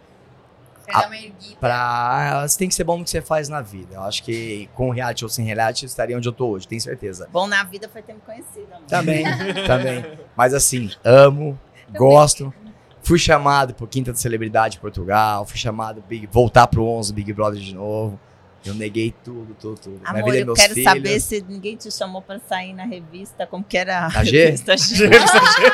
Pra. 1.60 2.46
Você 2.48 2.58
tem 2.58 2.68
que 2.68 2.76
ser 2.76 2.84
bom 2.84 2.98
no 2.98 3.04
que 3.04 3.10
você 3.10 3.22
faz 3.22 3.50
na 3.50 3.62
vida. 3.62 3.96
Eu 3.96 4.02
acho 4.04 4.24
que 4.24 4.70
com 4.74 4.90
reality 4.90 5.24
ou 5.24 5.30
sem 5.30 5.46
reality 5.46 5.84
eu 5.84 5.88
estaria 5.88 6.18
onde 6.18 6.28
eu 6.28 6.34
tô 6.34 6.50
hoje, 6.50 6.68
tenho 6.68 6.82
certeza. 6.82 7.28
Bom 7.32 7.48
na 7.48 7.64
vida 7.64 7.90
foi 7.90 8.02
ter 8.02 8.14
me 8.14 8.22
conhecido, 8.22 8.68
amor. 8.74 8.88
Também, 8.88 9.24
também. 9.66 10.06
Mas 10.36 10.54
assim, 10.54 10.92
amo, 11.04 11.60
gosto. 11.94 12.54
Fui 13.02 13.20
chamado 13.20 13.74
por 13.74 13.88
Quinta 13.90 14.14
de 14.14 14.20
Celebridade 14.20 14.76
de 14.76 14.80
Portugal, 14.80 15.46
fui 15.46 15.58
chamado 15.58 16.02
Big, 16.08 16.26
voltar 16.32 16.68
pro 16.68 16.86
11 16.86 17.12
Big 17.12 17.34
Brother 17.34 17.60
de 17.60 17.76
novo. 17.76 18.18
Eu 18.66 18.74
neguei 18.76 19.14
tudo, 19.24 19.54
tudo, 19.60 19.78
tudo. 19.78 20.00
Minha 20.00 20.10
Amor, 20.10 20.24
vida 20.26 20.38
é 20.38 20.42
eu 20.42 20.46
meus 20.46 20.58
quero 20.60 20.74
filhos. 20.74 20.90
saber 20.94 21.20
se 21.20 21.46
ninguém 21.50 21.76
te 21.76 21.92
chamou 21.92 22.22
pra 22.22 22.40
sair 22.48 22.72
na 22.74 22.86
revista, 22.86 23.46
como 23.46 23.62
que 23.64 23.78
era 23.78 24.06
a 24.06 24.10
Na 24.10 24.24
G? 24.24 24.46
revista 24.46 24.78
G. 24.78 25.10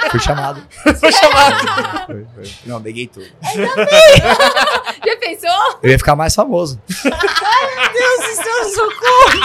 Fui 0.10 0.20
chamado. 0.20 0.62
Foi 1.00 1.12
chamado. 1.12 2.06
Foi, 2.08 2.26
foi. 2.34 2.52
Não, 2.66 2.80
neguei 2.80 3.06
tudo. 3.08 3.28
Já 5.06 5.18
pensou? 5.20 5.80
Eu 5.84 5.92
ia 5.92 5.98
ficar 6.00 6.16
mais 6.16 6.34
famoso. 6.34 6.82
Deus 6.88 7.12
do 7.12 8.44
céu, 8.44 8.70
socorro! 8.74 9.40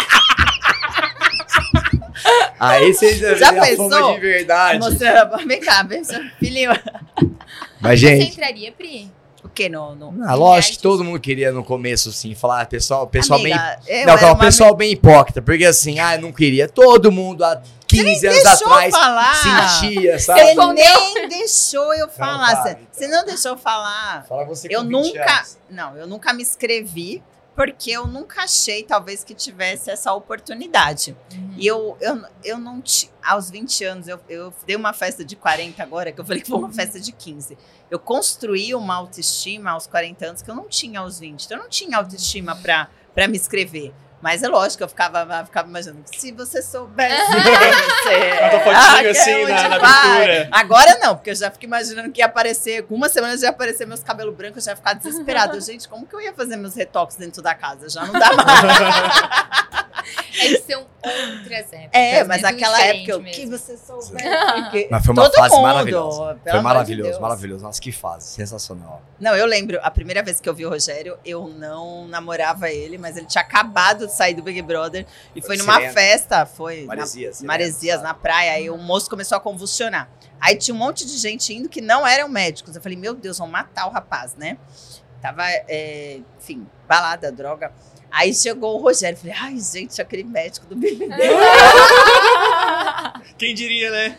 Aí 2.59 2.95
vocês 2.95 3.18
Já 3.18 3.34
já 3.34 3.49
a 3.51 3.61
pensou? 3.66 4.14
de 4.14 4.20
verdade. 4.20 4.78
Mostrando, 4.78 5.47
vem 5.47 5.61
cá, 5.61 5.82
vem, 5.82 6.03
filhinho. 6.38 6.70
Mas, 7.80 8.01
Você 8.01 8.07
gente, 8.16 8.32
entraria, 8.32 8.72
Pri? 8.72 9.11
O 9.45 9.49
que 9.51 9.68
no... 9.68 9.95
no... 9.95 10.24
ah, 10.26 10.34
lógico 10.34 10.76
que 10.78 10.82
todo 10.82 11.05
mundo 11.05 11.20
queria 11.20 11.53
no 11.53 11.62
começo, 11.62 12.09
assim, 12.09 12.34
falar, 12.34 12.66
pessoal, 12.66 13.07
pessoal 13.07 13.40
bem 13.42 13.53
Amiga, 13.53 13.78
eu 13.86 14.07
Não, 14.07 14.16
calma, 14.18 14.40
pessoal 14.40 14.74
bem 14.74 14.90
hipócrita, 14.92 15.42
porque 15.42 15.64
assim, 15.66 15.99
ah, 16.01 16.16
eu 16.16 16.22
não 16.22 16.32
queria. 16.32 16.66
Todo 16.66 17.12
mundo 17.12 17.45
há 17.45 17.61
15 17.86 18.26
anos 18.26 18.42
deixou 18.42 18.68
atrás 18.72 18.95
falar. 18.97 19.34
sentia, 19.80 20.18
Você 20.18 20.24
sabe? 20.24 20.40
Respondeu. 20.40 20.84
nem 20.84 21.28
deixou 21.28 21.95
eu 21.95 22.09
falar. 22.09 22.49
fala, 22.51 22.62
Você- 22.62 22.70
então. 22.70 22.86
Você 22.90 23.09
não 23.09 23.24
deixou 23.26 23.51
eu 23.53 23.59
falar. 23.59 24.24
Fala 24.26 24.45
você 24.47 24.66
Eu 24.70 24.80
com 24.80 24.88
20 24.88 24.92
nunca. 24.92 25.32
anos. 25.36 25.59
Não, 25.70 25.97
eu 25.97 26.07
nunca 26.07 26.32
me 26.32 26.42
inscrevi 26.42 27.22
porque 27.55 27.90
eu 27.92 28.07
nunca 28.07 28.42
achei, 28.42 28.82
talvez, 28.82 29.22
que 29.22 29.34
tivesse 29.34 29.90
essa 29.90 30.12
oportunidade. 30.12 31.16
E 31.57 31.66
eu, 31.66 31.96
eu, 32.00 32.22
eu 32.42 32.59
não 32.59 32.80
tinha. 32.80 33.12
Aos 33.22 33.48
20 33.50 33.84
anos, 33.84 34.09
eu, 34.09 34.20
eu 34.28 34.52
dei 34.66 34.76
uma 34.76 34.92
festa 34.92 35.24
de 35.24 35.36
40 35.36 35.82
agora, 35.82 36.12
que 36.12 36.20
eu 36.20 36.24
falei 36.24 36.42
que 36.42 36.48
foi 36.48 36.59
uma 36.59 36.72
festa 36.72 37.00
de 37.00 37.12
15. 37.12 37.57
Eu 37.90 37.98
construí 37.98 38.74
uma 38.74 38.94
autoestima 38.96 39.70
aos 39.70 39.86
40 39.86 40.26
anos 40.26 40.42
que 40.42 40.50
eu 40.50 40.55
não 40.55 40.68
tinha 40.68 41.00
aos 41.00 41.20
20. 41.20 41.44
Então, 41.44 41.57
eu 41.57 41.62
não 41.62 41.70
tinha 41.70 41.96
autoestima 41.96 42.57
pra 42.57 42.88
me 43.28 43.36
inscrever. 43.36 43.94
Mas 44.25 44.43
é 44.43 44.49
lógico, 44.49 44.83
eu 44.83 44.89
ficava, 44.89 45.20
eu 45.41 45.45
ficava 45.45 45.68
imaginando, 45.68 46.03
se 46.16 46.33
você 46.33 46.62
soubesse 46.62 47.14
você... 47.31 48.59
Fotinho 48.64 48.75
Ah, 48.75 49.01
assim 49.11 49.31
é 49.31 49.47
na- 49.49 49.68
na 49.68 49.77
abertura. 49.77 50.49
Agora 50.51 50.99
não, 50.99 51.14
porque 51.14 51.29
eu 51.29 51.35
já 51.35 51.51
fico 51.51 51.66
imaginando 51.66 52.11
que 52.11 52.22
ia 52.22 52.25
aparecer, 52.25 52.85
com 52.85 52.95
uma 52.95 53.11
semana 53.11 53.37
já 53.37 53.49
ia 53.49 53.51
aparecer 53.51 53.87
meus 53.87 54.03
cabelos 54.03 54.35
brancos, 54.35 54.57
eu 54.57 54.62
já 54.64 54.70
ia 54.72 54.77
ficar 54.77 54.95
desesperada. 54.95 55.61
Gente, 55.61 55.87
como 55.87 56.07
que 56.07 56.16
eu 56.16 56.22
ia 56.22 56.33
fazer 56.33 56.57
meus 56.57 56.75
retoques 56.75 57.16
dentro 57.18 57.43
da 57.43 57.55
casa? 57.55 57.87
Já 57.91 58.07
não 58.07 58.14
dá 58.14 58.31
mais. 58.33 59.84
É 60.36 60.48
que 60.48 60.72
são 60.72 60.80
outras 61.02 61.72
épocas. 61.72 61.90
É, 61.92 62.24
mas 62.24 62.42
né? 62.42 62.48
Tudo 62.48 62.57
aquela 62.57 62.82
época, 62.82 63.11
eu, 63.12 63.22
mesmo. 63.22 63.40
que 63.42 63.46
você 63.46 63.76
soubesse. 63.76 64.28
porque 64.62 64.88
Mas 64.90 65.05
foi 65.05 65.12
uma 65.14 65.22
todo 65.22 65.34
fase 65.34 65.55
mundo, 65.55 65.62
maravilhosa. 65.62 66.38
Foi 66.50 66.61
maravilhoso, 66.61 67.11
Deus. 67.11 67.20
maravilhoso. 67.22 67.64
Nossa, 67.64 67.80
que 67.80 67.92
fase. 67.92 68.26
Sensacional. 68.28 69.02
Não, 69.20 69.34
eu 69.36 69.46
lembro, 69.46 69.78
a 69.82 69.90
primeira 69.90 70.22
vez 70.22 70.40
que 70.40 70.48
eu 70.48 70.55
vi 70.55 70.66
o 70.66 70.70
Rogério, 70.70 71.16
eu 71.24 71.48
não 71.48 72.07
namorava 72.09 72.68
ele, 72.70 72.98
mas 72.98 73.16
ele 73.16 73.26
tinha 73.26 73.42
acabado 73.42 74.07
de 74.07 74.12
sair 74.12 74.34
do 74.34 74.42
Big 74.42 74.61
Brother 74.62 75.07
e 75.36 75.40
foi 75.40 75.57
numa 75.57 75.74
Sirena. 75.74 75.92
festa, 75.92 76.46
foi 76.46 76.80
na 76.82 76.86
Maresias. 76.88 77.40
né? 77.40 77.46
Maresias, 77.46 78.02
na 78.02 78.14
praia, 78.14 78.52
aí 78.52 78.68
o 78.70 78.76
moço 78.76 79.09
começou 79.09 79.36
a 79.36 79.40
convulsionar. 79.40 80.09
Aí 80.40 80.57
tinha 80.57 80.74
um 80.74 80.78
monte 80.78 81.07
de 81.07 81.16
gente 81.16 81.55
indo 81.55 81.68
que 81.68 81.80
não 81.80 82.07
eram 82.07 82.28
médicos. 82.28 82.74
Eu 82.76 82.82
falei, 82.82 82.98
meu 82.98 83.14
Deus, 83.14 83.38
vão 83.38 83.46
matar 83.46 83.86
o 83.86 83.90
rapaz, 83.90 84.34
né? 84.34 84.59
Tava, 85.25 85.43
é, 85.49 86.20
enfim, 86.39 86.66
balada, 86.87 87.33
droga. 87.33 87.72
Aí 88.11 88.35
chegou 88.35 88.79
o 88.79 88.83
Rogério, 88.83 89.16
falei, 89.16 89.35
ai, 89.35 89.59
gente, 89.59 90.03
aquele 90.03 90.22
médico 90.22 90.66
do 90.66 90.77
BBB. 90.77 91.16
Quem 93.39 93.55
diria, 93.55 93.91
né? 93.91 94.18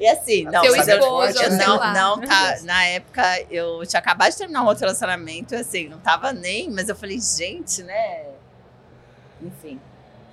E 0.00 0.08
assim, 0.08 0.44
não, 0.44 0.62
Seu 0.64 0.76
eu- 0.76 0.80
esposo, 0.80 1.42
eu 1.42 1.50
sei 1.50 1.66
não, 1.66 1.76
lá. 1.76 1.92
não 1.92 2.18
tá. 2.22 2.56
Na 2.62 2.86
época, 2.86 3.22
eu 3.50 3.86
tinha 3.86 4.00
acabado 4.00 4.30
de 4.30 4.38
terminar 4.38 4.62
um 4.62 4.66
outro 4.66 4.80
relacionamento, 4.80 5.54
assim, 5.54 5.88
não 5.90 5.98
tava 5.98 6.32
nem, 6.32 6.70
mas 6.70 6.88
eu 6.88 6.96
falei, 6.96 7.20
gente, 7.20 7.82
né? 7.82 8.24
Enfim. 9.42 9.78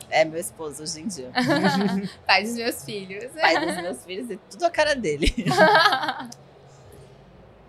É 0.09 0.23
meu 0.23 0.39
esposo 0.39 0.83
hoje 0.83 1.01
em 1.01 1.07
dia. 1.07 1.29
Pai 2.25 2.43
dos 2.43 2.53
meus 2.53 2.85
filhos. 2.85 3.29
Pai 3.33 3.59
dos 3.65 3.75
meus 3.75 4.05
filhos 4.05 4.31
e 4.31 4.37
tudo 4.49 4.65
a 4.65 4.69
cara 4.71 4.95
dele. 4.95 5.35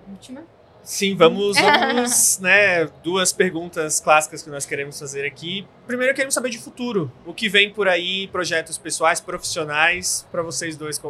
Última. 0.09 0.45
Sim, 0.83 1.15
vamos, 1.15 1.57
vamos, 1.61 2.39
né? 2.41 2.87
Duas 3.03 3.33
perguntas 3.33 4.01
clássicas 4.01 4.43
que 4.43 4.51
nós 4.51 4.67
queremos 4.67 4.99
fazer 4.99 5.25
aqui. 5.25 5.67
Primeiro, 5.87 6.15
queremos 6.15 6.35
saber 6.35 6.51
de 6.51 6.59
futuro. 6.59 7.11
O 7.25 7.33
que 7.33 7.49
vem 7.49 7.73
por 7.73 7.89
aí, 7.89 8.27
projetos 8.29 8.77
pessoais, 8.79 9.21
profissionais, 9.21 10.27
para 10.31 10.43
vocês 10.43 10.77
dois, 10.77 11.01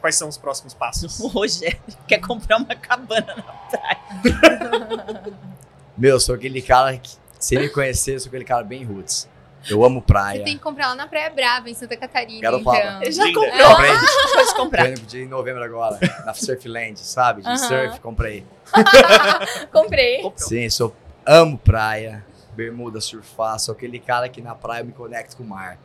quais 0.00 0.16
são 0.16 0.28
os 0.28 0.36
próximos 0.36 0.74
passos? 0.74 1.18
O 1.20 1.26
Rogério 1.28 1.78
quer 2.08 2.18
comprar 2.18 2.56
uma 2.56 2.74
cabana 2.74 3.36
na 3.36 3.42
praia. 3.42 5.32
Meu, 5.96 6.12
eu 6.12 6.20
sou 6.20 6.34
aquele 6.34 6.62
cara 6.62 6.96
que, 6.96 7.10
se 7.38 7.56
me 7.56 7.68
conhecer, 7.68 8.14
eu 8.14 8.20
sou 8.20 8.28
aquele 8.28 8.44
cara 8.44 8.64
bem 8.64 8.84
roots. 8.84 9.28
Eu 9.68 9.84
amo 9.84 10.00
praia. 10.00 10.38
Você 10.38 10.44
tem 10.44 10.56
que 10.56 10.62
comprar 10.62 10.88
lá 10.88 10.94
na 10.94 11.06
Praia 11.06 11.28
Brava, 11.30 11.68
em 11.68 11.74
Santa 11.74 11.96
Catarina. 11.96 12.40
Garopaba. 12.40 12.78
Então. 12.78 13.02
Ele 13.02 13.12
já 13.12 13.24
Linda. 13.24 13.40
comprou. 13.40 13.68
Comprei. 13.68 13.90
Pode 14.32 14.46
Tô 14.48 14.56
comprar. 14.56 14.92
de 14.94 15.26
novembro 15.26 15.62
agora, 15.64 15.98
na 16.24 16.32
Surfland, 16.34 16.98
sabe? 16.98 17.42
De 17.42 17.48
Aham. 17.48 17.56
surf, 17.58 18.00
comprei. 18.00 18.46
Comprei. 19.72 20.32
Sim, 20.36 20.68
sou, 20.70 20.94
amo 21.26 21.58
praia, 21.58 22.24
bermuda, 22.54 23.00
surfar, 23.00 23.58
sou 23.58 23.72
aquele 23.74 23.98
cara 23.98 24.28
que 24.28 24.40
na 24.40 24.54
praia 24.54 24.80
eu 24.80 24.86
me 24.86 24.92
conecto 24.92 25.36
com 25.36 25.42
o 25.42 25.46
mar. 25.46 25.78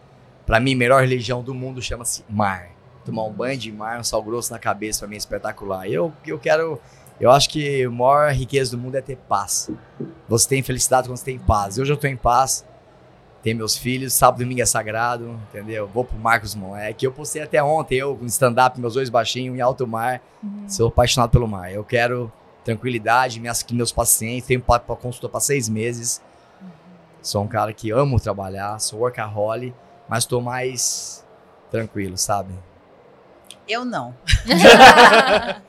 Pra 0.46 0.60
mim, 0.60 0.74
a 0.74 0.78
melhor 0.78 1.02
religião 1.02 1.42
do 1.44 1.54
mundo 1.54 1.82
chama-se 1.82 2.24
mar. 2.30 2.70
Tomar 3.04 3.24
um 3.24 3.32
banho 3.32 3.58
de 3.58 3.72
mar, 3.72 4.00
um 4.00 4.04
sal 4.04 4.22
grosso 4.24 4.52
na 4.52 4.60
cabeça, 4.60 5.00
pra 5.00 5.08
mim 5.08 5.16
é 5.16 5.18
espetacular. 5.18 5.88
Eu, 5.90 6.14
eu 6.26 6.40
quero. 6.40 6.80
Eu 7.20 7.32
acho 7.32 7.50
que 7.50 7.84
a 7.84 7.90
maior 7.90 8.32
riqueza 8.32 8.72
do 8.72 8.78
mundo 8.78 8.96
é 8.96 9.02
ter 9.02 9.16
paz. 9.16 9.70
Você 10.28 10.50
tem 10.50 10.62
felicidade 10.62 11.08
quando 11.08 11.18
você 11.18 11.26
tem 11.26 11.40
paz. 11.40 11.78
Hoje 11.78 11.92
eu 11.94 11.98
tô 11.98 12.08
em 12.08 12.18
paz, 12.18 12.66
tenho 13.46 13.58
meus 13.58 13.78
filhos, 13.78 14.12
sábado 14.12 14.42
e 14.42 14.44
domingo 14.44 14.64
é 14.64 14.66
sagrado, 14.66 15.40
entendeu? 15.50 15.88
Vou 15.88 16.04
pro 16.04 16.18
Marcos 16.18 16.56
Moleque. 16.56 17.06
Eu 17.06 17.12
postei 17.12 17.44
até 17.44 17.62
ontem, 17.62 18.00
eu 18.00 18.18
com 18.18 18.26
stand-up, 18.26 18.82
meus 18.82 18.96
dois 18.96 19.08
baixinhos 19.08 19.56
em 19.56 19.62
alto 19.62 19.86
mar. 19.86 20.20
Sou 20.68 20.88
apaixonado 20.88 21.30
pelo 21.30 21.48
mar. 21.48 21.72
Eu 21.72 21.84
quero 21.84 22.34
tranquilidade, 22.64 23.40
minhas, 23.40 23.62
que 23.62 23.76
meus 23.76 23.92
pacientes, 23.92 24.48
tenho 24.48 24.60
para 24.60 24.80
consulta 24.80 25.30
para 25.30 25.40
seis 25.40 25.70
meses. 25.70 26.24
Sou 27.22 27.44
um 27.44 27.48
cara 27.48 27.72
que 27.72 27.92
amo 27.92 28.20
trabalhar, 28.20 28.80
sou 28.80 29.02
workaholic, 29.02 29.76
mas 30.10 30.24
estou 30.24 30.42
mais 30.42 31.24
tranquilo, 31.70 32.18
sabe? 32.18 32.52
Eu 33.68 33.86
não. 33.86 34.16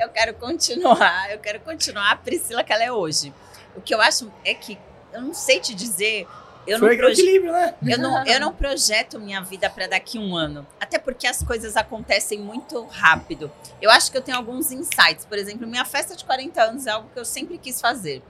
eu 0.00 0.08
quero 0.08 0.34
continuar, 0.34 1.30
eu 1.30 1.38
quero 1.38 1.60
continuar 1.60 2.10
a 2.10 2.16
Priscila 2.16 2.64
que 2.64 2.72
ela 2.72 2.82
é 2.82 2.90
hoje. 2.90 3.32
O 3.76 3.80
que 3.80 3.94
eu 3.94 4.00
acho 4.00 4.32
é 4.44 4.52
que, 4.52 4.76
eu 5.12 5.22
não 5.22 5.32
sei 5.32 5.60
te 5.60 5.72
dizer, 5.72 6.26
eu 6.66 6.78
não, 6.78 6.88
proje- 6.96 7.20
equilíbrio, 7.22 7.52
né? 7.52 7.74
eu, 7.86 7.98
não, 7.98 8.26
eu 8.26 8.40
não 8.40 8.52
projeto 8.52 9.18
minha 9.20 9.40
vida 9.42 9.68
para 9.70 9.86
daqui 9.86 10.18
um 10.18 10.34
ano. 10.36 10.66
Até 10.80 10.98
porque 10.98 11.26
as 11.26 11.42
coisas 11.42 11.76
acontecem 11.76 12.38
muito 12.38 12.84
rápido. 12.86 13.50
Eu 13.80 13.90
acho 13.90 14.10
que 14.10 14.16
eu 14.18 14.22
tenho 14.22 14.36
alguns 14.36 14.72
insights. 14.72 15.24
Por 15.24 15.38
exemplo, 15.38 15.66
minha 15.66 15.84
festa 15.84 16.16
de 16.16 16.24
40 16.24 16.62
anos 16.62 16.86
é 16.86 16.90
algo 16.90 17.08
que 17.12 17.18
eu 17.18 17.24
sempre 17.24 17.56
quis 17.58 17.80
fazer. 17.80 18.22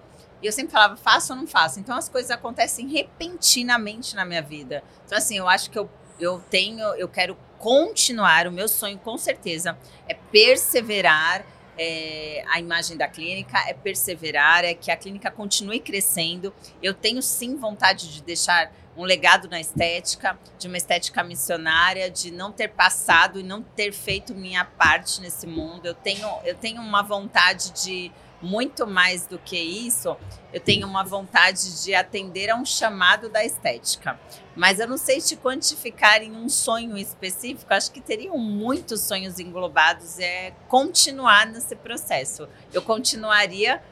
E 0.42 0.46
eu 0.46 0.52
sempre 0.52 0.72
falava, 0.72 0.96
faço 0.96 1.32
ou 1.32 1.38
não 1.38 1.46
faço? 1.46 1.80
Então 1.80 1.96
as 1.96 2.08
coisas 2.08 2.30
acontecem 2.30 2.86
repentinamente 2.88 4.14
na 4.14 4.24
minha 4.24 4.42
vida. 4.42 4.82
Então, 5.06 5.16
assim, 5.16 5.38
eu 5.38 5.48
acho 5.48 5.70
que 5.70 5.78
eu, 5.78 5.88
eu 6.20 6.38
tenho, 6.50 6.84
eu 6.96 7.08
quero 7.08 7.36
continuar. 7.58 8.46
O 8.46 8.52
meu 8.52 8.68
sonho, 8.68 8.98
com 8.98 9.16
certeza, 9.16 9.78
é 10.06 10.14
perseverar. 10.14 11.44
É, 11.78 12.44
a 12.48 12.58
imagem 12.58 12.96
da 12.96 13.08
clínica 13.08 13.58
é 13.68 13.74
perseverar, 13.74 14.64
é 14.64 14.74
que 14.74 14.90
a 14.90 14.96
clínica 14.96 15.30
continue 15.30 15.80
crescendo. 15.80 16.52
Eu 16.82 16.94
tenho 16.94 17.22
sim 17.22 17.56
vontade 17.56 18.12
de 18.12 18.22
deixar 18.22 18.72
um 18.96 19.04
legado 19.04 19.48
na 19.48 19.60
estética, 19.60 20.38
de 20.58 20.66
uma 20.66 20.76
estética 20.76 21.22
missionária, 21.22 22.10
de 22.10 22.30
não 22.30 22.50
ter 22.50 22.68
passado 22.68 23.38
e 23.38 23.42
não 23.42 23.62
ter 23.62 23.92
feito 23.92 24.34
minha 24.34 24.64
parte 24.64 25.20
nesse 25.20 25.46
mundo. 25.46 25.86
Eu 25.86 25.94
tenho, 25.94 26.26
eu 26.44 26.54
tenho 26.54 26.80
uma 26.80 27.02
vontade 27.02 27.72
de 27.72 28.10
muito 28.40 28.86
mais 28.86 29.26
do 29.26 29.38
que 29.38 29.56
isso, 29.58 30.16
eu 30.52 30.60
tenho 30.60 30.86
uma 30.86 31.02
vontade 31.02 31.82
de 31.82 31.94
atender 31.94 32.50
a 32.50 32.56
um 32.56 32.64
chamado 32.64 33.28
da 33.28 33.44
estética. 33.44 34.18
Mas 34.54 34.78
eu 34.80 34.86
não 34.88 34.96
sei 34.96 35.20
te 35.20 35.36
quantificar 35.36 36.22
em 36.22 36.32
um 36.32 36.48
sonho 36.48 36.96
específico, 36.96 37.72
acho 37.72 37.90
que 37.92 38.00
teriam 38.00 38.38
muitos 38.38 39.00
sonhos 39.02 39.38
englobados, 39.38 40.18
é 40.18 40.52
continuar 40.68 41.46
nesse 41.46 41.76
processo. 41.76 42.48
Eu 42.72 42.82
continuaria 42.82 43.82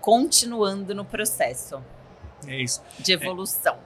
continuando 0.00 0.94
no 0.94 1.04
processo 1.04 1.82
É 2.46 2.56
isso. 2.56 2.82
de 2.98 3.12
evolução. 3.12 3.76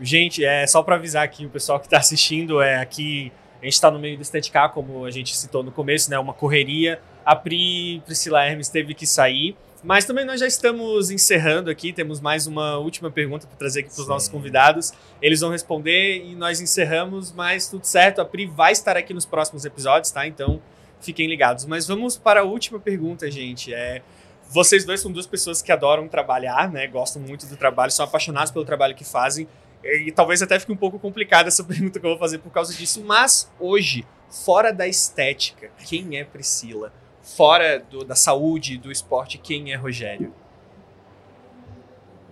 Gente, 0.00 0.44
é 0.44 0.66
só 0.66 0.82
para 0.82 0.96
avisar 0.96 1.24
aqui 1.24 1.44
o 1.44 1.50
pessoal 1.50 1.78
que 1.78 1.86
está 1.86 1.98
assistindo, 1.98 2.62
é 2.62 2.78
aqui 2.78 3.30
a 3.60 3.64
gente 3.66 3.74
está 3.74 3.90
no 3.90 3.98
meio 3.98 4.16
do 4.16 4.22
Esteticá, 4.22 4.70
como 4.70 5.04
a 5.04 5.10
gente 5.10 5.36
citou 5.36 5.62
no 5.62 5.70
começo, 5.70 6.10
né? 6.10 6.18
Uma 6.18 6.32
correria. 6.32 7.00
A 7.24 7.36
Pri 7.36 8.02
Priscila 8.04 8.44
Hermes 8.44 8.68
teve 8.68 8.94
que 8.94 9.06
sair. 9.06 9.56
Mas 9.82 10.04
também 10.04 10.26
nós 10.26 10.38
já 10.38 10.46
estamos 10.46 11.10
encerrando 11.10 11.70
aqui, 11.70 11.90
temos 11.90 12.20
mais 12.20 12.46
uma 12.46 12.76
última 12.76 13.10
pergunta 13.10 13.46
para 13.46 13.56
trazer 13.56 13.80
aqui 13.80 13.94
para 13.94 14.02
os 14.02 14.08
nossos 14.08 14.28
convidados. 14.28 14.92
Eles 15.22 15.40
vão 15.40 15.50
responder 15.50 16.22
e 16.22 16.34
nós 16.34 16.60
encerramos, 16.60 17.32
mas 17.32 17.66
tudo 17.66 17.86
certo, 17.86 18.20
a 18.20 18.24
Pri 18.24 18.46
vai 18.46 18.72
estar 18.72 18.96
aqui 18.96 19.14
nos 19.14 19.24
próximos 19.24 19.64
episódios, 19.64 20.10
tá? 20.10 20.26
Então 20.26 20.60
fiquem 21.00 21.26
ligados. 21.26 21.64
Mas 21.64 21.86
vamos 21.86 22.18
para 22.18 22.40
a 22.40 22.44
última 22.44 22.78
pergunta, 22.78 23.30
gente. 23.30 23.72
É, 23.72 24.02
vocês 24.50 24.84
dois 24.84 25.00
são 25.00 25.10
duas 25.10 25.26
pessoas 25.26 25.62
que 25.62 25.72
adoram 25.72 26.08
trabalhar, 26.08 26.70
né? 26.70 26.86
Gostam 26.86 27.22
muito 27.22 27.46
do 27.46 27.56
trabalho, 27.56 27.90
são 27.90 28.04
apaixonados 28.04 28.50
pelo 28.50 28.66
trabalho 28.66 28.94
que 28.94 29.04
fazem. 29.04 29.48
E 29.82 30.12
talvez 30.12 30.42
até 30.42 30.60
fique 30.60 30.72
um 30.72 30.76
pouco 30.76 30.98
complicada 30.98 31.48
essa 31.48 31.64
pergunta 31.64 31.98
que 31.98 32.04
eu 32.04 32.10
vou 32.10 32.18
fazer 32.18 32.38
por 32.38 32.52
causa 32.52 32.74
disso, 32.74 33.02
mas 33.02 33.50
hoje, 33.58 34.06
fora 34.28 34.72
da 34.72 34.86
estética, 34.86 35.70
quem 35.86 36.18
é 36.18 36.24
Priscila? 36.24 36.92
Fora 37.36 37.78
do, 37.78 38.04
da 38.04 38.14
saúde, 38.14 38.78
do 38.78 38.90
esporte, 38.90 39.38
quem 39.38 39.72
é 39.72 39.76
Rogério? 39.76 40.34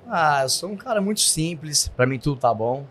Ah, 0.06 0.42
eu 0.42 0.48
sou 0.48 0.70
um 0.70 0.76
cara 0.76 1.00
muito 1.00 1.20
simples, 1.20 1.88
para 1.88 2.06
mim 2.06 2.18
tudo 2.18 2.40
tá 2.40 2.52
bom. 2.52 2.86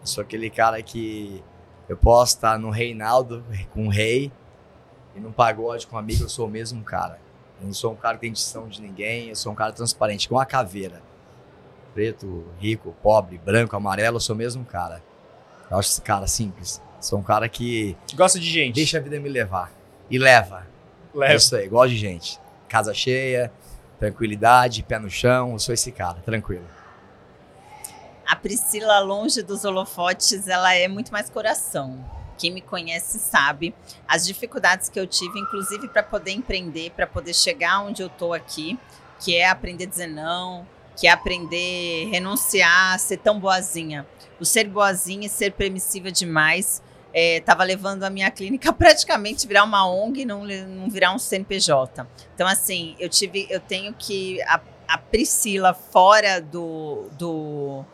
Eu 0.00 0.06
sou 0.06 0.22
aquele 0.22 0.50
cara 0.50 0.82
que 0.82 1.42
eu 1.88 1.96
posso 1.96 2.34
estar 2.34 2.58
no 2.58 2.70
Reinaldo 2.70 3.44
com 3.72 3.86
o 3.86 3.90
rei 3.90 4.32
e 5.14 5.20
no 5.20 5.32
pagode 5.32 5.86
com 5.86 5.96
um 5.96 5.98
amigo, 5.98 6.24
eu 6.24 6.28
sou 6.28 6.46
o 6.46 6.50
mesmo 6.50 6.82
cara. 6.82 7.20
Eu 7.60 7.66
não 7.66 7.74
sou 7.74 7.92
um 7.92 7.96
cara 7.96 8.16
que 8.16 8.22
tem 8.22 8.32
distinção 8.32 8.66
de 8.66 8.80
ninguém, 8.80 9.28
eu 9.28 9.36
sou 9.36 9.52
um 9.52 9.54
cara 9.54 9.72
transparente, 9.72 10.28
com 10.28 10.34
uma 10.34 10.46
caveira. 10.46 11.02
Preto, 11.94 12.46
rico, 12.58 12.96
pobre, 13.02 13.38
branco, 13.38 13.76
amarelo, 13.76 14.16
eu 14.16 14.20
sou 14.20 14.34
o 14.34 14.38
mesmo 14.38 14.64
cara. 14.64 15.02
Eu 15.70 15.78
acho 15.78 15.90
esse 15.90 16.02
cara 16.02 16.26
simples. 16.26 16.82
Sou 16.98 17.18
um 17.18 17.22
cara 17.22 17.48
que. 17.48 17.96
Gosta 18.14 18.40
de 18.40 18.48
gente. 18.48 18.74
Deixa 18.74 18.98
a 18.98 19.00
vida 19.00 19.20
me 19.20 19.28
levar. 19.28 19.70
E 20.10 20.18
leva. 20.18 20.71
Leva. 21.14 21.32
É 21.32 21.36
isso 21.36 21.54
aí, 21.56 21.68
gosto 21.68 21.90
de 21.90 21.96
gente. 21.96 22.38
Casa 22.68 22.94
cheia, 22.94 23.52
tranquilidade, 23.98 24.82
pé 24.82 24.98
no 24.98 25.10
chão, 25.10 25.52
eu 25.52 25.58
sou 25.58 25.72
esse 25.72 25.92
cara, 25.92 26.18
tranquilo. 26.24 26.64
A 28.26 28.34
Priscila, 28.34 28.98
longe 29.00 29.42
dos 29.42 29.64
holofotes, 29.64 30.48
ela 30.48 30.74
é 30.74 30.88
muito 30.88 31.12
mais 31.12 31.28
coração. 31.28 32.02
Quem 32.38 32.50
me 32.50 32.60
conhece 32.60 33.18
sabe 33.18 33.74
as 34.08 34.26
dificuldades 34.26 34.88
que 34.88 34.98
eu 34.98 35.06
tive, 35.06 35.38
inclusive 35.38 35.86
para 35.88 36.02
poder 36.02 36.32
empreender, 36.32 36.90
para 36.90 37.06
poder 37.06 37.34
chegar 37.34 37.80
onde 37.82 38.02
eu 38.02 38.06
estou 38.06 38.32
aqui, 38.32 38.78
que 39.20 39.36
é 39.36 39.48
aprender 39.48 39.84
a 39.84 39.88
dizer 39.88 40.06
não, 40.06 40.66
que 40.96 41.06
é 41.06 41.10
aprender 41.10 42.06
a 42.06 42.10
renunciar, 42.10 42.98
ser 42.98 43.18
tão 43.18 43.38
boazinha. 43.38 44.06
O 44.40 44.44
ser 44.44 44.64
boazinha 44.66 45.26
e 45.26 45.30
ser 45.30 45.52
permissiva 45.52 46.10
demais 46.10 46.82
estava 47.14 47.64
é, 47.64 47.66
levando 47.66 48.04
a 48.04 48.10
minha 48.10 48.30
clínica 48.30 48.72
praticamente 48.74 49.46
virar 49.46 49.64
uma 49.64 49.86
ONG, 49.86 50.24
não, 50.24 50.44
não 50.44 50.90
virar 50.90 51.14
um 51.14 51.18
CNPJ. 51.18 52.06
Então, 52.34 52.46
assim, 52.46 52.96
eu 52.98 53.08
tive, 53.08 53.46
eu 53.50 53.60
tenho 53.60 53.92
que 53.94 54.40
a, 54.42 54.60
a 54.88 54.98
Priscila 54.98 55.74
fora 55.74 56.40
do, 56.40 57.08
do 57.18 57.84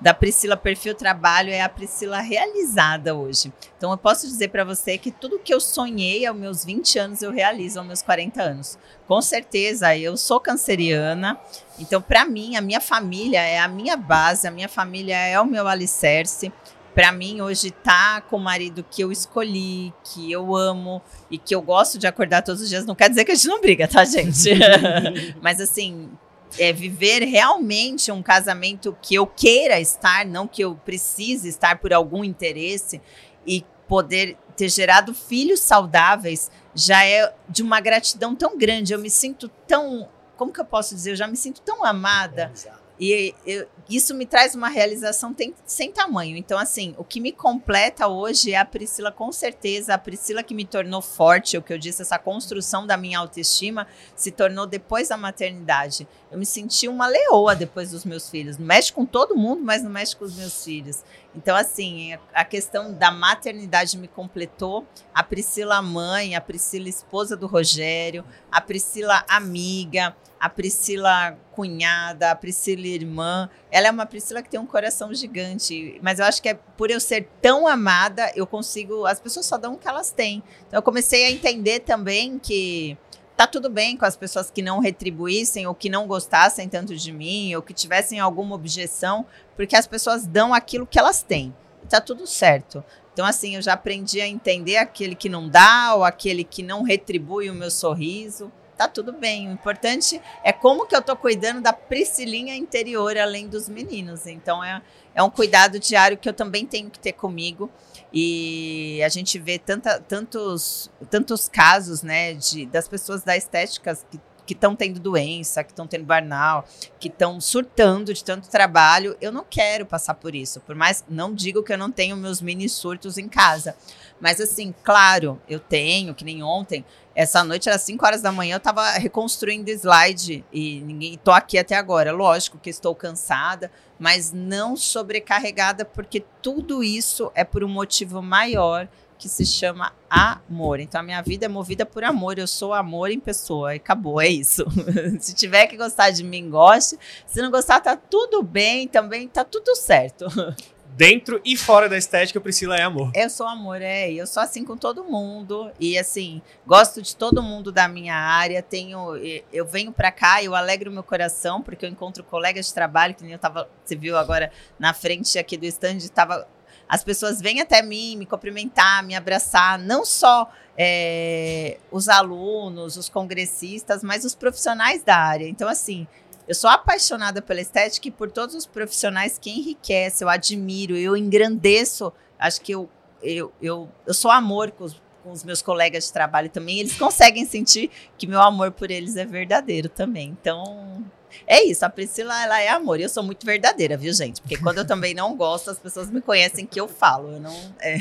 da 0.00 0.14
Priscila 0.14 0.56
Perfil 0.56 0.94
Trabalho 0.94 1.50
é 1.50 1.60
a 1.60 1.68
Priscila 1.68 2.20
realizada 2.20 3.14
hoje. 3.14 3.52
Então 3.76 3.90
eu 3.90 3.98
posso 3.98 4.26
dizer 4.26 4.48
para 4.48 4.64
você 4.64 4.96
que 4.96 5.10
tudo 5.10 5.38
que 5.38 5.52
eu 5.52 5.60
sonhei 5.60 6.24
aos 6.24 6.36
meus 6.36 6.64
20 6.64 6.98
anos 6.98 7.22
eu 7.22 7.32
realizo 7.32 7.78
aos 7.78 7.86
meus 7.86 8.02
40 8.02 8.40
anos. 8.40 8.78
Com 9.06 9.20
certeza, 9.20 9.96
eu 9.96 10.16
sou 10.16 10.38
canceriana. 10.38 11.38
Então 11.78 12.00
para 12.00 12.24
mim, 12.24 12.56
a 12.56 12.60
minha 12.60 12.80
família 12.80 13.40
é 13.40 13.58
a 13.58 13.68
minha 13.68 13.96
base, 13.96 14.46
a 14.46 14.50
minha 14.50 14.68
família 14.68 15.16
é 15.16 15.40
o 15.40 15.46
meu 15.46 15.66
alicerce 15.66 16.52
para 16.98 17.12
mim 17.12 17.40
hoje 17.40 17.70
tá 17.70 18.20
com 18.22 18.38
o 18.38 18.40
marido 18.40 18.84
que 18.90 19.00
eu 19.00 19.12
escolhi, 19.12 19.94
que 20.02 20.32
eu 20.32 20.56
amo 20.56 21.00
e 21.30 21.38
que 21.38 21.54
eu 21.54 21.62
gosto 21.62 21.96
de 21.96 22.08
acordar 22.08 22.42
todos 22.42 22.60
os 22.60 22.68
dias, 22.68 22.84
não 22.84 22.96
quer 22.96 23.08
dizer 23.08 23.24
que 23.24 23.30
a 23.30 23.36
gente 23.36 23.46
não 23.46 23.60
briga, 23.60 23.86
tá, 23.86 24.04
gente? 24.04 24.50
Mas 25.40 25.60
assim, 25.60 26.10
é 26.58 26.72
viver 26.72 27.22
realmente 27.22 28.10
um 28.10 28.20
casamento 28.20 28.98
que 29.00 29.14
eu 29.14 29.28
queira 29.28 29.78
estar, 29.78 30.26
não 30.26 30.48
que 30.48 30.60
eu 30.60 30.74
precise 30.74 31.48
estar 31.48 31.78
por 31.78 31.92
algum 31.92 32.24
interesse 32.24 33.00
e 33.46 33.64
poder 33.86 34.36
ter 34.56 34.68
gerado 34.68 35.14
filhos 35.14 35.60
saudáveis 35.60 36.50
já 36.74 37.06
é 37.06 37.32
de 37.48 37.62
uma 37.62 37.80
gratidão 37.80 38.34
tão 38.34 38.58
grande. 38.58 38.92
Eu 38.92 38.98
me 38.98 39.08
sinto 39.08 39.48
tão, 39.68 40.08
como 40.36 40.52
que 40.52 40.60
eu 40.60 40.64
posso 40.64 40.96
dizer? 40.96 41.12
Eu 41.12 41.16
já 41.16 41.28
me 41.28 41.36
sinto 41.36 41.60
tão 41.60 41.84
amada. 41.84 42.50
É, 42.66 42.72
e 42.98 43.34
eu, 43.46 43.68
isso 43.96 44.14
me 44.14 44.26
traz 44.26 44.54
uma 44.54 44.68
realização 44.68 45.32
tem, 45.32 45.54
sem 45.64 45.90
tamanho. 45.90 46.36
Então, 46.36 46.58
assim, 46.58 46.94
o 46.98 47.04
que 47.04 47.20
me 47.20 47.32
completa 47.32 48.06
hoje 48.06 48.52
é 48.52 48.58
a 48.58 48.64
Priscila, 48.64 49.10
com 49.10 49.32
certeza, 49.32 49.94
a 49.94 49.98
Priscila 49.98 50.42
que 50.42 50.54
me 50.54 50.64
tornou 50.64 51.00
forte, 51.00 51.56
o 51.56 51.62
que 51.62 51.72
eu 51.72 51.78
disse, 51.78 52.02
essa 52.02 52.18
construção 52.18 52.86
da 52.86 52.96
minha 52.96 53.18
autoestima 53.18 53.86
se 54.14 54.30
tornou 54.30 54.66
depois 54.66 55.08
da 55.08 55.16
maternidade. 55.16 56.06
Eu 56.30 56.38
me 56.38 56.44
senti 56.44 56.86
uma 56.86 57.06
leoa 57.06 57.56
depois 57.56 57.90
dos 57.90 58.04
meus 58.04 58.28
filhos. 58.28 58.58
Não 58.58 58.66
mexe 58.66 58.92
com 58.92 59.06
todo 59.06 59.34
mundo, 59.34 59.62
mas 59.62 59.82
não 59.82 59.90
mexe 59.90 60.14
com 60.14 60.24
os 60.24 60.36
meus 60.36 60.62
filhos. 60.62 61.02
Então, 61.34 61.56
assim, 61.56 62.18
a 62.34 62.44
questão 62.44 62.92
da 62.92 63.10
maternidade 63.10 63.96
me 63.96 64.08
completou. 64.08 64.86
A 65.14 65.22
Priscila 65.22 65.80
mãe, 65.80 66.34
a 66.34 66.40
Priscila 66.40 66.88
esposa 66.88 67.36
do 67.36 67.46
Rogério, 67.46 68.24
a 68.50 68.60
Priscila 68.60 69.24
amiga, 69.28 70.14
a 70.40 70.48
Priscila 70.48 71.36
cunhada, 71.52 72.30
a 72.30 72.34
Priscila 72.34 72.86
irmã. 72.86 73.48
Ela 73.70 73.88
é 73.88 73.90
uma 73.90 74.06
Priscila 74.06 74.42
que 74.42 74.48
tem 74.48 74.60
um 74.60 74.66
coração 74.66 75.12
gigante, 75.12 75.98
mas 76.02 76.18
eu 76.18 76.24
acho 76.24 76.40
que 76.40 76.48
é 76.48 76.54
por 76.54 76.90
eu 76.90 77.00
ser 77.00 77.28
tão 77.42 77.66
amada, 77.66 78.30
eu 78.34 78.46
consigo. 78.46 79.06
As 79.06 79.20
pessoas 79.20 79.46
só 79.46 79.56
dão 79.56 79.74
o 79.74 79.78
que 79.78 79.88
elas 79.88 80.10
têm. 80.10 80.42
Então 80.66 80.78
eu 80.78 80.82
comecei 80.82 81.24
a 81.26 81.30
entender 81.30 81.80
também 81.80 82.38
que 82.38 82.96
tá 83.36 83.46
tudo 83.46 83.70
bem 83.70 83.96
com 83.96 84.04
as 84.04 84.16
pessoas 84.16 84.50
que 84.50 84.62
não 84.62 84.80
retribuíssem 84.80 85.66
ou 85.66 85.74
que 85.74 85.88
não 85.88 86.06
gostassem 86.06 86.68
tanto 86.68 86.96
de 86.96 87.12
mim 87.12 87.54
ou 87.54 87.62
que 87.62 87.72
tivessem 87.72 88.18
alguma 88.18 88.54
objeção, 88.54 89.24
porque 89.56 89.76
as 89.76 89.86
pessoas 89.86 90.26
dão 90.26 90.52
aquilo 90.54 90.86
que 90.86 90.98
elas 90.98 91.22
têm. 91.22 91.54
Tá 91.88 92.00
tudo 92.00 92.26
certo. 92.26 92.84
Então, 93.12 93.24
assim, 93.26 93.56
eu 93.56 93.62
já 93.62 93.72
aprendi 93.72 94.20
a 94.20 94.28
entender 94.28 94.76
aquele 94.76 95.14
que 95.14 95.28
não 95.28 95.48
dá 95.48 95.94
ou 95.96 96.04
aquele 96.04 96.44
que 96.44 96.62
não 96.62 96.82
retribui 96.82 97.50
o 97.50 97.54
meu 97.54 97.70
sorriso 97.70 98.52
tá 98.78 98.88
tudo 98.88 99.12
bem. 99.12 99.48
O 99.48 99.52
importante 99.52 100.22
é 100.44 100.52
como 100.52 100.86
que 100.86 100.94
eu 100.94 101.02
tô 101.02 101.16
cuidando 101.16 101.60
da 101.60 101.72
Priscilinha 101.72 102.54
interior, 102.54 103.18
além 103.18 103.48
dos 103.48 103.68
meninos. 103.68 104.26
Então 104.26 104.62
é, 104.62 104.80
é 105.14 105.22
um 105.22 105.28
cuidado 105.28 105.80
diário 105.80 106.16
que 106.16 106.28
eu 106.28 106.32
também 106.32 106.64
tenho 106.64 106.88
que 106.88 106.98
ter 106.98 107.12
comigo. 107.12 107.68
E 108.12 109.02
a 109.04 109.08
gente 109.08 109.38
vê 109.38 109.58
tanta, 109.58 110.00
tantos, 110.00 110.90
tantos 111.10 111.48
casos, 111.48 112.02
né, 112.02 112.32
de, 112.34 112.64
das 112.66 112.88
pessoas 112.88 113.22
da 113.22 113.36
estética 113.36 113.98
que 114.10 114.18
que 114.48 114.54
estão 114.54 114.74
tendo 114.74 114.98
doença, 114.98 115.62
que 115.62 115.72
estão 115.72 115.86
tendo 115.86 116.06
burnout, 116.06 116.66
que 116.98 117.08
estão 117.08 117.38
surtando 117.38 118.14
de 118.14 118.24
tanto 118.24 118.48
trabalho. 118.48 119.14
Eu 119.20 119.30
não 119.30 119.44
quero 119.44 119.84
passar 119.84 120.14
por 120.14 120.34
isso. 120.34 120.58
Por 120.60 120.74
mais 120.74 121.04
não 121.06 121.34
digo 121.34 121.62
que 121.62 121.70
eu 121.70 121.76
não 121.76 121.92
tenho 121.92 122.16
meus 122.16 122.40
mini 122.40 122.66
surtos 122.66 123.18
em 123.18 123.28
casa, 123.28 123.76
mas 124.18 124.40
assim, 124.40 124.74
claro, 124.82 125.38
eu 125.46 125.60
tenho, 125.60 126.14
que 126.14 126.24
nem 126.24 126.42
ontem, 126.42 126.82
essa 127.14 127.44
noite 127.44 127.68
era 127.68 127.78
5 127.78 128.06
horas 128.06 128.22
da 128.22 128.32
manhã, 128.32 128.54
eu 128.54 128.58
estava 128.58 128.92
reconstruindo 128.92 129.70
slide 129.70 130.42
e 130.50 130.80
ninguém 130.80 131.18
tô 131.18 131.30
aqui 131.30 131.58
até 131.58 131.76
agora. 131.76 132.10
Lógico 132.10 132.56
que 132.56 132.70
estou 132.70 132.94
cansada, 132.94 133.70
mas 133.98 134.32
não 134.32 134.76
sobrecarregada 134.78 135.84
porque 135.84 136.24
tudo 136.40 136.82
isso 136.82 137.30
é 137.34 137.44
por 137.44 137.62
um 137.62 137.68
motivo 137.68 138.22
maior 138.22 138.88
que 139.18 139.28
se 139.28 139.44
chama 139.44 139.92
amor. 140.08 140.80
Então 140.80 141.00
a 141.00 141.04
minha 141.04 141.20
vida 141.20 141.46
é 141.46 141.48
movida 141.48 141.84
por 141.84 142.04
amor. 142.04 142.38
Eu 142.38 142.46
sou 142.46 142.72
amor 142.72 143.10
em 143.10 143.20
pessoa. 143.20 143.74
E 143.74 143.78
acabou, 143.78 144.20
é 144.20 144.28
isso. 144.28 144.64
se 145.20 145.34
tiver 145.34 145.66
que 145.66 145.76
gostar 145.76 146.10
de 146.10 146.22
mim, 146.22 146.48
goste. 146.48 146.96
Se 147.26 147.42
não 147.42 147.50
gostar, 147.50 147.80
tá 147.80 147.96
tudo 147.96 148.42
bem, 148.42 148.86
também 148.86 149.26
tá 149.28 149.44
tudo 149.44 149.74
certo. 149.74 150.26
dentro 150.98 151.40
e 151.44 151.56
fora 151.56 151.88
da 151.88 151.96
estética, 151.96 152.40
Priscila 152.40 152.76
é 152.76 152.82
amor. 152.82 153.12
Eu 153.14 153.30
sou 153.30 153.46
amor, 153.46 153.80
é. 153.80 154.10
Eu 154.10 154.26
sou 154.26 154.42
assim 154.42 154.64
com 154.64 154.76
todo 154.76 155.04
mundo. 155.04 155.70
E 155.78 155.96
assim, 155.96 156.42
gosto 156.66 157.00
de 157.00 157.14
todo 157.14 157.40
mundo 157.40 157.70
da 157.70 157.86
minha 157.86 158.16
área. 158.16 158.60
Tenho, 158.60 159.16
eu 159.52 159.64
venho 159.64 159.92
para 159.92 160.10
cá, 160.10 160.42
eu 160.42 160.56
alegro 160.56 160.90
meu 160.90 161.04
coração, 161.04 161.62
porque 161.62 161.86
eu 161.86 161.88
encontro 161.88 162.24
colegas 162.24 162.66
de 162.66 162.74
trabalho, 162.74 163.14
que 163.14 163.22
nem 163.22 163.32
eu 163.32 163.38
tava, 163.38 163.70
você 163.84 163.94
viu 163.94 164.16
agora 164.16 164.50
na 164.76 164.92
frente 164.92 165.38
aqui 165.38 165.56
do 165.56 165.66
stand, 165.66 165.98
tava. 166.12 166.48
As 166.88 167.04
pessoas 167.04 167.40
vêm 167.40 167.60
até 167.60 167.82
mim 167.82 168.16
me 168.16 168.24
cumprimentar, 168.24 169.04
me 169.04 169.14
abraçar, 169.14 169.78
não 169.78 170.04
só 170.04 170.50
é, 170.76 171.78
os 171.90 172.08
alunos, 172.08 172.96
os 172.96 173.08
congressistas, 173.08 174.02
mas 174.02 174.24
os 174.24 174.34
profissionais 174.34 175.02
da 175.02 175.16
área. 175.16 175.46
Então, 175.46 175.68
assim, 175.68 176.06
eu 176.46 176.54
sou 176.54 176.70
apaixonada 176.70 177.42
pela 177.42 177.60
estética 177.60 178.08
e 178.08 178.10
por 178.10 178.30
todos 178.30 178.54
os 178.54 178.64
profissionais 178.64 179.38
que 179.38 179.50
enriquecem, 179.50 180.24
eu 180.24 180.30
admiro, 180.30 180.96
eu 180.96 181.14
engrandeço. 181.14 182.10
Acho 182.38 182.60
que 182.62 182.72
eu, 182.72 182.88
eu, 183.22 183.52
eu, 183.60 183.88
eu 184.06 184.14
sou 184.14 184.30
amor 184.30 184.70
com 184.70 184.84
os, 184.84 185.02
com 185.22 185.30
os 185.30 185.44
meus 185.44 185.60
colegas 185.60 186.06
de 186.06 186.12
trabalho 186.12 186.48
também. 186.48 186.80
Eles 186.80 186.96
conseguem 186.96 187.44
sentir 187.44 187.90
que 188.16 188.26
meu 188.26 188.40
amor 188.40 188.70
por 188.70 188.90
eles 188.90 189.16
é 189.16 189.26
verdadeiro 189.26 189.90
também. 189.90 190.34
Então, 190.40 191.04
É 191.46 191.62
isso, 191.64 191.84
a 191.84 191.88
Priscila, 191.88 192.42
ela 192.42 192.60
é 192.60 192.68
amor. 192.68 193.00
E 193.00 193.02
eu 193.02 193.08
sou 193.08 193.22
muito 193.22 193.44
verdadeira, 193.44 193.96
viu, 193.96 194.12
gente? 194.12 194.40
Porque 194.40 194.56
quando 194.56 194.78
eu 194.78 194.86
também 194.86 195.14
não 195.14 195.36
gosto, 195.36 195.70
as 195.70 195.78
pessoas 195.78 196.10
me 196.10 196.20
conhecem 196.20 196.66
que 196.66 196.80
eu 196.80 196.88
falo. 196.88 197.32
Eu 197.32 197.40
não. 197.40 197.74
É. 197.80 197.98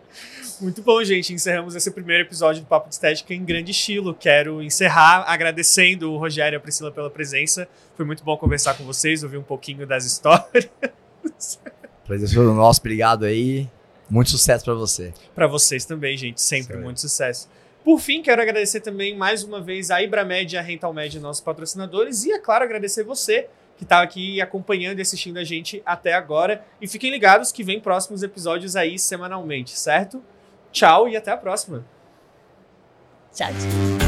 Muito 0.60 0.82
bom, 0.82 1.02
gente. 1.02 1.32
Encerramos 1.32 1.74
esse 1.74 1.90
primeiro 1.90 2.22
episódio 2.22 2.62
do 2.62 2.66
Papo 2.66 2.88
de 2.88 2.94
Estética 2.94 3.34
em 3.34 3.44
grande 3.44 3.72
estilo. 3.72 4.14
Quero 4.14 4.62
encerrar 4.62 5.24
agradecendo 5.26 6.12
o 6.12 6.16
Rogério 6.16 6.56
e 6.56 6.58
a 6.58 6.60
Priscila 6.60 6.92
pela 6.92 7.10
presença. 7.10 7.68
Foi 7.96 8.06
muito 8.06 8.22
bom 8.22 8.36
conversar 8.36 8.74
com 8.74 8.84
vocês, 8.84 9.24
ouvir 9.24 9.36
um 9.36 9.42
pouquinho 9.42 9.86
das 9.86 10.04
histórias. 10.04 10.68
Prazer 12.06 12.28
foi 12.28 12.44
nosso, 12.44 12.80
obrigado 12.80 13.24
aí. 13.24 13.68
Muito 14.08 14.30
sucesso 14.30 14.64
para 14.64 14.74
você. 14.74 15.12
Para 15.34 15.46
vocês 15.46 15.84
também, 15.84 16.16
gente. 16.16 16.40
Sempre 16.40 16.76
muito 16.76 17.00
sucesso. 17.00 17.48
Por 17.84 18.00
fim, 18.00 18.22
quero 18.22 18.40
agradecer 18.40 18.80
também 18.80 19.14
mais 19.14 19.44
uma 19.44 19.60
vez 19.60 19.90
a 19.90 20.02
Ibramed 20.02 20.54
e 20.54 20.58
a 20.58 20.62
Rentalmed, 20.62 21.20
nossos 21.20 21.42
patrocinadores, 21.42 22.24
e, 22.24 22.32
é 22.32 22.38
claro, 22.38 22.64
agradecer 22.64 23.04
você 23.04 23.46
que 23.76 23.84
está 23.84 24.00
aqui 24.00 24.40
acompanhando 24.40 25.00
e 25.00 25.02
assistindo 25.02 25.36
a 25.36 25.44
gente 25.44 25.82
até 25.84 26.14
agora. 26.14 26.64
E 26.80 26.88
fiquem 26.88 27.10
ligados 27.10 27.52
que 27.52 27.62
vem 27.62 27.78
próximos 27.78 28.22
episódios 28.22 28.74
aí 28.74 28.98
semanalmente, 28.98 29.78
certo? 29.78 30.22
Tchau 30.72 31.08
e 31.08 31.16
até 31.16 31.30
a 31.30 31.36
próxima. 31.36 31.84
Tchau. 33.34 34.03